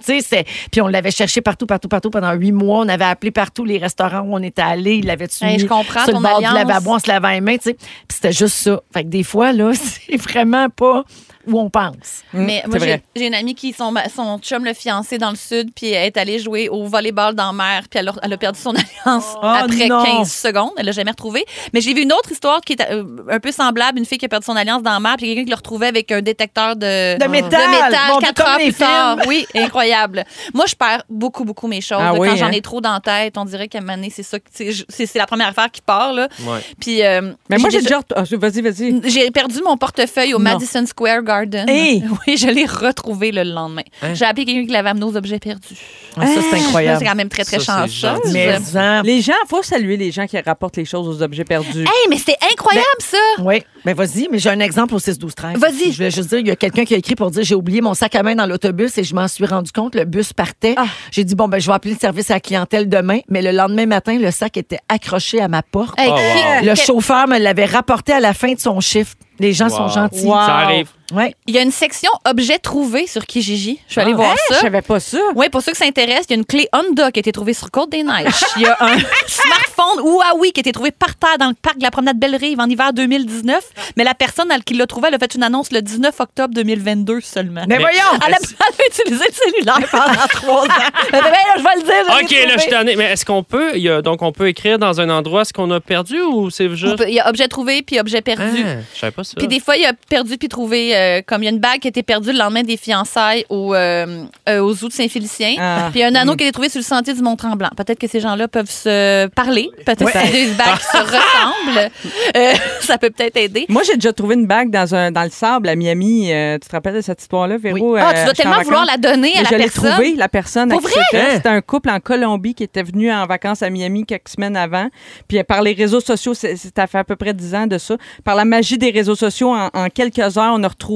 Puis 0.71 0.81
on 0.81 0.87
l'avait 0.87 1.11
cherché 1.11 1.41
partout, 1.41 1.65
partout, 1.65 1.87
partout 1.89 2.09
pendant 2.09 2.33
huit 2.33 2.51
mois. 2.51 2.79
On 2.79 2.89
avait 2.89 3.05
appelé 3.05 3.31
partout 3.31 3.65
les 3.65 3.77
restaurants 3.77 4.21
où 4.21 4.35
on 4.35 4.41
était 4.43 4.61
allé. 4.61 4.95
Il 4.95 5.05
l'avait 5.05 5.27
tué 5.27 5.45
Hey, 5.45 5.59
je 5.59 5.65
comprends 5.65 6.03
sur 6.03 6.13
ton 6.13 6.19
le 6.19 6.23
bord 6.23 6.37
alliance. 6.37 6.53
du 6.53 6.57
lavabo, 6.59 6.91
on 6.93 6.99
se 6.99 7.07
lavait 7.07 7.33
les 7.35 7.41
mains. 7.41 7.57
Puis 7.57 7.75
c'était 8.09 8.31
juste 8.31 8.55
ça. 8.55 8.81
Fait 8.93 9.03
que 9.03 9.09
des 9.09 9.23
fois, 9.23 9.51
là, 9.53 9.71
c'est 9.73 10.17
vraiment 10.17 10.69
pas 10.69 11.03
où 11.49 11.59
on 11.59 11.69
pense. 11.69 12.23
Mais 12.33 12.63
moi, 12.67 12.77
j'ai 13.15 13.27
une 13.27 13.33
amie 13.33 13.55
qui, 13.55 13.73
son, 13.73 13.93
son 14.13 14.39
chum 14.39 14.65
le 14.65 14.73
fiancé 14.73 15.17
dans 15.17 15.31
le 15.31 15.35
sud, 15.35 15.71
puis 15.75 15.87
elle 15.91 16.05
est 16.07 16.17
allée 16.17 16.39
jouer 16.39 16.69
au 16.69 16.85
volleyball 16.85 17.35
dans 17.35 17.47
la 17.47 17.53
mer, 17.53 17.81
puis 17.89 17.99
elle 17.99 18.09
a, 18.09 18.13
elle 18.21 18.33
a 18.33 18.37
perdu 18.37 18.59
son 18.59 18.69
alliance 19.05 19.35
après 19.41 19.87
non. 19.87 20.03
15 20.03 20.31
secondes. 20.31 20.71
Elle 20.77 20.85
l'a 20.85 20.91
jamais 20.91 21.11
retrouvée. 21.11 21.45
Mais 21.73 21.81
j'ai 21.81 21.93
vu 21.93 22.01
une 22.01 22.13
autre 22.13 22.31
histoire 22.31 22.61
qui 22.61 22.73
est 22.73 22.91
euh, 22.91 23.03
un 23.29 23.39
peu 23.39 23.51
semblable. 23.51 23.99
Une 23.99 24.05
fille 24.05 24.17
qui 24.17 24.25
a 24.25 24.29
perdu 24.29 24.45
son 24.45 24.55
alliance 24.55 24.83
dans 24.83 24.91
la 24.93 24.99
mer, 24.99 25.15
puis 25.17 25.27
quelqu'un 25.27 25.43
qui 25.43 25.49
l'a 25.49 25.55
retrouvée 25.55 25.87
avec 25.87 26.11
un 26.11 26.21
détecteur 26.21 26.75
de, 26.75 27.17
De 27.17 27.27
métal. 27.27 27.69
métal 27.69 27.91
Mon 28.09 28.19
Dieu, 28.19 28.27
quatre 28.27 28.43
comme 28.43 28.53
heures 28.53 28.57
les 28.59 28.65
plus 28.65 28.73
tard. 28.73 29.17
Oui, 29.27 29.45
incroyable. 29.55 30.23
Moi, 30.53 30.65
je 30.67 30.75
perds 30.75 31.03
beaucoup, 31.09 31.43
beaucoup 31.43 31.67
mes 31.67 31.81
choses. 31.81 31.99
Ah 32.01 32.13
Quand 32.15 32.35
j'en 32.35 32.47
hein? 32.47 32.51
ai 32.51 32.61
trop 32.61 32.81
dans 32.81 32.93
la 32.93 32.99
tête, 32.99 33.37
on 33.37 33.45
dirait 33.45 33.67
qu'à 33.67 33.79
un 33.79 33.81
moment 33.81 33.95
donné, 33.95 34.09
c'est 34.09 34.23
ça. 34.23 34.37
c'est 34.53 35.15
la 35.15 35.25
première 35.25 35.49
affaire 35.49 35.71
qui 35.71 35.81
part. 35.81 36.13
Là. 36.13 36.27
Ouais. 36.41 36.59
Puis, 36.79 37.03
euh, 37.03 37.33
Mais 37.49 37.57
moi, 37.57 37.69
j'ai 37.69 37.81
déjà. 37.81 37.99
ah, 38.15 38.23
vas-y, 38.31 38.61
vas-y. 38.61 39.01
j'ai 39.09 39.31
perdu 39.31 39.61
mon 39.65 39.77
portefeuille 39.77 40.33
au 40.33 40.37
Non. 40.39 40.51
Madison 40.51 40.85
Square 40.85 41.23
Garden. 41.23 41.38
Hey! 41.67 42.03
Oui, 42.27 42.37
je 42.37 42.47
l'ai 42.47 42.65
retrouvé 42.65 43.31
le 43.31 43.43
lendemain. 43.43 43.81
Hein? 44.01 44.13
J'ai 44.13 44.25
appelé 44.25 44.45
quelqu'un 44.45 44.65
qui 44.65 44.71
l'avait 44.71 44.89
amené 44.89 45.05
aux 45.05 45.15
objets 45.15 45.39
perdus. 45.39 45.75
Ah, 46.17 46.25
ça, 46.27 46.41
c'est 46.49 46.57
incroyable. 46.59 46.99
C'est 46.99 47.05
quand 47.05 47.15
même 47.15 47.29
très, 47.29 47.43
très 47.43 47.59
Ça, 47.59 47.85
c'est 47.87 47.93
chanceux. 47.93 48.31
Mais 48.33 48.57
en- 48.75 49.01
Les 49.03 49.21
gens, 49.21 49.33
faut 49.47 49.63
saluer 49.63 49.95
les 49.97 50.11
gens 50.11 50.25
qui 50.27 50.39
rapportent 50.39 50.77
les 50.77 50.85
choses 50.85 51.07
aux 51.07 51.21
objets 51.23 51.43
perdus. 51.45 51.81
Hey, 51.81 52.07
mais 52.09 52.17
c'est 52.17 52.35
incroyable, 52.51 52.85
ça! 52.99 53.17
Oui, 53.39 53.61
mais 53.85 53.93
vas-y, 53.93 54.27
mais 54.31 54.39
j'ai 54.39 54.49
un 54.49 54.59
exemple 54.59 54.95
au 54.95 54.99
6 54.99 55.17
12 55.17 55.33
13. 55.35 55.57
Vas-y. 55.57 55.91
Je 55.91 55.97
voulais 55.97 56.11
juste 56.11 56.29
dire, 56.29 56.39
il 56.39 56.47
y 56.47 56.51
a 56.51 56.55
quelqu'un 56.55 56.83
qui 56.85 56.93
a 56.93 56.97
écrit 56.97 57.15
pour 57.15 57.31
dire 57.31 57.43
j'ai 57.43 57.55
oublié 57.55 57.81
mon 57.81 57.93
sac 57.93 58.15
à 58.15 58.23
main 58.23 58.35
dans 58.35 58.45
l'autobus 58.45 58.97
et 58.97 59.03
je 59.03 59.13
m'en 59.15 59.27
suis 59.27 59.45
rendu 59.45 59.71
compte, 59.71 59.95
le 59.95 60.05
bus 60.05 60.33
partait. 60.33 60.73
Ah. 60.77 60.85
J'ai 61.11 61.23
dit 61.23 61.35
bon 61.35 61.47
ben 61.47 61.59
je 61.59 61.67
vais 61.67 61.73
appeler 61.73 61.93
le 61.93 61.99
service 61.99 62.29
à 62.31 62.35
la 62.35 62.39
clientèle 62.39 62.89
demain, 62.89 63.19
mais 63.29 63.41
le 63.41 63.51
lendemain 63.51 63.85
matin, 63.85 64.17
le 64.17 64.31
sac 64.31 64.57
était 64.57 64.79
accroché 64.89 65.39
à 65.41 65.47
ma 65.47 65.61
porte. 65.61 65.97
Hey, 65.99 66.09
Oh, 66.09 66.13
wow. 66.15 66.65
Le 66.69 66.75
chauffeur 66.75 67.27
me 67.27 67.37
l'avait 67.37 67.65
rapporté 67.65 68.11
à 68.13 68.19
la 68.19 68.33
fin 68.33 68.53
de 68.53 68.59
son 68.59 68.79
chiffre. 68.81 69.15
Les 69.39 69.53
gens 69.53 69.69
sont 69.69 69.87
gentils. 69.87 70.25
Wow. 70.25 70.33
Ça 70.33 70.55
arrive. 70.57 70.89
Ouais. 71.13 71.35
Il 71.47 71.55
y 71.55 71.57
a 71.57 71.61
une 71.61 71.71
section 71.71 72.09
objets 72.25 72.59
trouvés 72.59 73.07
sur 73.07 73.25
Kijiji. 73.25 73.79
Je 73.87 73.91
suis 73.93 74.01
allée 74.01 74.11
Ah. 74.13 74.17
voir 74.17 74.31
Hein, 74.31 74.35
Je 74.49 74.55
ça. 74.55 74.61
savais 74.61 74.81
pas 74.81 74.99
ça. 74.99 75.17
Oui, 75.35 75.49
pour 75.49 75.61
ceux 75.61 75.71
qui 75.71 75.79
s'intéressent, 75.79 76.25
il 76.29 76.31
y 76.31 76.33
a 76.33 76.37
une 76.37 76.45
clé 76.45 76.67
Honda 76.73 77.11
qui 77.11 77.19
a 77.19 77.21
été 77.21 77.31
trouvée 77.31 77.53
sur 77.53 77.71
Côte-des-Neiges. 77.71 78.43
Il 78.57 78.61
y 78.63 78.65
a 78.65 78.77
un 78.79 78.97
smartphone 79.27 80.03
Huawei 80.05 80.51
qui 80.51 80.59
a 80.59 80.61
été 80.61 80.71
trouvé 80.71 80.91
par 80.91 81.15
terre 81.15 81.37
dans 81.39 81.47
le 81.47 81.55
parc 81.55 81.77
de 81.77 81.83
la 81.83 81.91
promenade 81.91 82.17
Belle-Rive 82.19 82.59
en 82.59 82.67
hiver 82.69 82.93
2019. 82.93 83.63
Mais 83.97 84.03
la 84.03 84.13
personne 84.13 84.51
elle, 84.51 84.63
qui 84.63 84.73
l'a 84.73 84.85
trouvé, 84.87 85.07
elle 85.07 85.15
a 85.15 85.19
fait 85.19 85.33
une 85.35 85.43
annonce 85.43 85.71
le 85.71 85.81
19 85.81 86.19
octobre 86.19 86.53
2022 86.53 87.21
seulement. 87.21 87.63
Mais, 87.67 87.77
voyons! 87.77 87.99
Elle 88.27 88.33
a, 88.33 88.37
elle 88.37 88.85
a 88.85 88.87
utilisé 88.87 89.25
le 89.27 89.33
cellulaire 89.33 89.89
pendant 89.89 90.27
trois 90.27 90.65
ans. 90.65 90.89
Elle 91.11 91.15
a 91.19 91.21
dit, 91.21 91.27
Ben 91.29 91.31
là, 91.31 91.53
je 91.57 91.63
vais 91.63 91.75
le 91.75 91.83
dire. 91.83 92.13
je 92.13 92.19
l'ai 92.19 92.23
OK, 92.23 92.31
là, 92.31 92.37
je 92.37 92.43
trouvé. 92.47 92.59
suis 92.59 92.69
tanné. 92.69 92.95
Mais 92.95 93.05
est-ce 93.05 93.25
qu'on 93.25 93.43
peut, 93.43 93.71
il 93.75 93.81
y 93.81 93.89
a- 93.89 94.01
donc 94.01 94.21
on 94.21 94.31
peut 94.31 94.47
écrire 94.47 94.77
dans 94.79 94.99
un 95.01 95.09
endroit 95.09 95.45
ce 95.45 95.53
qu'on 95.53 95.69
a 95.71 95.79
perdu 95.79 96.21
ou 96.21 96.49
c'est 96.49 96.67
On 96.67 96.75
juste. 96.75 96.97
peut- 96.97 97.05
Il 97.07 97.13
y 97.15 97.19
a 97.19 97.29
objet 97.29 97.47
trouvé 97.47 97.81
puis 97.81 97.99
objet 97.99 98.21
perdu. 98.21 98.63
Ah, 98.65 98.81
je 98.93 98.99
savais 98.99 99.11
pas 99.11 99.23
ça. 99.23 99.33
Puis 99.37 99.47
des 99.47 99.59
fois, 99.59 99.75
il 99.75 99.83
y 99.83 99.85
a 99.85 99.93
perdu 100.09 100.37
puis 100.37 100.49
trouvé, 100.49 100.95
euh, 100.99 101.21
comme 101.25 101.41
il 101.43 101.45
y 101.45 101.49
a 101.49 101.51
une 101.51 101.59
bague 101.59 101.79
qui 101.79 101.87
a 101.87 101.89
été 101.89 102.03
perdue 102.03 102.31
le 102.31 102.37
lendemain 102.39 102.63
des 102.63 102.77
fiançailles 102.77 103.45
au, 103.49 103.73
euh, 103.73 104.25
euh, 104.47 104.59
aux 104.59 104.73
Zoo 104.73 104.87
de 104.87 104.93
Saint-Félicien. 104.93 105.55
Ah. 105.59 105.87
Puis 105.91 105.99
il 105.99 106.03
y 106.03 106.05
a 106.05 106.07
un 106.07 106.15
anneau 106.15 106.35
qui 106.35 106.43
a 106.43 106.47
été 106.47 106.51
trouvé 106.53 106.69
sur 106.69 106.79
le 106.79 106.83
sentier 106.85 107.13
du 107.13 107.21
Mont-Tremblant. 107.21 107.69
Peut-être 107.77 107.99
que 107.99 108.07
ces 108.07 108.19
gens-là 108.19 108.47
peuvent 108.47 108.69
se 108.69 109.27
parler. 109.27 109.69
Peut-être 109.85 110.03
Ouais. 110.03 110.11
que 110.11 110.31
des 110.31 110.47
bagues 110.53 110.79
se 110.79 110.97
ressemblent. 111.03 111.91
Euh, 112.35 112.53
ça 112.81 112.97
peut 112.97 113.09
peut-être 113.09 113.37
aider. 113.37 113.65
Moi, 113.69 113.83
j'ai 113.85 113.95
déjà 113.95 114.13
trouvé 114.13 114.35
une 114.35 114.45
bague 114.47 114.69
dans, 114.69 114.93
un, 114.93 115.11
dans 115.11 115.23
le 115.23 115.29
sable 115.29 115.69
à 115.69 115.75
Miami. 115.75 116.31
Euh, 116.33 116.57
tu 116.61 116.67
te 116.67 116.71
rappelles 116.75 116.95
de 116.95 117.01
cette 117.01 117.21
histoire-là, 117.21 117.57
Véro? 117.57 117.95
Ah, 117.95 118.13
tu 118.13 118.23
dois 118.25 118.33
tellement 118.33 118.61
vouloir 118.61 118.85
la 118.85 118.97
donner 118.97 119.33
à 119.37 119.43
la 119.43 119.49
je 119.49 119.55
l'ai 119.55 119.63
personne. 119.63 119.91
trouvé, 119.91 120.15
la 120.15 120.29
personne. 120.29 120.71
à 120.71 120.75
Pour 120.75 120.89
qui 120.89 120.99
vrai? 121.11 121.35
c'était. 121.35 121.49
Un 121.49 121.61
couple 121.61 121.89
en 121.89 121.99
Colombie 121.99 122.53
qui 122.53 122.63
était 122.63 122.83
venu 122.83 123.11
en 123.11 123.25
vacances 123.25 123.63
à 123.63 123.69
Miami 123.69 124.05
quelques 124.05 124.29
semaines 124.29 124.57
avant. 124.57 124.87
Puis 125.27 125.41
par 125.43 125.61
les 125.61 125.73
réseaux 125.73 125.99
sociaux, 126.01 126.33
ça 126.33 126.87
fait 126.87 126.97
à 126.97 127.03
peu 127.03 127.15
près 127.15 127.33
10 127.33 127.55
ans 127.55 127.67
de 127.67 127.77
ça. 127.77 127.95
Par 128.23 128.35
la 128.35 128.45
magie 128.45 128.77
des 128.77 128.91
réseaux 128.91 129.15
sociaux, 129.15 129.53
en, 129.53 129.69
en 129.73 129.87
quelques 129.89 130.19
heures, 130.37 130.53
on 130.53 130.63
a 130.63 130.67
retrouvé. 130.67 130.88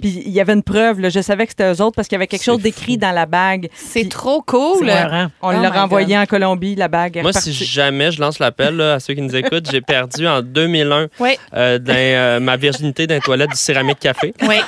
Puis 0.00 0.22
il 0.26 0.30
y 0.32 0.40
avait 0.40 0.52
une 0.52 0.62
preuve. 0.62 1.00
là. 1.00 1.08
je 1.08 1.20
savais 1.20 1.44
que 1.46 1.50
c'était 1.52 1.72
eux 1.72 1.80
autres 1.82 1.96
parce 1.96 2.06
qu'il 2.08 2.16
y 2.16 2.18
avait 2.18 2.26
quelque 2.26 2.44
chose 2.44 2.60
d'écrit 2.60 2.96
dans 2.98 3.12
la 3.12 3.26
bague. 3.26 3.68
C'est 3.74 4.08
trop 4.08 4.42
cool. 4.42 4.86
Marrant. 4.86 5.28
On 5.42 5.48
Oh 5.48 5.52
l'a 5.62 5.70
my 5.70 5.76
renvoyé 5.78 6.16
en 6.18 6.26
Colombie, 6.26 6.74
la 6.74 6.88
bague. 6.88 7.16
est 7.16 7.22
Moi, 7.22 7.30
repartie. 7.30 7.52
si 7.52 7.64
jamais 7.64 8.10
je 8.10 8.20
lance 8.20 8.38
l'appel 8.38 8.76
là, 8.76 8.94
à 8.94 9.00
ceux 9.00 9.14
qui 9.14 9.22
nous 9.22 9.34
écoutent, 9.34 9.68
j'ai 9.70 9.80
perdu 9.80 10.26
en 10.28 10.42
2001 10.42 11.08
Oui, 11.18 11.36
euh, 11.54 11.78
dans, 11.78 11.92
euh, 11.96 12.40
ma 12.40 12.56
virginité 12.56 13.06
d'un 13.06 13.18
toilette 13.20 13.50
du 13.50 13.56
céramique 13.56 13.98
café. 14.00 14.34
oui. 14.42 14.56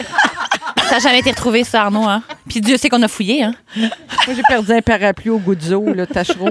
Ça 0.88 0.94
n'a 0.94 1.00
jamais 1.00 1.18
été 1.18 1.30
retrouvé, 1.30 1.64
ça, 1.64 1.82
Arnaud. 1.84 2.04
Hein? 2.08 2.22
Puis 2.48 2.60
Dieu 2.60 2.76
sait 2.76 2.88
qu'on 2.88 3.02
a 3.02 3.08
fouillé. 3.08 3.42
Hein? 3.42 3.54
Moi, 3.76 3.88
j'ai 4.34 4.42
perdu 4.48 4.72
un 4.72 4.80
parapluie 4.80 5.30
au 5.30 5.38
Guzzo, 5.38 5.84
le 5.92 6.06
tachereau. 6.06 6.48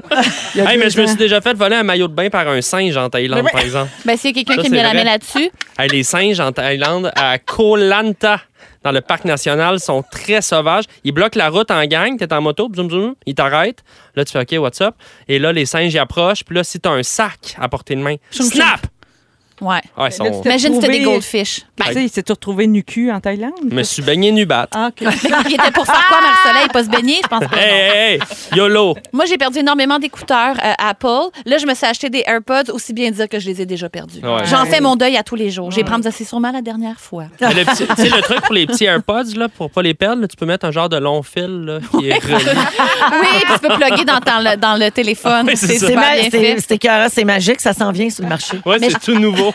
Hey, 0.55 0.77
mais 0.77 0.89
je 0.89 1.01
me 1.01 1.07
suis 1.07 1.15
déjà 1.15 1.41
fait 1.41 1.53
voler 1.53 1.75
un 1.77 1.83
maillot 1.83 2.07
de 2.07 2.13
bain 2.13 2.29
par 2.29 2.47
un 2.47 2.61
singe 2.61 2.95
en 2.97 3.09
Thaïlande, 3.09 3.43
Mais- 3.43 3.51
par 3.51 3.61
exemple. 3.61 3.91
Ben, 4.05 4.15
s'il 4.17 4.35
y 4.35 4.39
a 4.39 4.43
quelqu'un 4.43 4.61
qui 4.61 4.69
c'est 4.69 4.83
la 4.83 4.93
main 4.93 5.03
là-dessus, 5.03 5.49
Hey, 5.79 5.89
les 5.89 6.03
singes 6.03 6.39
en 6.39 6.51
Thaïlande, 6.51 7.11
à 7.15 7.37
Koh 7.39 7.75
Lanta, 7.77 8.41
dans 8.83 8.91
le 8.91 9.01
parc 9.01 9.25
national, 9.25 9.79
sont 9.79 10.03
très 10.03 10.41
sauvages. 10.41 10.85
Ils 11.03 11.11
bloquent 11.11 11.37
la 11.37 11.49
route 11.49 11.69
en 11.71 11.83
gang. 11.85 12.17
T'es 12.17 12.31
en 12.31 12.41
moto, 12.41 12.69
zoom, 12.75 12.89
zoom, 12.89 13.15
ils 13.25 13.35
t'arrêtent. 13.35 13.83
Là, 14.15 14.23
tu 14.23 14.31
fais 14.31 14.39
OK, 14.41 14.61
what's 14.63 14.81
up? 14.81 14.95
Et 15.27 15.39
là, 15.39 15.51
les 15.51 15.65
singes 15.65 15.93
y 15.93 15.99
approchent. 15.99 16.43
Puis 16.43 16.55
là, 16.55 16.63
si 16.63 16.79
t'as 16.79 16.91
un 16.91 17.03
sac 17.03 17.55
à 17.59 17.67
portée 17.69 17.95
de 17.95 18.01
main, 18.01 18.15
Choum, 18.31 18.45
snap! 18.45 18.81
Ouais. 19.61 19.67
Ouais, 19.69 19.81
là, 19.97 20.11
sont... 20.11 20.41
Imagine 20.43 20.73
si 20.75 20.81
c'était 20.81 20.87
des 20.93 20.99
retrouvé- 20.99 21.03
goldfish. 21.03 21.61
Tu 21.79 21.93
sais, 21.93 22.03
il 22.03 22.09
s'est 22.09 22.23
retrouvé 22.27 22.67
nu 22.67 22.83
cul 22.83 23.11
en 23.11 23.19
Thaïlande? 23.19 23.53
Je 23.69 23.75
me 23.75 23.83
suis 23.83 24.01
baigné 24.01 24.31
nu 24.31 24.45
bat. 24.45 24.67
Ah, 24.73 24.89
OK. 24.89 25.01
Il 25.49 25.53
était 25.53 25.71
pour 25.71 25.85
faire 25.85 26.05
quoi, 26.07 26.21
Marc-Soleil? 26.21 26.67
Pas 26.73 26.83
se 26.83 26.89
baigner? 26.89 27.17
Je 27.23 27.27
pense 27.27 27.45
pas. 27.47 27.57
Hey, 27.57 27.69
hey, 27.71 28.13
hey! 28.13 28.19
YOLO! 28.55 28.95
Moi, 29.13 29.25
j'ai 29.25 29.37
perdu 29.37 29.59
énormément 29.59 29.99
d'écouteurs 29.99 30.55
euh, 30.63 30.73
Apple. 30.79 31.29
Là, 31.45 31.57
je 31.57 31.65
me 31.67 31.73
suis 31.75 31.85
acheté 31.85 32.09
des 32.09 32.23
AirPods, 32.25 32.71
aussi 32.73 32.93
bien 32.93 33.11
dire 33.11 33.29
que 33.29 33.39
je 33.39 33.45
les 33.47 33.61
ai 33.61 33.65
déjà 33.65 33.89
perdus. 33.89 34.19
Ouais. 34.23 34.45
J'en 34.45 34.65
fais 34.65 34.81
mon 34.81 34.95
deuil 34.95 35.17
à 35.17 35.23
tous 35.23 35.35
les 35.35 35.49
jours. 35.51 35.69
J'ai 35.71 35.83
prendre 35.83 36.03
ça, 36.03 36.11
c'est 36.11 36.23
sûrement 36.25 36.51
la 36.51 36.61
dernière 36.61 36.99
fois. 36.99 37.25
Tu 37.37 37.45
sais, 38.03 38.09
le 38.09 38.21
truc 38.21 38.41
pour 38.41 38.53
les 38.55 38.65
petits 38.65 38.85
AirPods, 38.85 39.35
là, 39.35 39.47
pour 39.49 39.69
pas 39.69 39.81
les 39.81 39.93
perdre, 39.93 40.21
là, 40.21 40.27
tu 40.27 40.35
peux 40.35 40.45
mettre 40.45 40.65
un 40.65 40.71
genre 40.71 40.89
de 40.89 40.97
long 40.97 41.21
fil 41.23 41.45
là, 41.65 41.79
qui 41.91 42.09
est 42.09 42.17
relié. 42.19 42.35
Oui, 43.11 43.27
puis 43.43 43.53
tu 43.53 43.59
peux 43.59 43.75
plugger 43.75 44.05
dans, 44.05 44.19
dans 44.19 44.39
le, 44.51 44.57
dans 44.57 44.75
le 44.75 44.89
téléphone. 44.91 45.45
Oui, 45.47 45.55
c'est 45.55 47.23
magique, 47.23 47.61
ça 47.61 47.73
s'en 47.73 47.91
vient 47.91 48.09
sur 48.09 48.23
le 48.23 48.29
marché. 48.29 48.59
Ouais, 48.65 48.77
c'est 48.79 48.99
tout 48.99 49.17
nouveau. 49.17 49.46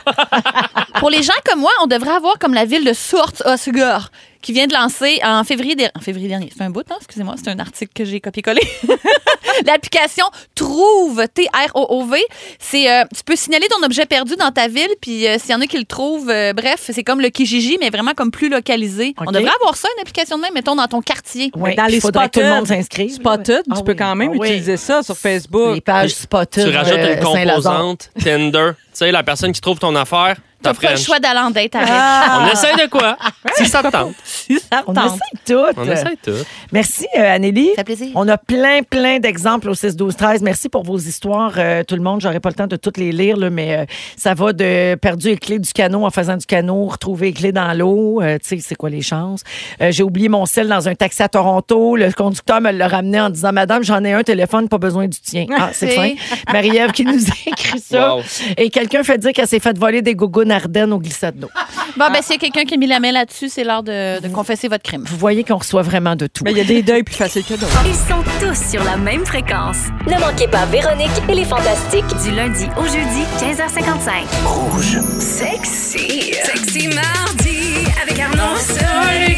Pour 0.99 1.11
les 1.11 1.23
gens 1.23 1.33
comme 1.45 1.61
moi, 1.61 1.73
on 1.83 1.87
devrait 1.87 2.13
avoir 2.13 2.39
comme 2.39 2.55
la 2.55 2.65
ville 2.65 2.85
de 2.85 2.93
Source-Osgore 2.93 4.11
qui 4.43 4.53
vient 4.53 4.67
de 4.67 4.75
lancer 4.75 5.21
en 5.25 5.45
février, 5.45 5.75
der- 5.77 5.91
en 5.97 6.01
février 6.01 6.29
dernier. 6.29 6.51
C'est 6.57 6.63
un 6.65 6.71
bout, 6.71 6.85
hein? 6.91 6.97
excusez-moi, 6.99 7.35
c'est 7.43 7.51
un 7.51 7.59
article 7.59 7.93
que 7.95 8.05
j'ai 8.05 8.21
copié-collé. 8.21 8.61
L'application 9.67 10.25
Trouve, 10.55 11.25
T-R-O-O-V. 11.35 12.19
C'est, 12.59 12.91
euh, 12.91 13.05
tu 13.15 13.23
peux 13.25 13.37
signaler 13.37 13.67
ton 13.69 13.83
objet 13.85 14.07
perdu 14.07 14.35
dans 14.37 14.51
ta 14.51 14.69
ville, 14.69 14.89
puis 15.01 15.27
euh, 15.27 15.37
s'il 15.39 15.51
y 15.51 15.55
en 15.55 15.61
a 15.61 15.67
qui 15.67 15.79
le 15.79 15.85
trouvent, 15.85 16.31
euh, 16.31 16.53
bref, 16.53 16.91
c'est 16.93 17.05
comme 17.05 17.21
le 17.21 17.29
Kijiji, 17.29 17.77
mais 17.81 17.91
vraiment 17.91 18.13
comme 18.15 18.31
plus 18.31 18.49
localisé. 18.49 19.15
On 19.19 19.31
devrait 19.31 19.51
avoir 19.61 19.77
ça, 19.77 19.89
une 19.97 20.01
application 20.03 20.37
de 20.37 20.43
même, 20.43 20.55
mettons, 20.55 20.75
dans 20.77 20.87
ton 20.87 21.01
quartier. 21.01 21.51
Oui, 21.55 21.75
dans 21.75 21.85
les 21.87 22.01
faudrait 22.01 22.29
que 22.29 22.35
tout 22.35 22.41
le 22.41 22.47
monde 22.49 22.67
Spotted. 22.67 22.77
s'inscrive. 22.83 23.11
Spotted, 23.13 23.63
Ah 23.71 23.75
tu 23.77 23.85
peux 23.85 23.93
oui, 23.93 23.97
quand 23.97 24.15
même 24.17 24.31
ah 24.35 24.37
oui. 24.39 24.49
utiliser 24.49 24.77
ça 24.77 25.03
sur 25.03 25.17
Facebook. 25.17 25.75
Les 25.75 25.81
pages 25.81 26.15
Spotted. 26.15 26.69
tu 26.71 26.77
rajoutes 26.77 26.99
une 26.99 27.21
composante 27.23 28.11
Tinder. 28.23 28.71
Tu 28.75 28.99
sais, 28.99 29.13
la 29.13 29.23
personne 29.23 29.53
qui 29.53 29.61
trouve 29.61 29.79
ton 29.79 29.95
affaire, 29.97 30.37
T'as 30.63 30.75
ta 30.75 30.81
pas 30.81 30.91
le 30.93 30.97
choix 30.97 31.19
d'aller 31.19 31.41
en 31.41 31.51
date 31.51 31.75
avec. 31.75 31.89
Ah! 31.91 32.47
On 32.49 32.53
essaie 32.53 32.75
de 32.85 32.89
quoi? 32.89 33.17
Si 33.57 33.67
ça 33.67 33.83
te 33.83 33.89
tente. 33.91 34.15
Si 34.25 34.59
ça 34.59 34.83
On 34.87 34.93
tente. 34.95 35.07
essaie 35.17 35.55
tout. 35.55 35.65
On 35.77 35.91
essaie 35.91 36.17
tout. 36.23 36.31
Merci, 36.73 37.07
euh, 37.19 37.35
Anneli. 37.35 37.69
Ça 37.71 37.77
fait 37.77 37.85
plaisir. 37.85 38.09
On 38.15 38.29
a 38.29 38.39
plein, 38.39 38.83
plein 38.83 39.19
d'exemples 39.19 39.69
au 39.69 39.75
6, 39.75 39.97
12, 39.97 40.17
13. 40.17 40.43
Merci 40.43 40.69
pour 40.69 40.85
vos 40.85 40.99
histoires, 40.99 41.55
euh, 41.59 41.83
tout 41.85 41.97
le 41.97 42.03
monde. 42.03 42.21
J'aurais 42.21 42.41
pas 42.41 42.49
le 42.49 42.55
temps 42.55 42.67
de 42.67 42.77
toutes 42.77 42.97
les 42.99 43.13
lire, 43.13 43.37
là, 43.37 43.51
mais 43.51 43.77
euh, 43.77 43.85
ça 44.17 44.35
va 44.35 44.53
de 44.53 44.95
perdu 44.95 45.29
les 45.29 45.37
clés 45.37 45.59
du 45.59 45.73
canot 45.73 46.05
en 46.05 46.11
faisant 46.11 46.37
du 46.37 46.47
canot, 46.47 46.87
retrouver 46.87 47.27
les 47.29 47.33
clés 47.33 47.53
dans 47.53 47.73
l'eau. 47.77 48.21
Euh, 48.23 48.39
tu 48.43 48.57
sais, 48.57 48.63
c'est 48.67 48.75
quoi 48.75 48.91
les 48.91 49.03
chances? 49.03 49.43
Euh, 49.81 49.91
J'ai 49.91 50.03
oublié 50.03 50.29
mon 50.29 50.47
sel 50.47 50.69
dans 50.69 50.89
un 50.89 50.95
taxi 50.95 51.23
à 51.23 51.29
Toronto. 51.29 51.97
Le 51.97 52.13
conducteur 52.13 52.61
me 52.61 52.71
l'a 52.71 52.89
ramené 52.89 53.21
en 53.21 53.31
disant 53.31 53.53
Madame, 53.53 53.83
j'en 53.83 54.03
ai 54.05 54.13
un 54.13 54.23
téléphone, 54.23 54.69
pas 54.69 54.79
besoin 54.79 55.09
du 55.09 55.19
tien. 55.21 55.47
Ah, 55.59 55.71
c'est 55.73 55.89
C'est- 55.89 55.97
fin. 55.97 56.13
Marie-Ève 56.53 56.93
qui 56.93 57.05
nous 57.05 57.25
a 57.25 57.33
écrit 57.51 57.81
ça. 57.81 58.15
Wow. 58.17 58.23
Et 58.57 58.71
quelqu'un 58.71 59.03
fait 59.03 59.19
dire 59.19 59.33
qu'elle 59.33 59.49
s'est 59.49 59.59
fait 59.61 59.77
voler 59.77 60.03
des 60.03 60.15
gougounes 60.15 60.52
Ardennes 60.53 60.93
au 60.93 60.99
glissade 60.99 61.37
d'eau. 61.39 61.51
Bon, 61.97 62.07
ben, 62.13 62.23
s'il 62.23 62.33
y 62.33 62.37
a 62.37 62.39
quelqu'un 62.39 62.65
qui 62.65 62.75
a 62.75 62.77
mis 62.77 62.87
la 62.87 63.01
main 63.01 63.13
là-dessus, 63.13 63.49
c'est 63.49 63.65
l'heure 63.65 63.83
de, 63.83 64.21
de 64.21 64.29
confesser 64.29 64.69
votre 64.69 64.83
crime. 64.83 65.05
Vous 65.07 65.17
voyez 65.17 65.45
qu'on 65.45 65.57
reçoit 65.57 65.83
vraiment 65.83 66.17
de 66.17 66.27
tout. 66.27 66.45
Mais 66.45 66.53
il 66.53 66.59
y 66.59 66.61
a 66.61 66.65
des 66.65 66.83
deuils 66.83 67.03
plus 67.03 67.15
faciles 67.15 67.45
que 67.45 67.55
d'autres. 67.55 67.83
Ils 67.87 67.95
sont 67.95 68.23
tous 68.41 68.71
sur 68.71 68.83
la 68.85 68.97
même 68.97 69.27
fréquence. 69.27 69.77
Ne 70.07 70.19
manquez 70.21 70.49
pas 70.49 70.65
Véronique 70.67 71.11
et 71.29 71.35
les 71.35 71.45
Fantastiques. 71.45 72.05
Du 72.25 72.31
lundi 72.31 72.67
au 72.79 72.85
jeudi, 72.85 73.23
15h55. 73.41 75.21
Sexy. 75.21 76.35
Sexy 76.45 76.89
mardi 76.89 77.87
avec 78.03 78.19
Arnaud 78.19 78.57
Soli. 78.59 79.37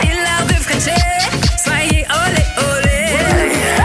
C'est 0.00 0.08
l'heure 0.08 0.46
de 0.48 0.54
Frencher. 0.54 1.02
Soyez 1.64 2.04
olé 2.04 2.44
olé. 2.58 3.16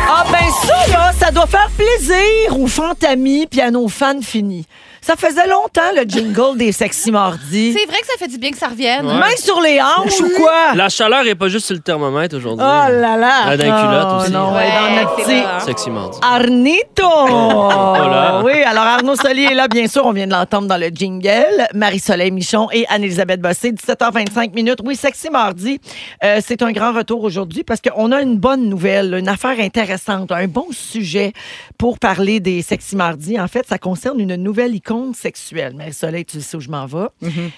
Ah 0.10 0.26
ben 0.32 0.68
ça, 0.68 0.91
là, 0.91 1.12
ça 1.20 1.32
doit 1.32 1.47
faire 1.47 1.70
plaisir 1.78 1.89
Plaisir 2.00 2.60
ou 2.60 2.68
Fantami, 2.68 3.47
piano 3.47 3.88
fan 3.88 4.22
fini. 4.22 4.66
Ça 5.10 5.16
faisait 5.16 5.47
longtemps 5.47 5.91
le 5.95 6.03
jingle 6.07 6.55
des 6.55 6.72
sexy 6.72 7.12
mardis. 7.12 7.74
C'est 7.76 7.88
vrai 7.88 7.99
que 7.99 8.05
ça 8.05 8.14
fait 8.20 8.28
du 8.28 8.38
bien 8.38 8.51
que 8.51 8.57
ça 8.60 8.68
revienne. 8.68 9.07
Ouais. 9.07 9.16
Main 9.16 9.36
sur 9.39 9.60
les 9.60 9.82
hanches 9.82 10.22
ou 10.22 10.30
quoi? 10.38 10.76
La 10.76 10.88
chaleur 10.89 11.26
est 11.26 11.34
pas 11.34 11.47
juste 11.47 11.66
sur 11.66 11.74
le 11.74 11.82
thermomètre 11.82 12.36
aujourd'hui. 12.38 12.64
Oh 12.64 12.91
là 12.91 13.18
là! 13.18 13.45
Dans 13.45 13.51
les 13.51 13.57
culottes 13.57 14.07
Oh 14.12 14.22
aussi. 14.22 14.32
non, 14.32 14.53
ouais, 14.53 14.70
dans 14.70 15.01
notre 15.01 15.16
petit. 15.16 15.66
Sexy 15.66 15.89
mardi. 15.89 16.20
Arnito! 16.22 17.10
Voilà. 17.99 18.41
Oui, 18.45 18.62
alors 18.64 18.84
Arnaud 18.84 19.16
Solier 19.16 19.45
est 19.45 19.55
là, 19.55 19.68
bien 19.68 19.88
sûr, 19.88 20.05
on 20.05 20.12
vient 20.12 20.28
de 20.28 20.32
l'entendre 20.32 20.68
dans 20.68 20.78
le 20.78 20.89
jingle. 20.93 21.68
Marie-Soleil 21.74 22.30
Michon 22.30 22.68
et 22.72 22.86
Anne-Elisabeth 22.88 23.41
Bossé, 23.41 23.72
17h25 23.72 24.53
minutes. 24.53 24.80
Oui, 24.86 24.95
Sexy 24.95 25.32
Mardi, 25.32 25.80
euh, 26.24 26.39
c'est 26.45 26.62
un 26.62 26.72
grand 26.72 26.93
retour 26.93 27.24
aujourd'hui 27.24 27.64
parce 27.64 27.82
qu'on 27.82 28.12
a 28.12 28.22
une 28.22 28.38
bonne 28.38 28.70
nouvelle, 28.70 29.16
une 29.16 29.28
affaire 29.28 29.60
intéressante, 29.60 30.32
un 30.32 30.45
bon 30.47 30.68
sujet 30.72 31.34
pour 31.80 31.97
parler 31.97 32.39
des 32.39 32.62
Sexy 32.62 32.95
Mardi. 32.95 33.39
En 33.39 33.47
fait, 33.47 33.66
ça 33.68 33.80
concerne 33.80 34.20
une 34.20 34.36
nouvelle 34.36 34.76
icône 34.76 34.99
sexuelle. 35.14 35.76
Marie-Soleil, 35.76 36.26
tu 36.26 36.41
sais 36.41 36.58
où 36.58 36.60
je 36.62 36.70
m'en 36.70 36.86
vais. 36.86 37.08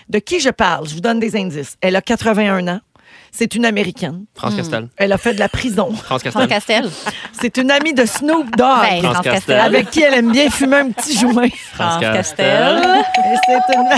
De 0.09 0.19
qui 0.19 0.39
je 0.39 0.49
parle? 0.49 0.87
Je 0.87 0.95
vous 0.95 1.01
donne 1.01 1.19
des 1.19 1.35
indices. 1.35 1.77
Elle 1.81 1.95
a 1.95 2.01
81 2.01 2.67
ans. 2.67 2.79
C'est 3.31 3.55
une 3.55 3.65
Américaine. 3.65 4.25
France 4.35 4.55
Castel. 4.55 4.89
Elle 4.97 5.11
a 5.13 5.17
fait 5.17 5.33
de 5.33 5.39
la 5.39 5.49
prison. 5.49 5.91
France 6.03 6.21
Franck 6.23 6.49
Castel. 6.49 6.83
Castel. 6.83 7.13
C'est 7.39 7.57
une 7.57 7.71
amie 7.71 7.93
de 7.93 8.05
Snoop 8.05 8.55
Dogg. 8.55 8.81
Ben, 8.81 9.01
France 9.01 9.13
France 9.13 9.23
Castel. 9.23 9.33
Castel. 9.33 9.59
avec 9.59 9.89
qui 9.89 10.01
elle 10.01 10.13
aime 10.15 10.31
bien 10.31 10.49
fumer 10.49 10.77
un 10.77 10.91
petit 10.91 11.17
joint. 11.17 11.47
France 11.73 12.01
Castel. 12.01 12.83
Et 13.17 13.37
c'est 13.45 13.75
une... 13.75 13.89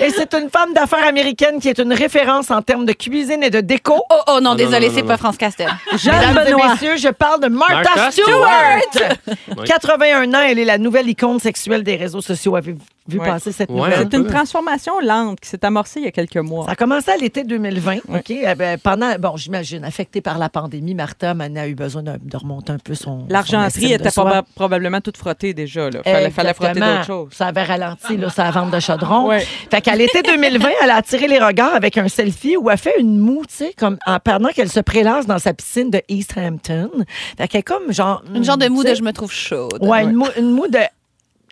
Et 0.00 0.10
c'est 0.10 0.34
une 0.34 0.50
femme 0.50 0.74
d'affaires 0.74 1.06
américaine 1.06 1.58
qui 1.58 1.68
est 1.68 1.78
une 1.78 1.92
référence 1.92 2.50
en 2.50 2.60
termes 2.60 2.84
de 2.84 2.92
cuisine 2.92 3.42
et 3.42 3.50
de 3.50 3.60
déco. 3.60 3.94
Oh, 4.10 4.14
oh 4.28 4.32
non, 4.34 4.50
non, 4.50 4.54
désolé, 4.54 4.90
c'est 4.90 5.02
pas. 5.02 5.16
France 5.16 5.38
Castel. 5.38 5.68
Mesdames 5.92 6.38
et 6.46 6.50
Benoît. 6.50 6.72
messieurs, 6.72 6.96
je 6.96 7.08
parle 7.08 7.40
de 7.40 7.48
Martha, 7.48 7.82
Martha 7.82 8.10
Stewart. 8.10 9.16
Oui. 9.56 9.64
81 9.64 10.34
ans, 10.34 10.42
elle 10.46 10.58
est 10.58 10.64
la 10.64 10.78
nouvelle 10.78 11.08
icône 11.08 11.40
sexuelle 11.40 11.82
des 11.82 11.96
réseaux 11.96 12.20
sociaux. 12.20 12.56
Avez-vous 12.56 12.84
vu 13.08 13.18
Ouais. 13.18 13.26
passer 13.26 13.52
cette 13.52 13.70
Ouais, 13.70 13.76
nouvelle? 13.76 13.92
un 13.94 14.08
C'est 14.10 14.16
une 14.16 14.26
transformation 14.26 14.92
lente 15.00 15.40
qui 15.40 15.48
s'est 15.48 15.64
amorcée 15.64 16.00
il 16.00 16.04
y 16.04 16.08
a 16.08 16.12
quelques 16.12 16.36
mois. 16.36 16.66
Ça 16.66 16.72
a 16.72 16.76
commencé 16.76 17.10
à 17.10 17.16
l'été 17.16 17.44
2020, 17.44 17.96
OK? 18.14 18.30
Eh 18.30 18.54
ben, 18.54 18.78
pendant, 18.78 19.14
bon, 19.18 19.36
j'imagine, 19.36 19.84
affectée 19.84 20.20
par 20.20 20.38
la 20.38 20.48
pandémie, 20.48 20.94
Martha 20.94 21.34
Manet 21.34 21.60
a 21.60 21.68
eu 21.68 21.74
besoin 21.74 22.02
de, 22.02 22.12
de 22.22 22.36
remonter 22.36 22.72
un 22.72 22.78
peu 22.78 22.94
son. 22.94 23.26
L'argenterie 23.28 23.92
était 23.92 24.08
proba- 24.08 24.42
probablement 24.54 25.00
toute 25.00 25.16
frottée 25.16 25.54
déjà. 25.54 25.90
Là. 25.90 26.00
Fallait, 26.04 26.30
fallait 26.30 26.54
frotter 26.54 26.80
d'autres 26.80 27.04
choses. 27.06 27.32
Ça 27.32 27.46
avait 27.46 27.62
ralenti, 27.64 28.16
là, 28.16 28.28
sa 28.30 28.50
vente 28.50 28.70
de 28.70 28.80
chaudron. 28.80 29.28
Ouais. 29.28 29.40
Fait 29.70 29.80
qu'à 29.80 29.94
l'été 29.94 30.22
2020, 30.22 30.68
elle 30.82 30.90
a 30.90 30.96
attiré 30.96 31.28
les 31.28 31.38
regards 31.38 31.74
avec 31.74 31.96
un 31.98 32.08
selfie 32.08 32.56
où 32.56 32.70
elle 32.70 32.78
fait 32.78 32.98
une 32.98 33.18
moue, 33.18 33.42
tu 33.48 33.54
sais, 33.54 33.74
comme 33.76 33.98
en 34.06 34.18
pendant 34.18 34.48
qu'elle 34.50 34.70
se 34.70 34.80
prélasse 34.80 35.26
dans 35.26 35.38
sa 35.38 35.54
piscine 35.54 35.90
de 35.90 36.00
East 36.08 36.34
Hampton. 36.36 36.90
Fait 37.38 37.48
qu'elle 37.48 37.60
est 37.60 37.62
comme 37.62 37.92
genre. 37.92 38.22
Une 38.34 38.44
genre 38.44 38.56
de 38.58 38.68
mou 38.68 38.82
tu 38.82 38.90
de 38.90 38.94
je 38.94 39.02
me 39.02 39.12
trouve 39.12 39.32
chaude. 39.32 39.78
Ouais, 39.82 40.02
une 40.04 40.12
moue, 40.14 40.26
une 40.38 40.50
moue 40.50 40.68
de 40.68 40.78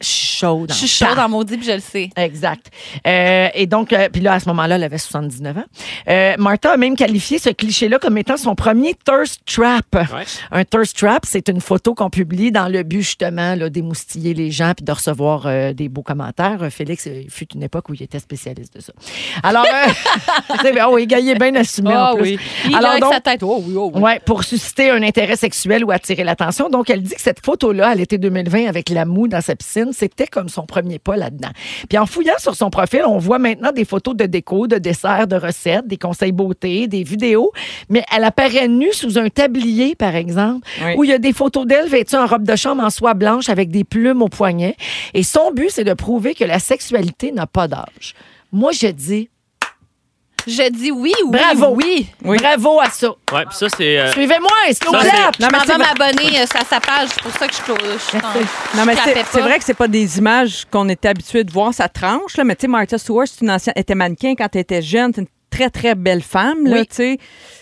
chaude. 0.00 0.70
Je 0.72 0.86
suis 0.86 0.88
chaude 0.88 1.18
en 1.18 1.28
maudit, 1.28 1.56
puis 1.56 1.66
je 1.66 1.72
le 1.72 1.80
sais. 1.80 2.10
Exact. 2.16 2.66
Euh, 3.06 3.48
et 3.54 3.66
donc, 3.66 3.92
euh, 3.92 4.08
puis 4.12 4.20
là, 4.20 4.34
à 4.34 4.40
ce 4.40 4.48
moment-là, 4.48 4.76
elle 4.76 4.82
avait 4.84 4.98
79 4.98 5.58
ans. 5.58 5.64
Euh, 6.08 6.34
Martha 6.38 6.72
a 6.72 6.76
même 6.76 6.96
qualifié 6.96 7.38
ce 7.38 7.50
cliché-là 7.50 7.98
comme 7.98 8.18
étant 8.18 8.36
son 8.36 8.54
premier 8.54 8.94
thirst 8.94 9.40
trap. 9.46 9.84
Ouais. 9.94 10.24
Un 10.50 10.64
thirst 10.64 10.98
trap, 10.98 11.24
c'est 11.26 11.48
une 11.48 11.60
photo 11.60 11.94
qu'on 11.94 12.10
publie 12.10 12.50
dans 12.52 12.68
le 12.68 12.82
but, 12.82 13.02
justement, 13.02 13.54
là, 13.54 13.70
d'émoustiller 13.70 14.34
les 14.34 14.50
gens 14.50 14.72
puis 14.76 14.84
de 14.84 14.92
recevoir 14.92 15.46
euh, 15.46 15.72
des 15.72 15.88
beaux 15.88 16.02
commentaires. 16.02 16.58
Félix, 16.70 17.06
il 17.06 17.30
fut 17.30 17.46
une 17.54 17.62
époque 17.62 17.88
où 17.88 17.94
il 17.94 18.02
était 18.02 18.18
spécialiste 18.18 18.74
de 18.76 18.80
ça. 18.80 18.92
Alors, 19.42 19.64
euh, 19.64 20.72
oh, 20.88 20.98
il 20.98 21.06
gagnait 21.06 21.34
bien 21.34 21.54
assumé 21.54 21.90
Ah 21.94 22.12
en 22.12 22.16
plus. 22.16 22.22
oui. 22.22 22.38
Il 22.66 22.74
Alors 22.74 22.92
a 22.92 23.00
donc, 23.00 23.12
sa 23.12 23.20
tête. 23.20 23.42
Oh 23.42 23.62
oui, 23.66 23.74
oh 23.76 23.90
oui. 23.94 24.00
Ouais, 24.00 24.20
pour 24.24 24.44
susciter 24.44 24.90
un 24.90 25.02
intérêt 25.02 25.36
sexuel 25.36 25.84
ou 25.84 25.90
attirer 25.90 26.24
l'attention. 26.24 26.68
Donc, 26.68 26.90
elle 26.90 27.02
dit 27.02 27.14
que 27.14 27.20
cette 27.20 27.44
photo-là, 27.44 27.88
à 27.88 27.94
l'été 27.94 28.18
2020, 28.18 28.66
avec 28.66 28.88
la 28.88 29.04
moue 29.04 29.28
dans 29.28 29.40
sa 29.40 29.54
piscine, 29.56 29.83
c'était 29.92 30.26
comme 30.26 30.48
son 30.48 30.66
premier 30.66 30.98
pas 30.98 31.16
là-dedans. 31.16 31.50
Puis 31.88 31.98
en 31.98 32.06
fouillant 32.06 32.38
sur 32.38 32.54
son 32.54 32.70
profil, 32.70 33.02
on 33.06 33.18
voit 33.18 33.38
maintenant 33.38 33.72
des 33.72 33.84
photos 33.84 34.16
de 34.16 34.26
déco, 34.26 34.66
de 34.66 34.78
desserts, 34.78 35.26
de 35.26 35.36
recettes, 35.36 35.86
des 35.86 35.96
conseils 35.96 36.32
beauté, 36.32 36.86
des 36.86 37.02
vidéos. 37.02 37.52
Mais 37.88 38.04
elle 38.14 38.24
apparaît 38.24 38.68
nue 38.68 38.92
sous 38.92 39.18
un 39.18 39.28
tablier, 39.28 39.94
par 39.94 40.14
exemple, 40.14 40.66
Oui. 40.84 40.92
où 40.96 41.04
il 41.04 41.10
y 41.10 41.12
a 41.12 41.18
des 41.18 41.32
photos 41.32 41.66
d'elle 41.66 41.88
vêtue 41.88 42.16
en 42.16 42.26
robe 42.26 42.44
de 42.44 42.56
chambre 42.56 42.82
en 42.82 42.90
soie 42.90 43.14
blanche 43.14 43.48
avec 43.48 43.70
des 43.70 43.84
plumes 43.84 44.22
au 44.22 44.28
poignet. 44.28 44.76
Et 45.12 45.22
son 45.22 45.50
but, 45.52 45.70
c'est 45.70 45.84
de 45.84 45.94
prouver 45.94 46.34
que 46.34 46.44
la 46.44 46.58
sexualité 46.58 47.32
n'a 47.32 47.46
pas 47.46 47.68
d'âge. 47.68 48.14
Moi, 48.52 48.70
je 48.72 48.86
dis 48.86 49.28
Je 50.46 50.70
dis 50.70 50.90
oui, 50.90 51.12
oui, 51.24 51.30
bravo. 51.38 51.74
oui. 51.76 52.08
Bravo 52.22 52.80
à 52.80 52.90
ça. 52.90 53.08
Ouais, 53.32 53.44
puis 53.46 53.56
ça, 53.56 53.66
c'est. 53.68 53.98
euh, 53.98 54.12
Suivez-moi, 54.12 54.50
est-ce 54.68 54.80
que 54.80 54.86
vous 54.88 54.92
Ça, 54.94 55.00
c'est- 55.02 55.10
clap? 55.10 55.34
Je 55.40 55.46
mais 55.46 55.50
m'en 55.52 55.60
c'est 55.64 55.66
vais 55.66 55.74
vrai- 55.78 55.94
m'abonner 55.98 56.38
euh, 56.40 56.44
à 56.44 56.64
sa 56.64 56.80
page. 56.80 57.08
C'est 57.14 57.22
pour 57.22 57.32
ça 57.32 57.48
que 57.48 57.54
je 57.54 57.62
close. 57.62 57.78
Je, 58.12 58.18
je 58.18 58.76
Non, 58.78 58.84
mais 58.84 58.94
c'est 58.96 59.02
clapais 59.12 59.24
c'est 59.30 59.38
pas. 59.40 59.46
vrai 59.46 59.58
que 59.58 59.64
c'est 59.64 59.74
pas 59.74 59.88
des 59.88 60.18
images 60.18 60.66
qu'on 60.70 60.88
était 60.88 61.08
habitué 61.08 61.44
de 61.44 61.50
voir 61.52 61.72
sa 61.72 61.88
tranche, 61.88 62.36
là, 62.36 62.44
mais 62.44 62.56
tu 62.56 62.62
sais, 62.62 62.68
Martha 62.68 62.98
Stewart, 62.98 63.26
c'est 63.26 63.40
une 63.42 63.50
ancienne, 63.50 63.72
elle 63.76 63.82
était 63.82 63.94
mannequin 63.94 64.34
quand 64.36 64.48
elle 64.54 64.60
était 64.60 64.82
jeune, 64.82 65.12
c'est 65.14 65.22
une 65.22 65.26
très, 65.54 65.70
très 65.70 65.94
belle 65.94 66.22
femme, 66.22 66.66
là, 66.66 66.78
Oui. 66.78 66.86
tu 66.86 66.94
sais. 66.96 67.18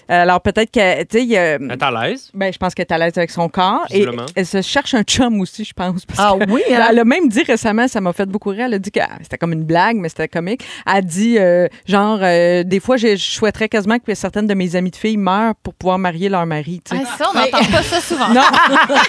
Alors 0.09 0.41
peut-être 0.43 0.71
que, 0.71 1.03
tu 1.05 1.19
sais, 1.27 1.35
Elle 1.35 1.71
est 1.73 1.83
à 1.83 1.91
l'aise? 1.91 2.31
ben, 2.35 2.53
je 2.53 2.59
pense 2.59 2.75
qu'elle 2.75 2.87
est 2.89 2.93
à 2.93 2.99
l'aise 2.99 3.13
avec 3.17 3.31
son 3.31 3.49
corps. 3.49 3.87
Et 3.91 4.05
elle 4.35 4.47
se 4.47 4.61
cherche 4.61 4.93
un 4.95 5.03
chum 5.05 5.41
aussi, 5.41 5.65
je 5.65 5.73
pense. 5.73 6.05
parce 6.05 6.19
Ah 6.21 6.35
que- 6.39 6.51
oui, 6.51 6.61
hein? 6.71 6.87
Elle 6.91 6.99
a 6.99 7.05
même 7.05 7.29
dit 7.29 7.43
récemment, 7.45 7.89
ça 7.89 8.01
m'a 8.01 8.13
fait 8.13 8.27
beaucoup 8.27 8.51
rire, 8.51 8.67
elle 8.67 8.75
a 8.75 8.79
dit 8.79 8.91
que 8.91 9.01
ah, 9.01 9.09
c'était 9.23 9.39
comme 9.39 9.53
une 9.53 9.65
blague, 9.65 9.97
mais 9.97 10.09
c'était 10.11 10.29
comique. 10.29 10.63
Elle 10.87 10.93
a 10.97 11.01
dit, 11.03 11.39
euh, 11.39 11.67
genre, 11.87 12.19
euh, 12.23 12.63
des 12.63 12.81
fois, 12.81 12.97
je 12.97 13.13
je 13.17 13.17
souhaiterais 13.31 13.69
quasiment 13.69 13.99
que 13.99 14.15
certaines 14.15 14.47
de 14.47 14.55
mes 14.55 14.75
amies 14.77 14.91
de 14.91 14.97
filles 14.97 15.17
meurent 15.17 15.55
pour 15.63 15.75
pouvoir 15.75 15.99
marier 15.99 16.29
leur 16.29 16.45
mari, 16.47 16.81
tu 16.85 16.97
sais. 16.97 17.03
Ah, 17.07 17.15
ça, 17.19 17.27
on 17.33 17.39
n'entend 17.39 17.65
pas 17.71 17.83
ça 17.83 18.01
souvent. 18.01 18.29
Non, 18.31 18.43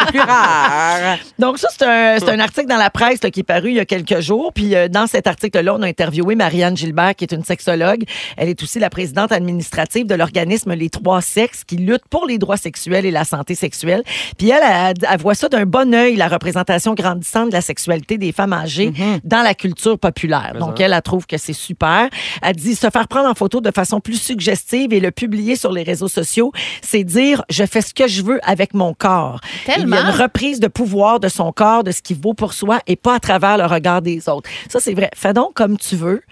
c'est 0.00 0.06
plus 0.12 0.20
rare. 0.20 1.18
Donc, 1.38 1.58
ça, 1.58 1.68
c'est 1.76 1.84
un, 1.86 2.18
c'est 2.18 2.28
un 2.30 2.40
article 2.40 2.66
dans 2.68 2.76
la 2.76 2.90
presse 2.90 3.22
là, 3.22 3.30
qui 3.30 3.40
est 3.40 3.44
paru 3.44 3.70
il 3.70 3.76
y 3.76 3.80
a 3.80 3.84
quelques 3.84 4.20
jours. 4.20 4.52
Puis, 4.52 4.74
euh, 4.74 4.88
dans 4.88 5.06
cet 5.06 5.26
article-là, 5.26 5.74
on 5.74 5.82
a 5.82 5.86
interviewé 5.86 6.34
Marianne 6.34 6.76
Gilbert, 6.76 7.14
qui 7.14 7.24
est 7.24 7.32
une 7.32 7.44
sexologue. 7.44 8.04
Elle 8.36 8.48
est 8.48 8.62
aussi 8.62 8.78
la 8.78 8.90
présidente 8.90 9.32
administrative 9.32 10.06
de 10.06 10.14
l'organisme 10.14 10.74
Les 10.74 10.90
Trois 10.90 11.20
Sexes, 11.20 11.64
qui 11.64 11.76
lutte 11.76 12.02
pour 12.08 12.26
les 12.26 12.38
droits 12.38 12.56
sexuels 12.56 13.06
et 13.06 13.10
la 13.10 13.24
santé 13.24 13.54
sexuelle. 13.54 14.02
Puis, 14.38 14.50
elle, 14.50 14.62
elle, 14.62 14.94
elle 15.08 15.20
voit 15.20 15.34
ça 15.34 15.48
d'un 15.48 15.66
bon 15.66 15.94
œil, 15.94 16.16
la 16.16 16.28
représentation 16.28 16.94
grandissante 16.94 17.48
de 17.48 17.54
la 17.54 17.60
sexualité 17.60 18.18
des 18.18 18.32
femmes 18.32 18.52
âgées 18.52 18.92
dans 19.24 19.42
la 19.42 19.54
culture 19.54 19.98
populaire. 19.98 20.54
Donc, 20.58 20.80
elle, 20.80 20.92
elle 20.92 21.02
trouve 21.02 21.26
que 21.26 21.36
c'est 21.38 21.52
super. 21.52 22.08
Elle 22.42 22.56
dit 22.56 22.74
se 22.74 22.90
faire 22.90 23.08
prendre 23.08 23.28
en 23.28 23.34
photo 23.34 23.60
de 23.60 23.70
façon 23.70 24.00
plus 24.00 24.20
suggestive 24.20 24.92
et 24.92 25.00
le 25.00 25.10
publier 25.10 25.56
sur 25.56 25.72
les 25.72 25.82
réseaux 25.82 26.08
sociaux, 26.08 26.52
c'est 26.82 27.04
dire 27.04 27.42
je 27.50 27.64
fais 27.64 27.82
ce 27.82 27.94
que 27.94 28.08
je 28.08 28.22
veux 28.22 28.40
avec 28.42 28.74
mon 28.74 28.94
corps. 28.94 29.40
Tellement. 29.66 29.96
Il 29.96 30.02
y 30.02 30.06
a 30.06 30.10
une 30.10 30.22
reprise 30.22 30.60
de 30.60 30.68
pouvoir 30.68 31.20
de 31.20 31.28
son 31.28 31.52
corps, 31.52 31.84
de 31.84 31.92
ce 31.92 32.02
qui 32.02 32.14
vaut 32.14 32.34
pour 32.34 32.52
soi 32.52 32.80
et 32.86 32.96
pas 32.96 33.16
à 33.16 33.20
travers 33.20 33.58
le 33.58 33.66
regard 33.66 34.02
des 34.02 34.28
autres. 34.28 34.48
Ça, 34.68 34.80
c'est 34.80 34.94
vrai. 34.94 35.10
Fais 35.14 35.32
donc 35.32 35.54
comme 35.54 35.76
tu 35.76 35.96
veux. 35.96 36.22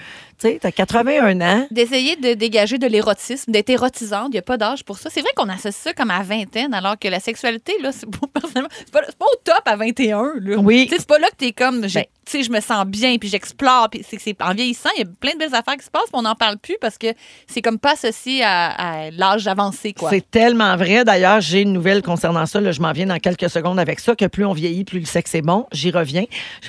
Tu 0.40 0.46
sais, 0.48 0.58
t'as 0.60 0.70
81 0.70 1.40
ans. 1.40 1.66
D'essayer 1.70 2.14
de 2.16 2.34
dégager 2.34 2.78
de 2.78 2.86
l'érotisme, 2.86 3.50
d'être 3.50 3.70
érotisante. 3.70 4.28
Il 4.28 4.32
n'y 4.32 4.38
a 4.38 4.42
pas 4.42 4.56
d'âge 4.56 4.84
pour 4.84 4.98
ça. 4.98 5.10
C'est 5.10 5.20
vrai 5.20 5.30
qu'on 5.36 5.48
associe 5.48 5.74
ça 5.74 5.92
comme 5.94 6.10
à 6.10 6.22
vingtaine, 6.22 6.72
alors 6.74 6.96
que 6.98 7.08
la 7.08 7.18
sexualité, 7.18 7.72
là, 7.82 7.90
c'est 7.92 8.08
pas, 8.10 8.26
personnellement, 8.32 8.68
c'est 8.78 8.90
pas, 8.92 9.00
au 9.00 9.36
top 9.42 9.62
à 9.66 9.74
21. 9.76 10.34
Là. 10.40 10.56
Oui. 10.58 10.84
Tu 10.86 10.90
sais, 10.92 10.96
c'est 11.00 11.08
pas 11.08 11.18
là 11.18 11.28
que 11.30 11.36
t'es 11.36 11.52
comme, 11.52 11.88
j'ai- 11.88 12.00
Ben. 12.00 12.06
Tu 12.30 12.38
sais, 12.38 12.42
je 12.42 12.50
me 12.50 12.60
sens 12.60 12.84
bien, 12.86 13.16
puis 13.18 13.28
j'explore. 13.28 13.88
Puis 13.90 14.04
c'est, 14.08 14.18
c'est- 14.20 14.40
en 14.42 14.52
vieillissant, 14.52 14.90
il 14.96 15.00
y 15.00 15.02
a 15.02 15.06
plein 15.20 15.32
de 15.32 15.38
belles 15.38 15.54
affaires 15.54 15.76
qui 15.76 15.84
se 15.84 15.90
passent, 15.90 16.04
puis 16.04 16.12
on 16.14 16.22
n'en 16.22 16.34
parle 16.34 16.58
plus 16.58 16.76
parce 16.80 16.98
que 16.98 17.08
c'est 17.46 17.62
comme 17.62 17.78
pas 17.78 17.92
associé 17.92 18.42
à, 18.44 18.70
à 19.06 19.10
l'âge 19.10 19.46
avancé, 19.46 19.92
quoi. 19.92 20.10
C'est 20.10 20.30
tellement 20.30 20.76
vrai. 20.76 21.04
D'ailleurs, 21.04 21.40
j'ai 21.40 21.62
une 21.62 21.72
nouvelle 21.72 22.02
concernant 22.02 22.46
ça. 22.46 22.60
Là, 22.60 22.72
je 22.72 22.80
m'en 22.80 22.92
viens 22.92 23.06
dans 23.06 23.18
quelques 23.18 23.48
secondes 23.50 23.78
avec 23.78 24.00
ça, 24.00 24.14
que 24.14 24.26
plus 24.26 24.44
on 24.44 24.52
vieillit, 24.52 24.84
plus 24.84 25.00
le 25.00 25.06
sexe 25.06 25.34
est 25.34 25.42
bon. 25.42 25.66
J'y 25.72 25.90
reviens. 25.90 26.24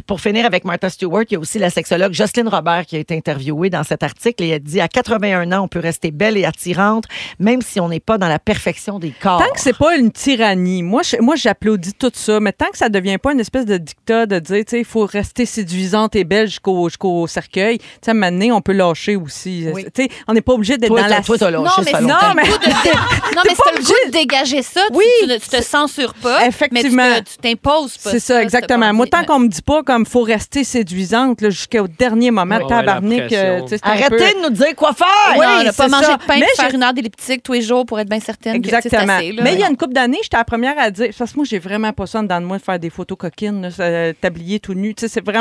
Pour 0.08 0.22
finir 0.22 0.46
avec 0.46 0.66
Martha 0.66 0.90
Stewart, 0.90 1.24
il 1.30 1.34
y 1.34 1.36
a 1.36 1.40
aussi 1.40 1.60
la 1.60 1.70
sexologue 1.70 2.14
Jocelyne 2.14 2.48
Robert 2.48 2.86
qui 2.86 2.96
a 2.96 3.00
été 3.00 3.16
interviewée 3.16 3.70
dans 3.70 3.84
cet 3.84 4.04
article 4.04 4.44
et 4.44 4.48
elle 4.50 4.64
dit 4.64 4.80
à 4.82 4.88
81 4.88 5.52
ans, 5.52 5.64
on 5.64 5.68
peut 5.68 5.80
rester 5.80 6.12
belle 6.12 6.38
et 6.38 6.46
attirante, 6.46 7.06
même 7.40 7.62
si 7.62 7.80
on 7.80 7.90
n'est 7.90 8.00
pas 8.00 8.18
dans 8.18 8.28
la 8.28 8.40
perfection 8.40 9.00
des 9.00 9.12
corps. 9.12 9.40
Tant 9.44 9.52
que 9.54 9.60
c'est 9.60 9.78
pas 9.78 9.96
une 9.98 10.12
tyrannie, 10.12 10.84
moi, 10.84 11.02
je- 11.04 11.18
moi 11.22 11.36
j'applaudis 11.36 11.94
tout 11.94 12.12
ça, 12.14 12.40
mais 12.40 12.52
tant 12.54 12.70
que 12.72 12.78
ça 12.78 12.90
devient 12.90 13.18
pas 13.18 13.34
une 13.34 13.40
espèce 13.40 13.66
de 13.66 13.78
dictat 13.78 14.26
de 14.26 14.40
dire, 14.40 14.64
tu 14.66 14.72
sais, 14.72 14.80
il 14.80 14.86
faut 14.86 15.06
rester 15.06 15.46
séduisante 15.50 16.16
et 16.16 16.24
belle 16.24 16.48
jusqu'au 16.48 16.88
jusqu'au 16.90 17.28
cercueil, 17.28 17.80
tu 17.80 17.86
sais, 18.02 18.10
à 18.10 18.12
un 18.12 18.14
moment 18.16 18.32
donné, 18.32 18.52
on 18.52 18.62
peut 18.62 18.72
lâcher 18.74 19.16
aussi. 19.16 19.66
Oui. 19.74 19.86
Tu 19.94 20.04
sais, 20.04 20.10
on 20.28 20.34
n'est 20.34 20.42
pas 20.42 20.54
obligé 20.54 20.78
d'être 20.78 20.96
dans 20.96 21.06
la... 21.08 21.22
toi, 21.22 21.38
t'as 21.38 21.52
lâché, 21.52 21.64
Non, 21.64 21.70
ça 21.70 21.82
mais. 21.84 22.02
Non, 22.02 22.16
mais- 22.36 22.44
non, 23.36 23.42
c'est 23.46 23.78
le 23.78 23.84
goût 23.84 23.94
de 24.08 24.12
dégager 24.12 24.62
ça. 24.62 24.82
Tu- 24.90 24.96
Oui, 24.98 25.04
tu, 25.22 25.28
ne- 25.28 25.38
tu 25.38 25.50
te 25.50 25.62
censures 25.62 26.14
pas. 26.14 26.46
Effectivement. 26.48 27.04
Mais 27.10 27.22
tu 27.24 27.30
tu 27.30 27.38
t'imposes 27.38 27.98
pas. 27.98 28.12
C'est 28.12 28.20
ça, 28.20 28.42
exactement. 28.42 28.94
Moi, 28.94 29.08
tant 29.08 29.24
qu'on 29.24 29.40
me 29.40 29.48
dit 29.48 29.62
pas 29.62 29.84
comme 29.84 30.06
faut 30.06 30.22
rester 30.24 30.64
séduisante 30.64 31.40
jusqu'au 31.50 31.88
dernier 31.88 32.32
moment, 32.32 32.58
Ouais, 32.58 32.68
tabarnak, 32.68 33.32
euh, 33.34 33.62
tu 33.68 33.76
Arrêtez 33.84 34.10
peu- 34.10 34.18
de 34.18 34.44
nous 34.44 34.50
dire 34.50 34.76
quoi 34.76 34.94
faire! 34.94 35.08
Oui, 35.38 35.46
non, 35.46 35.60
ne 35.64 35.66
pas 35.66 35.72
c'est 35.72 35.90
manger 35.90 36.06
ça. 36.06 36.18
de 36.18 36.24
pain 36.24 36.36
Mais 36.40 36.46
faire 36.56 36.70
j'ai- 36.70 36.76
une 36.76 36.84
heure 36.84 36.94
d'elliptique 36.94 37.44
tous 37.44 37.54
les 37.54 37.62
jours 37.62 37.86
pour 37.86 38.00
être 38.00 38.10
bien 38.10 38.20
certaine 38.20 38.62
que 38.62 38.68
tu 38.68 38.70
sais, 38.70 38.82
c'est 38.82 38.88
Exactement. 38.88 39.14
assez, 39.18 39.32
là. 39.32 39.44
Mais 39.44 39.54
il 39.54 39.60
y 39.60 39.64
a 39.64 39.70
une 39.70 39.78
couple 39.78 39.94
d'années, 39.94 40.20
j'étais 40.24 40.38
la 40.38 40.44
première 40.44 40.78
à 40.78 40.92
dire, 40.92 41.10
parce 41.18 41.32
que 41.32 41.36
moi, 41.38 41.46
j'ai 41.50 41.60
vraiment 41.60 41.94
pas 41.94 42.06
ça 42.08 42.20
en 42.20 42.24
dedans 42.24 42.42
de 42.42 42.46
moi 42.46 42.58
de 42.58 42.64
faire 42.64 42.80
des 42.80 42.90
photos 42.90 43.18
coquines, 43.18 43.62
là, 43.64 43.72
ça, 43.72 44.14
tablier 44.20 44.60
tout 44.60 44.74
nu. 44.74 44.94
Tu 44.96 45.02
sais, 45.02 45.08
c'est 45.08 45.24
vraiment 45.26 45.39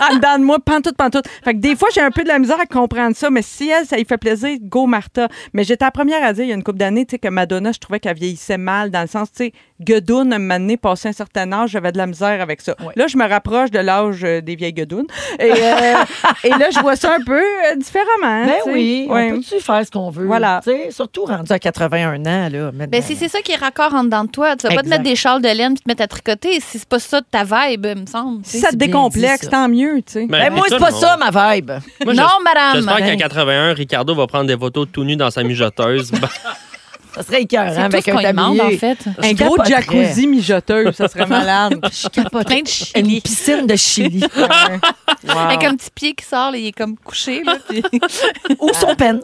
en 0.00 0.16
dedans 0.16 0.38
de 0.38 0.44
moi, 0.44 0.58
pantoute, 0.58 0.96
pantoute. 0.96 1.26
Fait 1.44 1.54
que 1.54 1.58
des 1.58 1.76
fois, 1.76 1.88
j'ai 1.94 2.00
un 2.00 2.10
peu 2.10 2.22
de 2.22 2.28
la 2.28 2.38
misère 2.38 2.60
à 2.60 2.66
comprendre 2.66 3.16
ça, 3.16 3.30
mais 3.30 3.42
si 3.42 3.68
elle, 3.68 3.86
ça 3.86 3.96
lui 3.96 4.04
fait 4.04 4.18
plaisir, 4.18 4.56
go 4.60 4.86
Martha. 4.86 5.28
Mais 5.52 5.64
j'étais 5.64 5.84
la 5.84 5.90
première 5.90 6.24
à 6.24 6.32
dire, 6.32 6.44
il 6.44 6.48
y 6.48 6.52
a 6.52 6.54
une 6.54 6.64
couple 6.64 6.78
d'années, 6.78 7.06
tu 7.06 7.12
sais, 7.12 7.18
que 7.18 7.28
Madonna, 7.28 7.72
je 7.72 7.78
trouvais 7.78 8.00
qu'elle 8.00 8.16
vieillissait 8.16 8.58
mal, 8.58 8.90
dans 8.90 9.02
le 9.02 9.06
sens, 9.06 9.30
tu 9.30 9.44
sais, 9.44 9.52
guedounes, 9.80 10.32
un 10.32 10.38
moment 10.38 10.58
donné, 10.58 10.76
passé 10.76 11.08
un 11.08 11.12
certain 11.12 11.50
âge, 11.52 11.70
j'avais 11.70 11.92
de 11.92 11.98
la 11.98 12.06
misère 12.06 12.40
avec 12.40 12.60
ça. 12.60 12.76
Là, 12.94 13.06
je 13.06 13.16
me 13.16 13.28
rapproche 13.28 13.70
de 13.70 13.78
l'âge 13.80 14.20
euh, 14.22 14.40
des 14.40 14.54
vieilles 14.54 14.72
guedounes. 14.72 15.06
Et, 15.40 15.50
euh, 15.50 15.94
et 16.44 16.48
là, 16.50 16.70
je 16.72 16.78
vois 16.80 16.96
ça 16.96 17.14
un 17.14 17.24
peu 17.24 17.40
euh, 17.40 17.76
différemment. 17.76 18.46
Ben 18.46 18.54
tu 18.64 18.70
sais. 18.70 18.72
oui, 18.72 19.06
Ouais. 19.10 19.32
on 19.32 19.36
peut-tu 19.40 19.60
faire 19.60 19.84
ce 19.84 19.90
qu'on 19.90 20.10
veut? 20.10 20.26
Voilà. 20.26 20.60
Surtout 20.90 21.24
rendu 21.24 21.50
à 21.52 21.58
81 21.58 22.20
ans. 22.24 22.48
Là. 22.50 22.70
Ben, 22.72 23.02
si 23.02 23.16
c'est 23.16 23.28
ça 23.28 23.40
qui 23.40 23.52
est 23.52 23.56
raccord 23.56 23.94
en 23.94 24.04
dedans 24.04 24.24
de 24.24 24.30
toi, 24.30 24.56
tu 24.56 24.66
vas 24.68 24.74
pas 24.74 24.82
te 24.82 24.88
mettre 24.88 25.02
des 25.02 25.16
châles 25.16 25.42
de 25.42 25.48
laine 25.48 25.74
puis 25.74 25.82
te 25.82 25.88
mettre 25.88 26.02
à 26.02 26.06
tricoter 26.06 26.60
si 26.60 26.78
c'est 26.78 26.88
pas 26.88 26.98
ça 26.98 27.20
de 27.20 27.26
ta 27.30 27.44
vibe, 27.44 27.86
me 27.86 28.06
semble. 28.06 28.44
Si 28.44 28.60
ça 28.60 28.70
te 28.70 28.76
décomplexe, 28.76 29.48
tant 29.48 29.68
mieux, 29.68 30.00
sais. 30.06 30.26
Ben, 30.26 30.52
moi, 30.52 30.66
c'est 30.68 30.78
pas 30.78 30.92
ça, 30.92 31.16
ma 31.16 31.54
vibe. 31.54 31.72
Moi, 32.04 32.14
Non, 32.14 32.28
madame. 32.44 32.74
J'espère 32.74 32.96
qu'à 32.98 33.04
Ben. 33.04 33.18
81, 33.18 33.74
Ricardo 33.74 34.14
va 34.14 34.26
prendre 34.26 34.46
des 34.46 34.56
photos 34.56 34.86
tout 34.92 35.04
nu 35.04 35.16
dans 35.16 35.30
sa 35.30 35.42
mijoteuse. 35.42 36.12
Ça 37.14 37.22
serait 37.22 37.42
écœurant 37.42 37.84
avec 37.84 38.08
un 38.08 38.16
tablier. 38.16 38.60
en 38.60 38.70
fait. 38.70 38.98
Un 39.18 39.28
Je 39.28 39.34
gros 39.34 39.56
jacuzzi 39.64 40.26
mijoteuse, 40.26 40.94
ça 40.94 41.08
serait 41.08 41.26
malade. 41.28 41.78
Je 41.92 42.08
capote. 42.08 42.46
Plein 42.46 42.62
de 42.62 42.66
chili. 42.66 42.90
Une 42.96 43.20
piscine 43.20 43.66
de 43.66 43.76
chili. 43.76 44.24
Avec 45.28 45.64
un 45.64 45.74
petit 45.74 45.90
pied 45.94 46.14
qui 46.14 46.24
sort, 46.24 46.50
là, 46.50 46.58
il 46.58 46.66
est 46.66 46.72
comme 46.72 46.96
couché. 46.96 47.42
Là, 47.44 47.56
puis... 47.68 47.82
Ou 48.60 48.70
son 48.74 48.94
peine. 48.94 49.20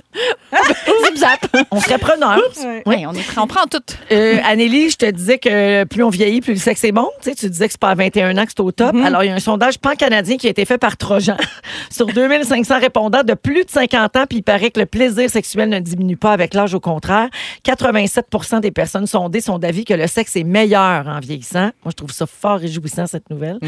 Zip 1.05 1.17
zap. 1.17 1.67
On 1.71 1.81
serait 1.81 1.99
preneur. 1.99 2.39
Oui, 2.87 3.05
on, 3.07 3.13
est 3.15 3.39
on 3.39 3.47
prend 3.47 3.67
tout. 3.67 3.83
Euh, 4.11 4.39
Annélie, 4.45 4.91
je 4.91 4.97
te 4.97 5.11
disais 5.11 5.39
que 5.39 5.85
plus 5.85 6.03
on 6.03 6.09
vieillit, 6.09 6.41
plus 6.41 6.55
le 6.55 6.59
sexe 6.59 6.85
est 6.85 6.93
bon. 6.93 7.09
Tu, 7.23 7.31
sais, 7.31 7.37
tu 7.37 7.51
disais 7.51 7.67
que 7.67 7.73
c'est 7.73 7.81
pas 7.81 7.91
à 7.91 7.95
21 7.95 8.37
ans 8.39 8.45
que 8.45 8.53
c'est 8.57 8.61
au 8.61 8.73
top. 8.73 8.95
Mm-hmm. 8.95 9.05
Alors, 9.05 9.25
il 9.25 9.29
y 9.29 9.31
a 9.31 9.35
un 9.35 9.41
sondage 9.41 9.79
pan-canadien 9.79 10.37
qui 10.37 10.47
a 10.47 10.51
été 10.51 10.65
fait 10.65 10.79
par 10.79 10.97
Trojan 10.97 11.37
sur 11.91 12.07
2500 12.07 12.79
répondants 12.79 13.23
de 13.23 13.35
plus 13.35 13.65
de 13.65 13.71
50 13.71 14.17
ans, 14.17 14.25
puis 14.29 14.39
il 14.39 14.43
paraît 14.43 14.71
que 14.71 14.81
le 14.81 14.87
plaisir 14.87 15.29
sexuel 15.29 15.69
ne 15.69 15.81
diminue 15.81 16.17
pas 16.17 16.33
avec 16.33 16.55
l'âge. 16.55 16.75
Au 16.75 16.81
contraire, 16.81 17.29
87% 17.81 18.61
des 18.61 18.71
personnes 18.71 19.07
sondées 19.07 19.41
sont 19.41 19.59
d'avis 19.59 19.85
que 19.85 19.95
le 19.95 20.07
sexe 20.07 20.37
est 20.37 20.45
meilleur 20.45 21.07
en 21.09 21.19
vieillissant. 21.21 21.71
Moi, 21.85 21.91
je 21.91 21.93
trouve 21.93 22.11
ça 22.13 22.27
fort 22.27 22.59
réjouissant, 22.59 23.07
cette 23.07 23.29
nouvelle. 23.31 23.59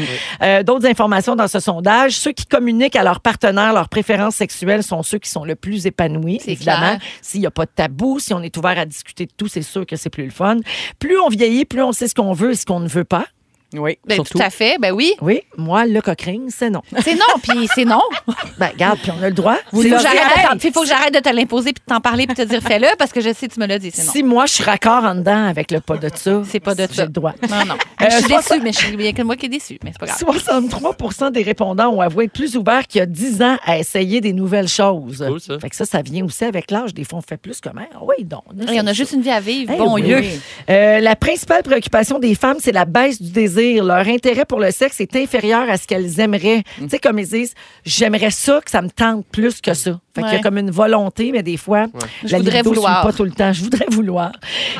Euh, 0.41 0.63
D'autres 0.63 0.85
informations 0.87 1.35
dans 1.35 1.47
ce 1.47 1.59
sondage. 1.59 2.13
Ceux 2.17 2.31
qui 2.31 2.45
communiquent 2.45 2.95
à 2.95 3.03
leur 3.03 3.19
partenaire 3.19 3.73
leurs 3.73 3.89
préférences 3.89 4.35
sexuelles 4.35 4.83
sont 4.83 5.03
ceux 5.03 5.17
qui 5.19 5.29
sont 5.29 5.43
le 5.45 5.55
plus 5.55 5.85
épanouis, 5.85 6.39
évidemment. 6.47 6.97
S'il 7.21 7.41
n'y 7.41 7.47
a 7.47 7.51
pas 7.51 7.65
de 7.65 7.71
tabou, 7.75 8.19
si 8.19 8.33
on 8.33 8.41
est 8.41 8.55
ouvert 8.57 8.77
à 8.77 8.85
discuter 8.85 9.25
de 9.25 9.31
tout, 9.35 9.47
c'est 9.47 9.61
sûr 9.61 9.85
que 9.85 9.95
c'est 9.95 10.09
plus 10.09 10.25
le 10.25 10.31
fun. 10.31 10.57
Plus 10.99 11.19
on 11.19 11.29
vieillit, 11.29 11.65
plus 11.65 11.81
on 11.81 11.91
sait 11.91 12.07
ce 12.07 12.15
qu'on 12.15 12.33
veut 12.33 12.51
et 12.51 12.55
ce 12.55 12.65
qu'on 12.65 12.79
ne 12.79 12.87
veut 12.87 13.03
pas. 13.03 13.25
Oui, 13.73 13.97
Ben, 14.05 14.15
surtout. 14.15 14.37
tout 14.37 14.43
à 14.43 14.49
fait, 14.49 14.77
ben 14.79 14.91
oui. 14.91 15.13
Oui, 15.21 15.41
moi, 15.57 15.85
le 15.85 16.01
coquering, 16.01 16.49
c'est 16.49 16.69
non. 16.69 16.81
C'est 17.03 17.15
non, 17.15 17.39
puis 17.41 17.67
c'est 17.75 17.85
non. 17.85 18.01
Ben, 18.59 18.67
regarde, 18.73 18.99
puis 19.01 19.11
on 19.11 19.21
a 19.23 19.29
le 19.29 19.33
droit. 19.35 19.55
Il 19.73 19.77
faut, 19.77 19.83
que 19.83 19.89
j'arrête 19.89 20.03
de 20.03 20.33
réel. 20.35 20.47
t'en- 20.51 20.57
puis 20.57 20.67
il 20.69 20.73
faut 20.73 20.81
que 20.81 20.87
j'arrête 20.87 21.13
de 21.13 21.19
te 21.19 21.29
l'imposer 21.29 21.73
puis 21.73 21.83
de 21.87 21.93
t'en 21.93 21.99
parler 22.01 22.25
puis 22.27 22.35
de 22.35 22.43
te 22.43 22.47
dire 22.47 22.61
fais-le 22.61 22.87
parce 22.99 23.11
que 23.11 23.19
je 23.21 23.33
sais 23.33 23.47
que 23.47 23.53
tu 23.53 23.59
me 23.59 23.65
l'as 23.65 23.79
dit, 23.79 23.89
c'est 23.91 24.05
non. 24.05 24.11
Si 24.11 24.23
moi, 24.23 24.45
je 24.45 24.53
suis 24.53 24.63
raccord 24.63 25.03
en 25.03 25.15
dedans 25.15 25.45
avec 25.47 25.71
le 25.71 25.79
pas 25.81 25.97
de 25.97 26.09
ça, 26.15 26.41
C'est 26.47 26.59
pas 26.59 26.75
de 26.75 26.85
j'ai 26.89 26.95
ça. 26.95 27.03
le 27.05 27.09
droit. 27.11 27.33
Non, 27.49 27.65
non. 27.65 27.75
Euh, 28.01 28.05
je 28.11 28.15
suis 28.17 28.27
déçue, 28.27 28.59
mais 28.61 28.71
je 28.71 28.77
suis- 28.77 28.93
il 28.93 29.01
y 29.01 29.07
a 29.07 29.13
que 29.13 29.21
moi 29.23 29.35
qui 29.35 29.47
est 29.47 29.49
déçue, 29.49 29.79
mais 29.83 29.91
c'est 29.91 29.99
pas 29.99 30.05
grave. 30.05 30.17
63% 30.19 31.31
des 31.31 31.41
répondants 31.43 31.89
ont 31.89 32.01
avoué 32.01 32.25
être 32.25 32.33
plus 32.33 32.55
ouverts 32.55 32.85
qu'il 32.87 32.99
y 32.99 33.01
a 33.01 33.05
10 33.05 33.41
ans 33.41 33.57
à 33.65 33.77
essayer 33.79 34.21
des 34.21 34.33
nouvelles 34.33 34.67
choses. 34.67 35.23
Cool, 35.27 35.39
ça. 35.41 35.59
Fait 35.59 35.69
que 35.69 35.75
ça, 35.75 35.85
ça 35.85 36.01
vient 36.01 36.23
aussi 36.25 36.43
avec 36.45 36.69
l'âge. 36.71 36.93
Des 36.93 37.03
fois, 37.03 37.19
on 37.19 37.21
fait 37.21 37.37
plus 37.37 37.59
comme 37.59 37.79
Ah 37.79 37.97
oui, 38.01 38.23
donc. 38.23 38.43
Et 38.71 38.79
on 38.81 38.87
a 38.87 38.93
juste 38.93 39.13
une 39.13 39.21
vie 39.21 39.31
à 39.31 39.39
vivre. 39.39 39.71
Eh 39.73 39.77
bon 39.77 39.93
oui. 39.95 40.03
Dieu. 40.03 40.21
Euh, 40.69 40.99
la 40.99 41.15
principale 41.15 41.63
préoccupation 41.63 42.19
des 42.19 42.35
femmes, 42.35 42.57
c'est 42.59 42.71
la 42.71 42.85
baisse 42.85 43.21
du 43.21 43.31
désir. 43.31 43.62
Leur 43.81 44.07
intérêt 44.07 44.45
pour 44.45 44.59
le 44.59 44.71
sexe 44.71 44.99
est 45.01 45.15
inférieur 45.15 45.69
à 45.69 45.77
ce 45.77 45.87
qu'elles 45.87 46.19
aimeraient. 46.19 46.63
Mm. 46.79 46.83
Tu 46.83 46.89
sais, 46.89 46.99
comme 46.99 47.19
ils 47.19 47.27
disent, 47.27 47.53
j'aimerais 47.85 48.31
ça, 48.31 48.59
que 48.63 48.69
ça 48.71 48.81
me 48.81 48.89
tente 48.89 49.25
plus 49.31 49.61
que 49.61 49.73
ça. 49.73 49.99
Fait 50.15 50.21
qu'il 50.21 50.29
y 50.29 50.33
a 50.33 50.35
Ouais. 50.37 50.41
comme 50.41 50.59
une 50.59 50.69
volonté, 50.69 51.31
mais 51.31 51.41
des 51.41 51.57
fois, 51.57 51.87
Je 52.23 52.33
la 52.33 52.37
voudrais 52.37 52.57
libido 52.57 52.69
suit 52.73 52.75
vouloir. 52.81 53.01
pas 53.01 53.13
tout 53.13 53.23
le 53.23 53.31
temps. 53.31 53.51
Je 53.51 53.63
voudrais 53.63 53.87
vouloir. 53.89 54.31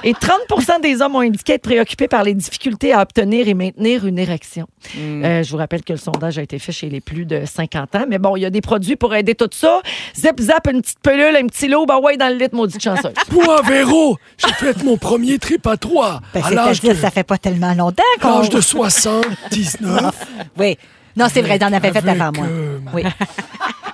Et 0.04 0.14
30% 0.14 0.80
des 0.80 1.02
hommes 1.02 1.16
ont 1.16 1.22
indiqué 1.22 1.54
être 1.54 1.64
préoccupés 1.64 2.08
par 2.08 2.24
les 2.24 2.36
difficultés 2.36 2.94
à 2.94 3.02
obtenir 3.02 3.48
et 3.48 3.56
maintenir 3.56 4.06
une 4.06 4.20
érection. 4.20 4.68
Mm. 4.96 5.24
Euh, 5.26 5.44
je 5.44 5.50
vous 5.52 5.58
rappelle 5.58 5.84
que 5.84 5.94
le 5.94 5.98
sondage 5.98 6.38
a 6.38 6.44
été 6.44 6.60
fait 6.60 6.72
chez 6.72 6.88
les 6.90 7.02
plus 7.02 7.26
de 7.26 7.46
50 7.46 7.96
ans. 7.96 8.06
Mais 8.08 8.20
bon, 8.20 8.36
il 8.36 8.42
y 8.42 8.46
a 8.46 8.52
des 8.52 8.62
produits 8.62 8.96
pour 8.96 9.16
aider 9.16 9.34
tout 9.34 9.50
ça. 9.52 9.82
Zip, 10.16 10.40
zap, 10.40 10.68
une 10.72 10.82
petite 10.82 11.00
pelule, 11.00 11.36
un 11.36 11.48
petit 11.48 11.68
lot, 11.68 11.86
ben 11.88 12.00
ouais, 12.00 12.16
dans 12.16 12.28
le 12.30 12.36
lit, 12.36 12.48
maudite 12.52 12.84
chanceuse. 12.84 13.14
Moi, 13.32 13.62
Véro, 13.64 14.18
j'ai 14.38 14.54
fait 14.54 14.84
mon 14.84 14.98
premier 14.98 15.40
trip 15.40 15.66
à 15.66 15.78
trois 15.78 16.22
Ben, 16.36 16.44
à 16.44 16.52
l'âge 16.52 16.82
de, 16.82 16.94
ça 16.94 17.10
fait 17.10 17.24
pas 17.24 17.40
tellement 17.40 17.74
longtemps 17.74 18.04
qu'on... 18.22 18.38
l'âge 18.40 18.50
de 18.50 18.62
79. 18.74 20.16
Oui. 20.58 20.78
Non, 21.16 21.28
c'est 21.32 21.42
vrai, 21.44 21.60
t'en 21.60 21.72
avais 21.72 21.92
fait 21.92 22.08
avant 22.10 22.32
moi. 22.36 22.46
euh, 22.50 22.80
Oui. 22.94 23.04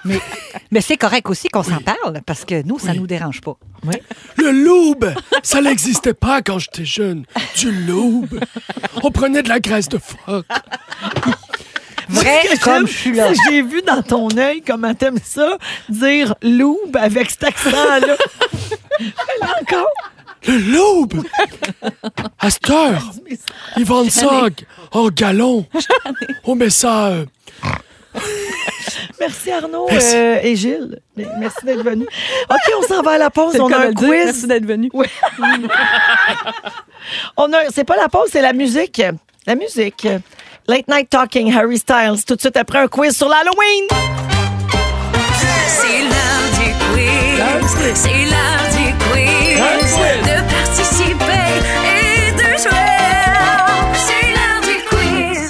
mais 0.06 0.20
mais 0.72 0.80
c'est 0.82 0.96
correct 0.96 1.30
aussi 1.30 1.50
qu'on 1.50 1.64
s'en 1.64 1.80
parle 1.82 2.22
parce 2.26 2.46
que 2.46 2.64
nous, 2.64 2.80
ça 2.80 2.94
nous 2.94 3.06
dérange 3.08 3.42
pas. 3.42 3.58
Le 4.38 4.52
loup, 4.52 4.96
ça 5.44 5.62
n'existait 5.62 6.14
pas 6.14 6.42
quand 6.42 6.60
j'étais 6.60 6.86
jeune. 6.86 7.26
Du 7.58 7.72
loup. 7.72 8.26
On 9.04 9.12
prenait 9.12 9.44
de 9.44 9.50
la 9.50 9.60
graisse 9.60 9.90
de 9.90 9.98
phoque. 9.98 10.46
Vrai 12.08 12.40
comme 12.64 12.88
je 12.88 12.94
suis 12.94 13.14
là. 13.14 13.32
J'ai 13.50 13.62
vu 13.62 13.82
dans 13.86 14.02
ton 14.02 14.30
œil 14.38 14.62
comment 14.66 14.94
t'aimes 14.96 15.20
ça, 15.24 15.58
dire 15.90 16.36
loup 16.42 16.80
avec 16.98 17.30
cet 17.30 17.44
accent-là. 17.44 18.16
Encore. 19.62 19.88
Le 20.48 20.58
loup! 20.58 21.08
À 22.40 22.50
cette 22.50 22.70
heure, 22.70 23.02
ils 23.78 23.86
vendent 23.86 24.10
ça 24.12 24.44
en, 24.92 25.10
gallon. 25.10 25.66
On 26.46 26.56
met 26.56 26.70
ça... 26.70 27.08
euh, 27.08 27.26
Merci 29.20 29.52
Arnaud 29.52 29.88
Merci. 29.92 30.16
euh, 30.16 30.40
et 30.42 30.56
Gilles. 30.56 31.00
Mais 31.18 31.26
Merci 31.38 31.66
d'être 31.66 31.84
venu. 31.84 32.06
OK, 32.50 32.74
on 32.80 32.88
s'en 32.88 33.02
va 33.02 33.12
à 33.12 33.18
la 33.18 33.30
pause. 33.30 33.52
C'est 33.52 33.58
le 33.58 33.64
On 33.66 33.68
cas 33.68 33.76
a 33.76 33.80
de 33.80 33.86
un 33.86 33.90
le 33.90 33.94
dire. 33.96 34.08
quiz. 34.08 34.26
Merci 34.26 34.48
d'être 34.48 34.66
venu. 34.66 34.90
Oui. 34.94 35.08
On 37.38 37.52
a, 37.54 37.58
c'est 37.74 37.84
pas 37.84 37.98
la 37.98 38.08
pause, 38.10 38.30
c'est 38.32 38.42
la 38.42 38.54
musique. 38.54 39.02
La 39.46 39.56
musique. 39.56 40.08
Late 40.68 40.88
Night 40.88 41.10
Talking, 41.10 41.54
Harry 41.54 41.78
Styles. 41.78 42.24
Tout 42.26 42.36
de 42.36 42.42
suite 42.42 42.56
après 42.58 42.80
un 42.80 42.88
quiz 42.88 43.16
sur 43.16 43.28
l'Halloween. 43.28 43.88
C'est 45.68 46.02
quiz. 47.40 47.96
C'est 47.96 48.26
l'heure 48.26 48.66
du 48.76 48.94
quiz. 49.06 49.60
De 50.24 50.39
participer 50.39 50.39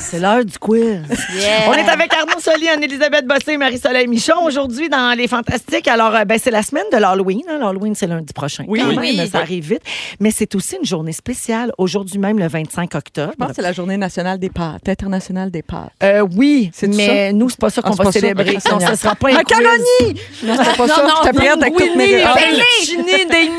C'est 0.09 0.19
l'heure 0.19 0.43
du 0.43 0.57
quiz. 0.57 1.01
Yeah. 1.35 1.69
On 1.69 1.73
est 1.73 1.87
avec 1.87 2.11
Arnaud 2.13 2.39
Soli, 2.39 2.67
Anne-Élisabeth 2.67 3.27
Bossé 3.27 3.51
et 3.53 3.57
Marie-Soleil 3.57 4.07
Michon 4.07 4.43
aujourd'hui 4.43 4.89
dans 4.89 5.15
Les 5.15 5.27
Fantastiques. 5.27 5.87
Alors, 5.87 6.15
euh, 6.15 6.25
ben, 6.25 6.39
c'est 6.41 6.49
la 6.49 6.63
semaine 6.63 6.85
de 6.91 6.97
l'Halloween. 6.97 7.43
hein. 7.47 7.59
L'Halloween, 7.59 7.93
c'est 7.93 8.07
lundi 8.07 8.33
prochain. 8.33 8.63
Oui. 8.67 8.79
Quand 8.79 8.87
même, 8.87 8.97
Oui. 8.99 9.29
ça 9.31 9.39
arrive 9.39 9.65
vite. 9.69 9.81
Mais 10.19 10.31
c'est 10.31 10.55
aussi 10.55 10.77
une 10.77 10.85
journée 10.85 11.11
spéciale. 11.11 11.71
Aujourd'hui 11.77 12.17
même, 12.17 12.39
le 12.39 12.47
25 12.47 12.95
octobre. 12.95 13.33
Je 13.33 13.37
pense 13.37 13.49
que 13.49 13.55
c'est 13.57 13.61
la 13.61 13.71
journée 13.71 13.97
nationale 13.97 14.39
des 14.39 14.49
pâtes, 14.49 14.89
internationale 14.89 15.51
des 15.51 15.61
pâtes. 15.61 15.91
Euh, 16.01 16.25
oui, 16.35 16.71
C'est-tu 16.73 16.95
mais 16.97 17.31
nous, 17.31 17.49
c'est 17.49 17.59
pas 17.59 17.69
ça 17.69 17.81
Ah, 17.83 17.87
qu'on 17.89 17.93
c'est 17.93 17.97
va 17.99 18.03
pas 18.05 18.11
ça? 18.11 18.19
célébrer. 18.19 18.53
Non, 18.53 18.59
Seigneur. 18.59 18.89
ce 18.89 18.95
sera 18.95 19.15
pas 19.15 19.29
un. 19.29 19.33
Macaroni! 19.33 20.19
Non, 20.43 20.55
c'était 20.57 20.75
pas 20.77 20.87
ça. 20.87 21.03
non, 21.03 21.09
J'étais 21.23 21.37
prête 21.37 21.51
avec 21.51 21.75
toutes 21.75 21.95
mes 21.95 22.05
Winnie, 22.05 22.15
réponses. 22.15 22.39
fettuccine, 22.41 23.05
des 23.29 23.49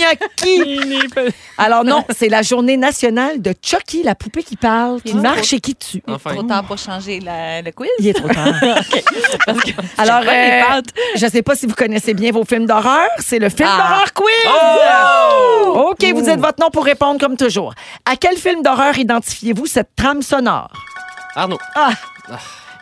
gnocchis. 0.49 1.31
Alors 1.59 1.85
non, 1.85 2.05
c'est 2.17 2.29
la 2.29 2.43
journée 2.43 2.77
nationale 2.77 3.41
de 3.41 3.55
Chucky, 3.63 4.03
la 4.03 4.17
poupée 4.17 4.43
qui 4.43 4.57
parle, 4.57 5.01
qui 5.03 5.13
Oh. 5.15 5.21
marche 5.21 5.53
et 5.53 5.61
qui 5.61 5.77
tue. 5.77 6.03
Enfin. 6.09 6.35
Trop 6.41 6.49
tard 6.49 6.65
pour 6.65 6.79
changer 6.79 7.21
la- 7.21 7.63
le 7.63 7.71
quiz? 7.73 7.89
Il 7.99 8.09
est 8.09 8.13
trop 8.15 8.29
tard. 8.29 8.47
Alors, 9.99 10.23
J'aime 10.23 10.27
pas 10.27 10.33
les 10.33 10.79
euh, 10.79 10.83
je 11.17 11.27
sais 11.27 11.43
pas 11.43 11.55
si 11.55 11.67
vous 11.67 11.75
connaissez 11.75 12.15
bien 12.15 12.33
vos 12.33 12.45
films 12.45 12.67
d'horreur. 12.67 13.09
C'est 13.19 13.39
le 13.39 13.49
film 13.49 13.69
Ah. 13.71 13.77
d'horreur 13.77 14.13
quiz. 14.13 14.35
Oh! 14.47 15.91
OK, 15.93 16.05
vous 16.15 16.23
dites 16.23 16.41
votre 16.41 16.61
nom 16.61 16.71
pour 16.71 16.85
répondre 16.85 17.21
comme 17.21 17.37
toujours. 17.37 17.75
À 18.05 18.17
quel 18.17 18.37
film 18.37 18.63
d'horreur 18.63 18.97
identifiez-vous 18.99 19.67
cette 19.67 19.95
trame 19.97 20.23
sonore? 20.23 20.71
Arnaud. 21.35 21.59
Ah, 21.75 21.91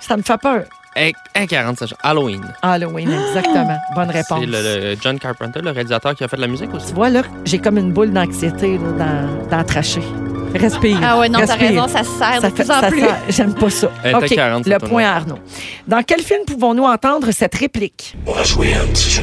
ça 0.01 0.17
me 0.17 0.23
fait 0.23 0.39
peur. 0.39 0.65
Hey, 1.01 1.13
hey, 1.35 1.47
40, 1.47 1.79
ça, 1.79 1.87
Halloween. 2.03 2.43
Halloween, 2.61 3.09
exactement. 3.29 3.79
Bonne 3.95 4.11
réponse. 4.11 4.41
C'est 4.41 4.47
le, 4.47 4.91
le 4.95 4.97
John 5.01 5.17
Carpenter, 5.19 5.61
le 5.63 5.71
réalisateur 5.71 6.15
qui 6.17 6.25
a 6.25 6.29
fait 6.29 6.37
de 6.37 6.41
la 6.41 6.49
musique 6.49 6.75
aussi. 6.75 6.89
Tu 6.89 6.95
vois, 6.95 7.09
là, 7.09 7.23
j'ai 7.45 7.59
comme 7.61 7.79
une 7.79 7.93
boule 7.93 8.11
d'anxiété 8.13 8.79
là, 8.79 8.91
dans, 8.99 9.49
dans 9.51 9.57
la 9.59 9.65
trachée. 9.65 10.03
Respire. 10.55 10.99
Ah 11.05 11.19
ouais, 11.19 11.29
non, 11.29 11.39
t'as 11.47 11.55
raison, 11.55 11.87
ça 11.87 12.03
se 12.03 12.11
sert 12.19 12.41
Ça 12.41 12.51
de 12.51 12.57
fait, 12.57 12.63
plus 12.65 12.71
en 12.73 12.81
ça 12.81 12.89
plus. 12.89 13.05
J'aime 13.29 13.55
pas 13.55 13.71
ça. 13.71 13.91
OK, 14.15 14.27
40, 14.29 14.67
le 14.67 14.79
point 14.79 15.05
à 15.05 15.17
Arnaud. 15.17 15.39
Dans 15.87 16.03
quel 16.03 16.21
film 16.21 16.41
pouvons-nous 16.47 16.85
entendre 16.85 17.31
cette 17.31 17.55
réplique? 17.55 18.17
On 18.27 18.33
va 18.33 18.43
jouer 18.43 18.73
à 18.75 18.81
un 18.83 18.87
petit 18.87 19.11
jeu. 19.11 19.23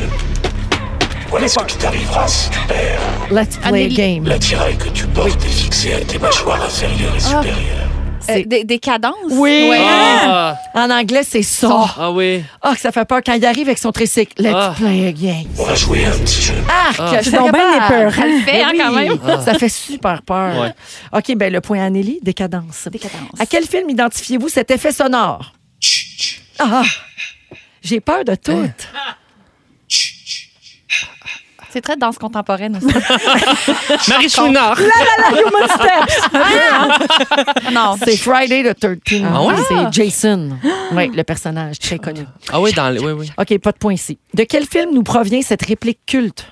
Voilà 1.29 1.47
ce 1.49 1.59
qui 1.65 1.77
t'arrivera 1.77 2.25
si 2.27 2.49
tu 2.51 2.59
perds. 2.67 3.01
Let's 3.31 3.57
play 3.57 3.85
a 3.85 3.87
game. 3.89 4.25
L'attirail 4.25 4.77
que 4.77 4.87
tu 4.89 5.07
portes 5.07 5.43
est 5.43 5.49
fixé 5.49 5.93
à 5.95 5.99
tes 6.01 6.19
mâchoires 6.19 6.63
inférieures 6.63 7.15
et 7.15 7.23
Ah. 7.25 7.41
supérieures. 7.41 7.89
Euh, 8.29 8.43
des, 8.45 8.63
des 8.63 8.79
cadences? 8.79 9.15
Oui. 9.31 9.67
Ouais. 9.69 9.77
Ah, 9.81 10.57
En 10.73 10.89
anglais, 10.89 11.23
c'est 11.23 11.41
ça. 11.43 11.69
ah 11.97 12.11
oui. 12.11 12.43
Ah, 12.61 12.73
que 12.75 12.81
ça 12.81 12.91
fait 12.91 13.05
peur 13.05 13.21
quand 13.25 13.33
il 13.33 13.45
arrive 13.45 13.67
avec 13.67 13.77
son 13.77 13.91
tricycle. 13.91 14.41
Let's 14.41 14.53
Ah. 14.55 14.73
play 14.77 15.07
a 15.07 15.11
game. 15.11 15.45
On 15.59 15.63
va 15.63 15.75
jouer 15.75 16.05
à 16.05 16.09
un 16.09 16.17
petit 16.19 16.41
jeu. 16.41 16.53
Ah, 16.69 16.91
que 17.17 17.23
je 17.23 17.29
serais 17.29 17.51
bien 17.51 17.75
épeurant. 17.85 18.11
Ça 18.11 18.25
le 18.27 18.39
fait, 18.39 18.61
hein, 18.63 18.71
Ben 18.75 18.83
quand 18.83 18.95
oui. 18.95 19.09
même. 19.09 19.41
Ça 19.45 19.53
fait 19.55 19.69
super 19.69 20.21
peur. 20.21 20.59
Ouais. 20.61 20.73
OK, 21.13 21.35
ben 21.37 21.51
le 21.51 21.61
point 21.61 21.81
à 21.81 21.85
Anneli, 21.85 22.19
décadence. 22.21 22.87
Décadence. 22.91 23.39
À 23.39 23.45
quel 23.45 23.65
film 23.65 23.89
identifiez-vous 23.89 24.49
cet 24.49 24.71
effet 24.71 24.91
sonore? 24.91 25.53
Ah, 26.59 26.83
j'ai 27.81 27.99
peur 27.99 28.23
de 28.25 28.35
tout. 28.35 28.69
C'est 31.75 31.81
très 31.81 31.97
danse 31.97 32.17
contemporaine 32.17 32.77
aussi. 32.77 32.87
Marie 34.07 34.29
Chouinard. 34.29 34.79
La 34.79 34.85
la 34.85 35.29
la 35.29 35.41
human 35.41 35.67
steps. 35.67 36.29
non. 37.73 37.97
C'est 38.01 38.15
Friday 38.15 38.63
the 38.63 38.73
13th. 38.81 39.25
Ah 39.29 39.43
ouais? 39.43 39.55
C'est 39.67 39.91
Jason. 39.91 40.51
Oui, 40.93 41.11
le 41.13 41.23
personnage 41.25 41.79
très 41.79 41.99
connu. 41.99 42.25
Ah 42.53 42.61
oui, 42.61 42.71
dans 42.71 42.89
les. 42.89 43.01
Oui, 43.01 43.11
oui. 43.11 43.29
OK, 43.37 43.57
pas 43.59 43.73
de 43.73 43.77
point 43.77 43.91
ici. 43.91 44.17
De 44.33 44.45
quel 44.45 44.65
film 44.65 44.91
nous 44.93 45.03
provient 45.03 45.41
cette 45.41 45.65
réplique 45.65 45.99
culte? 46.05 46.45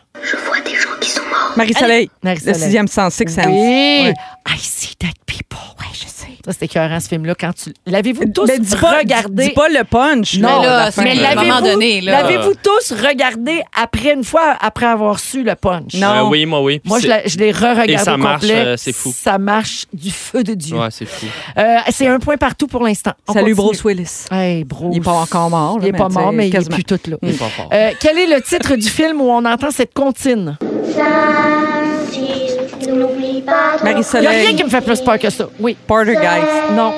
Marie-Soleil. 1.56 2.10
Le 2.24 2.30
Marie-Soleil. 2.30 2.56
sixième 2.62 2.88
sens, 2.88 3.14
Six 3.14 3.30
Sense. 3.34 3.46
Oui. 3.48 3.54
Ouais. 3.54 4.14
I 4.50 4.58
see 4.60 4.96
dead 5.00 5.14
people. 5.26 5.58
Oui, 5.80 5.86
je 5.94 6.00
sais. 6.08 6.28
Ça, 6.46 6.52
c'était 6.52 6.66
écœurant, 6.66 7.00
ce 7.00 7.08
film-là. 7.08 7.36
Quand 7.40 7.52
tu... 7.54 7.74
L'avez-vous 7.86 8.26
tous 8.26 8.46
Ben, 8.48 8.60
dis 8.60 8.76
pas, 8.76 8.98
regardé? 9.00 9.44
dis 9.46 9.50
pas 9.52 9.70
le 9.70 9.84
punch. 9.86 10.38
Non, 10.38 10.62
là, 10.62 10.86
là, 10.86 10.90
mais 10.98 11.04
Mais 11.04 11.10
à 11.12 11.14
un 11.14 11.16
l'avez-vous 11.36 11.46
moment 11.46 11.62
donné, 11.62 12.02
là. 12.02 12.22
l'avez-vous 12.22 12.54
tous 12.62 12.92
regardé 13.02 13.62
après 13.82 14.14
une 14.14 14.26
fois, 14.26 14.58
après 14.60 14.86
avoir 14.88 15.20
su 15.20 15.44
le 15.44 15.56
punch? 15.56 15.94
Non. 15.94 16.08
Euh, 16.28 16.30
oui, 16.30 16.46
moi, 16.46 16.62
oui. 16.62 16.80
Puis 16.80 16.90
Moi, 16.90 17.00
je 17.00 17.08
l'ai- 17.08 17.22
je 17.28 17.38
l'ai 17.38 17.52
re-regardé 17.54 17.94
Et 17.94 17.98
ça 17.98 18.16
au 18.16 18.18
marche, 18.18 18.42
complet. 18.42 18.56
euh, 18.66 18.78
c'est 18.78 18.92
fou. 18.92 19.14
Ça 19.18 19.38
marche 19.38 19.86
du 19.94 20.12
feu 20.12 20.44
de 20.44 20.54
Dieu. 20.54 20.78
Ouais, 20.78 20.90
c'est 20.92 21.06
fou. 21.06 21.28
Euh, 21.58 21.78
c'est 21.92 22.08
un 22.08 22.20
point 22.20 22.36
partout 22.36 22.68
pour 22.68 22.84
l'instant. 22.84 23.14
On 23.28 23.34
Salut 23.34 23.56
continue. 23.56 23.68
Bruce 23.70 23.84
Willis. 23.86 24.26
Hey, 24.30 24.66
Bruce. 24.66 24.90
Il 24.92 24.98
est 24.98 25.02
pas 25.02 25.12
encore 25.12 25.50
mort. 25.50 25.80
là, 25.80 25.86
Il 25.86 25.90
est 25.90 25.98
pas 25.98 26.10
mais 26.10 26.14
mort, 26.22 26.34
mais 26.34 26.50
il 26.50 26.56
est 26.58 26.70
plus 26.70 26.84
tout 26.84 27.00
là. 27.08 27.16
Il 27.22 27.30
est 27.30 27.40
pas 27.40 27.48
fort. 27.48 27.70
Euh, 27.72 27.92
quel 28.02 28.18
est 28.18 28.28
le 28.28 28.42
titre 28.42 28.76
du 28.76 28.90
film 28.90 29.22
où 29.22 29.30
on 29.30 29.46
entend 29.46 29.72
cette 29.72 29.94
comptine? 29.94 30.58
Il 32.86 32.94
n'y 32.94 33.00
a 33.00 33.84
Marie-Soleil. 33.84 34.28
rien 34.48 34.56
qui 34.56 34.64
me 34.64 34.70
fait 34.70 34.82
plus 34.82 35.02
peur 35.02 35.18
que 35.20 35.30
ça. 35.30 35.46
Oui. 35.60 35.76
Porter 35.88 36.16
Guys. 36.16 36.74
Non. 36.76 36.94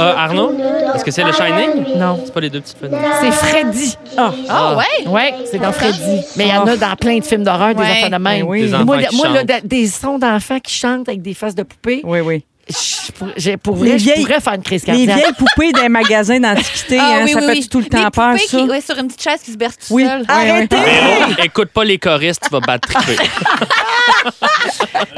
Euh, 0.00 0.14
Arnaud? 0.16 0.52
Est-ce 0.94 1.04
que 1.04 1.10
c'est 1.10 1.22
le 1.24 1.32
Shining? 1.32 1.98
Non. 1.98 2.18
C'est 2.24 2.32
pas 2.32 2.40
les 2.40 2.48
deux 2.50 2.60
petites 2.62 2.78
fenêtres. 2.78 3.04
C'est 3.20 3.30
Freddy. 3.30 3.96
Ah. 4.16 4.32
Ah, 4.48 4.76
ouais? 4.76 5.06
Ouais, 5.08 5.34
c'est 5.44 5.58
dans 5.58 5.72
Freddy. 5.72 6.20
Mais 6.36 6.46
il 6.48 6.54
y 6.54 6.56
en 6.56 6.66
a 6.66 6.76
dans 6.76 6.96
plein 6.96 7.18
de 7.18 7.24
films 7.24 7.44
d'horreur, 7.44 7.74
des 7.74 7.82
Ouais. 7.82 7.90
enfants 7.98 8.10
de 8.10 8.22
même. 8.22 8.46
Oui. 8.46 8.62
Des 8.62 8.68
moi, 8.84 8.96
enfants 8.96 9.06
qui 9.10 9.16
moi, 9.16 9.28
là, 9.28 9.38
chantent. 9.40 9.46
da- 9.48 9.60
des 9.62 9.86
sons 9.86 10.18
d'enfants 10.18 10.60
qui 10.60 10.72
chantent 10.74 11.08
avec 11.08 11.20
des 11.20 11.34
faces 11.34 11.54
de 11.54 11.62
poupées, 11.62 12.00
Oui, 12.04 12.20
oui. 12.20 12.44
Je, 12.68 13.12
pour, 13.56 13.74
pour 13.74 13.84
Les 13.84 13.90
vrai, 13.90 13.98
je 13.98 14.04
vieilles- 14.04 14.22
pourrais 14.24 14.40
faire 14.40 14.54
une 14.54 14.62
crise 14.62 14.82
Les 14.82 14.86
cardiaque. 15.06 15.16
vieilles 15.18 15.32
poupées 15.32 15.72
des 15.72 15.88
magasins 15.88 16.38
d'antiquité, 16.40 16.98
Ah, 17.00 17.04
hein, 17.16 17.20
oui, 17.24 17.32
ça 17.32 17.38
oui, 17.40 17.46
fait 17.46 17.52
oui. 17.52 17.68
tout 17.68 17.78
le 17.80 17.86
temps 17.86 18.04
Les 18.04 18.10
peur, 18.10 18.38
ça? 18.38 18.46
Qui, 18.46 18.62
ouais, 18.64 18.80
sur 18.80 18.96
une 18.98 19.06
petite 19.08 19.22
chaise 19.22 19.40
qui 19.44 19.52
se 19.52 19.56
berce 19.56 19.76
tout 19.78 19.94
Oui. 19.94 20.04
seul. 20.06 20.24
Arrêtez! 20.28 20.76
Écoute 21.44 21.70
pas 21.70 21.84
les 21.84 21.98
choristes, 21.98 22.42
tu 22.44 22.50
vas 22.50 22.60
battre 22.60 22.88
triper. 22.88 23.16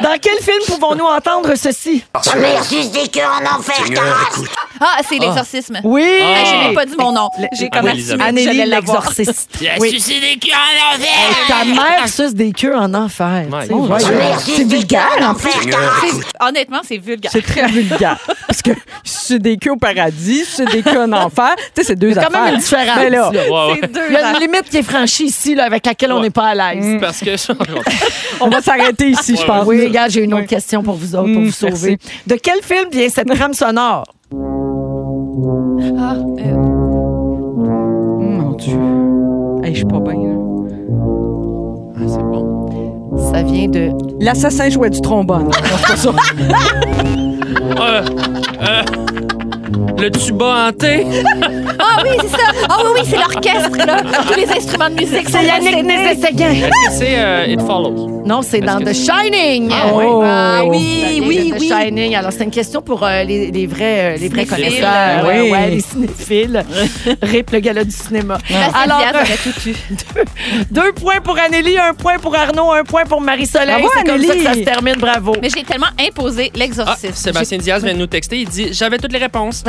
Dans 0.03 0.17
quel 0.21 0.39
film 0.39 0.59
pouvons-nous 0.67 1.05
entendre 1.05 1.55
ceci? 1.57 2.05
Suce 2.63 2.91
des 2.93 3.09
cœurs 3.09 3.41
en 3.43 3.59
enfer, 3.59 3.77
Taras. 3.95 4.43
Ah, 4.81 4.99
c'est 5.09 5.19
l'exorcisme. 5.19 5.81
Oui! 5.85 6.03
Hey, 6.03 6.47
je 6.47 6.69
n'ai 6.69 6.75
pas 6.75 6.85
dit 6.87 6.95
mon 6.99 7.13
nom. 7.13 7.29
J'ai 7.53 7.69
comme 7.69 7.87
l'avoir. 7.87 8.65
l'exorciste. 8.67 9.51
Oui. 9.81 9.91
sucé 9.91 10.21
des 10.21 10.37
cœurs 10.39 10.59
en 10.59 10.95
enfer. 10.95 11.47
Ta 11.49 11.65
mère 11.65 12.09
suce 12.09 12.35
des 12.35 12.53
queues 12.53 12.77
en 12.77 12.93
enfer. 12.95 13.45
Oh, 13.71 13.89
suce 14.39 14.67
des 14.67 14.85
cœurs 14.85 15.17
en 15.21 15.31
enfer, 15.31 15.53
Taras. 15.71 16.49
Honnêtement, 16.49 16.81
c'est 16.87 16.99
vulgaire. 16.99 17.31
C'est 17.33 17.43
très 17.43 17.67
vulgaire. 17.67 18.19
Parce 18.47 18.63
que 18.63 18.71
c'est 19.03 19.39
des 19.39 19.57
queues 19.57 19.73
au 19.73 19.77
paradis, 19.77 20.45
c'est 20.47 20.67
des 20.71 20.83
queues 20.83 21.03
en 21.03 21.13
enfer. 21.13 21.55
Tu 21.57 21.63
sais, 21.77 21.85
c'est 21.89 21.97
deux 21.97 22.11
Il 22.11 22.15
y 22.17 22.19
a 22.19 22.23
quand 22.23 22.29
affaires. 22.29 22.45
même 22.45 22.55
une 22.55 22.61
différence. 22.61 22.97
Mais 22.99 23.11
là, 23.11 23.31
là. 23.33 23.43
Ouais, 23.43 23.73
ouais. 23.73 23.79
C'est 23.83 23.93
deux 23.93 24.01
Il 24.09 24.13
y 24.13 24.17
a 24.17 24.21
une 24.21 24.27
affaires. 24.27 24.41
limite 24.41 24.65
qui 24.71 24.77
est 24.79 24.83
franchie 24.83 25.25
ici 25.27 25.55
là, 25.55 25.65
avec 25.65 25.87
laquelle 25.87 26.13
on 26.13 26.21
n'est 26.21 26.31
pas 26.31 26.49
à 26.49 26.75
l'aise. 26.75 26.99
Parce 27.01 27.21
que. 27.21 27.31
on 28.41 28.49
va 28.49 28.61
s'arrêter 28.61 29.09
ici, 29.11 29.37
je 29.41 29.45
pense. 29.45 29.67
Oui, 29.67 29.85
regarde, 29.85 30.11
j'ai 30.11 30.23
une 30.23 30.35
autre 30.35 30.47
question 30.47 30.83
pour 30.83 30.95
vous 30.95 31.15
autres, 31.15 31.33
pour 31.33 31.43
Mm, 31.43 31.47
vous 31.47 31.53
sauver. 31.53 31.99
merci. 32.03 32.21
De 32.27 32.35
quel 32.37 32.63
film 32.63 32.89
vient 32.91 33.09
cette 33.09 33.29
trame 33.29 33.55
sonore? 33.55 34.05
Ah, 34.33 36.17
euh, 36.39 36.57
Mon 38.21 38.53
Dieu. 38.53 38.79
Hey, 39.63 39.73
je 39.73 39.79
suis 39.79 39.85
pas 39.87 40.01
bien. 40.01 40.15
là. 40.15 40.35
Ah, 41.97 42.01
c'est 42.07 42.23
bon. 42.23 43.19
Ça 43.33 43.43
vient 43.43 43.69
de. 43.69 43.91
L'assassin 44.21 44.71
jouait 44.71 44.91
du 44.91 45.01
trombone. 45.01 45.45
Non, 45.45 45.51
c'est 45.53 45.87
pas 45.89 45.97
ça. 45.97 46.11
Euh, 47.77 48.03
euh, 48.63 48.83
le 50.05 50.11
tuba 50.11 50.69
hanté. 50.69 51.07
Ah 51.97 52.03
oui, 52.03 52.11
c'est 52.23 52.29
ça. 52.29 52.37
Ah 52.69 52.77
oui, 52.85 52.91
oui, 52.95 53.01
c'est 53.09 53.17
l'orchestre, 53.17 53.87
là. 53.87 53.97
Tous 54.27 54.35
les 54.39 54.49
instruments 54.51 54.89
de 54.91 54.95
musique. 54.95 55.29
C'est 55.29 55.45
Yannick. 55.45 55.85
Nézet-Séguin. 55.85 56.51
Est-ce 56.51 56.67
que 56.89 56.93
c'est 56.99 57.19
euh, 57.19 57.47
It 57.47 57.61
Follows? 57.61 58.23
Non, 58.25 58.43
c'est 58.43 58.61
dans 58.61 58.79
The 58.81 58.93
c'est- 58.93 59.11
Shining. 59.13 59.71
Ah, 59.73 59.89
oui, 59.95 60.05
oui. 60.07 60.27
Ah, 60.27 60.61
Oh. 60.65 60.69
oui, 60.71 61.03
Ça 61.05 61.11
vient 61.11 61.29
oui, 61.29 61.51
de 61.51 61.57
The 61.57 61.61
oui. 61.61 61.69
Shining. 61.69 62.17
Alors, 62.17 62.33
c'est 62.33 62.45
une 62.45 62.51
question 62.51 62.81
pour 62.81 63.03
euh, 63.05 63.23
les, 63.25 63.51
les 63.51 63.67
vrais, 63.67 64.15
euh, 64.15 64.17
les 64.17 64.29
vrais 64.29 64.45
Cinéphiles. 64.47 64.65
connaisseurs. 64.81 65.25
Oui. 65.27 65.41
Ouais, 65.41 65.51
ouais, 65.51 65.71
les 65.71 65.81
cinéphiles. 65.81 66.65
Rip 67.23 67.51
le 67.51 67.59
gala 67.61 67.85
du 67.85 67.91
cinéma. 67.91 68.39
Bastien 68.39 68.71
Alors, 68.83 68.99
Diaz 68.99 69.13
euh, 69.15 69.21
aurait 69.21 69.37
tout 69.37 69.69
eu. 69.69 69.75
deux 70.71 70.93
points 70.93 71.21
pour 71.23 71.37
Anneli, 71.39 71.77
un 71.79 71.95
point 71.95 72.19
pour 72.19 72.35
Arnaud, 72.35 72.73
un 72.73 72.85
point 72.85 73.05
pour 73.05 73.21
Marie-Soleil. 73.21 73.67
Bravo, 73.83 73.89
C'est 73.97 74.05
comme 74.07 74.23
ça 74.23 74.35
que 74.35 74.43
ça 74.43 74.55
se 74.55 74.61
termine. 74.61 74.95
Bravo. 74.99 75.37
Mais 75.43 75.49
j'ai 75.55 75.65
tellement 75.65 75.87
imposé 76.01 76.51
Ah, 76.55 76.59
l'exorcisme. 76.59 77.13
Sébastien 77.15 77.59
Diaz 77.59 77.85
vient 77.85 77.95
de 77.95 77.99
nous 77.99 78.07
texter. 78.07 78.39
Il 78.39 78.49
dit 78.49 78.69
J'avais 78.73 78.99
toutes 78.99 79.13
les 79.13 79.19
réponses. 79.19 79.63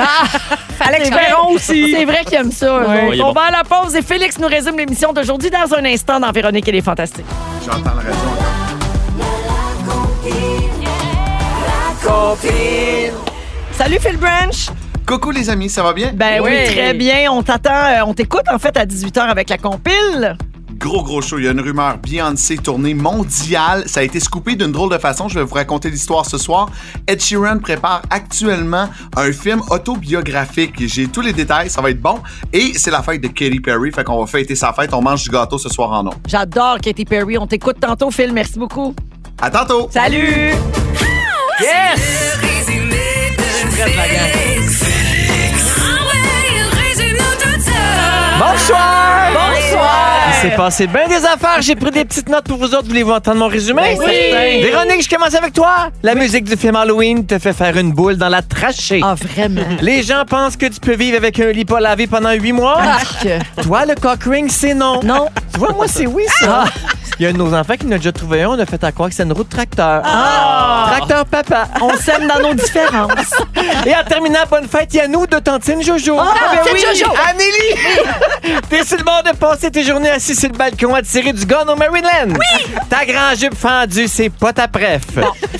Alex. 0.79 1.09
Perron 1.09 1.51
aussi. 1.53 1.91
C'est 1.91 2.05
vrai 2.05 2.23
qu'il 2.25 2.35
aime 2.35 2.51
ça. 2.51 2.65
eux 2.67 2.79
Ouais. 2.79 2.85
autres. 2.85 3.03
Oui, 3.09 3.15
il 3.15 3.19
est 3.19 3.23
on 3.23 3.27
bon. 3.27 3.33
va 3.33 3.41
à 3.47 3.51
la 3.51 3.63
pause 3.63 3.95
et 3.95 4.01
Félix 4.01 4.37
nous 4.39 4.47
résume 4.47 4.77
l'émission 4.77 5.13
d'aujourd'hui 5.13 5.49
dans 5.49 5.73
un 5.75 5.85
instant 5.85 6.19
dans 6.19 6.31
Véronique 6.31 6.67
et 6.67 6.71
les 6.71 6.81
Fantastiques. 6.81 7.25
J'entends 7.65 7.91
le 8.01 8.07
raison 8.09 8.31
Salut 13.71 13.99
Phil 13.99 14.17
Branch. 14.17 14.69
Coucou 15.05 15.31
les 15.31 15.49
amis, 15.49 15.69
ça 15.69 15.83
va 15.83 15.93
bien? 15.93 16.11
Ben 16.13 16.41
oui, 16.41 16.49
Oui. 16.51 16.73
très 16.73 16.93
bien. 16.93 17.31
On 17.31 17.43
t'attend, 17.43 17.69
euh, 17.73 18.01
on 18.07 18.13
t'écoute 18.13 18.45
en 18.51 18.57
fait 18.57 18.75
à 18.77 18.85
18h 18.85 19.19
avec 19.29 19.49
la 19.49 19.57
compile. 19.57 20.35
Gros, 20.77 21.03
gros 21.03 21.21
show. 21.21 21.37
Il 21.39 21.45
y 21.45 21.47
a 21.47 21.51
une 21.51 21.61
rumeur 21.61 21.97
Beyoncé 21.97 22.57
tournée 22.57 22.93
mondiale. 22.93 23.83
Ça 23.87 24.01
a 24.01 24.03
été 24.03 24.19
scoopé 24.19 24.55
d'une 24.55 24.71
drôle 24.71 24.91
de 24.91 24.97
façon. 24.97 25.27
Je 25.27 25.39
vais 25.39 25.45
vous 25.45 25.55
raconter 25.55 25.89
l'histoire 25.89 26.25
ce 26.25 26.37
soir. 26.37 26.69
Ed 27.07 27.21
Sheeran 27.21 27.59
prépare 27.59 28.01
actuellement 28.09 28.89
un 29.15 29.31
film 29.31 29.61
autobiographique. 29.69 30.73
J'ai 30.87 31.07
tous 31.07 31.21
les 31.21 31.33
détails. 31.33 31.69
Ça 31.69 31.81
va 31.81 31.89
être 31.89 32.01
bon. 32.01 32.19
Et 32.53 32.73
c'est 32.75 32.91
la 32.91 33.01
fête 33.01 33.21
de 33.21 33.27
Katy 33.27 33.59
Perry. 33.59 33.91
Fait 33.91 34.03
qu'on 34.03 34.19
va 34.19 34.27
fêter 34.27 34.55
sa 34.55 34.73
fête. 34.73 34.93
On 34.93 35.01
mange 35.01 35.23
du 35.23 35.29
gâteau 35.29 35.57
ce 35.57 35.69
soir 35.69 35.91
en 35.91 36.03
nom. 36.03 36.13
J'adore 36.27 36.77
Katy 36.81 37.05
Perry. 37.05 37.37
On 37.37 37.47
t'écoute 37.47 37.77
tantôt, 37.79 38.11
Phil. 38.11 38.31
Merci 38.33 38.59
beaucoup. 38.59 38.93
À 39.41 39.49
tantôt! 39.49 39.89
Salut! 39.91 40.53
Yes! 41.59 42.44
S'est 50.49 50.55
passé 50.55 50.87
bien 50.87 51.07
des 51.07 51.25
affaires. 51.25 51.61
J'ai 51.61 51.75
pris 51.75 51.91
des 51.91 52.05
petites 52.05 52.29
notes 52.29 52.45
pour 52.45 52.57
vous 52.57 52.73
autres. 52.73 52.87
Voulez-vous 52.87 53.11
entendre 53.11 53.37
mon 53.39 53.47
résumé? 53.47 53.81
Ben 53.97 53.99
oui. 53.99 54.61
Véronique, 54.61 55.03
je 55.03 55.09
commence 55.09 55.33
avec 55.33 55.53
toi. 55.53 55.89
La 56.03 56.15
musique 56.15 56.43
du 56.45 56.55
film 56.55 56.75
Halloween 56.75 57.25
te 57.25 57.39
fait 57.39 57.53
faire 57.53 57.77
une 57.77 57.91
boule 57.91 58.17
dans 58.17 58.29
la 58.29 58.41
trachée. 58.41 59.01
Ah, 59.03 59.15
vraiment? 59.15 59.61
Les 59.81 60.03
gens 60.03 60.23
pensent 60.27 60.57
que 60.57 60.65
tu 60.65 60.79
peux 60.79 60.95
vivre 60.95 61.17
avec 61.17 61.39
un 61.39 61.51
lit 61.51 61.65
pas 61.65 61.79
lavé 61.79 62.07
pendant 62.07 62.31
huit 62.31 62.53
mois. 62.53 62.79
Arc. 62.79 63.27
Toi, 63.63 63.85
le 63.85 63.95
cock 63.95 64.23
ring, 64.25 64.49
c'est 64.49 64.73
non. 64.73 64.99
Non. 65.03 65.27
Tu 65.53 65.59
vois, 65.59 65.73
moi, 65.73 65.87
c'est 65.87 66.05
oui, 66.05 66.23
ça. 66.39 66.65
Il 67.17 67.23
y 67.23 67.25
a 67.27 67.29
un 67.29 67.33
de 67.33 67.37
nos 67.37 67.53
enfants 67.53 67.75
qui 67.79 67.85
nous 67.85 67.93
a 67.93 67.97
déjà 67.97 68.11
trouvé 68.11 68.43
un. 68.43 68.49
On 68.49 68.59
a 68.59 68.65
fait 68.65 68.83
à 68.83 68.91
croire 68.91 69.09
que 69.09 69.15
c'est 69.15 69.23
une 69.23 69.31
roue 69.31 69.45
de 69.45 69.49
tracteur. 69.49 70.01
Tracteur 70.01 71.25
papa. 71.25 71.67
On 71.81 71.95
s'aime 71.95 72.27
dans 72.27 72.41
nos 72.45 72.53
différences. 72.53 73.33
Et 73.85 73.95
en 73.95 74.03
terminant, 74.03 74.39
bonne 74.49 74.67
fête, 74.67 74.89
il 74.93 74.97
y 74.97 74.99
a 74.99 75.07
nous 75.07 75.25
de 75.25 75.39
Tantine 75.39 75.81
Jojo. 75.81 76.17
Ah, 76.19 76.33
ben 76.51 76.59
c'est 76.65 76.73
oui. 76.73 76.79
Jojo. 76.81 77.11
Anélie! 77.29 78.61
T'es 78.69 78.83
sur 78.83 78.97
le 78.97 79.03
bord 79.03 79.23
de 79.23 79.31
passer 79.37 79.71
tes 79.71 79.83
journées 79.83 80.11
assis 80.35 80.41
sur 80.41 80.49
le 80.49 80.57
balcon 80.57 80.93
à 80.93 81.01
tirer 81.01 81.33
du 81.33 81.45
gun 81.45 81.65
au 81.67 81.75
Maryland. 81.75 82.29
Oui! 82.29 82.73
Ta 82.89 83.05
grande 83.05 83.37
jupe 83.37 83.55
fendue, 83.55 84.07
c'est 84.07 84.29
pas 84.29 84.53
ta 84.53 84.67
préf. 84.67 85.03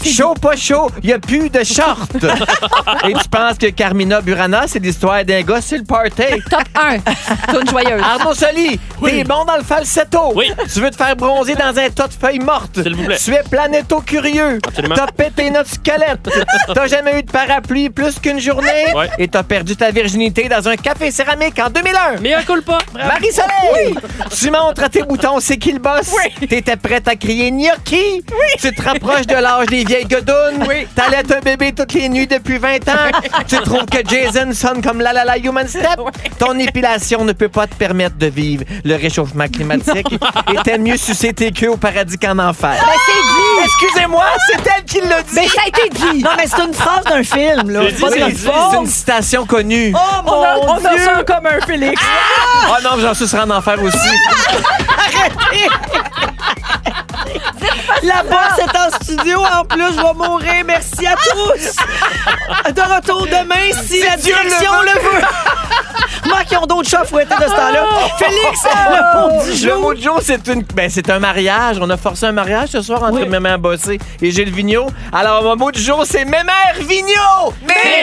chaud, 0.04 0.34
pas 0.34 0.56
chaud, 0.56 0.90
y 1.04 1.14
a 1.14 1.20
plus 1.20 1.50
de 1.50 1.64
short. 1.64 2.12
Et 3.08 3.14
tu 3.14 3.30
penses 3.30 3.58
que 3.58 3.68
Carmina 3.68 4.22
Burana, 4.22 4.64
c'est 4.68 4.80
l'histoire 4.80 5.24
d'un 5.24 5.42
gars 5.42 5.62
sur 5.62 5.78
le 5.78 5.84
party. 5.84 6.42
Top 6.50 6.64
1. 6.76 7.52
Tourne 7.52 7.70
joyeuse. 7.70 8.02
Arnaud 8.02 8.34
Soli, 8.34 8.80
t'es 9.04 9.24
bon 9.24 9.46
dans 9.46 9.58
le 9.58 9.64
falsetto. 9.64 10.34
Oui. 10.36 10.52
Tu 10.72 10.80
veux 10.80 10.92
te 10.92 10.96
faire 10.96 11.16
bronzer 11.16 11.56
dans 11.56 11.78
un 11.78 11.90
tas 11.90 12.08
de 12.08 12.14
feuilles 12.14 12.40
mortes. 12.40 12.82
S'il 12.82 12.96
vous 12.96 13.06
plaît. 13.06 13.18
Tu 13.24 13.34
es 13.34 13.44
planéto-curieux. 13.44 14.60
Absolument. 14.68 14.96
T'as 14.96 15.08
pété 15.08 15.50
notre 15.50 15.70
squelette. 15.70 16.30
T'as 16.74 16.88
jamais 16.88 17.20
eu 17.20 17.24
de 17.24 17.32
parapluie 17.32 17.90
plus 17.90 18.20
qu'une 18.20 18.40
journée. 18.40 18.94
Ouais. 18.96 19.10
Et 19.18 19.28
t'as 19.28 19.44
perdu 19.44 19.76
ta 19.76 19.92
virginité 19.92 20.48
dans 20.50 20.68
un 20.68 20.76
café 20.76 21.12
céramique 21.12 21.60
en 21.60 21.70
2001. 21.70 22.22
Mais 22.22 22.34
un 22.34 22.44
coup 22.44 22.62
pas. 22.62 22.80
Marie-Soleil! 22.94 23.96
Tu 24.38 24.50
montres 24.66 24.84
à 24.84 24.90
tes 24.90 25.04
boutons 25.04 25.40
c'est 25.40 25.58
qui 25.58 25.72
le 25.72 25.80
boss? 25.80 26.12
Oui. 26.12 26.48
T'étais 26.48 26.76
prête 26.76 27.08
à 27.08 27.16
crier 27.16 27.52
gnocchi? 27.52 28.24
Oui. 28.32 28.48
Tu 28.60 28.74
te 28.74 28.82
rapproches 28.82 29.28
de 29.28 29.36
l'âge 29.36 29.68
des 29.68 29.84
vieilles 29.84 30.06
godounes? 30.06 30.66
Oui. 30.68 30.88
T'allaites 30.96 31.32
un 31.32 31.40
bébé 31.40 31.74
toutes 31.74 31.94
les 31.94 32.10
nuits 32.10 32.28
depuis 32.28 32.58
20 32.58 32.88
ans? 32.90 33.12
tu 33.48 33.58
trouves 33.58 33.86
que 33.86 34.00
Jason 34.08 34.52
sonne 34.54 34.82
comme 34.82 35.02
la 35.02 35.14
la 35.14 35.24
la 35.26 35.38
human 35.38 35.68
step? 35.68 36.00
Ton 36.40 36.58
épilation 36.58 37.24
ne 37.26 37.34
peut 37.34 37.50
pas 37.50 37.68
te 37.68 37.76
permettre 37.76 38.18
de 38.18 38.28
vivre 38.28 38.64
le 38.84 38.96
réchauffement 38.96 39.48
climatique 39.48 40.08
et 40.14 40.58
t'aimes 40.64 40.84
mieux 40.84 40.98
sucer 40.98 41.34
tes 41.34 41.52
queues 41.52 41.70
au 41.70 41.78
paradis 41.78 42.18
qu'en 42.18 42.40
enfer. 42.40 42.76
Ben, 42.86 42.94
c'est 43.06 43.12
dit! 43.12 43.66
Excusez-moi, 43.66 44.26
c'est 44.48 44.62
elle 44.76 44.84
qui 44.84 45.02
l'a 45.02 45.22
dit! 45.22 45.36
Mais 45.36 45.48
ça 45.48 45.62
a 45.64 45.68
été 45.68 45.90
dit! 45.90 46.24
Non, 46.24 46.30
mais 46.38 46.46
c'est 46.48 46.64
une 46.64 46.74
phrase 46.74 47.04
d'un 47.06 47.24
film, 47.24 47.70
là. 47.70 47.82
C'est 47.96 48.78
une 48.78 48.88
citation 48.88 49.46
connue. 49.46 49.94
Oh, 49.96 50.22
mon 50.26 50.32
On 50.32 50.44
a, 50.44 50.58
on 50.80 50.86
a 50.86 50.96
Dieu! 50.96 51.04
ça 51.06 51.24
comme 51.24 51.46
un 51.46 51.66
Félix. 51.66 52.02
Oh 52.68 52.76
non, 52.84 53.00
j'en 53.00 53.14
sucerai 53.14 53.42
en 53.44 53.50
enfer 53.52 53.82
aussi. 53.82 53.98
La 58.04 58.24
bosse 58.24 58.60
est 58.60 58.78
en 58.78 59.04
studio. 59.04 59.40
En 59.40 59.64
plus, 59.66 59.82
je 59.96 60.02
vais 60.02 60.14
mourir. 60.14 60.64
Merci 60.66 61.06
à 61.08 61.16
tous. 61.16 61.76
De 62.74 62.82
retour 62.82 63.26
demain, 63.26 63.72
si 63.86 64.02
la 64.04 64.18
Dieu 64.18 64.36
le 64.44 64.50
direction 64.50 64.72
veut. 64.80 64.86
le 64.86 65.02
veut. 65.02 65.26
Remarque, 66.24 66.48
ils 66.52 66.58
ont 66.58 66.66
d'autres 66.66 66.90
chats 66.90 67.06
fouettés 67.06 67.36
de 67.36 67.44
ce 67.44 67.56
temps-là. 67.56 67.86
Félix, 68.18 68.66
le 68.66 69.20
mot 69.20 69.44
du 69.44 69.50
Le 69.50 69.56
jour. 69.56 69.80
mot 69.80 69.94
de 69.94 70.02
jour, 70.02 70.20
c'est 70.24 70.48
une, 70.48 70.64
ben, 70.74 70.90
c'est 70.90 71.10
un 71.10 71.20
mariage. 71.20 71.78
On 71.80 71.90
a 71.90 71.98
forcé 71.98 72.26
un 72.26 72.32
mariage 72.32 72.70
ce 72.70 72.82
soir 72.82 73.04
entre 73.04 73.22
Oui. 73.22 73.28
Mémère 73.28 73.60
Bossé 73.60 74.00
et 74.22 74.32
Gilles 74.32 74.52
Vigneault. 74.52 74.88
Alors, 75.14 75.44
mon 75.44 75.56
mot 75.56 75.72
du 75.72 75.82
jour, 75.82 76.04
c'est 76.06 76.26
Mémère 76.26 76.76
Vigneault! 76.80 77.54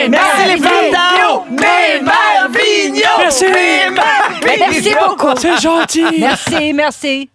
Merci 0.08 0.48
les 0.48 0.56
femmes 0.56 0.90
d'art. 0.92 1.42
Mémère 1.50 2.48
Vigneault! 2.50 3.18
Merci. 3.18 3.44
Mémère 3.46 4.30
Merci 4.44 4.94
beaucoup. 4.94 5.34
C'est 5.36 5.60
gentil. 5.60 6.04
Merci, 6.50 6.72
merci. 6.72 7.30